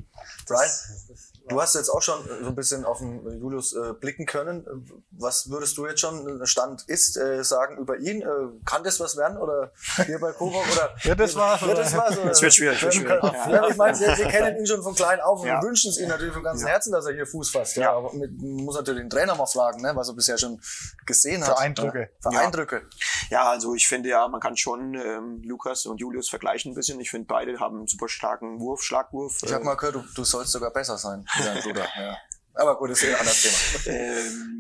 Brian, 0.47 0.70
Du 1.49 1.61
hast 1.61 1.74
jetzt 1.74 1.88
auch 1.88 2.03
schon 2.03 2.18
so 2.24 2.49
ein 2.49 2.55
bisschen 2.55 2.84
auf 2.84 2.99
den 2.99 3.40
Julius 3.40 3.72
äh, 3.72 3.93
blicken 3.95 4.26
können. 4.26 4.64
Was 5.11 5.51
würdest 5.51 5.76
du 5.76 5.86
jetzt 5.86 6.01
schon, 6.01 6.47
Stand 6.47 6.84
ist, 6.86 7.16
äh, 7.16 7.43
sagen 7.43 7.78
über 7.78 7.99
ihn? 7.99 8.22
Äh, 8.22 8.26
kann 8.64 8.84
das 8.84 9.01
was 9.01 9.16
werden 9.16 9.36
oder 9.38 9.72
hier 10.07 10.20
bei 10.20 10.32
Kovac? 10.32 10.64
Oder, 10.72 10.95
ja, 11.03 11.14
das 11.14 11.34
war's. 11.34 11.61
Ja, 11.62 11.74
das. 11.74 11.95
Oder? 11.95 12.28
Das 12.28 12.43
wird 12.43 12.55
schwierig. 12.55 12.82
Wird 12.82 12.95
schwierig. 12.95 13.22
Ja. 13.22 13.68
ich 13.68 13.76
meine, 13.76 13.99
wir, 13.99 14.28
kennen 14.28 14.59
ihn 14.59 14.66
schon 14.66 14.82
von 14.82 14.95
klein 14.95 15.20
auf 15.20 15.40
und 15.40 15.49
ja. 15.49 15.61
wünschen 15.62 15.90
es 15.90 15.99
ihm 15.99 16.09
natürlich 16.09 16.32
von 16.32 16.45
ganzem 16.45 16.68
Herzen, 16.68 16.93
dass 16.93 17.07
er 17.07 17.14
hier 17.14 17.26
Fuß 17.26 17.51
fasst. 17.51 17.76
Ja, 17.76 17.93
aber 17.93 18.12
mit, 18.12 18.30
muss 18.40 18.76
natürlich 18.76 19.03
den 19.03 19.11
Trainer 19.11 19.34
mal 19.34 19.47
fragen, 19.47 19.82
ne, 19.82 19.93
was 19.95 20.09
er 20.09 20.14
bisher 20.14 20.38
schon 20.38 20.61
gesehen 21.07 21.43
hat. 21.43 21.57
Für 21.57 21.59
Eindrücke. 21.59 22.11
Für 22.20 22.30
Eindrücke. 22.30 22.82
Ja, 23.30 23.51
also 23.51 23.74
ich 23.74 23.88
finde 23.88 24.11
ja, 24.11 24.28
man 24.28 24.40
kann 24.40 24.57
schon 24.57 24.95
ähm, 24.95 25.43
Lukas 25.45 25.86
und 25.86 25.99
Julius 25.99 26.28
vergleichen 26.28 26.72
ein 26.72 26.74
bisschen. 26.74 27.01
Ich 27.01 27.11
finde, 27.11 27.26
beide 27.26 27.59
haben 27.59 27.78
einen 27.78 27.86
super 27.88 28.09
starken 28.09 28.61
Wurf, 28.61 28.82
Schlagwurf. 28.82 29.38
Ich 29.43 29.53
habe 29.53 29.64
mal 29.64 29.74
gehört, 29.74 29.97
du, 29.97 30.05
du 30.14 30.24
sollst 30.24 30.53
sogar 30.53 30.70
besser 30.70 30.99
sein 30.99 31.26
wie 31.37 31.43
dein 31.45 31.61
Bruder. 31.62 31.89
Aber 32.55 32.76
gut, 32.76 32.90
das 32.90 33.03
ist 33.03 33.09
ein 33.09 33.14
anderes 33.14 33.42
Thema. 33.84 33.96
Ähm, 33.96 34.53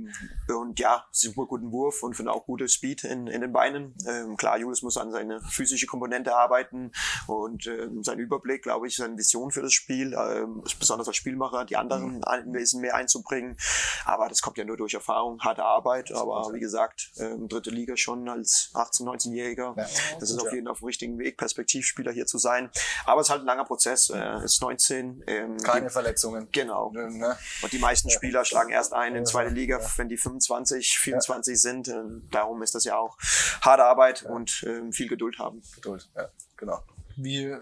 und 0.48 0.78
ja, 0.78 1.04
super 1.10 1.46
guten 1.46 1.72
Wurf 1.72 2.02
und 2.02 2.14
finde 2.14 2.32
auch 2.32 2.44
gute 2.44 2.68
Speed 2.68 3.04
in, 3.04 3.26
in 3.26 3.40
den 3.40 3.52
Beinen. 3.52 3.94
Ähm, 4.06 4.36
klar, 4.36 4.58
Julius 4.58 4.82
muss 4.82 4.96
an 4.96 5.10
seine 5.10 5.40
physische 5.40 5.86
Komponente 5.86 6.36
arbeiten 6.36 6.92
und 7.26 7.66
ähm, 7.66 8.02
sein 8.02 8.18
Überblick, 8.18 8.62
glaube 8.62 8.86
ich, 8.86 8.96
seine 8.96 9.16
Vision 9.16 9.50
für 9.50 9.62
das 9.62 9.72
Spiel, 9.72 10.14
ähm, 10.14 10.62
besonders 10.78 11.08
als 11.08 11.16
Spielmacher, 11.16 11.64
die 11.64 11.76
anderen 11.76 12.16
mhm. 12.16 12.24
ein 12.24 12.52
bisschen 12.52 12.80
mehr 12.80 12.94
einzubringen. 12.94 13.56
Aber 14.04 14.28
das 14.28 14.42
kommt 14.42 14.58
ja 14.58 14.64
nur 14.64 14.76
durch 14.76 14.94
Erfahrung, 14.94 15.40
harte 15.40 15.64
Arbeit. 15.64 16.12
Aber 16.12 16.52
wie 16.52 16.60
gesagt, 16.60 17.12
ähm, 17.18 17.48
dritte 17.48 17.70
Liga 17.70 17.96
schon 17.96 18.28
als 18.28 18.70
18-, 18.74 19.04
19-Jähriger. 19.04 19.76
Ja, 19.76 19.86
das 20.18 20.30
ist 20.30 20.40
auf 20.40 20.52
jeden 20.52 20.66
Fall 20.66 20.72
auf 20.72 20.78
dem 20.78 20.86
richtigen 20.86 21.18
Weg, 21.18 21.36
Perspektivspieler 21.36 22.12
hier 22.12 22.26
zu 22.26 22.38
sein. 22.38 22.70
Aber 23.06 23.20
es 23.20 23.28
ist 23.28 23.30
halt 23.30 23.42
ein 23.42 23.46
langer 23.46 23.64
Prozess. 23.64 24.10
Er 24.10 24.42
ist 24.42 24.60
19. 24.60 25.24
Ähm, 25.26 25.56
Keine 25.58 25.86
die, 25.86 25.92
Verletzungen. 25.92 26.48
Genau. 26.52 26.90
Ne? 26.92 27.36
Und 27.62 27.72
die 27.72 27.78
meisten 27.82 28.08
Spieler 28.08 28.44
schlagen 28.44 28.70
erst 28.70 28.94
ein 28.94 29.14
in 29.14 29.26
zweite 29.26 29.50
Liga, 29.50 29.80
wenn 29.96 30.08
die 30.08 30.16
25, 30.16 30.98
24 30.98 31.60
sind. 31.60 31.92
Darum 32.30 32.62
ist 32.62 32.74
das 32.74 32.84
ja 32.84 32.96
auch 32.96 33.18
harte 33.60 33.84
Arbeit 33.84 34.22
und 34.22 34.64
ähm, 34.66 34.92
viel 34.92 35.08
Geduld 35.08 35.38
haben. 35.38 35.62
Geduld, 35.74 36.08
ja, 36.16 36.28
genau. 36.56 36.82
Wie, 37.16 37.54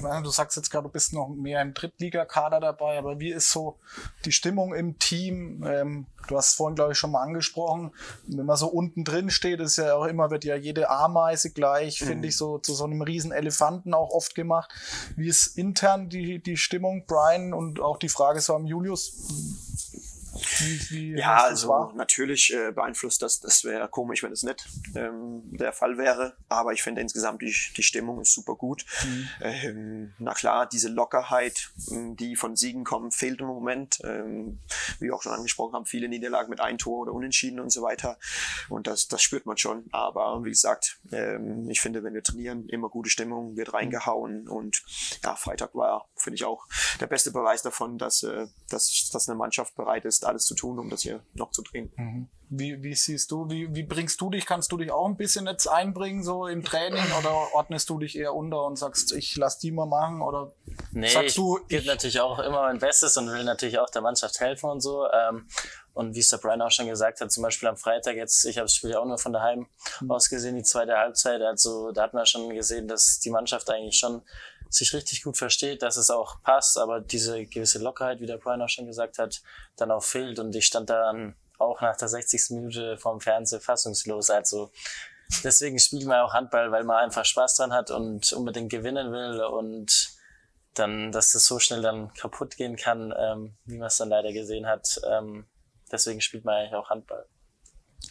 du 0.00 0.30
sagst 0.30 0.56
jetzt 0.56 0.70
gerade, 0.70 0.84
du 0.84 0.92
bist 0.92 1.12
noch 1.12 1.28
mehr 1.28 1.62
im 1.62 1.74
Drittligakader 1.74 2.60
dabei, 2.60 2.98
aber 2.98 3.20
wie 3.20 3.30
ist 3.30 3.50
so 3.50 3.78
die 4.24 4.32
Stimmung 4.32 4.74
im 4.74 4.98
Team? 4.98 5.64
Ähm, 5.66 6.06
du 6.28 6.36
hast 6.36 6.54
vorhin, 6.54 6.74
glaube 6.74 6.92
ich, 6.92 6.98
schon 6.98 7.10
mal 7.10 7.22
angesprochen, 7.22 7.92
wenn 8.26 8.46
man 8.46 8.56
so 8.56 8.68
unten 8.68 9.04
drin 9.04 9.30
steht, 9.30 9.60
ist 9.60 9.76
ja 9.76 9.94
auch 9.94 10.06
immer, 10.06 10.30
wird 10.30 10.44
ja 10.44 10.56
jede 10.56 10.90
Ameise 10.90 11.50
gleich, 11.50 12.00
mhm. 12.00 12.06
finde 12.06 12.28
ich, 12.28 12.36
so 12.36 12.58
zu 12.58 12.74
so 12.74 12.84
einem 12.84 13.02
riesen 13.02 13.32
Elefanten 13.32 13.94
auch 13.94 14.10
oft 14.10 14.34
gemacht. 14.34 14.72
Wie 15.16 15.28
ist 15.28 15.58
intern 15.58 16.08
die, 16.08 16.42
die 16.42 16.56
Stimmung, 16.56 17.04
Brian, 17.06 17.52
und 17.52 17.80
auch 17.80 17.98
die 17.98 18.08
Frage 18.08 18.40
so 18.40 18.54
am 18.54 18.66
Julius? 18.66 19.12
Wie, 20.90 21.16
ja, 21.16 21.44
also 21.44 21.68
war? 21.68 21.92
natürlich 21.94 22.52
äh, 22.54 22.72
beeinflusst 22.72 23.22
das. 23.22 23.40
Das 23.40 23.64
wäre 23.64 23.88
komisch, 23.88 24.22
wenn 24.22 24.32
es 24.32 24.42
nicht 24.42 24.66
ähm, 24.94 25.42
der 25.44 25.72
Fall 25.72 25.98
wäre. 25.98 26.36
Aber 26.48 26.72
ich 26.72 26.82
finde 26.82 27.00
insgesamt 27.00 27.42
die, 27.42 27.54
die 27.76 27.82
Stimmung 27.82 28.20
ist 28.20 28.32
super 28.32 28.54
gut. 28.54 28.84
Mhm. 29.04 29.28
Ähm, 29.40 30.14
na 30.18 30.34
klar, 30.34 30.66
diese 30.66 30.88
Lockerheit, 30.88 31.70
ähm, 31.90 32.16
die 32.16 32.36
von 32.36 32.56
Siegen 32.56 32.84
kommen, 32.84 33.10
fehlt 33.10 33.40
im 33.40 33.46
Moment. 33.46 33.98
Ähm, 34.04 34.60
wie 34.98 35.06
wir 35.06 35.14
auch 35.14 35.22
schon 35.22 35.32
angesprochen 35.32 35.74
haben, 35.74 35.86
viele 35.86 36.08
Niederlagen 36.08 36.50
mit 36.50 36.60
ein 36.60 36.78
Tor 36.78 37.00
oder 37.00 37.12
Unentschieden 37.12 37.60
und 37.60 37.70
so 37.70 37.82
weiter. 37.82 38.18
Und 38.68 38.86
das, 38.86 39.08
das 39.08 39.22
spürt 39.22 39.46
man 39.46 39.56
schon. 39.56 39.84
Aber 39.92 40.44
wie 40.44 40.50
gesagt, 40.50 40.98
ähm, 41.12 41.68
ich 41.70 41.80
finde, 41.80 42.02
wenn 42.02 42.14
wir 42.14 42.22
trainieren, 42.22 42.68
immer 42.68 42.88
gute 42.88 43.10
Stimmung, 43.10 43.56
wird 43.56 43.72
reingehauen. 43.72 44.48
Und 44.48 44.82
ja, 45.22 45.36
Freitag 45.36 45.74
war, 45.74 46.08
finde 46.16 46.36
ich, 46.36 46.44
auch 46.44 46.66
der 47.00 47.06
beste 47.06 47.30
Beweis 47.30 47.62
davon, 47.62 47.98
dass, 47.98 48.22
äh, 48.22 48.46
dass, 48.68 49.10
dass 49.12 49.28
eine 49.28 49.36
Mannschaft 49.36 49.74
bereit 49.74 50.04
ist, 50.04 50.23
alles 50.24 50.46
zu 50.46 50.54
tun, 50.54 50.78
um 50.78 50.90
das 50.90 51.02
hier 51.02 51.22
noch 51.34 51.50
zu 51.50 51.62
drehen. 51.62 51.92
Mhm. 51.96 52.28
Wie, 52.50 52.82
wie 52.82 52.94
siehst 52.94 53.30
du, 53.30 53.48
wie, 53.48 53.74
wie 53.74 53.82
bringst 53.82 54.20
du 54.20 54.30
dich? 54.30 54.46
Kannst 54.46 54.70
du 54.70 54.76
dich 54.76 54.92
auch 54.92 55.06
ein 55.06 55.16
bisschen 55.16 55.46
jetzt 55.46 55.66
einbringen, 55.66 56.22
so 56.22 56.46
im 56.46 56.62
Training, 56.62 57.04
oder 57.18 57.54
ordnest 57.54 57.88
du 57.90 57.98
dich 57.98 58.16
eher 58.16 58.34
unter 58.34 58.64
und 58.64 58.76
sagst, 58.76 59.12
ich 59.12 59.34
lass 59.36 59.58
die 59.58 59.72
mal 59.72 59.86
machen? 59.86 60.20
Oder 60.20 60.52
nee, 60.92 61.08
sagst 61.08 61.36
du, 61.36 61.58
ich 61.62 61.68
gebe 61.68 61.86
natürlich 61.86 62.20
auch 62.20 62.38
immer 62.38 62.62
mein 62.62 62.78
Bestes 62.78 63.16
und 63.16 63.28
will 63.28 63.44
natürlich 63.44 63.78
auch 63.78 63.90
der 63.90 64.02
Mannschaft 64.02 64.38
helfen 64.40 64.70
und 64.70 64.80
so. 64.80 65.06
Ähm, 65.10 65.48
und 65.94 66.14
wie 66.14 66.20
es 66.20 66.28
der 66.28 66.38
Brian 66.38 66.60
auch 66.60 66.70
schon 66.70 66.88
gesagt 66.88 67.20
hat, 67.20 67.30
zum 67.30 67.42
Beispiel 67.42 67.68
am 67.68 67.76
Freitag 67.76 68.16
jetzt, 68.16 68.44
ich 68.44 68.58
habe 68.58 68.64
das 68.64 68.74
Spiel 68.74 68.90
ja 68.90 68.98
auch 68.98 69.06
nur 69.06 69.18
von 69.18 69.32
daheim 69.32 69.66
mhm. 70.00 70.10
aus 70.10 70.28
gesehen, 70.28 70.56
die 70.56 70.62
zweite 70.62 70.96
Halbzeit. 70.96 71.40
Also 71.40 71.92
da 71.92 72.02
hat 72.02 72.14
man 72.14 72.26
schon 72.26 72.52
gesehen, 72.54 72.88
dass 72.88 73.20
die 73.20 73.30
Mannschaft 73.30 73.70
eigentlich 73.70 73.96
schon 73.96 74.22
sich 74.74 74.92
richtig 74.92 75.22
gut 75.22 75.36
versteht, 75.36 75.82
dass 75.82 75.96
es 75.96 76.10
auch 76.10 76.42
passt, 76.42 76.78
aber 76.78 77.00
diese 77.00 77.44
gewisse 77.46 77.78
Lockerheit, 77.78 78.20
wie 78.20 78.26
der 78.26 78.38
Brian 78.38 78.62
auch 78.62 78.68
schon 78.68 78.86
gesagt 78.86 79.18
hat, 79.18 79.42
dann 79.76 79.90
auch 79.90 80.02
fehlt. 80.02 80.38
Und 80.38 80.54
ich 80.54 80.66
stand 80.66 80.90
dann 80.90 81.34
auch 81.58 81.80
nach 81.80 81.96
der 81.96 82.08
60. 82.08 82.50
Minute 82.50 82.98
vorm 82.98 83.20
Fernseher 83.20 83.60
fassungslos. 83.60 84.30
Also 84.30 84.70
deswegen 85.42 85.78
spielt 85.78 86.06
man 86.06 86.20
auch 86.20 86.34
Handball, 86.34 86.72
weil 86.72 86.84
man 86.84 87.04
einfach 87.04 87.24
Spaß 87.24 87.56
dran 87.56 87.72
hat 87.72 87.90
und 87.90 88.32
unbedingt 88.32 88.70
gewinnen 88.70 89.12
will 89.12 89.40
und 89.42 90.10
dann, 90.74 91.12
dass 91.12 91.32
das 91.32 91.44
so 91.46 91.58
schnell 91.58 91.82
dann 91.82 92.12
kaputt 92.14 92.56
gehen 92.56 92.76
kann, 92.76 93.14
ähm, 93.16 93.54
wie 93.64 93.78
man 93.78 93.86
es 93.86 93.96
dann 93.96 94.08
leider 94.08 94.32
gesehen 94.32 94.66
hat. 94.66 95.00
Ähm, 95.08 95.46
deswegen 95.90 96.20
spielt 96.20 96.44
man 96.44 96.56
eigentlich 96.56 96.74
auch 96.74 96.90
Handball. 96.90 97.26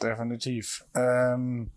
Definitiv. 0.02 0.86
Ähm 0.96 1.72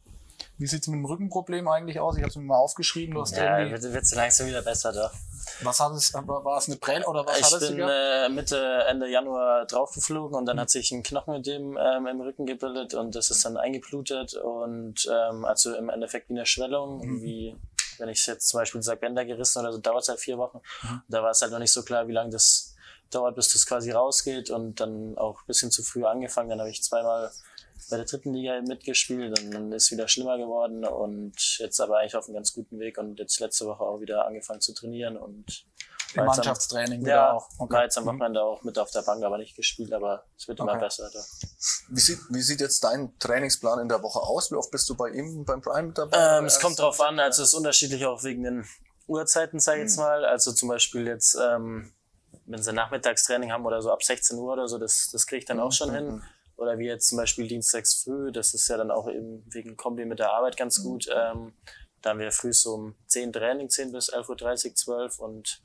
wie 0.58 0.66
sieht's 0.66 0.86
mit 0.86 0.96
dem 0.96 1.04
Rückenproblem 1.04 1.68
eigentlich 1.68 2.00
aus? 2.00 2.16
Ich 2.16 2.22
habe 2.22 2.30
es 2.30 2.36
mir 2.36 2.42
mal 2.42 2.56
aufgeschrieben. 2.56 3.14
Du 3.14 3.20
hast 3.20 3.36
ja, 3.36 3.70
wird, 3.70 3.82
wird 3.82 4.06
so 4.06 4.16
langsam 4.16 4.46
wieder 4.46 4.62
besser, 4.62 4.92
doch. 4.92 5.12
Was 5.62 5.80
hat 5.80 5.92
es, 5.92 6.12
war 6.12 6.58
es 6.58 6.68
eine 6.68 6.76
Prelle 6.76 7.06
oder 7.06 7.26
was 7.26 7.38
ich 7.38 7.44
hat 7.44 7.52
es? 7.54 7.70
Ich 7.70 7.76
bin 7.76 7.88
äh, 7.88 8.28
Mitte, 8.28 8.84
Ende 8.88 9.08
Januar 9.08 9.66
draufgeflogen 9.66 10.36
und 10.36 10.46
dann 10.46 10.56
mhm. 10.56 10.60
hat 10.60 10.70
sich 10.70 10.90
ein 10.92 11.02
Knochen 11.02 11.34
mit 11.34 11.46
dem 11.46 11.78
ähm, 11.78 12.06
im 12.06 12.20
Rücken 12.20 12.46
gebildet 12.46 12.94
und 12.94 13.14
das 13.14 13.30
ist 13.30 13.44
dann 13.44 13.56
eingeblutet 13.56 14.34
und 14.34 15.08
ähm, 15.10 15.44
also 15.44 15.74
im 15.74 15.88
Endeffekt 15.88 16.28
wie 16.28 16.34
eine 16.34 16.46
Schwellung, 16.46 16.98
mhm. 16.98 17.22
wie 17.22 17.56
wenn 17.98 18.08
ich 18.08 18.26
jetzt 18.26 18.48
zum 18.48 18.60
Beispiel 18.60 18.82
sage, 18.82 19.00
Bänder 19.00 19.24
gerissen 19.24 19.60
oder 19.60 19.72
so, 19.72 19.78
dauert 19.78 20.02
es 20.02 20.08
halt 20.08 20.20
vier 20.20 20.36
Wochen. 20.38 20.60
Mhm. 20.82 21.02
Da 21.08 21.22
war 21.22 21.30
es 21.30 21.40
halt 21.40 21.52
noch 21.52 21.58
nicht 21.58 21.72
so 21.72 21.82
klar, 21.82 22.08
wie 22.08 22.12
lange 22.12 22.30
das 22.30 22.74
dauert, 23.10 23.36
bis 23.36 23.52
das 23.52 23.66
quasi 23.66 23.90
rausgeht 23.90 24.50
und 24.50 24.80
dann 24.80 25.16
auch 25.16 25.40
ein 25.40 25.46
bisschen 25.46 25.70
zu 25.70 25.82
früh 25.82 26.04
angefangen. 26.04 26.50
Dann 26.50 26.60
habe 26.60 26.70
ich 26.70 26.82
zweimal 26.82 27.30
bei 27.90 27.96
der 27.96 28.06
dritten 28.06 28.32
Liga 28.34 28.60
mitgespielt 28.62 29.38
und 29.38 29.50
dann 29.50 29.72
ist 29.72 29.90
wieder 29.90 30.08
schlimmer 30.08 30.38
geworden 30.38 30.84
und 30.84 31.58
jetzt 31.58 31.80
aber 31.80 31.98
eigentlich 31.98 32.16
auf 32.16 32.26
einem 32.26 32.34
ganz 32.34 32.52
guten 32.52 32.78
Weg 32.78 32.98
und 32.98 33.18
jetzt 33.18 33.38
letzte 33.40 33.66
Woche 33.66 33.84
auch 33.84 34.00
wieder 34.00 34.26
angefangen 34.26 34.60
zu 34.60 34.74
trainieren 34.74 35.16
und 35.16 35.66
im 36.14 36.24
Mannschaftstraining 36.24 37.00
am, 37.02 37.06
ja, 37.06 37.32
auch. 37.32 37.48
Okay. 37.58 37.74
War 37.74 37.82
jetzt 37.82 37.98
am 37.98 38.04
mhm. 38.04 38.08
Wochenende 38.08 38.42
auch 38.42 38.62
mit 38.62 38.78
auf 38.78 38.90
der 38.90 39.02
Bank, 39.02 39.22
aber 39.24 39.38
nicht 39.38 39.56
gespielt, 39.56 39.92
aber 39.92 40.24
es 40.36 40.48
wird 40.48 40.60
immer 40.60 40.72
okay. 40.72 40.80
besser. 40.80 41.10
Da. 41.12 41.20
Wie 41.88 42.00
sieht, 42.00 42.18
wie 42.30 42.42
sieht 42.42 42.60
jetzt 42.60 42.82
dein 42.84 43.18
Trainingsplan 43.18 43.80
in 43.80 43.88
der 43.88 44.02
Woche 44.02 44.20
aus? 44.20 44.50
Wie 44.50 44.56
oft 44.56 44.70
bist 44.70 44.88
du 44.88 44.94
bei 44.94 45.10
ihm 45.10 45.44
beim 45.44 45.60
Prime 45.60 45.92
dabei? 45.92 46.38
Ähm, 46.38 46.46
es 46.46 46.60
kommt 46.60 46.78
drauf 46.78 47.00
an, 47.00 47.18
also 47.18 47.42
es 47.42 47.48
ist 47.48 47.54
unterschiedlich 47.54 48.06
auch 48.06 48.22
wegen 48.24 48.44
den 48.44 48.66
Uhrzeiten, 49.06 49.60
sage 49.60 49.78
ich 49.78 49.82
mhm. 49.82 49.88
jetzt 49.88 49.96
mal. 49.98 50.24
Also 50.24 50.52
zum 50.52 50.68
Beispiel 50.68 51.06
jetzt, 51.06 51.36
ähm, 51.36 51.92
wenn 52.46 52.62
sie 52.62 52.72
Nachmittagstraining 52.72 53.52
haben 53.52 53.66
oder 53.66 53.82
so 53.82 53.90
ab 53.90 54.02
16 54.02 54.38
Uhr 54.38 54.52
oder 54.52 54.68
so, 54.68 54.78
das, 54.78 55.10
das 55.12 55.26
kriege 55.26 55.40
ich 55.40 55.44
dann 55.44 55.60
auch 55.60 55.72
schon 55.72 55.90
mhm. 55.90 55.94
hin. 55.94 56.22
Oder 56.56 56.78
wie 56.78 56.86
jetzt 56.86 57.08
zum 57.08 57.18
Beispiel 57.18 57.46
dienstags 57.48 58.02
früh, 58.02 58.32
das 58.32 58.54
ist 58.54 58.68
ja 58.68 58.76
dann 58.76 58.90
auch 58.90 59.08
eben 59.08 59.44
wegen 59.52 59.76
Kombi 59.76 60.04
mit 60.04 60.18
der 60.18 60.32
Arbeit 60.32 60.56
ganz 60.56 60.82
gut. 60.82 61.06
Ähm, 61.14 61.52
da 62.00 62.10
haben 62.10 62.18
wir 62.18 62.32
früh 62.32 62.52
so 62.52 62.74
um 62.74 62.94
10 63.06 63.32
Training, 63.32 63.68
10 63.68 63.92
bis 63.92 64.12
11.30 64.12 64.68
Uhr, 64.68 64.74
12 64.74 65.18
und 65.18 65.62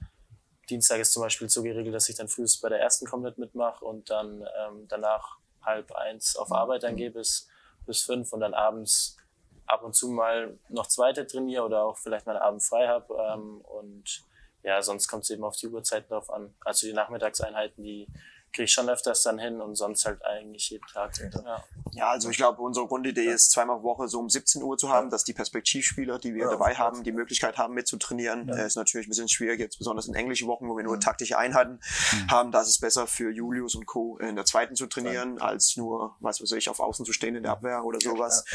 Dienstag 0.69 0.99
ist 0.99 1.11
zum 1.11 1.23
Beispiel 1.23 1.49
so 1.49 1.63
geregelt, 1.63 1.93
dass 1.93 2.09
ich 2.09 2.15
dann 2.15 2.27
früh 2.27 2.45
bei 2.61 2.69
der 2.69 2.79
ersten 2.79 3.05
komplett 3.05 3.37
mitmache 3.37 3.83
und 3.83 4.09
dann 4.09 4.41
ähm, 4.57 4.87
danach 4.87 5.37
halb 5.61 5.91
eins 5.91 6.35
auf 6.35 6.51
Arbeit 6.51 6.83
dann 6.83 6.95
gehe 6.95 7.11
bis, 7.11 7.47
bis 7.85 8.03
fünf 8.03 8.31
und 8.33 8.39
dann 8.39 8.53
abends 8.53 9.17
ab 9.65 9.83
und 9.83 9.93
zu 9.93 10.09
mal 10.09 10.57
noch 10.69 10.87
zweite 10.87 11.27
trainiere 11.27 11.63
oder 11.63 11.83
auch 11.85 11.97
vielleicht 11.97 12.25
mal 12.25 12.35
einen 12.35 12.41
Abend 12.41 12.63
frei 12.63 12.87
habe. 12.87 13.13
Ähm, 13.13 13.61
und 13.61 14.23
ja, 14.63 14.81
sonst 14.81 15.07
kommt 15.07 15.23
es 15.23 15.29
eben 15.29 15.43
auf 15.43 15.55
die 15.55 15.67
Uhrzeiten 15.67 16.09
drauf 16.09 16.29
an. 16.29 16.53
Also 16.61 16.87
die 16.87 16.93
Nachmittagseinheiten, 16.93 17.83
die 17.83 18.07
kriege 18.52 18.66
ich 18.66 18.74
schon 18.74 18.89
öfters 18.89 19.24
dann 19.24 19.39
hin 19.39 19.62
und 19.62 19.76
sonst 19.76 20.06
halt 20.06 20.24
eigentlich 20.26 20.70
jeden 20.70 20.86
Tag. 20.88 21.12
Ja, 21.18 21.64
ja 21.91 22.10
also 22.10 22.30
ich 22.30 22.38
glaube, 22.38 22.62
unsere 22.62 22.88
Grundidee 22.88 23.26
ist, 23.26 23.52
zweimal 23.52 23.80
pro 23.80 23.91
Woche 23.91 24.08
so 24.08 24.20
um 24.20 24.30
17 24.30 24.62
Uhr 24.64 24.78
zu 24.78 24.89
haben, 24.89 25.10
dass 25.10 25.24
die 25.24 25.34
Perspektivspieler, 25.34 26.20
die 26.20 26.34
wir 26.34 26.45
ja, 26.45 26.52
dabei 26.52 26.76
haben, 26.76 27.04
die 27.04 27.12
Möglichkeit 27.12 27.58
haben 27.58 27.74
mitzutrainieren. 27.74 28.47
Ja. 28.47 28.56
Äh, 28.56 28.68
ist 28.68 28.76
natürlich 28.76 29.08
ein 29.08 29.10
bisschen 29.10 29.30
schwierig, 29.30 29.60
jetzt 29.60 29.78
besonders 29.78 30.08
in 30.08 30.16
englischen 30.16 30.47
Wochen, 30.47 30.68
wo 30.68 30.76
wir 30.76 30.84
nur 30.84 30.95
mhm. 30.95 31.02
taktische 31.02 31.38
Einheiten 31.38 31.80
mhm. 32.12 32.32
haben. 32.32 32.52
Da 32.52 32.62
ist 32.62 32.70
es 32.70 32.80
besser 32.80 33.08
für 33.08 33.32
Julius 33.32 33.76
und 33.76 33.86
Co. 33.86 34.18
in 34.18 34.36
der 34.36 34.45
zweiten 34.45 34.76
zu 34.76 34.88
trainieren, 34.88 35.38
ja. 35.38 35.45
als 35.45 35.76
nur, 35.78 36.16
was 36.20 36.41
weiß 36.41 36.52
ich, 36.54 36.70
auf 36.70 36.80
Außen 36.80 37.06
zu 37.06 37.14
stehen 37.14 37.36
in 37.36 37.43
der 37.43 37.54
Abwehr 37.54 37.84
oder 37.84 37.99
sowas. 38.02 38.45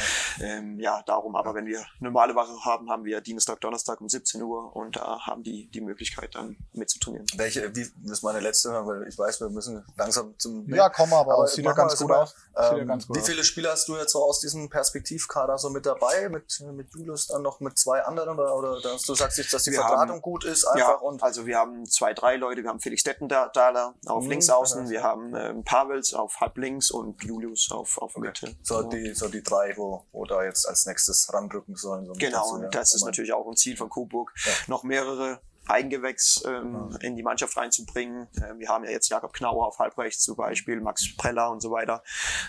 Ähm, 0.40 0.78
ja, 0.80 1.02
darum. 1.06 1.36
Aber 1.36 1.54
wenn 1.54 1.66
wir 1.66 1.84
normale 2.00 2.34
Woche 2.34 2.64
haben, 2.64 2.90
haben 2.90 3.04
wir 3.04 3.20
Dienstag, 3.20 3.60
Donnerstag 3.60 4.00
um 4.00 4.08
17 4.08 4.42
Uhr 4.42 4.74
und 4.74 4.96
da 4.96 5.20
haben 5.26 5.42
die 5.42 5.66
die 5.68 5.80
Möglichkeit 5.80 6.34
dann 6.34 6.56
mitzutrainieren. 6.72 7.26
Welche, 7.36 7.74
wie, 7.74 7.86
das 8.02 8.18
ist 8.18 8.22
meine 8.22 8.40
letzte, 8.40 8.70
weil 8.86 9.06
ich 9.08 9.18
weiß, 9.18 9.40
wir 9.40 9.48
müssen 9.48 9.84
langsam 9.96 10.34
zum. 10.38 10.68
Ja, 10.72 10.88
komm 10.88 11.12
aber, 11.12 11.34
aber 11.34 11.46
sieht 11.46 11.64
ja 11.64 11.72
ganz 11.72 11.96
gut 11.96 12.10
aus. 12.10 12.34
Ähm, 12.56 12.86
ganz 12.86 13.06
gut 13.06 13.16
wie 13.16 13.20
viele 13.20 13.44
Spieler 13.44 13.72
hast 13.72 13.88
du 13.88 13.96
jetzt 13.96 14.12
so 14.12 14.24
aus 14.24 14.40
diesem 14.40 14.68
Perspektivkader 14.68 15.58
so 15.58 15.70
mit 15.70 15.86
dabei? 15.86 16.28
Mit, 16.28 16.60
mit 16.72 16.92
Julius 16.94 17.28
dann 17.28 17.42
noch 17.42 17.60
mit 17.60 17.78
zwei 17.78 18.02
anderen 18.02 18.38
oder, 18.38 18.56
oder 18.56 18.80
dass 18.80 19.02
du 19.02 19.14
sagst 19.14 19.38
jetzt, 19.38 19.52
dass 19.52 19.64
die 19.64 19.72
wir 19.72 19.84
haben, 19.84 20.20
gut 20.22 20.44
ist 20.44 20.64
einfach 20.64 20.88
ja, 20.88 20.94
und 20.94 21.22
also 21.22 21.46
wir 21.46 21.58
haben 21.58 21.86
zwei, 21.86 22.14
drei 22.14 22.36
Leute. 22.36 22.62
Wir 22.62 22.70
haben 22.70 22.80
Felix 22.80 23.02
Dettendaler 23.02 23.94
auf 24.06 24.24
mhm, 24.24 24.30
links 24.30 24.48
außen, 24.48 24.88
wir 24.88 25.02
haben 25.02 25.34
ähm, 25.36 25.64
Pavels 25.64 26.14
auf 26.14 26.40
halb 26.40 26.56
links 26.58 26.90
und 26.90 27.22
Julius 27.22 27.70
auf, 27.70 27.98
auf 27.98 28.16
okay. 28.16 28.26
Mitte. 28.26 28.56
So, 28.62 28.82
so, 28.82 28.88
die, 28.88 29.14
so 29.14 29.28
die 29.28 29.42
drei, 29.42 29.74
wo, 29.76 30.04
wo 30.12 30.24
da 30.24 30.44
jetzt 30.44 30.68
als 30.68 30.86
nächstes 30.86 31.32
ranrücken 31.32 31.76
sollen. 31.76 32.06
So 32.06 32.12
genau, 32.12 32.54
und 32.54 32.74
das 32.74 32.94
ist 32.94 33.04
natürlich 33.04 33.32
auch 33.32 33.46
ein 33.46 33.56
Ziel 33.56 33.76
von 33.76 33.88
Coburg, 33.88 34.32
ja. 34.44 34.52
noch 34.66 34.82
mehrere 34.82 35.40
Eigengewächs 35.68 36.44
ähm, 36.46 36.96
in 37.00 37.16
die 37.16 37.22
Mannschaft 37.22 37.56
reinzubringen. 37.56 38.28
Ähm, 38.36 38.58
wir 38.58 38.68
haben 38.68 38.84
ja 38.84 38.90
jetzt 38.90 39.08
Jakob 39.08 39.32
Knauer 39.32 39.66
auf 39.66 39.78
Halbrechts 39.78 40.22
zum 40.22 40.36
Beispiel, 40.36 40.80
Max 40.80 41.16
Preller 41.16 41.50
und 41.50 41.60
so 41.60 41.70
weiter. 41.70 42.02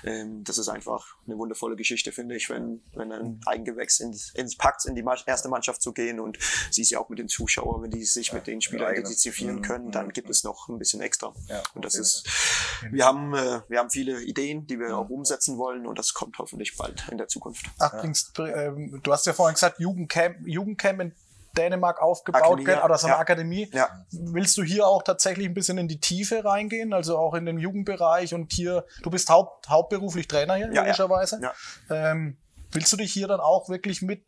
Ähm, 0.03 0.43
das 0.43 0.57
ist 0.57 0.70
einfach 0.70 1.15
eine 1.26 1.38
wundervolle 1.38 1.76
Geschichte, 1.76 2.11
finde 2.11 2.36
ich, 2.36 2.49
wenn, 2.49 2.82
wenn 2.93 3.11
ein 3.11 3.26
mhm. 3.26 3.39
Eigengewächs 3.45 3.99
ins, 3.99 4.34
ins 4.36 4.55
Pakt 4.55 4.86
in 4.86 4.95
die 4.95 5.03
erste 5.26 5.49
Mannschaft 5.49 5.82
zu 5.82 5.93
gehen 5.93 6.20
und 6.20 6.38
sie 6.72 6.82
ist 6.82 6.91
ja 6.91 6.99
auch 6.99 7.09
mit 7.09 7.20
den 7.20 7.28
Zuschauern, 7.28 7.82
wenn 7.82 7.91
die 7.91 8.03
sich 8.03 8.34
mit 8.34 8.47
den 8.47 8.61
Spielern 8.61 8.93
identifizieren 8.93 9.61
können, 9.61 9.91
dann 9.91 10.09
gibt 10.09 10.30
es 10.30 10.43
noch 10.43 10.70
ein 10.70 10.78
bisschen 10.78 11.01
extra. 11.01 11.34
Ja, 11.47 11.63
und 11.74 11.86
das 11.86 11.95
ist, 11.95 12.28
wir 12.91 13.05
haben, 13.05 13.34
äh, 13.34 13.61
wir 13.68 13.80
haben 13.80 13.89
viele 13.89 14.22
Ideen, 14.22 14.68
die 14.68 14.80
wir 14.80 14.97
auch 14.97 15.09
umsetzen 15.09 15.57
wollen 15.57 15.88
und 15.88 15.97
das 15.97 16.13
kommt 16.13 16.38
hoffentlich 16.38 16.78
bald 16.78 17.07
in 17.09 17.18
der 17.18 17.28
Zukunft. 17.28 17.65
Ach, 17.80 17.93
ja. 17.93 18.45
ähm, 18.45 18.99
du 19.01 19.11
hast 19.11 19.26
ja 19.26 19.34
vorhin 19.34 19.55
gesagt, 19.55 19.80
Jugendcamp, 19.80 20.45
Jugendcamp 20.45 21.01
in 21.01 21.13
Dänemark 21.58 22.01
aufgebaut 22.01 22.43
Akademie, 22.43 22.84
oder 22.84 22.97
so 22.97 23.08
eine 23.08 23.16
ja. 23.16 23.20
Akademie. 23.20 23.70
Ja. 23.74 23.89
Willst 24.12 24.58
du 24.58 24.64
hier 24.64 24.88
auch 24.88 25.03
tatsächlich 25.03 25.47
ein 25.47 25.53
bisschen 25.53 25.78
in 25.78 25.88
die 25.88 25.99
Tiefe 25.99 26.45
reingehen, 26.45 26.93
also 26.93 27.18
auch 27.18 27.34
in 27.34 27.45
den 27.45 27.58
Jugendbereich 27.58 28.34
und 28.34 28.51
hier, 28.51 28.86
du 29.03 29.10
bist 29.10 29.30
haupt, 29.30 29.70
hauptberuflich 29.70 30.28
Trainer 30.28 30.55
hier, 30.55 30.72
ja, 30.72 30.84
logischerweise. 30.84 31.41
Ähm, 31.89 32.38
willst 32.72 32.91
du 32.91 32.97
dich 32.97 33.12
hier 33.12 33.28
dann 33.28 33.39
auch 33.39 33.70
wirklich 33.70 34.01
mit 34.01 34.24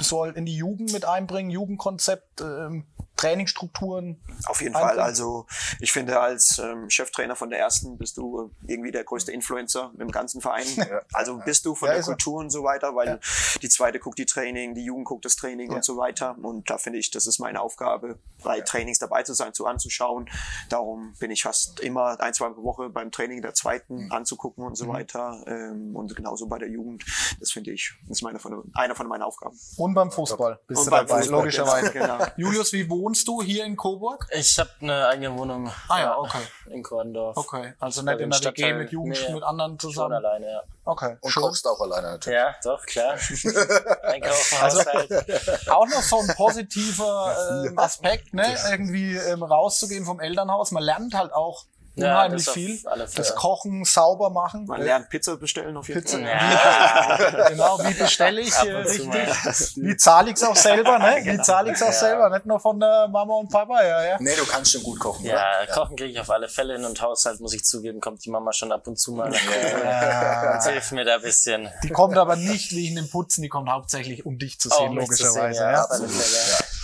soll 0.00 0.32
in 0.32 0.46
die 0.46 0.56
Jugend 0.56 0.92
mit 0.92 1.04
einbringen, 1.04 1.50
Jugendkonzept, 1.50 2.40
ähm, 2.40 2.86
Trainingsstrukturen? 3.18 4.16
Auf 4.46 4.62
jeden? 4.62 4.74
Fall. 4.74 5.00
Also 5.00 5.46
ich 5.80 5.92
finde, 5.92 6.20
als 6.20 6.58
ähm, 6.58 6.88
Cheftrainer 6.88 7.36
von 7.36 7.50
der 7.50 7.58
ersten 7.58 7.98
bist 7.98 8.16
du 8.16 8.50
irgendwie 8.66 8.92
der 8.92 9.04
größte 9.04 9.32
Influencer 9.32 9.92
im 9.98 10.10
ganzen 10.10 10.40
Verein. 10.40 10.66
Ja. 10.88 11.02
Also 11.12 11.38
bist 11.44 11.66
du 11.66 11.74
von 11.74 11.88
ja, 11.88 11.96
der 11.96 12.04
Kultur 12.04 12.38
und 12.38 12.50
so 12.50 12.62
weiter, 12.62 12.94
weil 12.94 13.08
ja. 13.08 13.18
die 13.60 13.68
zweite 13.68 13.98
guckt 13.98 14.16
die 14.16 14.26
Training, 14.26 14.74
die 14.74 14.84
Jugend 14.84 15.06
guckt 15.06 15.24
das 15.24 15.34
Training 15.36 15.70
und 15.70 15.84
so 15.84 15.96
weiter. 15.96 16.36
Und 16.40 16.70
da 16.70 16.78
finde 16.78 16.98
ich, 16.98 17.10
das 17.10 17.26
ist 17.26 17.40
meine 17.40 17.60
Aufgabe, 17.60 18.18
bei 18.42 18.60
Trainings 18.60 19.00
dabei 19.00 19.24
zu 19.24 19.34
sein, 19.34 19.52
zu 19.52 19.66
anzuschauen. 19.66 20.30
Darum 20.68 21.14
bin 21.18 21.30
ich 21.30 21.42
fast 21.42 21.80
immer 21.80 22.18
ein, 22.20 22.32
zwei 22.32 22.56
Woche 22.56 22.88
beim 22.90 23.10
Training 23.10 23.42
der 23.42 23.54
zweiten 23.54 24.04
mhm. 24.04 24.12
anzugucken 24.12 24.64
und 24.64 24.76
so 24.76 24.86
mhm. 24.86 24.90
weiter. 24.90 25.44
Ähm, 25.46 25.94
und 25.94 26.14
genauso 26.14 26.46
bei 26.46 26.58
der 26.58 26.68
Jugend. 26.68 27.04
Das 27.40 27.50
finde 27.50 27.72
ich, 27.72 27.92
ist 28.08 28.22
meine 28.22 28.38
von, 28.38 28.70
einer 28.74 28.94
von 28.94 29.08
meinen 29.08 29.22
Aufgaben. 29.22 29.58
Und 29.76 29.94
beim 29.94 30.10
Fußball 30.10 30.60
bist 30.66 30.80
und 30.80 30.86
du 30.86 30.90
dabei, 30.90 31.18
Fußball, 31.18 31.38
logischerweise. 31.40 31.92
Genau. 31.92 32.18
Julius, 32.36 32.72
wie 32.72 32.84
wohnst 33.08 33.26
du 33.26 33.40
hier 33.40 33.64
in 33.64 33.74
Coburg? 33.74 34.26
Ich 34.32 34.58
habe 34.58 34.68
eine 34.82 35.06
eigene 35.06 35.34
Wohnung. 35.34 35.72
Ah 35.88 35.98
ja, 35.98 36.18
okay. 36.18 36.42
In 36.68 36.82
Korndorf. 36.82 37.38
Okay, 37.38 37.72
also 37.80 38.02
nicht 38.02 38.20
in 38.20 38.28
der 38.28 38.44
WG 38.44 38.74
mit 38.74 38.92
Jugend, 38.92 39.18
nee, 39.26 39.34
mit 39.34 39.42
anderen 39.42 39.78
zusammen? 39.78 40.16
Schon 40.16 40.26
alleine, 40.26 40.50
ja. 40.50 40.62
Okay. 40.84 41.16
Und 41.22 41.30
schön. 41.30 41.42
kochst 41.42 41.66
auch 41.66 41.80
alleine 41.80 42.08
natürlich. 42.08 42.38
Ja, 42.38 42.54
doch, 42.62 42.84
klar. 42.84 43.14
Einkaufen, 44.02 44.58
also, 44.60 44.80
Auch 45.70 45.86
noch 45.86 46.02
so 46.02 46.18
ein 46.18 46.28
positiver 46.36 47.64
äh, 47.74 47.80
Aspekt, 47.80 48.34
ne? 48.34 48.44
Irgendwie 48.70 49.16
ähm, 49.16 49.42
rauszugehen 49.42 50.04
vom 50.04 50.20
Elternhaus. 50.20 50.70
Man 50.72 50.82
lernt 50.82 51.14
halt 51.14 51.32
auch 51.32 51.64
unheimlich 52.04 52.46
ja, 52.46 52.52
viel. 52.52 52.80
Das 53.14 53.34
Kochen, 53.34 53.84
sauber 53.84 54.30
machen. 54.30 54.66
Man 54.66 54.82
lernt 54.82 55.08
Pizza 55.08 55.36
bestellen 55.36 55.76
auf 55.76 55.88
jeden 55.88 56.00
Pizza. 56.00 56.18
Fall. 56.18 56.26
Ja. 56.26 57.48
genau, 57.48 57.78
wie 57.80 57.94
bestelle 57.94 58.40
ich 58.40 58.54
äh, 58.54 58.72
richtig? 58.72 59.76
Wie 59.76 59.96
zahle 59.96 60.30
ich 60.30 60.36
es 60.36 60.44
auch 60.44 60.56
selber, 60.56 60.98
ne? 60.98 61.18
Wie 61.20 61.24
genau. 61.24 61.42
zahle 61.42 61.70
ich 61.70 61.76
es 61.76 61.82
auch 61.82 61.92
selber, 61.92 62.30
nicht 62.30 62.46
nur 62.46 62.60
von 62.60 62.78
der 62.80 63.08
Mama 63.08 63.34
und 63.34 63.50
Papa, 63.50 63.82
ja, 63.82 64.04
ja. 64.04 64.16
Nee, 64.20 64.36
du 64.36 64.46
kannst 64.46 64.72
schon 64.72 64.82
gut 64.82 64.98
kochen, 64.98 65.24
Ja, 65.24 65.62
oder? 65.62 65.72
kochen 65.72 65.96
kriege 65.96 66.10
ich 66.12 66.20
auf 66.20 66.30
alle 66.30 66.48
Fälle 66.48 66.74
hin 66.74 66.84
und 66.84 67.00
Haushalt, 67.00 67.40
muss 67.40 67.54
ich 67.54 67.64
zugeben, 67.64 68.00
kommt 68.00 68.24
die 68.24 68.30
Mama 68.30 68.52
schon 68.52 68.72
ab 68.72 68.86
und 68.86 68.98
zu 68.98 69.12
mal. 69.12 69.32
Ja. 69.78 70.62
Hilft 70.64 70.92
mir 70.92 71.04
da 71.04 71.16
ein 71.16 71.22
bisschen. 71.22 71.68
Die 71.82 71.88
kommt 71.88 72.16
aber 72.16 72.36
nicht 72.36 72.72
wegen 72.72 72.96
dem 72.96 73.08
Putzen, 73.08 73.42
die 73.42 73.48
kommt 73.48 73.70
hauptsächlich, 73.70 74.26
um 74.26 74.38
dich 74.38 74.58
zu 74.58 74.68
sehen, 74.68 74.90
oh, 74.90 74.94
logischerweise. 74.94 75.86
Zu 75.90 76.06
sehen, 76.06 76.20
ja, 76.20 76.58
ja. 76.58 76.77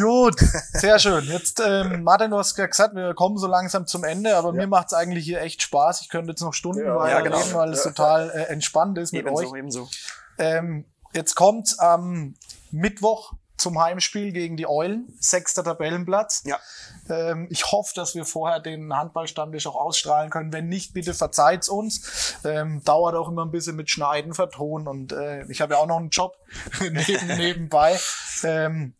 Gut, 0.00 0.38
sehr 0.72 0.98
schön. 0.98 1.24
Jetzt, 1.24 1.62
ähm, 1.64 2.02
Martin, 2.02 2.30
du 2.30 2.38
hast 2.38 2.54
gesagt, 2.54 2.94
wir 2.94 3.14
kommen 3.14 3.38
so 3.38 3.46
langsam 3.46 3.86
zum 3.86 4.04
Ende, 4.04 4.36
aber 4.36 4.48
ja. 4.48 4.54
mir 4.54 4.66
macht 4.66 4.88
es 4.88 4.94
eigentlich 4.94 5.24
hier 5.24 5.40
echt 5.40 5.62
Spaß. 5.62 6.02
Ich 6.02 6.08
könnte 6.08 6.30
jetzt 6.30 6.40
noch 6.40 6.54
Stunden 6.54 6.84
ja, 6.84 6.96
weiter 6.96 7.16
ja, 7.16 7.20
genau. 7.20 7.42
weil 7.52 7.72
es 7.72 7.82
total 7.82 8.30
äh, 8.30 8.42
entspannt 8.44 8.98
ist 8.98 9.12
mit 9.12 9.26
ebenso, 9.26 9.42
euch. 9.42 9.58
Ebenso. 9.58 9.88
Ähm, 10.38 10.84
jetzt 11.12 11.34
kommt 11.34 11.76
am 11.78 12.34
Mittwoch 12.70 13.32
zum 13.58 13.80
Heimspiel 13.80 14.32
gegen 14.32 14.56
die 14.56 14.68
Eulen, 14.68 15.12
sechster 15.18 15.64
Tabellenplatz. 15.64 16.44
Ja. 16.46 16.58
Ähm, 17.10 17.48
ich 17.50 17.72
hoffe, 17.72 17.92
dass 17.94 18.14
wir 18.14 18.24
vorher 18.24 18.60
den 18.60 18.94
Handballstammtisch 18.94 19.66
auch 19.66 19.74
ausstrahlen 19.74 20.30
können. 20.30 20.52
Wenn 20.52 20.68
nicht, 20.68 20.94
bitte 20.94 21.12
verzeiht's 21.12 21.68
uns. 21.68 22.36
Ähm, 22.44 22.82
dauert 22.84 23.16
auch 23.16 23.28
immer 23.28 23.44
ein 23.44 23.50
bisschen 23.50 23.76
mit 23.76 23.90
Schneiden, 23.90 24.32
Vertonen 24.32 24.86
und 24.86 25.12
äh, 25.12 25.44
ich 25.50 25.60
habe 25.60 25.74
ja 25.74 25.80
auch 25.80 25.86
noch 25.86 25.98
einen 25.98 26.10
Job 26.10 26.36
neben, 26.80 27.26
nebenbei. 27.36 27.98
Ähm, 28.44 28.94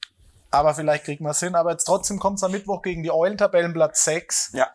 aber 0.51 0.75
vielleicht 0.75 1.05
kriegen 1.05 1.25
wir 1.25 1.31
es 1.31 1.41
hin. 1.41 1.55
Aber 1.55 1.71
jetzt 1.71 1.85
trotzdem 1.85 2.19
kommt 2.19 2.39
es 2.39 2.45
am 2.45 2.53
Mittwoch 2.53 2.83
gegen 2.83 3.03
die 3.03 3.11
Eulen, 3.11 3.37
Tabellenplatz 3.37 4.05
6. 4.05 4.53
Ja. 4.55 4.69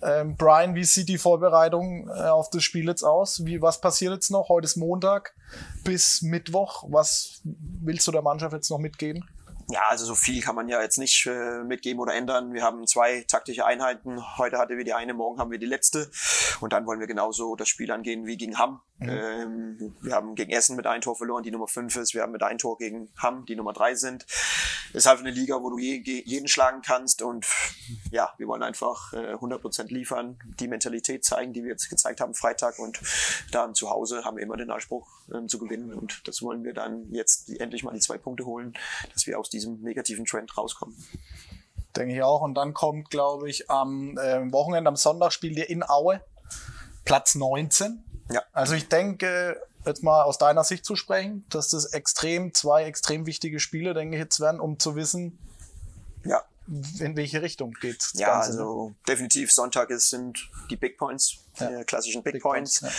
Ähm, 0.00 0.36
Brian, 0.36 0.74
wie 0.74 0.84
sieht 0.84 1.08
die 1.08 1.18
Vorbereitung 1.18 2.08
äh, 2.08 2.28
auf 2.28 2.50
das 2.50 2.62
Spiel 2.62 2.86
jetzt 2.86 3.02
aus? 3.02 3.44
Wie, 3.44 3.60
was 3.60 3.80
passiert 3.80 4.12
jetzt 4.12 4.30
noch? 4.30 4.48
Heute 4.48 4.66
ist 4.66 4.76
Montag 4.76 5.34
bis 5.82 6.22
Mittwoch. 6.22 6.84
Was 6.88 7.40
willst 7.44 8.06
du 8.06 8.12
der 8.12 8.22
Mannschaft 8.22 8.52
jetzt 8.52 8.70
noch 8.70 8.78
mitgeben? 8.78 9.28
Ja, 9.70 9.82
also 9.88 10.06
so 10.06 10.14
viel 10.14 10.40
kann 10.40 10.54
man 10.54 10.68
ja 10.68 10.80
jetzt 10.80 10.98
nicht 10.98 11.26
äh, 11.26 11.62
mitgeben 11.62 12.00
oder 12.00 12.14
ändern. 12.14 12.54
Wir 12.54 12.62
haben 12.62 12.86
zwei 12.86 13.24
taktische 13.28 13.66
Einheiten. 13.66 14.38
Heute 14.38 14.56
hatten 14.56 14.78
wir 14.78 14.84
die 14.84 14.94
eine, 14.94 15.12
morgen 15.12 15.38
haben 15.38 15.50
wir 15.50 15.58
die 15.58 15.66
letzte. 15.66 16.10
Und 16.60 16.72
dann 16.72 16.86
wollen 16.86 17.00
wir 17.00 17.06
genauso 17.06 17.54
das 17.54 17.68
Spiel 17.68 17.90
angehen 17.90 18.24
wie 18.24 18.38
gegen 18.38 18.58
Hamm. 18.58 18.80
Mhm. 19.00 19.08
Ähm, 19.08 19.96
wir 20.00 20.14
haben 20.14 20.34
gegen 20.34 20.50
Essen 20.50 20.74
mit 20.74 20.86
ein 20.86 21.00
Tor 21.00 21.14
verloren, 21.14 21.44
die 21.44 21.52
Nummer 21.52 21.68
fünf 21.68 21.94
ist. 21.96 22.14
Wir 22.14 22.22
haben 22.22 22.32
mit 22.32 22.42
ein 22.42 22.58
Tor 22.58 22.78
gegen 22.78 23.08
Hamm, 23.16 23.46
die 23.46 23.54
Nummer 23.54 23.72
drei 23.72 23.94
sind. 23.94 24.26
Es 24.90 24.94
ist 24.94 25.06
halt 25.06 25.20
eine 25.20 25.30
Liga, 25.30 25.62
wo 25.62 25.70
du 25.70 25.78
je, 25.78 26.02
jeden 26.02 26.48
schlagen 26.48 26.82
kannst. 26.82 27.22
Und 27.22 27.46
ja, 28.10 28.32
wir 28.38 28.48
wollen 28.48 28.62
einfach 28.62 29.12
äh, 29.12 29.34
100% 29.34 29.92
liefern, 29.92 30.38
die 30.58 30.66
Mentalität 30.66 31.24
zeigen, 31.24 31.52
die 31.52 31.62
wir 31.62 31.70
jetzt 31.70 31.88
gezeigt 31.88 32.20
haben 32.20 32.34
Freitag. 32.34 32.80
Und 32.80 33.00
dann 33.52 33.74
zu 33.74 33.88
Hause 33.88 34.24
haben 34.24 34.36
wir 34.36 34.42
immer 34.42 34.56
den 34.56 34.70
Anspruch 34.70 35.08
ähm, 35.32 35.48
zu 35.48 35.58
gewinnen. 35.58 35.94
Und 35.94 36.26
das 36.26 36.42
wollen 36.42 36.64
wir 36.64 36.74
dann 36.74 37.08
jetzt 37.12 37.48
endlich 37.60 37.84
mal 37.84 37.94
die 37.94 38.00
zwei 38.00 38.18
Punkte 38.18 38.46
holen, 38.46 38.74
dass 39.14 39.28
wir 39.28 39.38
aus 39.38 39.48
diesem 39.48 39.80
negativen 39.80 40.24
Trend 40.24 40.56
rauskommen. 40.58 40.96
Denke 41.94 42.16
ich 42.16 42.22
auch. 42.22 42.42
Und 42.42 42.54
dann 42.54 42.74
kommt, 42.74 43.10
glaube 43.10 43.48
ich, 43.48 43.70
am 43.70 44.18
äh, 44.18 44.52
Wochenende, 44.52 44.88
am 44.88 44.96
Sonntag 44.96 45.32
spielt 45.32 45.56
ihr 45.56 45.70
in 45.70 45.88
Aue 45.88 46.20
Platz 47.04 47.36
19. 47.36 48.04
Ja. 48.30 48.42
Also 48.52 48.74
ich 48.74 48.88
denke, 48.88 49.60
jetzt 49.84 50.02
mal 50.02 50.22
aus 50.22 50.38
deiner 50.38 50.64
Sicht 50.64 50.84
zu 50.84 50.96
sprechen, 50.96 51.44
dass 51.48 51.70
das 51.70 51.86
extrem, 51.86 52.54
zwei 52.54 52.84
extrem 52.84 53.26
wichtige 53.26 53.60
Spiele, 53.60 53.94
denke 53.94 54.16
ich, 54.16 54.22
jetzt 54.22 54.40
werden, 54.40 54.60
um 54.60 54.78
zu 54.78 54.96
wissen, 54.96 55.38
ja. 56.24 56.42
In 57.00 57.16
welche 57.16 57.42
Richtung 57.42 57.72
geht 57.80 58.02
Ja, 58.14 58.34
Ganze, 58.34 58.50
also 58.50 58.88
ne? 58.88 58.94
definitiv 59.06 59.52
Sonntag 59.52 59.90
ist, 59.90 60.10
sind 60.10 60.50
die 60.70 60.76
Big 60.76 60.98
Points 60.98 61.38
ja. 61.60 61.84
klassischen 61.84 62.22
Big, 62.22 62.34
Big 62.34 62.42
Points. 62.42 62.80
Points 62.80 62.98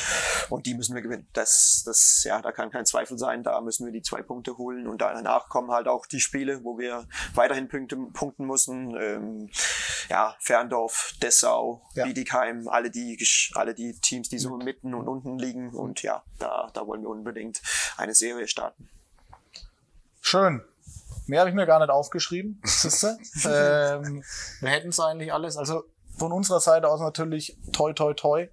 ja. 0.50 0.56
Und 0.56 0.66
die 0.66 0.74
müssen 0.74 0.96
wir 0.96 1.02
gewinnen. 1.02 1.28
Das, 1.34 1.84
das, 1.86 2.24
ja, 2.24 2.42
da 2.42 2.52
kann 2.52 2.72
kein 2.72 2.86
Zweifel 2.86 3.18
sein. 3.18 3.44
Da 3.44 3.60
müssen 3.62 3.86
wir 3.86 3.94
die 3.94 4.02
zwei 4.02 4.22
Punkte 4.22 4.58
holen. 4.58 4.88
Und 4.88 5.02
danach 5.02 5.50
kommen 5.50 5.72
halt 5.72 5.88
auch 5.88 6.06
die 6.06 6.20
Spiele, 6.20 6.64
wo 6.64 6.78
wir 6.78 7.08
weiterhin 7.34 7.68
Punkte, 7.68 7.96
punkten 8.14 8.46
müssen. 8.46 8.96
Ähm, 8.96 9.50
ja, 10.10 10.36
Ferndorf, 10.40 11.14
Dessau, 11.22 11.82
ja. 11.94 12.06
Bietigheim, 12.06 12.68
alle 12.68 12.90
die, 12.90 13.18
alle 13.54 13.74
die 13.74 13.94
Teams, 14.00 14.30
die 14.30 14.40
so 14.40 14.58
mitten 14.58 14.94
und 14.94 15.08
unten 15.08 15.38
liegen. 15.38 15.70
Und 15.70 16.02
ja, 16.02 16.24
da, 16.40 16.70
da 16.74 16.88
wollen 16.88 17.02
wir 17.02 17.10
unbedingt 17.10 17.62
eine 17.98 18.16
Serie 18.16 18.48
starten. 18.48 18.90
Schön. 20.22 20.62
Mehr 21.30 21.42
habe 21.42 21.50
ich 21.50 21.56
mir 21.56 21.66
gar 21.66 21.80
nicht 21.80 21.90
aufgeschrieben. 21.90 22.62
ähm, 23.46 24.24
wir 24.60 24.70
hätten 24.70 24.90
es 24.90 25.00
eigentlich 25.00 25.32
alles. 25.32 25.58
Also 25.58 25.84
von 26.18 26.32
unserer 26.32 26.60
Seite 26.60 26.90
aus 26.90 27.00
natürlich 27.00 27.58
toi 27.72 27.94
toi 27.94 28.14
toi 28.14 28.50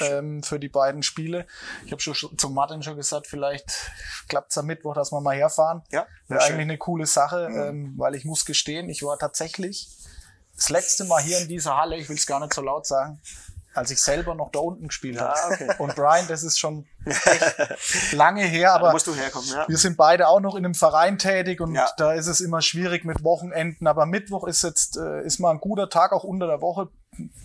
ähm, 0.00 0.42
für 0.42 0.58
die 0.58 0.68
beiden 0.68 1.02
Spiele. 1.02 1.46
Ich 1.84 1.92
habe 1.92 2.00
schon 2.00 2.38
zum 2.38 2.54
Martin 2.54 2.82
schon 2.82 2.96
gesagt, 2.96 3.26
vielleicht 3.26 3.90
klappt 4.28 4.52
es 4.52 4.58
am 4.58 4.66
Mittwoch, 4.66 4.94
dass 4.94 5.12
wir 5.12 5.20
mal 5.20 5.36
herfahren. 5.36 5.82
Ja, 5.90 6.06
wäre 6.28 6.42
eigentlich 6.42 6.60
eine 6.60 6.78
coole 6.78 7.06
Sache, 7.06 7.48
mhm. 7.48 7.60
ähm, 7.60 7.94
weil 7.96 8.14
ich 8.14 8.24
muss 8.24 8.44
gestehen, 8.44 8.88
ich 8.88 9.02
war 9.02 9.18
tatsächlich 9.18 9.88
das 10.54 10.70
letzte 10.70 11.04
Mal 11.04 11.22
hier 11.22 11.38
in 11.40 11.48
dieser 11.48 11.76
Halle, 11.76 11.96
ich 11.96 12.08
will 12.08 12.16
es 12.16 12.26
gar 12.26 12.38
nicht 12.38 12.54
so 12.54 12.62
laut 12.62 12.86
sagen, 12.86 13.20
als 13.74 13.90
ich 13.90 14.00
selber 14.00 14.34
noch 14.34 14.50
da 14.50 14.60
unten 14.60 14.88
gespielt 14.88 15.20
habe. 15.20 15.34
Ah, 15.34 15.48
okay. 15.50 15.74
Und 15.78 15.94
Brian, 15.94 16.26
das 16.28 16.42
ist 16.42 16.58
schon 16.58 16.86
echt 17.04 18.12
lange 18.12 18.44
her, 18.44 18.72
aber 18.74 18.86
da 18.88 18.92
musst 18.92 19.06
du 19.06 19.14
herkommen, 19.14 19.48
ja. 19.48 19.68
wir 19.68 19.78
sind 19.78 19.96
beide 19.96 20.28
auch 20.28 20.40
noch 20.40 20.54
in 20.54 20.64
einem 20.64 20.74
Verein 20.74 21.18
tätig 21.18 21.60
und 21.60 21.74
ja. 21.74 21.88
da 21.96 22.12
ist 22.12 22.26
es 22.26 22.40
immer 22.40 22.60
schwierig 22.62 23.04
mit 23.04 23.24
Wochenenden. 23.24 23.86
Aber 23.86 24.06
Mittwoch 24.06 24.46
ist 24.46 24.62
jetzt 24.62 24.96
äh, 24.96 25.22
ist 25.24 25.38
mal 25.38 25.50
ein 25.50 25.60
guter 25.60 25.88
Tag 25.88 26.12
auch 26.12 26.24
unter 26.24 26.46
der 26.46 26.60
Woche. 26.60 26.88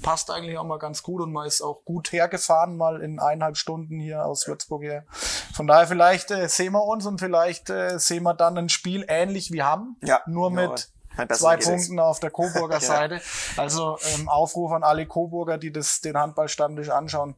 Passt 0.02 0.32
eigentlich 0.32 0.58
auch 0.58 0.64
mal 0.64 0.80
ganz 0.80 1.04
gut 1.04 1.22
und 1.22 1.34
man 1.34 1.46
ist 1.46 1.62
auch 1.62 1.84
gut 1.84 2.14
hergefahren, 2.14 2.78
mal 2.78 3.02
in 3.02 3.20
eineinhalb 3.20 3.58
Stunden 3.58 4.00
hier 4.00 4.26
aus 4.26 4.48
Würzburg 4.48 4.84
her. 4.84 5.06
Von 5.54 5.68
daher 5.68 5.88
vielleicht 5.88 6.32
äh, 6.32 6.48
sehen 6.48 6.74
wir 6.74 6.84
uns 6.84 7.06
und 7.06 7.20
vielleicht 7.20 7.70
äh, 7.70 8.00
sehen 8.00 8.24
wir 8.24 8.34
dann 8.34 8.58
ein 8.58 8.70
Spiel 8.70 9.06
ähnlich 9.10 9.52
wie 9.52 9.64
Hamm, 9.64 9.98
ja, 10.02 10.22
nur 10.26 10.52
mit 10.52 10.90
zwei 11.34 11.58
Punkten 11.58 12.00
auf 12.00 12.20
der 12.20 12.32
Coburger 12.32 12.80
Seite. 12.82 13.22
Also 13.56 13.98
ähm, 14.16 14.30
Aufruf 14.30 14.72
an 14.72 14.84
alle 14.84 15.06
Coburger, 15.06 15.58
die 15.58 15.72
das, 15.72 16.02
den 16.02 16.18
Handballstammtisch 16.18 16.90
anschauen. 16.90 17.36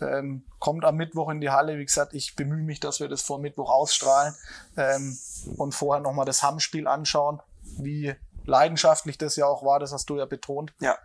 Ähm, 0.00 0.44
kommt 0.58 0.84
am 0.84 0.96
Mittwoch 0.96 1.30
in 1.30 1.40
die 1.40 1.50
Halle. 1.50 1.78
Wie 1.78 1.84
gesagt, 1.84 2.14
ich 2.14 2.34
bemühe 2.34 2.62
mich, 2.62 2.80
dass 2.80 3.00
wir 3.00 3.08
das 3.08 3.22
vor 3.22 3.38
Mittwoch 3.38 3.70
ausstrahlen 3.70 4.34
ähm, 4.76 5.16
und 5.56 5.74
vorher 5.74 6.02
nochmal 6.02 6.24
das 6.24 6.42
Hamm-Spiel 6.42 6.88
anschauen, 6.88 7.40
wie 7.78 8.14
leidenschaftlich 8.44 9.18
das 9.18 9.36
ja 9.36 9.46
auch 9.46 9.64
war, 9.64 9.78
das 9.78 9.92
hast 9.92 10.10
du 10.10 10.18
ja 10.18 10.24
betont. 10.24 10.72
Ja. 10.80 10.98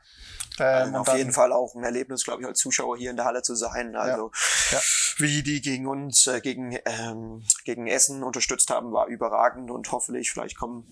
Ähm, 0.59 0.95
auf 0.95 1.15
jeden 1.15 1.33
Fall 1.33 1.51
auch 1.51 1.75
ein 1.75 1.83
Erlebnis, 1.83 2.23
glaube 2.23 2.41
ich, 2.41 2.47
als 2.47 2.59
Zuschauer 2.59 2.97
hier 2.97 3.11
in 3.11 3.15
der 3.15 3.25
Halle 3.25 3.43
zu 3.43 3.53
sein. 3.53 3.95
Also 3.95 4.31
ja. 4.71 4.77
Ja. 4.77 4.83
Wie 5.19 5.43
die 5.43 5.61
gegen 5.61 5.87
uns, 5.87 6.27
äh, 6.27 6.41
gegen, 6.41 6.77
ähm, 6.85 7.43
gegen 7.65 7.87
Essen 7.87 8.23
unterstützt 8.23 8.69
haben, 8.69 8.91
war 8.91 9.07
überragend 9.07 9.71
und 9.71 9.91
hoffentlich, 9.91 10.31
vielleicht 10.31 10.57
kommen 10.57 10.85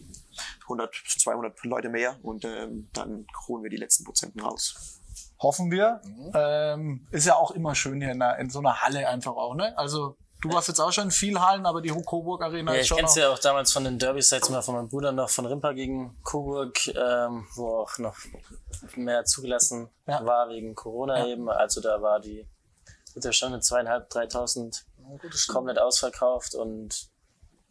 100, 0.63 0.95
200 1.19 1.63
Leute 1.63 1.89
mehr 1.89 2.17
und 2.23 2.45
ähm, 2.45 2.89
dann 2.93 3.27
holen 3.47 3.63
wir 3.63 3.69
die 3.69 3.77
letzten 3.77 4.03
Prozenten 4.03 4.41
raus. 4.41 4.99
Hoffen 5.39 5.69
wir. 5.71 6.01
Mhm. 6.03 6.31
Ähm, 6.33 7.07
ist 7.11 7.27
ja 7.27 7.35
auch 7.35 7.51
immer 7.51 7.75
schön 7.75 8.01
hier 8.01 8.11
in, 8.11 8.19
der, 8.19 8.37
in 8.37 8.49
so 8.49 8.59
einer 8.59 8.81
Halle 8.81 9.07
einfach 9.07 9.35
auch, 9.35 9.55
ne? 9.55 9.77
Also 9.77 10.17
Du 10.41 10.53
warst 10.53 10.67
jetzt 10.67 10.79
auch 10.79 10.91
schon 10.91 11.05
in 11.05 11.11
viel 11.11 11.39
Hallen, 11.39 11.65
aber 11.65 11.81
die 11.81 11.89
Coburg 11.89 12.43
Arena 12.43 12.73
ja, 12.73 12.81
ist 12.81 12.87
schon. 12.87 12.97
Ich 12.97 13.03
kenn's 13.05 13.15
ja 13.15 13.29
auch 13.29 13.39
damals 13.39 13.71
von 13.71 13.83
den 13.83 13.97
Derbys, 13.97 14.29
jetzt 14.29 14.49
mal 14.51 14.61
von 14.61 14.75
meinem 14.75 14.89
Bruder 14.89 15.11
noch 15.11 15.29
von 15.29 15.45
Rimpa 15.45 15.71
gegen 15.71 16.15
Coburg, 16.23 16.87
ähm, 16.87 17.47
wo 17.55 17.79
auch 17.79 17.97
noch 17.97 18.15
mehr 18.95 19.25
zugelassen 19.25 19.89
ja. 20.05 20.23
war 20.23 20.49
wegen 20.49 20.75
Corona 20.75 21.19
ja. 21.19 21.27
eben. 21.27 21.49
Also 21.49 21.81
da 21.81 21.99
war 22.01 22.19
die, 22.19 22.45
wird 23.15 23.25
ja 23.25 23.31
schon 23.31 23.51
mit 23.51 23.63
zweieinhalb, 23.63 24.09
dreitausend 24.09 24.85
komplett 25.47 25.79
ausverkauft 25.79 26.55
und 26.55 27.09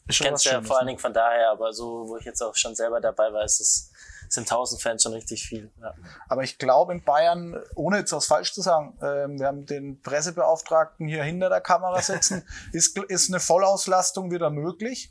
ich 0.07 0.18
kenne 0.18 0.34
es 0.34 0.45
ja 0.45 0.61
vor 0.61 0.78
allen 0.78 0.86
Dingen 0.86 0.99
von 0.99 1.14
daher, 1.14 1.51
aber 1.51 1.72
so, 1.72 2.09
wo 2.09 2.16
ich 2.18 2.24
jetzt 2.24 2.42
auch 2.42 2.55
schon 2.55 2.74
selber 2.74 3.01
dabei 3.01 3.32
war, 3.32 3.45
ist 3.45 3.61
es 3.61 3.90
sind 4.28 4.51
1000 4.51 4.82
Fans 4.82 5.03
schon 5.03 5.12
richtig 5.12 5.47
viel. 5.47 5.70
Ja. 5.80 5.95
Aber 6.28 6.42
ich 6.42 6.59
glaube 6.59 6.92
in 6.92 7.05
Bayern, 7.05 7.57
ohne 7.74 7.99
jetzt 7.99 8.12
was 8.12 8.26
falsch 8.26 8.53
zu 8.53 8.61
sagen, 8.61 8.97
äh, 9.01 9.28
wir 9.28 9.47
haben 9.47 9.64
den 9.66 10.01
Pressebeauftragten 10.03 11.07
hier 11.07 11.22
hinter 11.22 11.49
der 11.49 11.61
Kamera 11.61 12.01
sitzen, 12.03 12.42
ist, 12.72 12.99
ist 12.99 13.30
eine 13.30 13.40
Vollauslastung 13.40 14.30
wieder 14.30 14.51
möglich. 14.51 15.11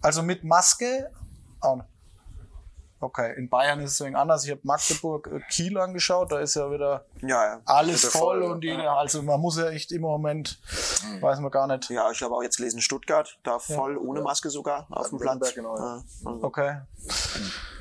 Also 0.00 0.22
mit 0.22 0.44
Maske. 0.44 1.10
Oh, 1.62 1.80
Okay, 3.00 3.34
in 3.36 3.48
Bayern 3.48 3.80
ist 3.80 3.92
es 3.92 4.04
wegen 4.04 4.16
anders. 4.16 4.44
Ich 4.44 4.50
habe 4.50 4.60
Magdeburg, 4.64 5.28
äh, 5.32 5.40
Kiel 5.50 5.78
angeschaut, 5.78 6.32
da 6.32 6.40
ist 6.40 6.54
ja 6.54 6.70
wieder 6.70 7.04
ja, 7.22 7.44
ja. 7.44 7.60
alles 7.64 8.04
voll, 8.04 8.40
voll, 8.40 8.42
und 8.42 8.64
jeder, 8.64 8.92
also 8.92 9.22
man 9.22 9.40
muss 9.40 9.56
ja 9.56 9.68
echt 9.70 9.92
im 9.92 10.02
Moment, 10.02 10.58
mhm. 11.04 11.22
weiß 11.22 11.38
man 11.40 11.50
gar 11.50 11.66
nicht. 11.66 11.90
Ja, 11.90 12.10
ich 12.10 12.22
habe 12.22 12.34
auch 12.34 12.42
jetzt 12.42 12.56
gelesen, 12.56 12.80
Stuttgart, 12.80 13.38
da 13.44 13.58
voll 13.58 13.94
ja. 13.94 13.98
ohne 13.98 14.20
Maske 14.20 14.50
sogar 14.50 14.86
auf 14.90 15.10
dem 15.10 15.18
Platz. 15.18 15.54
Genau. 15.54 15.74
Also. 15.74 16.04
Okay. 16.24 16.78
Mhm 17.04 17.77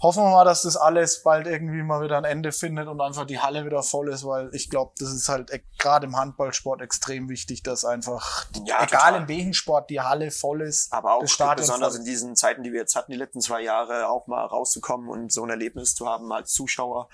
hoffen 0.00 0.22
wir 0.22 0.30
mal, 0.30 0.44
dass 0.44 0.62
das 0.62 0.76
alles 0.76 1.22
bald 1.22 1.46
irgendwie 1.46 1.82
mal 1.82 2.02
wieder 2.02 2.18
ein 2.18 2.24
Ende 2.24 2.52
findet 2.52 2.88
und 2.88 3.00
einfach 3.00 3.26
die 3.26 3.38
Halle 3.38 3.64
wieder 3.64 3.82
voll 3.82 4.08
ist, 4.08 4.24
weil 4.24 4.50
ich 4.54 4.70
glaube, 4.70 4.92
das 4.98 5.12
ist 5.12 5.28
halt 5.28 5.50
gerade 5.78 6.06
im 6.06 6.16
Handballsport 6.16 6.80
extrem 6.80 7.28
wichtig, 7.28 7.62
dass 7.62 7.84
einfach, 7.84 8.46
ja, 8.64 8.82
egal 8.82 8.86
total. 8.86 9.22
in 9.22 9.28
welchem 9.28 9.52
Sport, 9.52 9.90
die 9.90 10.00
Halle 10.00 10.30
voll 10.30 10.62
ist. 10.62 10.92
Aber 10.92 11.14
auch 11.14 11.20
besonders 11.20 11.94
in 11.94 12.04
diesen 12.04 12.36
Zeiten, 12.36 12.62
die 12.62 12.72
wir 12.72 12.80
jetzt 12.80 12.96
hatten, 12.96 13.12
die 13.12 13.18
letzten 13.18 13.40
zwei 13.40 13.62
Jahre, 13.62 14.08
auch 14.08 14.26
mal 14.26 14.44
rauszukommen 14.44 15.08
und 15.08 15.32
so 15.32 15.42
ein 15.42 15.50
Erlebnis 15.50 15.94
zu 15.94 16.06
haben 16.06 16.32
als 16.32 16.52
Zuschauer. 16.52 17.08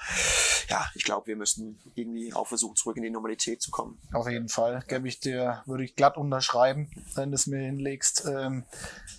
Ja, 0.68 0.86
ich 0.94 1.04
glaube, 1.04 1.26
wir 1.26 1.36
müssen 1.36 1.80
irgendwie 1.94 2.32
auch 2.32 2.46
versuchen, 2.46 2.76
zurück 2.76 2.96
in 2.96 3.02
die 3.02 3.10
Normalität 3.10 3.62
zu 3.62 3.70
kommen. 3.70 4.00
Auf 4.12 4.28
jeden 4.28 4.48
Fall, 4.48 4.82
gebe 4.86 5.08
ich 5.08 5.20
dir, 5.20 5.62
würde 5.66 5.84
ich 5.84 5.96
glatt 5.96 6.16
unterschreiben, 6.16 6.90
wenn 7.14 7.30
du 7.30 7.36
es 7.36 7.46
mir 7.46 7.60
hinlegst. 7.60 8.24
Ähm, 8.26 8.64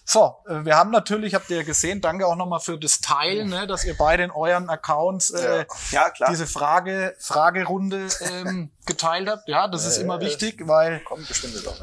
so, 0.09 0.37
äh, 0.47 0.63
wir 0.63 0.77
haben 0.77 0.91
natürlich, 0.91 1.35
habt 1.35 1.49
ihr 1.49 1.65
gesehen, 1.65 1.99
danke 1.99 2.25
auch 2.25 2.37
nochmal 2.37 2.61
für 2.61 2.79
das 2.79 3.01
Teilen. 3.01 3.49
Ne? 3.49 3.67
dass 3.67 3.83
ihr 3.83 3.95
beide 3.97 4.23
in 4.23 4.31
euren 4.31 4.69
Accounts 4.69 5.31
äh, 5.31 5.65
ja. 5.91 6.09
Ja, 6.17 6.29
diese 6.29 6.47
Frage, 6.47 7.13
Fragerunde 7.19 8.07
ähm, 8.21 8.71
geteilt 8.87 9.29
habt. 9.29 9.47
Ja, 9.47 9.67
das 9.67 9.85
ist 9.85 9.97
immer 9.97 10.19
wichtig, 10.21 10.67
weil 10.67 11.01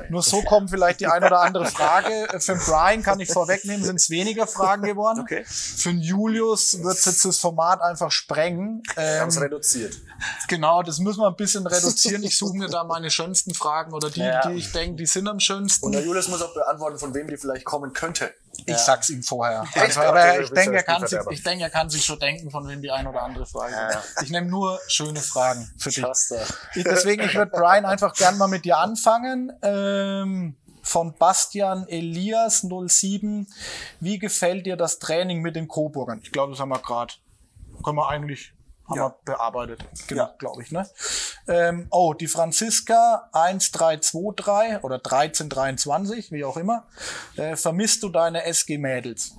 nur 0.08 0.22
so 0.22 0.42
kommt 0.42 0.70
vielleicht 0.70 1.00
die 1.00 1.06
eine 1.06 1.26
oder 1.26 1.40
andere 1.40 1.66
Frage. 1.66 2.28
Äh, 2.32 2.40
für 2.40 2.56
Brian 2.56 3.02
kann 3.02 3.20
ich 3.20 3.30
vorwegnehmen, 3.30 3.84
sind 3.84 3.96
es 3.96 4.10
weniger 4.10 4.46
Fragen 4.46 4.82
geworden. 4.82 5.20
Okay. 5.20 5.44
Für 5.44 5.90
Julius 5.90 6.82
wird 6.82 7.04
jetzt 7.04 7.24
das 7.24 7.38
Format 7.38 7.80
einfach 7.82 8.10
sprengen. 8.10 8.82
Ähm, 8.96 9.20
Ganz 9.20 9.40
reduziert. 9.40 9.94
Genau, 10.48 10.82
das 10.82 10.98
müssen 10.98 11.20
wir 11.20 11.28
ein 11.28 11.36
bisschen 11.36 11.66
reduzieren. 11.66 12.22
Ich 12.22 12.36
suche 12.36 12.56
mir 12.56 12.68
da 12.68 12.84
meine 12.84 13.10
schönsten 13.10 13.54
Fragen 13.54 13.92
oder 13.92 14.10
die, 14.10 14.20
ja. 14.20 14.46
die 14.48 14.54
ich 14.54 14.72
denke, 14.72 14.96
die 14.96 15.06
sind 15.06 15.28
am 15.28 15.40
schönsten. 15.40 15.84
Und 15.84 15.92
der 15.92 16.02
Julius 16.02 16.28
muss 16.28 16.42
auch 16.42 16.54
beantworten, 16.54 16.98
von 16.98 17.14
wem 17.14 17.28
die 17.28 17.36
vielleicht 17.36 17.64
kommen 17.64 17.92
könnte. 17.92 18.32
Ich 18.66 18.76
sag's 18.78 19.10
ihm 19.10 19.22
vorher. 19.22 19.64
Echt? 19.74 19.96
Aber 19.98 20.40
ich 20.40 20.50
denke, 20.50 20.76
er 20.76 20.82
kann 20.82 21.06
sich, 21.06 21.18
ich 21.30 21.42
denke, 21.42 21.64
er 21.64 21.70
kann 21.70 21.90
sich 21.90 22.04
schon 22.04 22.18
denken, 22.18 22.50
von 22.50 22.66
wem 22.68 22.80
die 22.82 22.90
ein 22.90 23.06
oder 23.06 23.22
andere 23.22 23.46
Frage 23.46 23.72
ja. 23.72 24.02
Ich 24.22 24.30
nehme 24.30 24.48
nur 24.48 24.80
schöne 24.86 25.20
Fragen 25.20 25.70
für 25.78 25.90
dich. 25.90 26.04
Ich, 26.74 26.84
deswegen, 26.84 27.24
ich 27.24 27.34
würde 27.34 27.50
Brian 27.50 27.84
einfach 27.84 28.14
gern 28.14 28.38
mal 28.38 28.48
mit 28.48 28.64
dir 28.64 28.78
anfangen. 28.78 29.52
Ähm, 29.62 30.56
von 30.82 31.14
Bastian 31.14 31.88
Elias 31.88 32.66
07. 32.68 33.46
Wie 34.00 34.18
gefällt 34.18 34.66
dir 34.66 34.76
das 34.76 34.98
Training 34.98 35.40
mit 35.40 35.56
den 35.56 35.66
Coburgern? 35.66 36.20
Ich 36.22 36.30
glaube, 36.30 36.52
das 36.52 36.60
haben 36.60 36.68
wir 36.68 36.78
gerade. 36.78 37.14
Können 37.82 37.96
wir 37.96 38.08
eigentlich 38.08 38.53
haben 38.88 38.96
ja. 38.96 39.08
wir 39.08 39.16
bearbeitet, 39.24 39.84
genau, 40.06 40.24
ja. 40.24 40.34
glaube 40.38 40.62
ich. 40.62 40.70
Ne? 40.70 40.88
Ähm, 41.48 41.86
oh, 41.90 42.14
die 42.14 42.28
Franziska 42.28 43.28
1323 43.32 44.84
oder 44.84 44.96
1323, 44.96 46.32
wie 46.32 46.44
auch 46.44 46.56
immer. 46.56 46.86
Äh, 47.36 47.56
vermisst 47.56 48.02
du 48.02 48.08
deine 48.08 48.44
SG-Mädels? 48.44 49.36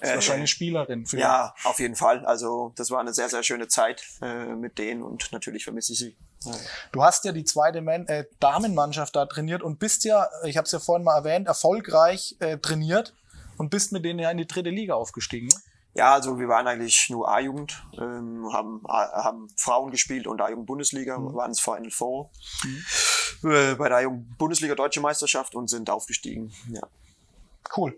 Ist 0.00 0.10
äh, 0.10 0.14
wahrscheinlich 0.14 0.50
Spielerin. 0.50 1.06
Für 1.06 1.18
ja, 1.18 1.54
auf 1.64 1.78
jeden 1.78 1.94
Fall. 1.94 2.26
Also 2.26 2.72
das 2.76 2.90
war 2.90 2.98
eine 2.98 3.14
sehr, 3.14 3.28
sehr 3.28 3.44
schöne 3.44 3.68
Zeit 3.68 4.02
äh, 4.20 4.46
mit 4.46 4.78
denen 4.78 5.02
und 5.02 5.30
natürlich 5.30 5.64
vermisse 5.64 5.92
ich 5.92 5.98
sie. 6.00 6.16
Du 6.90 7.04
hast 7.04 7.24
ja 7.24 7.30
die 7.30 7.44
zweite 7.44 7.82
Man 7.82 8.06
äh, 8.08 8.24
Damenmannschaft 8.40 9.14
da 9.14 9.26
trainiert 9.26 9.62
und 9.62 9.78
bist 9.78 10.02
ja, 10.04 10.28
ich 10.44 10.56
habe 10.56 10.66
es 10.66 10.72
ja 10.72 10.80
vorhin 10.80 11.04
mal 11.04 11.16
erwähnt, 11.16 11.46
erfolgreich 11.46 12.36
äh, 12.40 12.58
trainiert 12.58 13.14
und 13.58 13.70
bist 13.70 13.92
mit 13.92 14.04
denen 14.04 14.18
ja 14.18 14.28
in 14.30 14.38
die 14.38 14.46
dritte 14.46 14.70
Liga 14.70 14.94
aufgestiegen. 14.94 15.46
Ne? 15.46 15.54
Ja, 15.94 16.14
also 16.14 16.38
wir 16.38 16.48
waren 16.48 16.66
eigentlich 16.66 17.10
nur 17.10 17.28
A-Jugend, 17.28 17.84
ähm, 17.98 18.48
haben, 18.52 18.82
haben 18.88 19.48
Frauen 19.56 19.90
gespielt 19.90 20.26
und 20.26 20.40
A-Jugend-Bundesliga, 20.40 21.18
mhm. 21.18 21.34
waren 21.34 21.50
es 21.50 21.60
Final 21.60 21.90
Four 21.90 22.30
mhm. 22.64 23.50
äh, 23.50 23.74
bei 23.74 23.88
der 23.88 23.98
A-Jugend-Bundesliga 23.98 24.74
Deutsche 24.74 25.00
Meisterschaft 25.00 25.54
und 25.54 25.68
sind 25.68 25.90
aufgestiegen. 25.90 26.52
Ja. 26.68 26.80
Cool. 27.76 27.96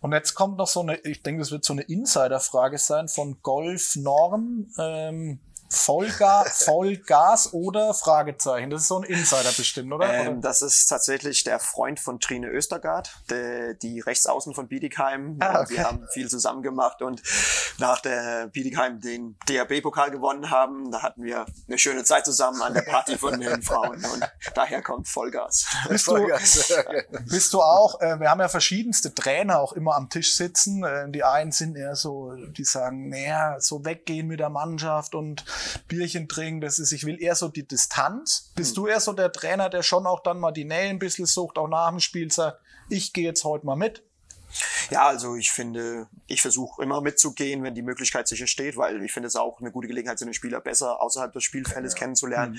Und 0.00 0.12
jetzt 0.12 0.34
kommt 0.34 0.56
noch 0.56 0.68
so 0.68 0.80
eine, 0.80 0.96
ich 1.00 1.22
denke, 1.22 1.40
das 1.40 1.50
wird 1.50 1.64
so 1.64 1.72
eine 1.72 1.82
Insider-Frage 1.82 2.78
sein 2.78 3.08
von 3.08 3.42
Golf 3.42 3.96
Norm. 3.96 4.68
Ähm, 4.78 5.40
Vollgas, 5.72 6.64
Vollgas 6.64 7.52
oder 7.52 7.94
Fragezeichen? 7.94 8.70
Das 8.70 8.82
ist 8.82 8.88
so 8.88 8.98
ein 8.98 9.04
Insider 9.04 9.52
bestimmt, 9.56 9.92
oder? 9.92 10.12
Ähm, 10.12 10.40
das 10.40 10.62
ist 10.62 10.86
tatsächlich 10.86 11.44
der 11.44 11.60
Freund 11.60 12.00
von 12.00 12.18
Trine 12.18 12.48
Östergaard, 12.48 13.14
die, 13.30 13.76
die 13.80 14.00
Rechtsaußen 14.00 14.52
von 14.52 14.66
Bietigheim. 14.66 15.36
Ah, 15.38 15.60
okay. 15.60 15.74
Wir 15.74 15.84
haben 15.84 16.06
viel 16.12 16.28
zusammen 16.28 16.62
gemacht 16.62 17.02
und 17.02 17.22
nach 17.78 18.00
der 18.00 18.48
Bietigheim 18.48 19.00
den 19.00 19.36
DAB-Pokal 19.46 20.10
gewonnen 20.10 20.50
haben, 20.50 20.90
da 20.90 21.02
hatten 21.02 21.22
wir 21.22 21.46
eine 21.68 21.78
schöne 21.78 22.02
Zeit 22.02 22.24
zusammen 22.24 22.60
an 22.62 22.74
der 22.74 22.82
Party 22.82 23.16
von 23.16 23.38
den 23.38 23.62
Frauen 23.70 24.04
und 24.04 24.28
daher 24.54 24.82
kommt 24.82 25.06
Vollgas. 25.06 25.66
Bist 25.88 26.08
du, 26.08 26.28
bist 27.28 27.52
du 27.52 27.62
auch, 27.62 28.00
äh, 28.00 28.18
wir 28.18 28.28
haben 28.28 28.40
ja 28.40 28.48
verschiedenste 28.48 29.14
Trainer 29.14 29.60
auch 29.60 29.72
immer 29.72 29.94
am 29.94 30.08
Tisch 30.10 30.34
sitzen. 30.34 30.82
Äh, 30.82 31.10
die 31.10 31.22
einen 31.22 31.52
sind 31.52 31.76
eher 31.76 31.94
so, 31.94 32.32
die 32.34 32.64
sagen, 32.64 33.08
naja, 33.08 33.60
so 33.60 33.84
weggehen 33.84 34.26
mit 34.26 34.40
der 34.40 34.50
Mannschaft 34.50 35.14
und 35.14 35.44
Bierchen 35.88 36.28
trinken, 36.28 36.60
das 36.60 36.78
ist, 36.78 36.92
ich 36.92 37.04
will 37.04 37.20
eher 37.20 37.34
so 37.34 37.48
die 37.48 37.66
Distanz. 37.66 38.52
Bist 38.54 38.72
mhm. 38.72 38.82
du 38.82 38.86
eher 38.88 39.00
so 39.00 39.12
der 39.12 39.32
Trainer, 39.32 39.68
der 39.68 39.82
schon 39.82 40.06
auch 40.06 40.20
dann 40.20 40.38
mal 40.38 40.52
die 40.52 40.64
Nähe 40.64 40.90
ein 40.90 40.98
bisschen 40.98 41.26
sucht, 41.26 41.58
auch 41.58 41.68
nach 41.68 41.90
dem 41.90 42.00
Spiel 42.00 42.30
sagt, 42.30 42.60
ich 42.88 43.12
gehe 43.12 43.24
jetzt 43.24 43.44
heute 43.44 43.66
mal 43.66 43.76
mit? 43.76 44.02
Ja, 44.90 45.06
also 45.06 45.36
ich 45.36 45.50
finde, 45.50 46.08
ich 46.26 46.42
versuche 46.42 46.82
immer 46.82 47.00
mitzugehen, 47.00 47.62
wenn 47.62 47.74
die 47.74 47.82
Möglichkeit 47.82 48.28
sicher 48.28 48.46
steht, 48.46 48.76
weil 48.76 49.02
ich 49.02 49.12
finde 49.12 49.28
es 49.28 49.36
auch 49.36 49.60
eine 49.60 49.70
gute 49.70 49.88
Gelegenheit, 49.88 50.18
so 50.18 50.24
einen 50.24 50.34
Spieler 50.34 50.60
besser 50.60 51.00
außerhalb 51.00 51.32
des 51.32 51.44
Spielfeldes 51.44 51.94
kennenzulernen. 51.94 52.54
Mhm. 52.54 52.58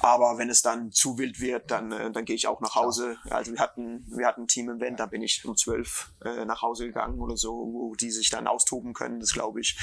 Aber 0.00 0.38
wenn 0.38 0.50
es 0.50 0.62
dann 0.62 0.92
zu 0.92 1.18
wild 1.18 1.40
wird, 1.40 1.70
dann, 1.70 1.92
äh, 1.92 2.10
dann 2.10 2.24
gehe 2.24 2.36
ich 2.36 2.46
auch 2.46 2.60
nach 2.60 2.74
Hause. 2.74 3.16
Also 3.30 3.52
wir 3.52 3.60
hatten, 3.60 4.06
wir 4.08 4.26
hatten 4.26 4.42
ein 4.42 4.48
Team-Event, 4.48 5.00
da 5.00 5.06
bin 5.06 5.22
ich 5.22 5.44
um 5.44 5.56
zwölf 5.56 6.10
äh, 6.24 6.44
nach 6.44 6.62
Hause 6.62 6.86
gegangen 6.86 7.20
oder 7.20 7.36
so, 7.36 7.52
wo 7.52 7.94
die 7.94 8.10
sich 8.10 8.30
dann 8.30 8.46
austoben 8.46 8.94
können. 8.94 9.20
Das 9.20 9.32
glaube 9.32 9.60
ich, 9.60 9.76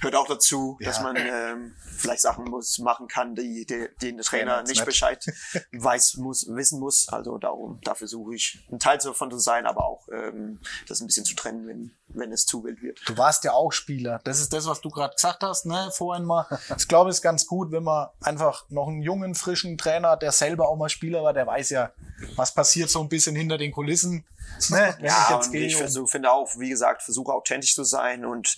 hört 0.00 0.14
auch 0.14 0.26
dazu, 0.26 0.76
ja. 0.80 0.88
dass 0.88 1.00
man 1.00 1.16
ähm, 1.16 1.74
vielleicht 1.96 2.20
Sachen 2.20 2.44
muss, 2.44 2.78
machen 2.78 3.08
kann, 3.08 3.34
die, 3.34 3.64
die, 3.66 3.88
die 4.00 4.14
der 4.14 4.24
Trainer 4.24 4.62
nicht 4.62 4.84
Bescheid 4.84 5.24
weiß, 5.72 6.16
muss, 6.16 6.46
wissen 6.48 6.80
muss. 6.80 7.08
Also 7.08 7.38
darum, 7.38 7.80
dafür 7.82 8.08
suche 8.08 8.34
ich 8.34 8.66
ein 8.70 8.78
Teil 8.78 8.98
davon 8.98 9.30
zu 9.30 9.38
sein, 9.38 9.66
aber 9.66 9.84
auch 9.84 10.08
ähm, 10.12 10.60
das 10.86 10.97
ein 11.00 11.06
bisschen 11.06 11.24
zu 11.24 11.34
trennen, 11.34 11.66
wenn, 11.66 11.90
wenn 12.08 12.32
es 12.32 12.46
zu 12.46 12.64
wild 12.64 12.82
wird. 12.82 13.00
Du 13.06 13.16
warst 13.16 13.44
ja 13.44 13.52
auch 13.52 13.72
Spieler. 13.72 14.20
Das 14.24 14.40
ist 14.40 14.52
das, 14.52 14.66
was 14.66 14.80
du 14.80 14.90
gerade 14.90 15.14
gesagt 15.14 15.42
hast, 15.42 15.66
ne, 15.66 15.90
vorhin 15.92 16.24
mal. 16.24 16.46
Ich 16.76 16.88
glaube, 16.88 17.10
es 17.10 17.16
ist 17.16 17.22
ganz 17.22 17.46
gut, 17.46 17.72
wenn 17.72 17.82
man 17.82 18.08
einfach 18.20 18.64
noch 18.70 18.88
einen 18.88 19.02
jungen, 19.02 19.34
frischen 19.34 19.78
Trainer, 19.78 20.16
der 20.16 20.32
selber 20.32 20.68
auch 20.68 20.76
mal 20.76 20.88
Spieler 20.88 21.22
war, 21.22 21.32
der 21.32 21.46
weiß 21.46 21.70
ja, 21.70 21.92
was 22.36 22.54
passiert 22.54 22.90
so 22.90 23.00
ein 23.00 23.08
bisschen 23.08 23.36
hinter 23.36 23.58
den 23.58 23.72
Kulissen. 23.72 24.24
Ne, 24.70 24.96
ja, 25.02 25.40
ich, 25.40 25.54
ich 25.54 25.76
versuch, 25.76 26.08
finde 26.08 26.32
auch, 26.32 26.48
wie 26.58 26.70
gesagt, 26.70 27.02
versuche 27.02 27.32
authentisch 27.32 27.74
zu 27.74 27.84
sein 27.84 28.24
und 28.24 28.56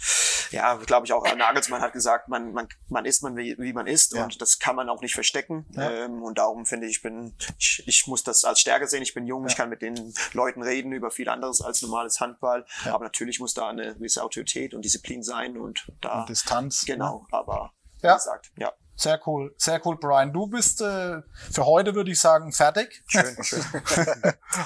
ja, 0.50 0.74
glaube 0.74 1.06
ich 1.06 1.12
auch, 1.12 1.24
Nagelsmann 1.34 1.80
hat 1.80 1.92
gesagt, 1.92 2.28
man, 2.28 2.52
man, 2.52 2.68
man 2.88 3.04
ist 3.04 3.22
man, 3.22 3.36
wie, 3.36 3.56
wie 3.58 3.72
man 3.72 3.86
ist 3.86 4.14
ja. 4.14 4.24
und 4.24 4.40
das 4.40 4.58
kann 4.58 4.76
man 4.76 4.88
auch 4.88 5.00
nicht 5.00 5.14
verstecken. 5.14 5.66
Ja. 5.72 5.90
Ähm, 5.90 6.22
und 6.22 6.38
darum 6.38 6.66
finde 6.66 6.86
ich, 6.86 7.02
bin, 7.02 7.34
ich, 7.58 7.82
ich 7.86 8.06
muss 8.06 8.24
das 8.24 8.44
als 8.44 8.60
Stärke 8.60 8.86
sehen. 8.88 9.02
Ich 9.02 9.14
bin 9.14 9.26
jung, 9.26 9.42
ja. 9.42 9.48
ich 9.48 9.56
kann 9.56 9.68
mit 9.68 9.82
den 9.82 10.14
Leuten 10.32 10.62
reden 10.62 10.92
über 10.92 11.10
viel 11.10 11.28
anderes 11.28 11.60
als 11.60 11.82
normales 11.82 12.20
Handball. 12.30 12.64
Aber 12.86 13.04
natürlich 13.04 13.40
muss 13.40 13.54
da 13.54 13.68
eine 13.68 13.94
gewisse 13.94 14.22
Autorität 14.22 14.74
und 14.74 14.84
Disziplin 14.84 15.22
sein 15.22 15.56
und 15.56 15.86
da. 16.00 16.20
Und 16.20 16.28
Distanz. 16.28 16.84
Genau, 16.84 17.26
ne? 17.30 17.38
aber 17.38 17.72
wie 18.00 18.08
gesagt, 18.08 18.50
ja. 18.56 18.72
Sehr 18.96 19.18
cool, 19.26 19.54
sehr 19.56 19.80
cool, 19.86 19.96
Brian. 19.98 20.30
Du 20.30 20.46
bist 20.46 20.82
äh, 20.82 21.22
für 21.50 21.64
heute, 21.64 21.94
würde 21.94 22.10
ich 22.10 22.20
sagen, 22.20 22.52
fertig. 22.52 23.02
Schön, 23.06 23.34
schön. 23.42 23.64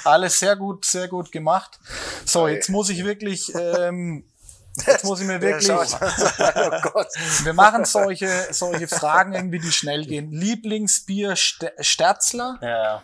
Alles 0.03 0.41
sehr 0.41 0.57
gut, 0.57 0.85
sehr 0.85 1.07
gut 1.07 1.31
gemacht. 1.31 1.79
So, 2.25 2.49
jetzt 2.49 2.69
muss 2.69 2.91
ich 2.91 3.05
wirklich, 3.05 3.55
ähm, 3.55 4.29
jetzt 4.87 5.05
muss 5.05 5.21
ich 5.21 5.29
mir 5.29 5.41
wirklich, 5.41 5.71
oh 5.71 6.81
Gott. 6.83 7.07
wir 7.45 7.53
machen 7.53 7.85
solche, 7.85 8.29
solche 8.51 8.89
Fragen 8.89 9.35
irgendwie, 9.35 9.61
die 9.61 9.71
schnell 9.71 10.05
gehen. 10.05 10.33
Lieblingsbier 10.33 11.37
Sterzler? 11.37 12.59
Ja. 12.61 13.03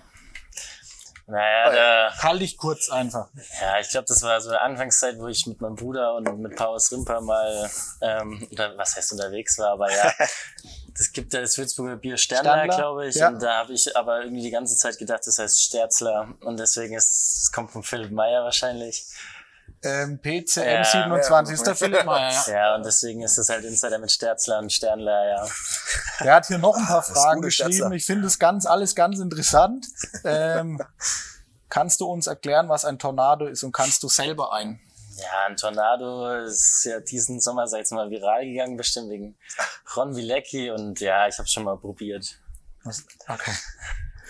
Naja, 1.30 1.70
da. 1.70 2.22
Halt 2.22 2.40
dich 2.40 2.56
kurz 2.56 2.90
einfach. 2.90 3.28
Ja, 3.60 3.78
ich 3.80 3.88
glaube, 3.90 4.06
das 4.08 4.22
war 4.22 4.40
so 4.40 4.50
eine 4.50 4.60
Anfangszeit, 4.60 5.18
wo 5.18 5.28
ich 5.28 5.46
mit 5.46 5.60
meinem 5.60 5.76
Bruder 5.76 6.14
und 6.14 6.40
mit 6.40 6.56
Paus 6.56 6.90
Rimper 6.90 7.20
mal, 7.20 7.70
ähm, 8.00 8.48
oder 8.50 8.76
was 8.76 8.96
heißt 8.96 9.12
unterwegs 9.12 9.58
war, 9.58 9.70
aber 9.70 9.92
ja, 9.92 10.12
es 10.98 11.12
gibt 11.12 11.32
ja 11.32 11.40
das 11.40 11.56
Würzburger 11.56 11.96
Bier 11.96 12.16
Sternler, 12.16 12.66
glaube 12.66 13.06
ich. 13.06 13.14
Ja. 13.14 13.28
Und 13.28 13.40
da 13.40 13.58
habe 13.58 13.72
ich 13.72 13.96
aber 13.96 14.22
irgendwie 14.22 14.42
die 14.42 14.50
ganze 14.50 14.76
Zeit 14.76 14.98
gedacht, 14.98 15.26
das 15.26 15.38
heißt 15.38 15.62
Sterzler. 15.62 16.34
Und 16.40 16.58
deswegen 16.58 16.94
ist 16.94 17.42
es 17.42 17.52
kommt 17.52 17.70
von 17.70 17.82
Philipp 17.82 18.10
Meyer 18.10 18.42
wahrscheinlich. 18.42 19.06
Ähm, 19.82 20.18
PCM 20.20 20.62
ja, 20.62 20.84
27 20.84 21.54
ist 21.54 21.66
der 21.66 21.74
Philipp 21.74 22.04
Meyer, 22.04 22.30
ja. 22.30 22.52
Ja, 22.52 22.74
und 22.74 22.84
deswegen 22.84 23.22
ist 23.22 23.38
es 23.38 23.48
halt 23.48 23.64
Insider 23.64 23.98
mit 23.98 24.12
Sterzler 24.12 24.58
und 24.58 24.70
Sternler, 24.70 25.28
ja. 25.28 25.46
Der 26.20 26.34
hat 26.34 26.46
hier 26.46 26.58
noch 26.58 26.76
ein 26.76 26.86
paar 26.86 27.02
Fragen 27.02 27.40
geschrieben. 27.40 27.72
Sterzler. 27.72 27.96
Ich 27.96 28.04
finde 28.04 28.26
es 28.26 28.38
ganz, 28.38 28.66
alles 28.66 28.94
ganz 28.94 29.18
interessant. 29.18 29.86
Ähm, 30.24 30.82
kannst 31.70 32.00
du 32.02 32.06
uns 32.06 32.26
erklären, 32.26 32.68
was 32.68 32.84
ein 32.84 32.98
Tornado 32.98 33.46
ist 33.46 33.62
und 33.62 33.72
kannst 33.72 34.02
du 34.02 34.08
selber 34.08 34.52
ein? 34.52 34.80
Ja, 35.16 35.46
ein 35.46 35.56
Tornado 35.56 36.44
ist 36.44 36.84
ja 36.84 37.00
diesen 37.00 37.40
Sommer, 37.40 37.66
sag 37.66 37.82
ich 37.82 37.90
mal, 37.90 38.10
viral 38.10 38.44
gegangen, 38.44 38.76
bestimmt 38.76 39.10
wegen 39.10 39.36
Ron 39.96 40.14
Wilecki 40.14 40.70
und 40.70 41.00
ja, 41.00 41.26
ich 41.26 41.38
habe 41.38 41.48
schon 41.48 41.64
mal 41.64 41.76
probiert. 41.76 42.38
Okay. 43.28 43.52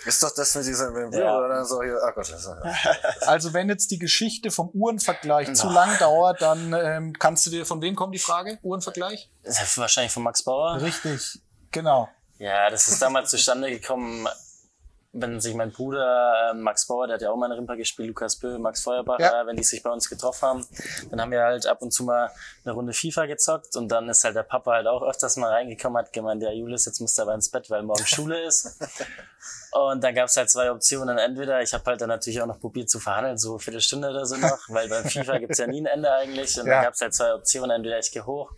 Ist 0.05 0.23
doch 0.23 0.33
das 0.33 0.55
mit 0.55 0.65
diesem 0.65 1.13
ja. 1.13 1.37
oder 1.37 1.63
so 1.63 1.81
hier? 1.83 1.99
Oh 2.03 2.11
Gott, 2.15 2.33
also 3.21 3.53
wenn 3.53 3.69
jetzt 3.69 3.91
die 3.91 3.99
Geschichte 3.99 4.49
vom 4.49 4.69
Uhrenvergleich 4.69 5.49
no. 5.49 5.53
zu 5.53 5.69
lang 5.69 5.97
dauert, 5.99 6.41
dann 6.41 6.73
ähm, 6.73 7.13
kannst 7.17 7.45
du 7.45 7.51
dir, 7.51 7.65
von 7.65 7.81
wem 7.81 7.95
kommt 7.95 8.15
die 8.15 8.19
Frage? 8.19 8.57
Uhrenvergleich? 8.63 9.29
Wahrscheinlich 9.75 10.11
von 10.11 10.23
Max 10.23 10.43
Bauer. 10.43 10.81
Richtig, 10.81 11.39
genau. 11.71 12.09
Ja, 12.39 12.71
das 12.71 12.87
ist 12.87 13.01
damals 13.01 13.29
zustande 13.29 13.69
gekommen, 13.69 14.27
wenn 15.13 15.41
sich 15.41 15.53
mein 15.55 15.71
Bruder 15.71 16.51
äh, 16.51 16.53
Max 16.53 16.87
Bauer, 16.87 17.07
der 17.07 17.15
hat 17.15 17.21
ja 17.21 17.31
auch 17.31 17.35
mal 17.35 17.47
in 17.47 17.53
Rimper 17.53 17.75
gespielt, 17.75 18.07
Lukas 18.07 18.37
Bö, 18.37 18.57
Max 18.57 18.81
Feuerbach, 18.81 19.19
ja. 19.19 19.45
wenn 19.45 19.57
die 19.57 19.63
sich 19.63 19.83
bei 19.83 19.89
uns 19.89 20.09
getroffen 20.09 20.41
haben, 20.47 20.67
dann 21.09 21.21
haben 21.21 21.31
wir 21.31 21.41
halt 21.41 21.67
ab 21.67 21.81
und 21.81 21.91
zu 21.91 22.05
mal 22.05 22.31
eine 22.63 22.73
Runde 22.73 22.93
FIFA 22.93 23.25
gezockt 23.25 23.75
und 23.75 23.89
dann 23.89 24.07
ist 24.07 24.23
halt 24.23 24.35
der 24.35 24.43
Papa 24.43 24.71
halt 24.71 24.87
auch 24.87 25.03
öfters 25.03 25.35
mal 25.35 25.51
reingekommen, 25.51 25.97
hat 25.97 26.13
gemeint, 26.13 26.41
ja 26.41 26.51
Julius, 26.51 26.85
jetzt 26.85 27.01
musst 27.01 27.17
du 27.17 27.23
aber 27.23 27.33
ins 27.33 27.49
Bett, 27.49 27.69
weil 27.69 27.83
morgen 27.83 28.05
Schule 28.05 28.41
ist. 28.43 28.79
Und 29.71 30.03
dann 30.03 30.13
gab 30.13 30.27
es 30.27 30.35
halt 30.35 30.49
zwei 30.49 30.69
Optionen. 30.69 31.17
Entweder, 31.17 31.61
ich 31.61 31.73
habe 31.73 31.83
halt 31.85 32.01
dann 32.01 32.09
natürlich 32.09 32.41
auch 32.41 32.45
noch 32.45 32.59
probiert 32.59 32.89
zu 32.89 32.99
verhandeln, 32.99 33.37
so 33.37 33.51
eine 33.51 33.59
Viertelstunde 33.59 34.09
oder 34.09 34.25
so 34.25 34.35
noch, 34.35 34.59
weil 34.67 34.89
beim 34.89 35.05
FIFA 35.05 35.39
gibt's 35.39 35.59
ja 35.59 35.67
nie 35.67 35.81
ein 35.81 35.85
Ende 35.85 36.11
eigentlich. 36.11 36.59
Und 36.59 36.67
ja. 36.67 36.73
dann 36.73 36.83
gab 36.83 36.93
es 36.93 37.01
halt 37.01 37.13
zwei 37.13 37.33
Optionen, 37.33 37.71
entweder 37.71 37.97
ich 37.97 38.11
gehe 38.11 38.25
hoch 38.25 38.51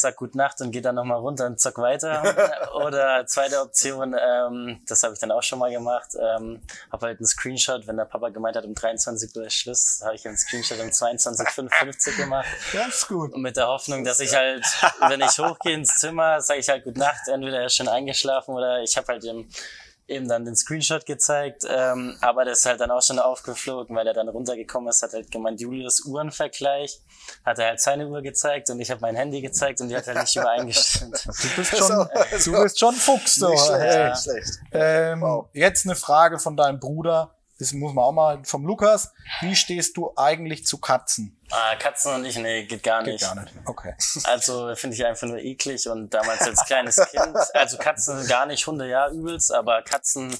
sag 0.00 0.16
Gute 0.16 0.36
Nacht 0.36 0.60
und 0.60 0.70
gehe 0.70 0.82
dann 0.82 0.94
nochmal 0.94 1.18
runter 1.18 1.46
und 1.46 1.60
zock 1.60 1.78
weiter. 1.78 2.22
Oder 2.74 3.24
zweite 3.26 3.60
Option, 3.60 4.14
ähm, 4.14 4.80
das 4.86 5.02
habe 5.02 5.14
ich 5.14 5.20
dann 5.20 5.30
auch 5.30 5.42
schon 5.42 5.58
mal 5.58 5.70
gemacht, 5.70 6.10
ähm, 6.14 6.62
habe 6.92 7.06
halt 7.06 7.18
einen 7.18 7.26
Screenshot, 7.26 7.86
wenn 7.86 7.96
der 7.96 8.04
Papa 8.04 8.28
gemeint 8.28 8.56
hat, 8.56 8.64
um 8.64 8.74
23 8.74 9.34
Uhr 9.36 9.46
ist 9.46 9.54
Schluss, 9.54 10.00
habe 10.04 10.14
ich 10.14 10.26
einen 10.26 10.36
Screenshot 10.36 10.78
um 10.80 10.88
22.55 10.88 12.16
gemacht. 12.16 12.46
Ganz 12.72 13.06
gut. 13.08 13.32
Und 13.32 13.42
mit 13.42 13.56
der 13.56 13.68
Hoffnung, 13.68 14.04
dass 14.04 14.20
ich 14.20 14.34
halt, 14.34 14.64
wenn 15.08 15.20
ich 15.20 15.38
hochgehe 15.38 15.74
ins 15.74 15.98
Zimmer, 15.98 16.40
sage 16.40 16.60
ich 16.60 16.68
halt 16.68 16.84
Gute 16.84 16.98
Nacht, 16.98 17.28
entweder 17.28 17.60
er 17.60 17.66
ist 17.66 17.76
schon 17.76 17.88
eingeschlafen 17.88 18.54
oder 18.54 18.82
ich 18.82 18.96
habe 18.96 19.08
halt 19.08 19.24
im 19.24 19.48
eben 20.08 20.28
dann 20.28 20.44
den 20.44 20.54
Screenshot 20.54 21.04
gezeigt, 21.04 21.64
ähm, 21.68 22.16
aber 22.20 22.44
der 22.44 22.52
ist 22.52 22.64
halt 22.64 22.80
dann 22.80 22.90
auch 22.90 23.02
schon 23.02 23.18
aufgeflogen, 23.18 23.96
weil 23.96 24.06
er 24.06 24.14
dann 24.14 24.28
runtergekommen 24.28 24.88
ist, 24.88 25.02
hat 25.02 25.12
halt 25.12 25.30
gemeint, 25.30 25.60
Julius 25.60 26.04
Uhrenvergleich, 26.04 27.00
hat 27.44 27.58
er 27.58 27.68
halt 27.68 27.80
seine 27.80 28.06
Uhr 28.06 28.22
gezeigt 28.22 28.70
und 28.70 28.80
ich 28.80 28.90
habe 28.90 29.00
mein 29.00 29.16
Handy 29.16 29.40
gezeigt 29.40 29.80
und 29.80 29.88
die 29.88 29.96
hat 29.96 30.06
halt 30.06 30.20
nicht 30.20 30.36
übereingestimmt. 30.36 31.26
Du 31.36 31.48
bist 31.56 31.76
schon, 31.76 32.08
du 32.44 32.62
bist 32.62 32.78
schon 32.78 32.94
Fuchs, 32.94 33.36
so. 33.36 33.50
Nicht 33.50 33.64
schlecht, 33.64 33.82
hey. 33.82 34.08
nicht 34.10 34.22
schlecht. 34.22 34.50
Ähm, 34.72 35.20
wow. 35.20 35.48
Jetzt 35.52 35.86
eine 35.86 35.96
Frage 35.96 36.38
von 36.38 36.56
deinem 36.56 36.78
Bruder 36.78 37.34
das 37.58 37.72
muss 37.72 37.94
man 37.94 38.04
auch 38.04 38.12
mal 38.12 38.44
vom 38.44 38.66
Lukas. 38.66 39.12
Wie 39.40 39.56
stehst 39.56 39.96
du 39.96 40.12
eigentlich 40.16 40.66
zu 40.66 40.78
Katzen? 40.78 41.38
Ah, 41.50 41.74
Katzen 41.76 42.14
und 42.14 42.24
ich, 42.24 42.36
nee, 42.36 42.64
geht 42.64 42.82
gar 42.82 43.02
nicht. 43.02 43.20
Geht 43.20 43.28
gar 43.28 43.42
nicht. 43.42 43.54
Okay. 43.64 43.94
Also 44.24 44.74
finde 44.74 44.96
ich 44.96 45.06
einfach 45.06 45.26
nur 45.26 45.38
eklig 45.38 45.88
und 45.88 46.12
damals 46.12 46.42
als 46.42 46.64
kleines 46.66 46.96
Kind, 47.10 47.36
also 47.54 47.78
Katzen 47.78 48.26
gar 48.26 48.46
nicht, 48.46 48.66
Hunde 48.66 48.88
ja 48.88 49.08
übelst, 49.10 49.52
aber 49.52 49.82
Katzen, 49.82 50.36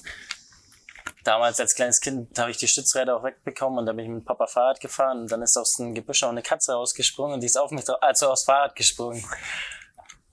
damals 1.23 1.59
als 1.59 1.75
kleines 1.75 2.01
Kind 2.01 2.37
habe 2.37 2.51
ich 2.51 2.57
die 2.57 2.67
Stützräder 2.67 3.17
auch 3.17 3.23
wegbekommen 3.23 3.79
und 3.79 3.85
dann 3.85 3.95
bin 3.95 4.05
ich 4.05 4.11
mit 4.11 4.25
Papa 4.25 4.47
Fahrrad 4.47 4.79
gefahren 4.79 5.21
und 5.21 5.31
dann 5.31 5.41
ist 5.41 5.57
aus 5.57 5.75
dem 5.75 5.95
Gebüsch 5.95 6.23
auch 6.23 6.29
eine 6.29 6.43
Katze 6.43 6.73
rausgesprungen 6.73 7.33
und 7.33 7.41
die 7.41 7.47
ist 7.47 7.57
auf 7.57 7.71
mich, 7.71 7.85
also 8.01 8.29
aufs 8.29 8.43
Fahrrad 8.43 8.75
gesprungen. 8.75 9.25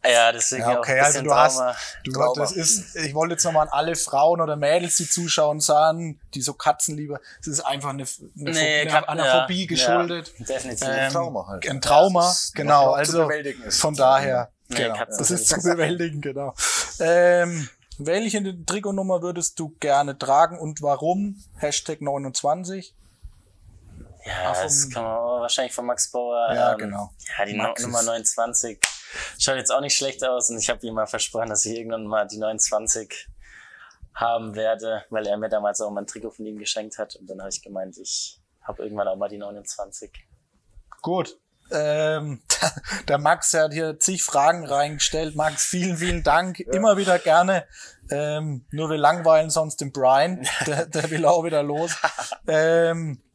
Ja, 0.07 0.33
deswegen 0.33 0.63
ja, 0.63 0.79
okay, 0.79 0.93
auch 0.93 0.97
ein 0.97 1.05
also 1.05 1.21
du 1.21 1.29
Trauma. 1.29 1.43
hast, 1.43 1.97
du, 2.05 2.13
Trauma. 2.13 2.41
das 2.41 2.53
ist, 2.53 2.97
ich 2.97 3.15
wollte 3.15 3.35
jetzt 3.35 3.45
nochmal 3.45 3.67
an 3.67 3.73
alle 3.73 3.97
Frauen 3.97 4.41
oder 4.41 4.57
Mädels, 4.57 4.97
die 4.97 5.09
zuschauen, 5.09 5.61
sagen, 5.61 6.21
die 6.35 6.43
so 6.43 6.53
Katzen 6.53 6.97
lieber, 6.97 7.21
es 7.41 7.47
ist 7.47 7.61
einfach 7.61 7.91
eine, 7.91 8.05
eine, 8.39 8.51
nee, 8.51 8.89
Phobie, 8.89 9.09
einer 9.09 9.25
ja, 9.25 9.43
Phobie 9.43 9.67
geschuldet. 9.67 10.33
Ja, 10.39 10.45
definitiv. 10.47 10.89
Ähm, 10.89 10.95
ein 10.95 11.13
Trauma 11.13 11.47
halt. 11.47 11.71
Ein 11.71 11.81
Trauma, 11.81 12.35
genau, 12.55 12.93
also 12.93 13.31
von 13.71 13.95
daher, 13.95 14.51
nee, 14.69 14.77
genau, 14.77 14.95
Katzen 14.97 15.19
das 15.19 15.31
ist 15.31 15.49
zu 15.49 15.63
bewältigen, 15.63 16.21
genau. 16.21 16.55
Ähm, 17.01 17.69
welche 17.99 18.65
Trikotnummer 18.67 19.23
würdest 19.23 19.59
du 19.59 19.71
gerne 19.81 20.19
tragen 20.19 20.59
und 20.59 20.83
warum? 20.83 21.43
Hashtag 21.57 22.01
29. 22.01 22.95
Ja, 24.27 24.63
das 24.63 24.89
kann 24.91 25.05
man 25.05 25.15
wahrscheinlich 25.41 25.75
von 25.75 25.87
Max 25.87 26.11
Bauer. 26.11 26.49
Ja, 26.55 26.73
ähm, 26.73 26.79
genau. 26.79 27.11
Ja, 27.39 27.45
die 27.45 27.55
Max 27.55 27.83
Nummer 27.83 28.03
29 28.03 28.79
schaut 29.39 29.57
jetzt 29.57 29.71
auch 29.71 29.81
nicht 29.81 29.97
schlecht 29.97 30.25
aus 30.25 30.51
und 30.51 30.59
ich 30.59 30.71
habe 30.71 30.87
ihm 30.87 30.95
mal 30.95 31.07
versprochen, 31.07 31.49
dass 31.49 31.65
ich 31.65 31.77
irgendwann 31.77 32.07
mal 32.07 32.27
die 32.27 32.39
29 32.39 33.29
haben 34.15 34.55
werde, 34.55 35.05
weil 35.11 35.27
er 35.27 35.37
mir 35.37 35.49
damals 35.49 35.81
auch 35.81 35.91
mal 35.91 36.03
ein 36.03 36.07
Trikot 36.07 36.31
von 36.31 36.47
ihm 36.47 36.59
geschenkt 36.59 36.99
hat 36.99 37.17
und 37.17 37.29
dann 37.29 37.41
habe 37.41 37.51
ich 37.51 37.63
gemeint, 37.63 37.99
ich 37.99 38.41
habe 38.63 38.83
irgendwann 38.83 39.09
auch 39.09 39.17
mal 39.17 39.29
die 39.29 39.39
29. 39.39 40.11
Gut. 41.03 41.39
Ähm, 41.71 42.43
der 43.09 43.19
Max 43.19 43.51
der 43.51 43.65
hat 43.65 43.73
hier 43.73 43.99
zig 43.99 44.23
Fragen 44.23 44.67
reingestellt. 44.67 45.35
Max, 45.35 45.65
vielen, 45.65 45.97
vielen 45.97 46.23
Dank. 46.23 46.61
Ja. 46.61 46.73
Immer 46.73 46.97
wieder 46.97 47.19
gerne. 47.19 47.67
Ähm, 48.11 48.67
nur 48.71 48.91
wir 48.91 48.99
langweilen 48.99 49.51
sonst 49.51 49.81
den 49.81 49.93
Brian. 49.93 50.47
Der, 50.67 50.87
der 50.87 51.11
will 51.11 51.25
auch 51.25 51.45
wieder 51.45 51.63
los. 51.63 51.97
Ähm, 52.47 53.23
äh, 53.23 53.34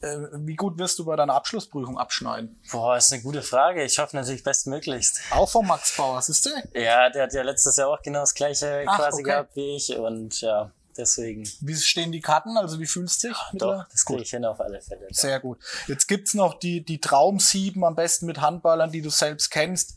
wie 0.00 0.54
gut 0.54 0.78
wirst 0.78 0.98
du 0.98 1.04
bei 1.04 1.16
deiner 1.16 1.34
Abschlussprüfung 1.34 1.98
abschneiden? 1.98 2.60
Boah, 2.70 2.96
ist 2.96 3.12
eine 3.12 3.22
gute 3.22 3.42
Frage. 3.42 3.82
Ich 3.82 3.98
hoffe 3.98 4.14
natürlich 4.14 4.44
bestmöglichst. 4.44 5.20
Auch 5.30 5.48
von 5.48 5.66
Max 5.66 5.96
Bauer, 5.96 6.18
ist 6.18 6.46
der? 6.46 6.62
Ja, 6.80 7.10
der 7.10 7.24
hat 7.24 7.32
ja 7.32 7.42
letztes 7.42 7.76
Jahr 7.76 7.88
auch 7.88 8.00
genau 8.02 8.20
das 8.20 8.34
gleiche 8.34 8.84
Ach, 8.86 8.96
quasi 8.96 9.22
okay. 9.22 9.30
gehabt 9.30 9.56
wie 9.56 9.76
ich 9.76 9.96
und 9.96 10.40
ja, 10.40 10.70
deswegen. 10.96 11.48
Wie 11.60 11.74
stehen 11.74 12.12
die 12.12 12.20
Karten? 12.20 12.56
Also 12.56 12.78
wie 12.78 12.86
fühlst 12.86 13.24
du 13.24 13.28
dich? 13.28 13.36
Doch, 13.54 13.86
das 13.90 14.04
kriege 14.04 14.22
ich 14.22 14.30
hin 14.30 14.44
auf 14.44 14.60
alle 14.60 14.80
Fälle. 14.80 15.08
Doch. 15.08 15.16
Sehr 15.16 15.40
gut. 15.40 15.58
Jetzt 15.88 16.06
gibt's 16.06 16.34
noch 16.34 16.54
die, 16.54 16.84
die 16.84 17.00
Traumsieben, 17.00 17.82
am 17.82 17.96
besten 17.96 18.26
mit 18.26 18.40
Handballern, 18.40 18.92
die 18.92 19.02
du 19.02 19.10
selbst 19.10 19.50
kennst. 19.50 19.96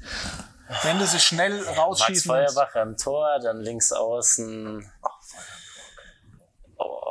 Wenn 0.84 0.98
du 0.98 1.06
sie 1.06 1.20
schnell 1.20 1.58
Max 1.58 1.78
rausschießen 1.78 2.32
willst. 2.34 2.56
Feuerbach 2.56 2.76
am 2.76 2.98
Tor, 2.98 3.40
dann 3.40 3.60
links 3.60 3.92
außen. 3.92 4.90
Oh. 6.78 7.11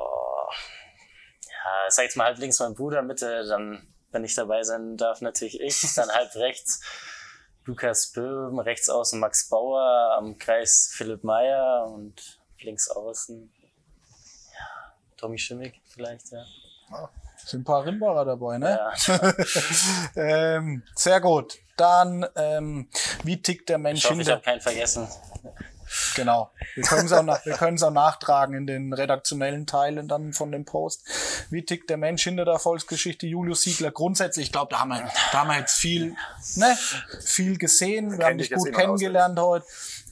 Ja, 1.64 1.90
sag 1.90 2.04
jetzt 2.04 2.16
mal 2.16 2.24
halb 2.24 2.38
links 2.38 2.58
mein 2.58 2.74
Bruder, 2.74 3.02
Mitte, 3.02 3.46
dann, 3.46 3.86
wenn 4.10 4.24
ich 4.24 4.34
dabei 4.34 4.62
sein 4.62 4.96
darf, 4.96 5.20
natürlich 5.20 5.60
ich. 5.60 5.94
Dann 5.94 6.08
halb 6.12 6.34
rechts 6.36 6.80
Lukas 7.64 8.12
Böhm, 8.12 8.58
rechts 8.58 8.88
außen 8.88 9.20
Max 9.20 9.48
Bauer, 9.48 10.16
am 10.16 10.38
Kreis 10.38 10.90
Philipp 10.92 11.24
Meyer 11.24 11.86
und 11.86 12.40
links 12.60 12.88
außen, 12.90 13.52
ja, 14.52 14.94
Tommy 15.16 15.38
Schimmig 15.38 15.80
vielleicht, 15.86 16.32
ja. 16.32 16.44
Sind 17.36 17.60
ein 17.60 17.64
paar 17.64 17.84
Rimbacher 17.84 18.24
dabei, 18.24 18.58
ne? 18.58 18.78
ja. 18.78 19.32
Ähm, 20.16 20.82
sehr 20.94 21.20
gut. 21.20 21.58
Dann, 21.76 22.26
ähm, 22.36 22.88
wie 23.24 23.40
tickt 23.40 23.68
der 23.68 23.78
Mensch 23.78 24.00
Ich 24.00 24.04
hoffe, 24.10 24.14
ich 24.20 24.26
hinter? 24.26 24.32
habe 24.34 24.44
keinen 24.44 24.60
vergessen. 24.60 25.08
Genau. 26.14 26.50
Wir 26.74 26.84
können 26.84 27.06
es 27.06 27.12
auch, 27.12 27.22
nach, 27.22 27.44
wir 27.44 27.86
auch 27.86 27.90
nachtragen 27.90 28.54
in 28.54 28.66
den 28.66 28.92
redaktionellen 28.92 29.66
Teilen 29.66 30.08
dann 30.08 30.32
von 30.32 30.52
dem 30.52 30.64
Post. 30.64 31.04
Wie 31.50 31.64
tickt 31.64 31.90
der 31.90 31.96
Mensch 31.96 32.22
hinter 32.22 32.44
der 32.44 32.54
Erfolgsgeschichte 32.54 33.26
Julius 33.26 33.62
Siegler? 33.62 33.90
Grundsätzlich, 33.90 34.46
ich 34.46 34.52
glaube, 34.52 34.68
da 34.70 34.80
haben 34.80 34.90
wir, 34.90 35.10
da 35.32 35.40
haben 35.40 35.48
wir 35.48 35.58
jetzt 35.58 35.78
viel, 35.78 36.14
ne, 36.56 36.76
viel 37.24 37.58
gesehen. 37.58 38.10
Wir 38.10 38.18
kenn 38.18 38.26
haben 38.26 38.38
dich 38.38 38.52
gut 38.52 38.72
kennengelernt 38.72 39.38
heute. 39.38 39.66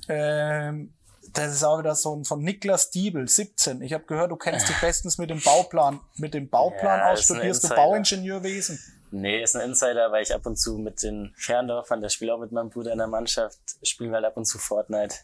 Ähm, 0.08 0.94
das 1.32 1.52
ist 1.52 1.62
auch 1.62 1.78
wieder 1.78 1.94
so 1.94 2.16
ein 2.16 2.24
von 2.24 2.42
Niklas 2.42 2.90
Diebel, 2.90 3.28
17. 3.28 3.82
Ich 3.82 3.92
habe 3.92 4.04
gehört, 4.04 4.30
du 4.30 4.36
kennst 4.36 4.68
dich 4.68 4.80
bestens 4.80 5.18
mit 5.18 5.30
dem 5.30 5.40
Bauplan, 5.40 6.00
mit 6.16 6.34
dem 6.34 6.48
Bauplan 6.48 7.00
Ja, 7.00 7.12
aus. 7.12 7.24
Studierst 7.24 7.64
du. 7.64 7.74
Bauingenieurwesen? 7.74 8.78
Nee, 9.10 9.42
ist 9.42 9.56
ein 9.56 9.62
Insider, 9.62 10.12
weil 10.12 10.22
ich 10.22 10.34
ab 10.34 10.44
und 10.46 10.56
zu 10.56 10.78
mit 10.78 11.02
den 11.02 11.32
Ferndorfern, 11.36 12.00
der 12.00 12.08
spielt 12.08 12.30
auch 12.30 12.38
mit 12.38 12.52
meinem 12.52 12.70
Bruder 12.70 12.92
in 12.92 12.98
der 12.98 13.06
Mannschaft, 13.06 13.58
spielen 13.82 14.10
wir 14.10 14.16
halt 14.16 14.26
ab 14.26 14.36
und 14.36 14.44
zu 14.44 14.58
Fortnite. 14.58 15.16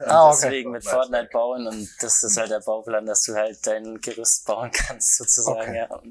Und 0.00 0.06
Ah, 0.08 0.28
okay. 0.28 0.38
deswegen 0.42 0.70
mit 0.72 0.84
Fortnite 0.84 1.28
bauen 1.32 1.66
und 1.66 1.88
das 2.00 2.22
ist 2.22 2.36
halt 2.36 2.50
der 2.50 2.60
Bauplan, 2.60 3.06
dass 3.06 3.22
du 3.22 3.34
halt 3.34 3.58
dein 3.66 4.00
Gerüst 4.00 4.44
bauen 4.46 4.70
kannst, 4.72 5.16
sozusagen, 5.16 5.70
Okay. 5.70 5.86
ja. 5.90 6.02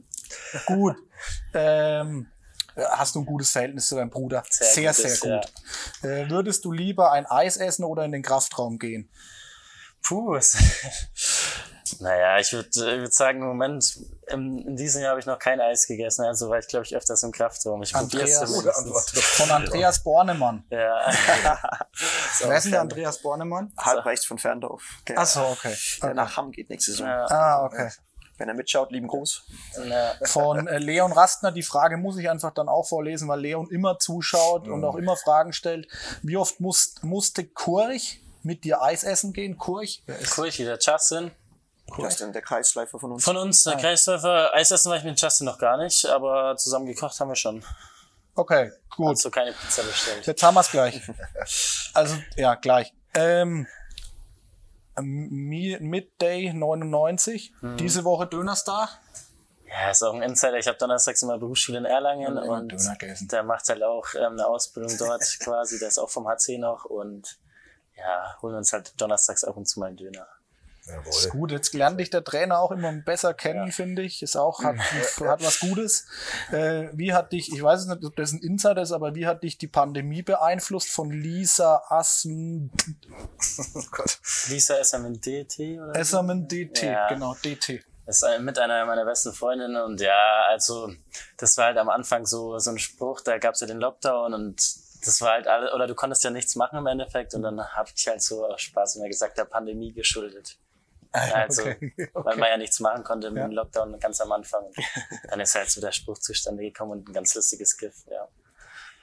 Gut. 0.65 0.95
Ähm, 1.53 2.27
hast 2.75 3.15
du 3.15 3.19
ein 3.19 3.25
gutes 3.25 3.51
Verhältnis 3.51 3.87
zu 3.87 3.95
deinem 3.95 4.09
Bruder? 4.09 4.43
Sehr, 4.49 4.93
Sehr 4.93 4.93
sehr, 4.93 5.17
gutes, 5.17 5.51
gut. 6.01 6.09
Äh, 6.09 6.29
würdest 6.29 6.65
du 6.65 6.71
lieber 6.71 7.11
ein 7.11 7.25
Eis 7.25 7.57
essen 7.57 7.83
oder 7.83 8.05
in 8.05 8.11
den 8.11 8.21
Kraftraum 8.23 8.79
gehen? 8.79 9.09
Puh, 10.03 10.35
es- 10.35 10.57
naja, 11.99 12.39
ich 12.39 12.51
würde 12.53 12.69
würd 13.01 13.13
sagen, 13.13 13.41
im 13.41 13.47
Moment, 13.47 13.99
im, 14.27 14.59
in 14.68 14.76
diesem 14.76 15.01
Jahr 15.01 15.11
habe 15.11 15.19
ich 15.19 15.26
noch 15.26 15.39
kein 15.39 15.59
Eis 15.59 15.88
gegessen, 15.88 16.26
also 16.26 16.49
war 16.49 16.59
ich, 16.59 16.68
glaube 16.68 16.85
ich, 16.85 16.95
öfters 16.95 17.23
im 17.23 17.31
Kraftraum. 17.31 17.81
Ich 17.84 17.95
Andreas, 17.95 18.53
Gute. 18.53 18.76
Antwort. 18.76 19.09
Von 19.09 19.51
Andreas 19.51 20.03
Bornemann. 20.03 20.63
Ja. 20.72 21.11
Wer 22.39 22.57
ist 22.57 22.63
denn 22.63 22.72
der 22.72 22.81
Andreas 22.81 23.22
Bornemann? 23.22 23.72
Halb 23.77 24.05
rechts 24.05 24.26
von 24.26 24.38
Ferndorf. 24.38 24.84
Der, 25.07 25.18
Ach 25.19 25.26
so, 25.26 25.41
okay. 25.41 25.76
der 26.01 26.13
nach 26.13 26.38
Hamm 26.38 26.51
geht 26.51 26.69
nächste 26.69 26.91
Saison. 26.91 27.07
ja. 27.07 27.26
Ah, 27.30 27.65
okay. 27.65 27.89
Wenn 28.38 28.47
er 28.47 28.55
mitschaut, 28.55 28.91
lieben 28.91 29.07
Gruß. 29.07 29.43
Von 30.23 30.68
äh, 30.68 30.80
Leon 30.80 31.11
Rastner, 31.11 31.51
die 31.51 31.61
Frage 31.61 31.97
muss 31.97 32.18
ich 32.18 32.27
einfach 32.27 32.51
dann 32.51 32.69
auch 32.69 32.88
vorlesen, 32.88 33.27
weil 33.27 33.39
Leon 33.39 33.69
immer 33.69 33.99
zuschaut 33.99 34.68
und 34.68 34.84
auch 34.84 34.95
immer 34.95 35.15
Fragen 35.15 35.53
stellt. 35.53 35.88
Wie 36.23 36.38
oft 36.38 36.59
muss, 36.59 36.95
musste 37.03 37.45
Kurch 37.45 38.22
mit 38.41 38.63
dir 38.63 38.81
Eis 38.81 39.03
essen 39.03 39.34
gehen? 39.34 39.59
Kurch? 39.59 40.01
Wer 40.07 40.18
ist 40.19 40.31
Cool, 41.91 41.97
der 41.97 42.05
Justin. 42.05 42.27
Justin, 42.27 42.34
der 42.34 42.41
Kreisläufer 42.41 42.99
von 42.99 43.11
uns. 43.11 43.23
Von 43.23 43.38
uns, 43.38 43.68
Ah. 43.68 43.72
der 43.72 43.80
Kreisläufer, 43.80 44.53
Eis 44.53 44.72
essen 44.72 44.89
war 44.89 44.97
ich 44.97 45.03
mit 45.03 45.19
Justin 45.22 45.45
noch 45.45 45.57
gar 45.57 45.77
nicht, 45.77 46.05
aber 46.05 46.55
zusammen 46.57 46.85
gekocht 46.85 47.19
haben 47.19 47.30
wir 47.30 47.35
schon. 47.35 47.63
Okay, 48.35 48.72
gut. 48.95 49.09
Also 49.09 49.30
keine 49.30 49.51
Pizza 49.51 49.84
bestellt. 49.84 50.26
Jetzt 50.26 50.41
haben 50.43 50.53
wir 50.55 50.61
es 50.61 50.72
gleich. 50.72 51.01
Also, 51.93 52.15
ja, 52.38 52.55
gleich. 52.55 52.93
Ähm, 53.13 53.68
Mi- 54.97 55.77
Midday 55.80 56.53
99, 56.53 57.53
Mhm. 57.61 57.77
diese 57.77 58.03
Woche 58.05 58.27
Dönerstar. 58.27 58.89
Ja, 59.68 59.89
ist 59.91 60.01
auch 60.03 60.13
ein 60.13 60.22
Insider. 60.22 60.57
Ich 60.57 60.68
habe 60.68 60.77
donnerstags 60.77 61.22
immer 61.23 61.38
Berufsschule 61.38 61.77
in 61.77 61.85
Erlangen 61.85 62.35
Ja, 62.38 62.41
und 62.43 63.31
der 63.31 63.43
macht 63.43 63.68
halt 63.69 63.84
auch 63.84 64.05
ähm, 64.15 64.34
eine 64.34 64.45
Ausbildung 64.47 64.95
dort 64.97 65.22
quasi. 65.39 65.80
Der 65.80 65.88
ist 65.88 65.97
auch 65.97 66.09
vom 66.09 66.27
HC 66.27 66.57
noch 66.57 66.85
und 66.85 67.38
ja, 67.97 68.38
holen 68.41 68.55
uns 68.55 68.73
halt 68.73 68.99
donnerstags 68.99 69.43
ab 69.43 69.55
und 69.57 69.65
zu 69.68 69.80
mal 69.80 69.88
einen 69.88 69.97
Döner. 69.97 70.27
Ist 71.07 71.29
gut, 71.29 71.51
jetzt 71.51 71.73
lernt 71.73 71.99
dich 71.99 72.09
der 72.09 72.23
Trainer 72.23 72.59
auch 72.59 72.71
immer 72.71 72.91
besser 72.91 73.33
kennen, 73.33 73.71
finde 73.71 74.01
ich. 74.01 74.23
Ist 74.23 74.35
auch, 74.35 74.63
hat, 74.63 74.77
hat 75.21 75.43
was 75.43 75.59
Gutes. 75.59 76.07
Äh, 76.51 76.89
wie 76.93 77.13
hat 77.13 77.31
dich, 77.31 77.53
ich 77.53 77.61
weiß 77.61 77.85
nicht, 77.85 78.03
ob 78.03 78.15
das 78.15 78.31
ein 78.31 78.39
Insider 78.39 78.81
ist, 78.81 78.91
aber 78.91 79.13
wie 79.15 79.27
hat 79.27 79.43
dich 79.43 79.57
die 79.57 79.67
Pandemie 79.67 80.23
beeinflusst 80.23 80.89
von 80.89 81.11
Lisa 81.11 81.83
Asm, 81.89 82.69
Oh 83.75 83.81
Gott. 83.91 84.19
Lisa 84.49 84.83
SMNDT 84.83 85.59
oder? 85.79 85.93
so? 85.93 85.99
Esserman 85.99 86.47
DT, 86.47 86.83
Ja. 86.83 87.07
genau, 87.09 87.35
DT. 87.35 87.83
Das 88.05 88.23
ist 88.23 88.39
mit 88.41 88.57
einer 88.57 88.85
meiner 88.85 89.05
besten 89.05 89.31
Freundinnen 89.31 89.81
und 89.83 90.01
ja, 90.01 90.45
also 90.49 90.91
das 91.37 91.55
war 91.57 91.65
halt 91.67 91.77
am 91.77 91.87
Anfang 91.89 92.25
so, 92.25 92.57
so 92.57 92.71
ein 92.71 92.79
Spruch, 92.79 93.21
da 93.21 93.37
gab's 93.37 93.59
ja 93.61 93.67
den 93.67 93.77
Lockdown 93.77 94.33
und 94.33 94.55
das 95.05 95.21
war 95.21 95.31
halt 95.33 95.47
alle, 95.47 95.73
oder 95.73 95.87
du 95.87 95.95
konntest 95.95 96.23
ja 96.23 96.31
nichts 96.31 96.55
machen 96.55 96.77
im 96.77 96.87
Endeffekt 96.87 97.33
und 97.35 97.43
dann 97.43 97.61
habe 97.63 97.89
ich 97.95 98.07
halt 98.07 98.21
so 98.21 98.45
aus 98.45 98.61
Spaß 98.61 98.95
immer 98.97 99.07
gesagt, 99.07 99.37
der 99.37 99.45
Pandemie 99.45 99.93
geschuldet. 99.93 100.57
Also, 101.13 101.63
Okay, 101.63 101.93
weil 102.13 102.38
man 102.38 102.49
ja 102.49 102.57
nichts 102.57 102.79
machen 102.79 103.03
konnte 103.03 103.27
im 103.27 103.38
Ja. 103.38 103.45
Lockdown 103.47 103.99
ganz 103.99 104.21
am 104.21 104.31
Anfang. 104.31 104.63
Und 104.65 104.75
dann 105.29 105.39
ist 105.39 105.55
halt 105.55 105.69
so 105.69 105.81
der 105.81 105.91
Spruch 105.91 106.17
zustande 106.19 106.63
gekommen 106.63 106.91
und 106.93 107.09
ein 107.09 107.13
ganz 107.13 107.35
lustiges 107.35 107.77
GIF, 107.77 107.93
ja. 108.09 108.27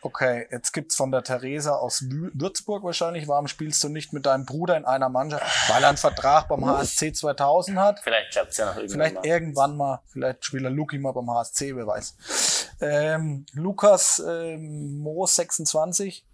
Okay, 0.01 0.47
jetzt 0.53 0.73
gibt's 0.73 0.95
von 0.95 1.11
der 1.11 1.25
Theresa 1.25 1.73
aus 1.75 2.03
Wü- 2.03 2.31
Würzburg 2.33 2.85
wahrscheinlich. 2.85 3.27
Warum 3.27 3.49
spielst 3.49 3.83
du 3.83 3.89
nicht 3.89 4.13
mit 4.13 4.27
deinem 4.27 4.47
Bruder 4.47 4.77
in 4.77 4.85
einer 4.85 5.09
Mannschaft? 5.09 5.45
Weil 5.69 5.83
er 5.83 5.89
einen 5.89 5.99
Vertrag 5.99 6.47
beim 6.47 6.65
HSC 6.65 7.13
2000 7.13 7.77
hat. 7.81 7.99
Vielleicht 8.05 8.31
klappt's 8.31 8.59
ja 8.59 8.67
noch 8.67 8.77
irgendwann 8.77 8.95
Vielleicht 9.01 9.15
mal. 9.17 9.27
irgendwann 9.27 9.77
mal, 9.77 10.01
vielleicht 10.07 10.45
spielt 10.45 10.63
er 10.63 10.71
Luki 10.71 10.99
mal 11.01 11.11
beim 11.11 11.29
HSC, 11.29 11.75
wer 11.75 11.89
weiß. 11.89 12.69
Ähm, 12.81 13.45
Lukas 13.55 14.23
ähm, 14.25 14.99
Moos 14.99 15.35
26, 15.35 16.25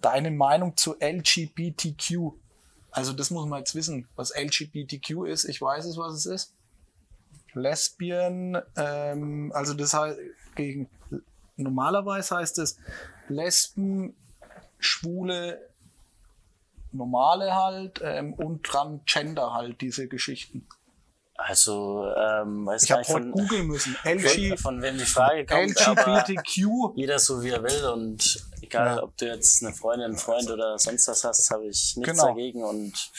deine 0.00 0.30
Meinung 0.30 0.76
zu 0.76 0.94
LGBTQ? 1.00 2.34
Also 2.92 3.12
das 3.12 3.30
muss 3.30 3.46
man 3.46 3.60
jetzt 3.60 3.74
wissen, 3.74 4.06
was 4.16 4.32
LGBTQ 4.36 5.26
ist. 5.26 5.44
Ich 5.44 5.60
weiß 5.60 5.86
es, 5.86 5.96
was 5.96 6.14
es 6.14 6.26
ist. 6.26 6.54
Lesbien, 7.54 8.58
ähm, 8.76 9.50
also 9.54 9.74
das 9.74 9.92
heißt 9.92 10.18
gegen 10.54 10.88
normalerweise 11.56 12.36
heißt 12.36 12.58
es 12.58 12.78
Lesben, 13.28 14.14
Schwule, 14.78 15.60
Normale 16.92 17.54
halt 17.54 18.00
ähm, 18.02 18.34
und 18.34 18.64
Transgender 18.64 19.54
halt 19.54 19.80
diese 19.80 20.08
Geschichten. 20.08 20.66
Also, 21.34 22.06
ähm, 22.16 22.66
weiß 22.66 22.84
Ich 22.84 22.88
gar 22.90 22.98
habe 22.98 23.00
nicht 23.00 23.14
heute 23.14 23.24
von, 23.24 23.32
googeln 23.32 23.66
müssen. 23.66 23.96
LG, 24.04 24.48
von, 24.50 24.58
von 24.58 24.82
wem 24.82 24.98
die 24.98 25.04
Frage 25.04 25.44
kommt, 25.46 25.70
LGBTQ. 25.78 26.92
jeder 26.96 27.18
so 27.18 27.42
wie 27.42 27.50
er 27.50 27.62
will 27.62 27.84
und 27.86 28.44
egal, 28.60 28.96
Ja. 28.96 29.02
ob 29.02 29.16
du 29.16 29.26
jetzt 29.26 29.62
eine 29.64 29.74
Freundin, 29.74 30.06
einen 30.10 30.16
Freund 30.18 30.48
oder 30.50 30.78
sonst 30.78 31.08
was 31.08 31.24
hast, 31.24 31.50
habe 31.50 31.64
ich 31.66 31.96
nichts 31.96 32.12
Genau. 32.12 32.26
dagegen 32.28 32.62
und 32.64 33.10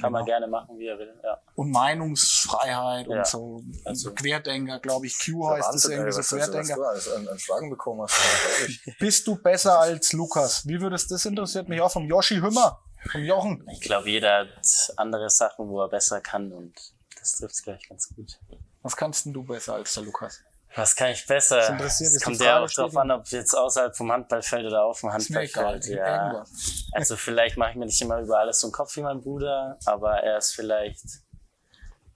kann 0.00 0.12
man 0.12 0.24
gerne 0.24 0.46
machen, 0.46 0.78
wie 0.78 0.86
er 0.88 0.98
will, 0.98 1.14
ja. 1.22 1.40
Und 1.54 1.70
Meinungsfreiheit 1.70 3.06
Ja. 3.08 3.18
und 3.18 3.26
so. 3.26 3.62
Also- 3.84 4.12
Querdenker, 4.12 4.78
glaube 4.80 5.06
ich. 5.06 5.16
Q 5.18 5.48
heißt 5.48 5.74
es 5.74 5.84
irgendwie 5.88 6.12
so 6.12 6.18
was, 6.18 6.32
was, 6.32 6.40
was 6.40 6.50
Querdenker. 6.50 6.74
du 6.76 7.14
an, 7.16 7.28
an 7.28 7.38
Fragen 7.38 7.70
bekommen 7.70 8.02
hast. 8.02 8.18
Bist 8.98 9.26
du 9.26 9.36
besser 9.36 9.78
als 9.80 10.12
Lukas? 10.12 10.66
Wie 10.66 10.80
würdest 10.80 11.10
das 11.10 11.24
interessiert 11.24 11.68
mich 11.68 11.80
auch 11.80 11.90
vom 11.92 12.06
Yoshi 12.06 12.36
Hümmer, 12.40 12.80
vom 13.10 13.22
Jochen. 13.24 13.66
Ich 13.72 13.80
glaube, 13.80 14.10
jeder 14.10 14.40
hat 14.40 14.92
andere 14.96 15.30
Sachen, 15.30 15.68
wo 15.68 15.80
er 15.80 15.88
besser 15.88 16.20
kann 16.20 16.52
und 16.52 16.74
das 17.20 17.32
trifft 17.36 17.54
es, 17.54 17.62
glaube 17.62 17.78
ich, 17.82 17.88
ganz 17.88 18.08
gut. 18.14 18.38
Was 18.82 18.96
kannst 18.96 19.26
denn 19.26 19.32
du 19.32 19.42
besser 19.44 19.74
als 19.74 19.94
der 19.94 20.04
Lukas? 20.04 20.42
Was 20.74 20.94
kann 20.94 21.10
ich 21.10 21.26
besser? 21.26 21.56
Das 21.56 21.70
interessiert, 21.70 22.12
Es 22.12 22.22
kommt 22.22 22.40
ja 22.40 22.62
auch 22.62 22.68
hier. 22.68 23.00
an, 23.00 23.10
ob 23.10 23.26
jetzt 23.28 23.54
außerhalb 23.54 23.96
vom 23.96 24.12
Handballfeld 24.12 24.66
oder 24.66 24.84
auf 24.84 25.00
dem. 25.00 25.12
Handballfeld. 25.12 25.86
Ja. 25.86 26.44
Also 26.92 27.16
vielleicht 27.16 27.56
mache 27.56 27.70
ich 27.70 27.76
mir 27.76 27.86
nicht 27.86 28.00
immer 28.02 28.20
über 28.20 28.38
alles 28.38 28.60
so 28.60 28.66
einen 28.66 28.72
Kopf 28.72 28.94
wie 28.96 29.00
mein 29.02 29.20
Bruder, 29.20 29.78
aber 29.86 30.18
er 30.18 30.38
ist 30.38 30.54
vielleicht, 30.54 31.04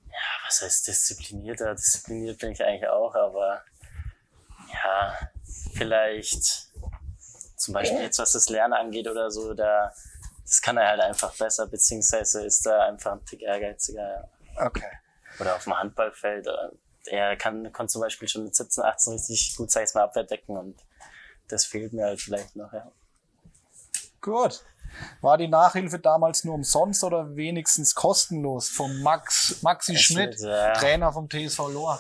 ja, 0.06 0.46
was 0.46 0.62
heißt 0.62 0.86
disziplinierter? 0.86 1.74
Diszipliniert 1.74 2.38
bin 2.38 2.52
ich 2.52 2.62
eigentlich 2.62 2.88
auch, 2.88 3.14
aber 3.14 3.62
ja, 4.72 5.18
vielleicht 5.74 6.70
zum 7.56 7.74
Beispiel 7.74 8.00
jetzt, 8.02 8.18
was 8.18 8.32
das 8.32 8.48
Lernen 8.48 8.74
angeht 8.74 9.08
oder 9.08 9.30
so, 9.30 9.54
da, 9.54 9.92
das 10.44 10.60
kann 10.60 10.76
er 10.76 10.88
halt 10.88 11.00
einfach 11.00 11.34
besser, 11.36 11.66
beziehungsweise 11.66 12.44
ist 12.44 12.66
da 12.66 12.84
einfach 12.84 13.12
ein 13.12 13.24
Tick 13.24 13.42
ehrgeiziger. 13.42 14.28
Okay. 14.56 14.84
Oder 15.40 15.56
auf 15.56 15.64
dem 15.64 15.78
Handballfeld. 15.78 16.46
äh, 16.46 17.10
Er 17.10 17.36
kann, 17.36 17.72
kann 17.72 17.88
zum 17.88 18.00
Beispiel 18.02 18.28
schon 18.28 18.44
mit 18.44 18.54
17, 18.54 18.84
18 18.84 19.12
richtig 19.14 19.56
gut, 19.56 19.70
sag 19.70 19.84
ich 19.88 19.94
mal, 19.94 20.02
Abwehr 20.04 20.24
decken 20.24 20.56
und 20.56 20.76
das 21.48 21.64
fehlt 21.66 21.92
mir 21.92 22.04
halt 22.04 22.20
vielleicht 22.20 22.54
noch, 22.56 22.72
ja. 22.72 22.90
Gut. 24.20 24.62
War 25.22 25.38
die 25.38 25.48
Nachhilfe 25.48 25.98
damals 25.98 26.44
nur 26.44 26.54
umsonst 26.54 27.02
oder 27.02 27.34
wenigstens 27.34 27.94
kostenlos? 27.94 28.68
Vom 28.68 29.00
Max, 29.02 29.62
Maxi 29.62 29.96
Schmidt, 29.96 30.38
ja. 30.40 30.72
Trainer 30.74 31.10
vom 31.12 31.28
TSV 31.30 31.58
Lohr. 31.72 31.98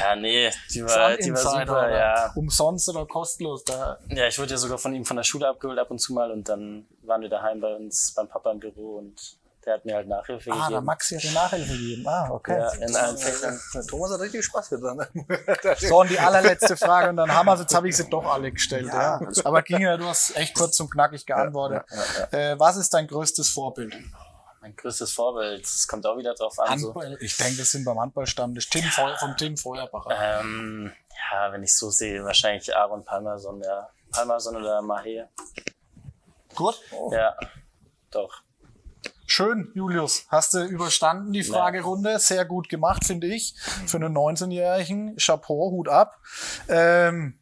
Ja, 0.00 0.14
nee, 0.16 0.50
die 0.72 0.84
war, 0.84 1.16
die 1.16 1.32
war 1.32 1.36
super, 1.36 1.62
oder? 1.62 1.90
ja. 1.90 2.32
Umsonst 2.34 2.88
oder 2.88 3.06
kostenlos? 3.06 3.64
Da, 3.64 3.98
Ja, 4.08 4.26
ich 4.28 4.38
wurde 4.38 4.52
ja 4.52 4.56
sogar 4.56 4.78
von 4.78 4.94
ihm 4.94 5.04
von 5.04 5.16
der 5.16 5.24
Schule 5.24 5.48
abgeholt 5.48 5.78
ab 5.78 5.90
und 5.90 5.98
zu 5.98 6.12
mal 6.12 6.30
und 6.30 6.48
dann 6.48 6.86
waren 7.02 7.22
wir 7.22 7.28
daheim 7.28 7.60
bei 7.60 7.74
uns 7.74 8.12
beim 8.14 8.28
Papa 8.28 8.50
im 8.52 8.60
Büro 8.60 8.98
und 8.98 9.37
der 9.68 9.74
hat 9.74 9.84
mir 9.84 9.94
halt 9.96 10.08
Nachhilfe 10.08 10.50
ah, 10.50 10.54
der 10.54 10.64
gegeben. 10.68 10.84
Maxi 10.86 11.14
hat 11.14 11.22
die 11.22 11.34
Nachhilfe 11.34 11.72
gegeben. 11.72 12.08
Ah, 12.08 12.30
okay. 12.30 12.58
Ja, 12.58 12.72
in 12.72 12.96
allen 12.96 13.18
Fächern. 13.18 13.60
Der 13.74 13.86
Thomas 13.86 14.10
hat 14.12 14.20
richtig 14.20 14.44
Spaß 14.44 14.70
dran. 14.70 15.06
So, 15.78 16.00
und 16.00 16.10
die 16.10 16.18
allerletzte 16.18 16.76
Frage, 16.76 17.10
und 17.10 17.16
dann 17.16 17.30
haben 17.30 17.46
wir 17.46 17.56
jetzt 17.58 17.74
habe 17.74 17.88
ich 17.88 17.96
sie 17.96 18.08
doch 18.08 18.24
alle 18.24 18.50
gestellt. 18.50 18.86
Ja, 18.86 19.20
Aber 19.44 19.62
ging 19.62 19.80
ja, 19.80 19.96
du 19.98 20.06
hast 20.06 20.34
echt 20.36 20.54
kurz 20.54 20.80
und 20.80 20.90
knackig 20.90 21.26
geantwortet. 21.26 21.84
Äh, 22.30 22.58
was 22.58 22.76
ist 22.76 22.94
dein 22.94 23.06
größtes 23.06 23.50
Vorbild? 23.50 23.94
Mein 24.62 24.74
größtes 24.74 25.12
Vorbild, 25.12 25.64
es 25.64 25.86
kommt 25.86 26.06
auch 26.06 26.16
wieder 26.16 26.34
drauf 26.34 26.58
an. 26.58 26.78
So. 26.78 26.94
Handball, 26.94 27.18
ich 27.20 27.36
denke, 27.36 27.58
das 27.58 27.70
sind 27.70 27.84
beim 27.84 28.00
Handballstammtisch. 28.00 28.70
Tim 28.70 28.84
Feu 28.84 29.14
vom 29.16 29.36
Tim 29.36 29.56
Feuerbacher. 29.56 30.40
Ähm, 30.40 30.92
ja, 31.30 31.52
wenn 31.52 31.62
ich 31.62 31.76
so 31.76 31.90
sehe, 31.90 32.24
wahrscheinlich 32.24 32.74
Aaron 32.74 33.04
Palmerson, 33.04 33.62
ja. 33.62 33.90
Palmerson 34.10 34.56
oder 34.56 34.80
Mahe. 34.80 35.28
Gut. 36.54 36.80
Ja, 37.12 37.36
doch. 38.10 38.42
Schön, 39.30 39.70
Julius. 39.74 40.24
Hast 40.28 40.54
du 40.54 40.64
überstanden 40.64 41.34
die 41.34 41.42
Fragerunde? 41.42 42.18
Sehr 42.18 42.46
gut 42.46 42.70
gemacht, 42.70 43.04
finde 43.04 43.26
ich. 43.26 43.54
Für 43.86 43.98
einen 43.98 44.16
19-Jährigen. 44.16 45.16
Chapeau, 45.16 45.70
Hut 45.70 45.86
ab. 45.90 46.18
Ähm, 46.66 47.38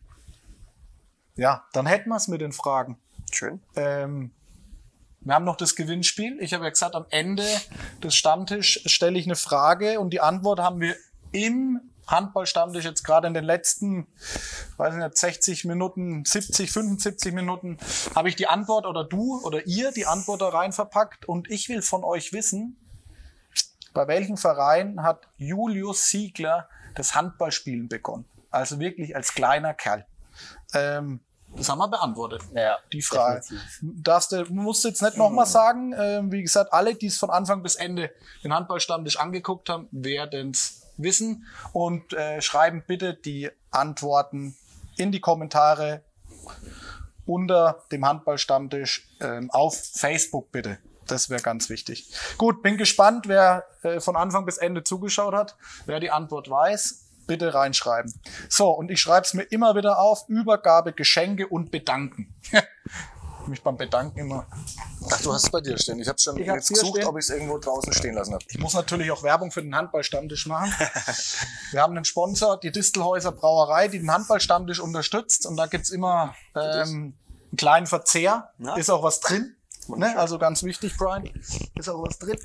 ja, 1.36 1.64
dann 1.72 1.86
hätten 1.86 2.08
wir 2.08 2.16
es 2.16 2.26
mit 2.26 2.40
den 2.40 2.50
Fragen. 2.50 2.98
Schön. 3.30 3.60
Ähm, 3.76 4.32
wir 5.20 5.34
haben 5.34 5.44
noch 5.44 5.56
das 5.56 5.76
Gewinnspiel. 5.76 6.38
Ich 6.40 6.54
habe 6.54 6.64
ja 6.64 6.70
gesagt, 6.70 6.96
am 6.96 7.06
Ende 7.10 7.46
des 8.02 8.16
Stammtisch 8.16 8.82
stelle 8.86 9.16
ich 9.16 9.26
eine 9.26 9.36
Frage 9.36 10.00
und 10.00 10.10
die 10.10 10.20
Antwort 10.20 10.58
haben 10.58 10.80
wir 10.80 10.96
im 11.30 11.80
Handballstammtisch 12.06 12.84
jetzt 12.84 13.04
gerade 13.04 13.26
in 13.26 13.34
den 13.34 13.44
letzten, 13.44 14.06
weiß 14.76 14.94
ich 14.94 15.00
nicht, 15.00 15.16
60 15.18 15.64
Minuten, 15.64 16.24
70, 16.24 16.70
75 16.70 17.32
Minuten, 17.34 17.78
habe 18.14 18.28
ich 18.28 18.36
die 18.36 18.46
Antwort 18.46 18.86
oder 18.86 19.04
du 19.04 19.40
oder 19.42 19.66
ihr 19.66 19.92
die 19.92 20.06
Antwort 20.06 20.40
da 20.40 20.48
rein 20.48 20.72
verpackt 20.72 21.26
und 21.26 21.50
ich 21.50 21.68
will 21.68 21.82
von 21.82 22.04
euch 22.04 22.32
wissen, 22.32 22.76
bei 23.92 24.06
welchem 24.08 24.36
Verein 24.36 25.02
hat 25.02 25.26
Julius 25.36 26.10
Siegler 26.10 26.68
das 26.94 27.14
Handballspielen 27.14 27.88
begonnen? 27.88 28.26
Also 28.50 28.78
wirklich 28.78 29.16
als 29.16 29.34
kleiner 29.34 29.74
Kerl. 29.74 30.06
Ähm, 30.74 31.20
das 31.56 31.68
haben 31.68 31.78
wir 31.78 31.88
beantwortet 31.88 32.42
Ja, 32.52 32.78
die 32.92 33.00
Frage. 33.02 33.40
definitiv. 33.40 33.78
Darfst 33.82 34.32
du, 34.32 34.44
musst 34.50 34.84
du 34.84 34.88
jetzt 34.88 35.00
nicht 35.00 35.16
nochmal 35.16 35.46
sagen. 35.46 35.94
Ähm, 35.96 36.30
wie 36.30 36.42
gesagt, 36.42 36.72
alle, 36.72 36.94
die 36.94 37.06
es 37.06 37.16
von 37.18 37.30
Anfang 37.30 37.62
bis 37.62 37.76
Ende 37.76 38.10
den 38.44 38.52
Handballstammtisch 38.52 39.18
angeguckt 39.18 39.68
haben, 39.68 39.88
werden 39.90 40.50
es 40.50 40.82
wissen. 40.96 41.46
Und 41.72 42.12
äh, 42.12 42.40
schreiben 42.40 42.82
bitte 42.86 43.14
die 43.14 43.50
Antworten 43.70 44.56
in 44.96 45.12
die 45.12 45.20
Kommentare 45.20 46.02
unter 47.26 47.82
dem 47.92 48.06
Handballstammtisch 48.06 49.08
ähm, 49.20 49.50
auf 49.50 49.76
Facebook 49.76 50.52
bitte. 50.52 50.78
Das 51.06 51.30
wäre 51.30 51.42
ganz 51.42 51.68
wichtig. 51.68 52.12
Gut, 52.36 52.62
bin 52.62 52.76
gespannt, 52.76 53.28
wer 53.28 53.64
äh, 53.82 54.00
von 54.00 54.16
Anfang 54.16 54.44
bis 54.44 54.58
Ende 54.58 54.82
zugeschaut 54.82 55.34
hat, 55.34 55.56
wer 55.86 56.00
die 56.00 56.10
Antwort 56.10 56.50
weiß. 56.50 57.02
Bitte 57.26 57.54
reinschreiben. 57.54 58.14
So, 58.48 58.70
und 58.70 58.88
ich 58.88 59.00
schreibe 59.00 59.26
es 59.26 59.34
mir 59.34 59.42
immer 59.42 59.74
wieder 59.74 59.98
auf. 59.98 60.28
Übergabe, 60.28 60.92
Geschenke 60.92 61.48
und 61.48 61.72
Bedanken. 61.72 62.32
Mich 63.46 63.62
beim 63.62 63.76
Bedanken 63.76 64.18
immer. 64.18 64.46
Ach, 65.10 65.20
du 65.22 65.32
hast 65.32 65.44
es 65.44 65.50
bei 65.50 65.60
dir 65.60 65.78
stehen. 65.78 65.98
Ich 66.00 66.08
habe 66.08 66.18
schon 66.18 66.36
Ich 66.36 66.46
jetzt 66.46 66.68
gesucht, 66.68 66.96
stehen. 66.96 67.06
ob 67.06 67.16
ich 67.16 67.24
es 67.24 67.30
irgendwo 67.30 67.58
draußen 67.58 67.92
stehen 67.92 68.14
lassen 68.14 68.34
habe. 68.34 68.44
Ich 68.48 68.58
muss 68.58 68.74
natürlich 68.74 69.10
auch 69.10 69.22
Werbung 69.22 69.50
für 69.50 69.62
den 69.62 69.74
Handballstammtisch 69.74 70.46
machen. 70.46 70.72
Wir 71.70 71.80
haben 71.82 71.96
einen 71.96 72.04
Sponsor, 72.04 72.58
die 72.58 72.72
Distelhäuser 72.72 73.32
Brauerei, 73.32 73.88
die 73.88 73.98
den 73.98 74.10
Handballstammtisch 74.10 74.80
unterstützt. 74.80 75.46
Und 75.46 75.56
da 75.56 75.66
gibt's 75.66 75.90
immer 75.90 76.34
ähm, 76.54 77.14
einen 77.50 77.56
kleinen 77.56 77.86
Verzehr. 77.86 78.50
Ja. 78.58 78.76
Ist 78.76 78.90
auch 78.90 79.02
was 79.02 79.20
drin. 79.20 79.56
Ne? 79.88 80.18
Also 80.18 80.38
ganz 80.38 80.62
wichtig, 80.64 80.96
Brian. 80.96 81.30
Ist 81.78 81.88
auch 81.88 82.02
was 82.02 82.18
drin. 82.18 82.38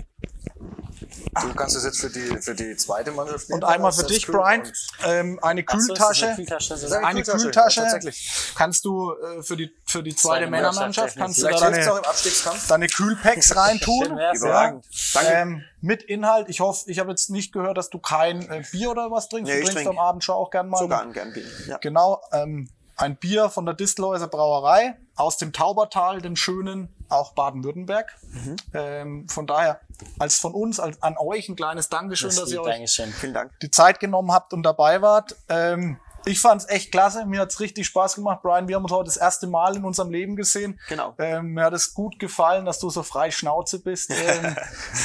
Du 1.42 1.54
kannst 1.56 1.76
es 1.76 1.84
jetzt 1.84 2.00
für 2.00 2.10
die, 2.10 2.42
für 2.42 2.54
die 2.56 2.76
zweite 2.76 3.12
Mannschaft 3.12 3.50
nehmen. 3.50 3.64
Und 3.64 3.70
einmal 3.70 3.92
für 3.92 4.04
dich. 4.04 4.28
Brian, 4.28 4.72
ähm, 5.06 5.40
eine 5.42 5.64
Ach 5.68 5.80
so, 5.80 5.88
Kühltasche. 5.88 6.28
eine 6.28 6.36
Kühltasche? 6.36 6.74
Eine 6.74 7.22
Kühltasche, 7.22 7.38
Kühltasche 7.44 7.80
ja, 7.82 7.92
tatsächlich. 7.92 8.54
kannst 8.56 8.86
du 8.86 9.14
äh, 9.14 9.42
für 9.42 9.58
die 9.58 9.76
für 9.86 10.04
die 10.04 10.16
zweite 10.16 10.42
Zweite 10.42 10.52
Männermannschaft 10.52 11.18
Mannschaft, 11.18 11.18
kannst 11.18 11.42
du 11.42 11.48
da 11.48 11.72
deine, 11.72 12.00
im 12.00 12.06
Abstiegskampf. 12.06 12.68
deine 12.68 12.88
Kühlpacks 12.88 13.56
reintun. 13.56 14.20
Überragend. 14.36 14.86
Danke. 15.14 15.32
Ähm, 15.32 15.64
mit 15.82 16.04
Inhalt. 16.04 16.50
Ich 16.50 16.60
hoffe, 16.60 16.90
ich 16.90 17.00
habe 17.00 17.10
jetzt 17.10 17.30
nicht 17.30 17.52
gehört, 17.54 17.78
dass 17.78 17.90
du 17.90 18.00
kein 18.00 18.50
äh, 18.50 18.64
Bier 18.72 18.92
oder 18.92 19.12
was 19.12 19.30
trinkst. 19.30 19.52
Nee, 19.52 19.58
du 19.58 19.64
ich 19.64 19.70
trinkst 19.70 19.86
trink 19.86 20.00
am 20.00 20.00
Abend 20.00 20.24
schon 20.24 20.36
auch 20.36 20.52
gern 20.52 20.70
mal. 20.70 20.78
Sogar 20.78 21.02
ein 21.02 21.14
gern 21.14 21.34
Bier. 21.34 21.46
Ja. 21.68 21.78
Genau, 21.78 22.22
ähm, 22.32 22.70
ein 23.02 23.16
Bier 23.18 23.50
von 23.50 23.66
der 23.66 23.74
Distelhäuser 23.74 24.28
Brauerei 24.28 24.96
aus 25.16 25.38
dem 25.38 25.54
Taubertal, 25.54 26.22
dem 26.22 26.36
schönen, 26.36 26.90
auch 27.10 27.34
Baden-Württemberg. 27.34 28.16
Mhm. 28.32 28.56
Ähm, 28.74 29.30
von 29.30 29.48
daher, 29.48 29.82
als 30.20 30.38
von 30.38 30.54
uns, 30.54 30.80
als, 30.80 31.02
an 31.02 31.18
euch 31.18 31.50
ein 31.50 31.56
kleines 31.56 31.90
Dankeschön, 31.90 32.30
Das 32.30 32.38
dass 32.38 32.52
ihr 32.52 32.62
euch 32.62 32.72
Dankeschön. 32.74 33.12
Vielen 33.12 33.34
Dank. 33.34 33.52
die 33.62 33.72
Zeit 33.72 34.00
genommen 34.00 34.32
habt 34.32 34.54
und 34.54 34.64
dabei 34.64 35.02
wart. 35.02 35.36
Ähm, 35.50 36.00
ich 36.26 36.40
fand's 36.40 36.68
echt 36.68 36.92
klasse. 36.92 37.26
Mir 37.26 37.42
hat's 37.42 37.60
richtig 37.60 37.88
Spaß 37.88 38.16
gemacht. 38.16 38.42
Brian, 38.42 38.68
wir 38.68 38.76
haben 38.76 38.84
uns 38.84 38.92
heute 38.92 39.06
das 39.06 39.18
erste 39.18 39.48
Mal 39.48 39.76
in 39.76 39.84
unserem 39.84 40.12
Leben 40.12 40.36
gesehen. 40.36 40.80
Genau. 40.88 41.16
Ähm, 41.18 41.54
mir 41.54 41.66
hat 41.66 41.74
es 41.74 41.94
gut 41.94 42.20
gefallen, 42.20 42.66
dass 42.66 42.80
du 42.80 42.90
so 42.90 43.04
frei 43.04 43.32
Schnauze 43.32 43.80
bist. 43.80 44.12
Ähm, 44.22 44.56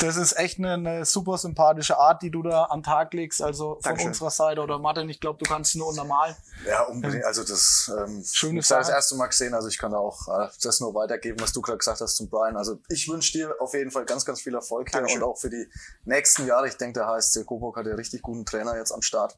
das 0.02 0.16
ist 0.16 0.38
echt 0.38 0.58
eine, 0.58 0.74
eine 0.74 1.04
super 1.06 1.38
sympathische 1.38 1.96
Art, 1.96 2.22
die 2.22 2.30
du 2.30 2.42
da 2.42 2.64
an 2.64 2.82
Tag 2.82 3.14
legst. 3.14 3.40
Also 3.40 3.74
von 3.74 3.82
Dankeschön. 3.82 4.08
unserer 4.08 4.30
Seite 4.30 4.60
oder 4.60 4.78
Martin, 4.78 5.08
ich 5.08 5.20
glaube, 5.20 5.38
du 5.42 5.48
kannst 5.48 5.74
nur 5.74 5.94
normal. 5.94 6.36
Ja, 6.66 6.82
unbedingt. 6.82 7.24
Also 7.24 7.42
das 7.42 7.90
ähm, 7.96 8.22
Schöne 8.30 8.60
ich 8.60 8.70
habe 8.70 8.80
das 8.80 8.90
erste 8.90 9.14
Mal 9.14 9.28
gesehen, 9.28 9.54
also 9.54 9.68
ich 9.68 9.78
kann 9.78 9.92
da 9.92 9.98
auch 9.98 10.28
äh, 10.28 10.48
das 10.62 10.80
nur 10.80 10.94
weitergeben, 10.94 11.40
was 11.40 11.52
du 11.52 11.62
gerade 11.62 11.78
gesagt 11.78 12.00
hast 12.00 12.16
zum 12.16 12.28
Brian. 12.28 12.56
Also 12.56 12.78
ich 12.88 13.08
wünsche 13.08 13.32
dir 13.32 13.54
auf 13.58 13.72
jeden 13.72 13.90
Fall 13.90 14.04
ganz, 14.04 14.24
ganz 14.26 14.42
viel 14.42 14.54
Erfolg 14.54 14.90
hier 14.90 15.00
Dankeschön. 15.00 15.22
und 15.22 15.28
auch 15.28 15.38
für 15.38 15.50
die 15.50 15.66
nächsten 16.04 16.46
Jahre. 16.46 16.68
Ich 16.68 16.76
denke, 16.76 17.00
der 17.00 17.06
HSC 17.06 17.44
Coburg 17.44 17.76
hat 17.76 17.86
ja 17.86 17.94
richtig 17.94 18.22
guten 18.22 18.44
Trainer 18.44 18.76
jetzt 18.76 18.92
am 18.92 19.02
Start 19.02 19.36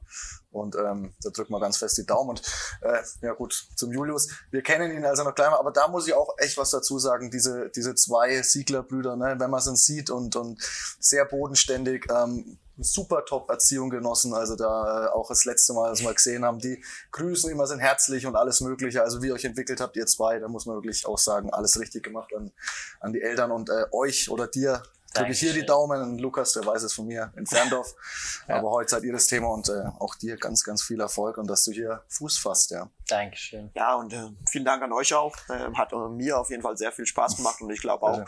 und 0.50 0.76
ähm, 0.76 1.14
da 1.22 1.30
drücken 1.30 1.52
wir 1.52 1.60
ganz 1.60 1.76
fest 1.76 1.98
die 1.98 2.06
Daumen. 2.06 2.30
Und 2.30 2.42
äh, 2.82 3.02
ja 3.22 3.32
gut, 3.32 3.68
zum 3.76 3.92
Julius, 3.92 4.28
wir 4.50 4.62
kennen 4.62 4.92
ihn 4.92 5.04
also 5.04 5.24
noch 5.24 5.34
kleiner, 5.34 5.58
aber 5.58 5.70
da 5.70 5.88
muss 5.88 6.06
ich 6.06 6.14
auch 6.14 6.34
echt 6.38 6.56
was 6.56 6.70
dazu 6.70 6.98
sagen. 6.98 7.30
Diese 7.30 7.70
diese 7.70 7.94
zwei 7.94 8.42
Siegler-Brüder, 8.42 9.16
ne, 9.16 9.36
wenn 9.38 9.50
man 9.50 9.60
es 9.60 9.84
sieht 9.84 10.10
und 10.10 10.36
und 10.36 10.62
sehr 11.00 11.24
bodenständig. 11.24 12.06
Ähm, 12.10 12.58
super 12.80 13.24
top 13.24 13.50
Erziehung 13.50 13.90
genossen, 13.90 14.32
also 14.32 14.54
da 14.54 15.06
äh, 15.06 15.08
auch 15.08 15.28
das 15.28 15.44
letzte 15.44 15.72
Mal, 15.72 15.88
als 15.88 16.00
wir 16.00 16.14
gesehen 16.14 16.44
haben, 16.44 16.58
die 16.58 16.82
grüßen 17.10 17.50
immer, 17.50 17.66
sind 17.66 17.80
herzlich 17.80 18.24
und 18.26 18.36
alles 18.36 18.60
mögliche, 18.60 19.02
also 19.02 19.22
wie 19.22 19.28
ihr 19.28 19.34
euch 19.34 19.44
entwickelt 19.44 19.80
habt, 19.80 19.96
ihr 19.96 20.06
zwei, 20.06 20.38
da 20.38 20.48
muss 20.48 20.66
man 20.66 20.76
wirklich 20.76 21.06
auch 21.06 21.18
sagen, 21.18 21.50
alles 21.52 21.80
richtig 21.80 22.04
gemacht 22.04 22.32
an, 22.36 22.52
an 23.00 23.12
die 23.12 23.20
Eltern 23.20 23.50
und 23.50 23.68
äh, 23.68 23.86
euch 23.92 24.30
oder 24.30 24.46
dir 24.46 24.82
drücke 25.18 25.32
ich 25.32 25.40
hier 25.40 25.52
die. 25.52 25.66
Daumen 25.68 26.00
und 26.00 26.18
Lukas, 26.18 26.52
der 26.54 26.64
weiß 26.64 26.82
es 26.82 26.94
von 26.94 27.06
mir, 27.06 27.32
in 27.36 27.46
Ferndorf, 27.46 27.94
aber 28.48 28.70
heute 28.70 28.90
seid 28.90 29.02
ihr 29.02 29.12
das 29.12 29.26
Thema 29.26 29.48
und 29.48 29.68
äh, 29.68 29.84
auch 29.98 30.14
dir 30.14 30.36
ganz, 30.36 30.64
ganz 30.64 30.82
viel 30.82 31.00
Erfolg 31.00 31.36
und 31.36 31.46
dass 31.46 31.64
du 31.64 31.72
hier 31.72 32.02
Fuß 32.08 32.38
fasst, 32.38 32.70
ja. 32.70 32.88
Dankeschön. 33.08 33.70
Ja, 33.74 33.94
und 33.94 34.12
äh, 34.12 34.28
vielen 34.48 34.64
Dank 34.64 34.82
an 34.82 34.92
euch 34.92 35.14
auch. 35.14 35.34
Ähm, 35.50 35.76
hat 35.76 35.92
äh, 35.92 35.96
mir 35.96 36.38
auf 36.38 36.50
jeden 36.50 36.62
Fall 36.62 36.76
sehr 36.76 36.92
viel 36.92 37.06
Spaß 37.06 37.36
gemacht 37.36 37.60
und 37.60 37.70
ich 37.70 37.80
glaube 37.80 38.04
auch, 38.04 38.22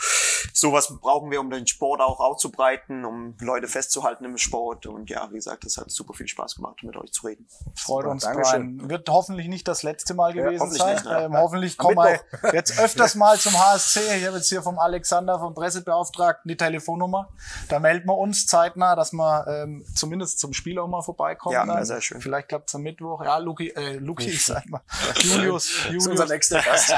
sowas 0.55 0.93
brauchen 1.01 1.31
wir, 1.31 1.41
um 1.41 1.51
den 1.51 1.67
Sport 1.67 2.01
auch 2.01 2.19
auszubreiten, 2.19 3.05
um 3.05 3.37
Leute 3.41 3.69
festzuhalten 3.69 4.25
im 4.25 4.39
Sport. 4.39 4.87
Und 4.87 5.11
ja, 5.11 5.29
wie 5.31 5.37
gesagt, 5.37 5.65
es 5.65 5.77
hat 5.77 5.91
super 5.91 6.15
viel 6.15 6.29
Spaß 6.29 6.57
gemacht, 6.57 6.83
mit 6.83 6.97
euch 6.97 7.13
zu 7.13 7.27
reden. 7.27 7.47
Freut 7.77 8.03
Super, 8.03 8.11
uns, 8.11 8.23
Dankeschön. 8.23 8.77
Brian. 8.79 8.91
Wird 8.91 9.09
hoffentlich 9.09 9.49
nicht 9.49 9.69
das 9.69 9.83
letzte 9.83 10.15
Mal 10.15 10.33
gewesen 10.33 10.61
hoffentlich 10.61 10.83
sein. 10.83 10.95
nicht, 10.95 11.05
ne? 11.05 11.25
ähm, 11.25 11.37
hoffentlich 11.37 11.77
kommen 11.77 11.97
wir 11.97 12.21
jetzt 12.55 12.79
öfters 12.79 13.15
mal 13.15 13.39
zum 13.39 13.53
HSC. 13.53 14.01
Ich 14.17 14.27
habe 14.27 14.39
jetzt 14.39 14.49
hier 14.49 14.63
vom 14.63 14.79
Alexander, 14.79 15.39
vom 15.39 15.55
Pressebeauftragten, 15.55 16.49
die 16.49 16.57
Telefonnummer. 16.57 17.29
Da 17.69 17.79
melden 17.79 18.09
wir 18.09 18.17
uns 18.17 18.47
zeitnah, 18.47 18.97
dass 18.97 19.13
wir 19.13 19.47
ähm, 19.47 19.85
zumindest 19.95 20.39
zum 20.39 20.53
Spiel 20.53 20.79
auch 20.79 20.89
mal 20.89 21.03
vorbeikommen. 21.03 21.55
Ja, 21.55 21.67
dann. 21.67 21.85
sehr 21.85 22.01
schön. 22.01 22.21
Vielleicht 22.21 22.49
klappt 22.49 22.69
es 22.71 22.75
am 22.75 22.83
Mittwoch. 22.83 23.23
Ja, 23.23 23.39
Luki, 23.39 23.69
äh, 23.69 23.97
Luki, 23.97 24.29
ich 24.29 24.45
sag 24.45 24.69
mal. 24.69 24.70
Julius, 25.23 25.65
Das 25.65 25.75
ist 25.77 25.85
Julius. 25.87 26.07
unser 26.09 26.27
nächster 26.27 26.61
Gast. 26.63 26.93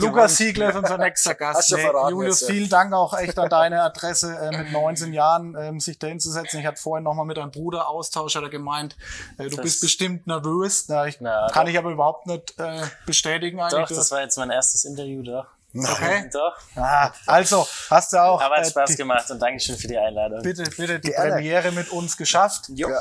Lukas 0.00 0.36
Siegler 0.36 0.70
ist 0.70 0.76
unser 0.76 0.98
nächster 0.98 1.34
Gast. 1.34 1.72
Nee, 1.76 2.10
Julius, 2.10 2.40
jetzt, 2.40 2.50
vielen 2.50 2.68
Dank 2.68 2.92
auch 2.92 3.16
echt 3.18 3.38
an 3.38 3.48
deine 3.48 3.82
Adresse 3.88 4.36
äh, 4.36 4.56
mit 4.56 4.72
19 4.72 5.12
Jahren, 5.12 5.54
ähm, 5.58 5.80
sich 5.80 5.98
dahin 5.98 6.18
zu 6.20 6.30
setzen. 6.30 6.60
Ich 6.60 6.66
hatte 6.66 6.80
vorhin 6.80 7.04
nochmal 7.04 7.26
mit 7.26 7.36
deinem 7.36 7.50
Bruder 7.50 7.88
Austausch, 7.88 8.34
hat 8.36 8.42
er 8.42 8.48
gemeint, 8.48 8.96
äh, 9.38 9.44
du 9.44 9.56
Das- 9.56 9.62
bist 9.64 9.80
bestimmt 9.80 10.26
nervös. 10.26 10.86
Na, 10.88 11.06
ich, 11.06 11.20
Na, 11.20 11.48
kann 11.52 11.66
doch. 11.66 11.72
ich 11.72 11.78
aber 11.78 11.90
überhaupt 11.90 12.26
nicht 12.26 12.58
äh, 12.58 12.80
bestätigen 13.06 13.60
eigentlich. 13.60 13.88
Doch, 13.88 13.96
das 13.96 14.10
war 14.10 14.20
jetzt 14.22 14.36
mein 14.38 14.50
erstes 14.50 14.84
Interview, 14.84 15.22
doch. 15.22 15.46
okay. 15.76 16.28
Doch. 16.32 16.56
Ah, 16.76 17.10
also, 17.26 17.66
hast 17.90 18.12
du 18.12 18.16
auch 18.16 18.40
Aber 18.40 18.56
hat 18.56 18.66
äh, 18.66 18.70
Spaß 18.70 18.90
die, 18.90 18.96
gemacht 18.96 19.30
und 19.30 19.38
Dankeschön 19.38 19.76
für 19.76 19.86
die 19.88 19.98
Einladung. 19.98 20.42
bitte, 20.42 20.62
bitte 20.64 20.98
die 20.98 21.10
Gerne. 21.10 21.32
Premiere 21.32 21.72
mit 21.72 21.90
uns 21.90 22.16
geschafft. 22.16 22.66
Jo. 22.68 22.88
Ja. 22.88 23.00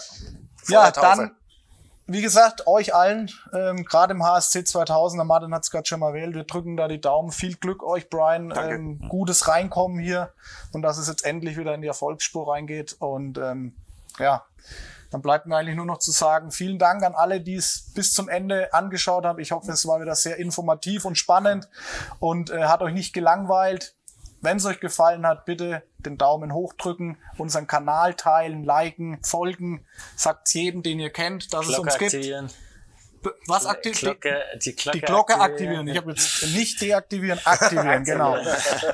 Ja, 0.69 0.91
dann 0.91 1.31
wie 2.07 2.21
gesagt, 2.21 2.67
euch 2.67 2.95
allen, 2.95 3.29
ähm, 3.53 3.83
gerade 3.83 4.13
im 4.13 4.23
HSC 4.23 4.63
2000, 4.63 5.19
der 5.19 5.25
Martin 5.25 5.53
hat 5.53 5.63
es 5.63 5.71
gerade 5.71 5.85
schon 5.85 5.99
mal 5.99 6.09
erwähnt, 6.09 6.35
wir 6.35 6.45
drücken 6.45 6.77
da 6.77 6.87
die 6.87 7.01
Daumen. 7.01 7.31
Viel 7.31 7.55
Glück 7.55 7.83
euch, 7.83 8.09
Brian. 8.09 8.53
Ähm, 8.55 8.99
gutes 9.09 9.47
Reinkommen 9.49 9.99
hier 9.99 10.31
und 10.71 10.81
dass 10.83 10.97
es 10.97 11.07
jetzt 11.07 11.25
endlich 11.25 11.57
wieder 11.57 11.73
in 11.73 11.81
die 11.81 11.87
Erfolgsspur 11.87 12.53
reingeht. 12.53 12.95
Und 12.99 13.37
ähm, 13.37 13.75
ja, 14.19 14.45
dann 15.11 15.21
bleibt 15.21 15.47
mir 15.47 15.57
eigentlich 15.57 15.75
nur 15.75 15.85
noch 15.85 15.99
zu 15.99 16.11
sagen, 16.11 16.51
vielen 16.51 16.79
Dank 16.79 17.03
an 17.03 17.13
alle, 17.13 17.41
die 17.41 17.55
es 17.55 17.91
bis 17.93 18.13
zum 18.13 18.29
Ende 18.29 18.73
angeschaut 18.73 19.25
haben. 19.25 19.39
Ich 19.39 19.51
hoffe, 19.51 19.71
es 19.71 19.85
war 19.85 19.99
wieder 19.99 20.15
sehr 20.15 20.37
informativ 20.37 21.03
und 21.03 21.17
spannend 21.17 21.67
und 22.19 22.49
äh, 22.49 22.63
hat 22.63 22.81
euch 22.81 22.93
nicht 22.93 23.13
gelangweilt. 23.13 23.96
Wenn 24.41 24.57
es 24.57 24.65
euch 24.65 24.79
gefallen 24.79 25.25
hat, 25.25 25.45
bitte 25.45 25.83
den 25.99 26.17
Daumen 26.17 26.53
hoch 26.53 26.73
drücken, 26.73 27.17
unseren 27.37 27.67
Kanal 27.67 28.13
teilen, 28.13 28.63
liken, 28.63 29.19
folgen. 29.23 29.85
Sagt 30.15 30.53
jedem, 30.53 30.83
den 30.83 30.99
ihr 30.99 31.09
kennt, 31.11 31.53
dass 31.53 31.67
Glocke 31.67 31.89
es 31.89 31.93
uns 31.93 31.97
gibt. 31.97 32.13
aktivieren. 32.13 32.49
Was 33.47 33.65
aktivieren? 33.65 34.19
Glocke, 34.19 34.43
die 34.63 34.75
Glocke, 34.75 34.99
Die 34.99 35.05
Glocke 35.05 35.39
aktivieren. 35.39 35.87
Ich 35.87 35.97
habe 35.97 36.11
jetzt 36.11 36.43
nicht 36.53 36.79
deaktivieren, 36.79 37.39
aktivieren, 37.43 38.03
genau. 38.05 38.37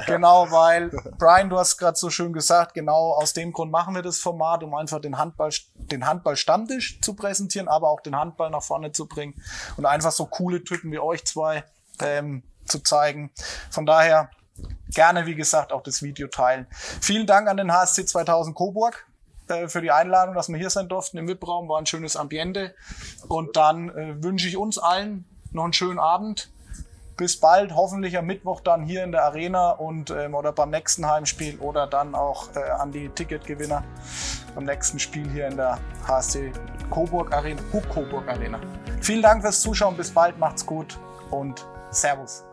Genau, 0.07 0.49
weil 0.49 0.90
Brian, 1.20 1.49
du 1.49 1.60
hast 1.60 1.78
gerade 1.78 1.98
so 1.98 2.10
schön 2.10 2.34
gesagt, 2.34 2.74
genau 2.74 3.11
aus 3.11 3.34
dem 3.34 3.52
Grund 3.52 3.72
machen 3.72 3.94
wir 3.94 4.02
das 4.02 4.20
Format, 4.20 4.64
um 4.64 4.74
einfach 4.74 5.02
den 5.02 5.18
Handball, 5.18 5.52
den 5.76 6.07
Handball-Stammtisch 6.07 7.02
zu 7.02 7.15
präsentieren, 7.15 7.68
aber 7.68 7.90
auch 7.90 7.99
den 8.02 8.15
Handball 8.15 8.49
nach 8.49 8.64
vorne 8.64 8.91
zu 8.91 9.07
bringen 9.07 9.36
und 9.78 9.86
einfach 9.86 10.11
so 10.11 10.26
coole 10.26 10.64
Typen 10.64 10.91
wie 10.91 10.99
euch 10.99 11.26
zwei 11.26 11.64
ähm, 11.99 12.44
zu 12.65 12.80
zeigen. 12.80 13.30
Von 13.70 13.86
daher 13.86 14.32
gerne, 14.93 15.25
wie 15.25 15.35
gesagt, 15.35 15.71
auch 15.71 15.84
das 15.84 16.01
Video 16.01 16.27
teilen. 16.27 16.67
Vielen 17.01 17.25
Dank 17.27 17.47
an 17.47 17.57
den 17.57 17.71
HSC 17.71 18.05
2000 18.05 18.55
Coburg 18.55 19.05
äh, 19.47 19.67
für 19.67 19.81
die 19.81 19.91
Einladung, 19.91 20.35
dass 20.35 20.49
wir 20.49 20.57
hier 20.57 20.69
sein 20.69 20.88
durften 20.88 21.17
im 21.17 21.27
VIP-Raum. 21.27 21.67
War 21.67 21.80
ein 21.80 21.85
schönes 21.85 22.15
Ambiente. 22.15 22.75
Und 23.27 23.55
dann 23.57 23.89
äh, 23.89 24.23
wünsche 24.23 24.47
ich 24.47 24.57
uns 24.57 24.77
allen 24.77 25.25
noch 25.51 25.63
einen 25.63 25.73
schönen 25.73 25.99
Abend. 25.99 26.49
Bis 27.15 27.39
bald, 27.39 27.75
hoffentlich 27.75 28.17
am 28.17 28.25
Mittwoch 28.25 28.61
dann 28.61 28.84
hier 28.84 29.03
in 29.03 29.11
der 29.11 29.23
Arena 29.23 29.69
und 29.71 30.09
ähm, 30.09 30.34
oder 30.34 30.51
beim 30.51 30.71
nächsten 30.71 31.07
Heimspiel 31.07 31.59
oder 31.59 31.85
dann 31.85 32.15
auch 32.15 32.55
äh, 32.55 32.59
an 32.59 32.91
die 32.91 33.07
Ticketgewinner 33.09 33.84
beim 34.55 34.63
nächsten 34.63 34.97
Spiel 34.97 35.30
hier 35.30 35.47
in 35.47 35.57
der 35.57 35.77
HSC 36.07 36.51
Coburg 36.89 37.31
Arena, 37.31 37.61
Coburg 37.93 38.27
Arena. 38.27 38.59
Vielen 39.01 39.21
Dank 39.21 39.43
fürs 39.43 39.61
Zuschauen, 39.61 39.95
bis 39.95 40.09
bald, 40.09 40.39
macht's 40.39 40.65
gut 40.65 40.97
und 41.30 41.63
Servus. 41.91 42.43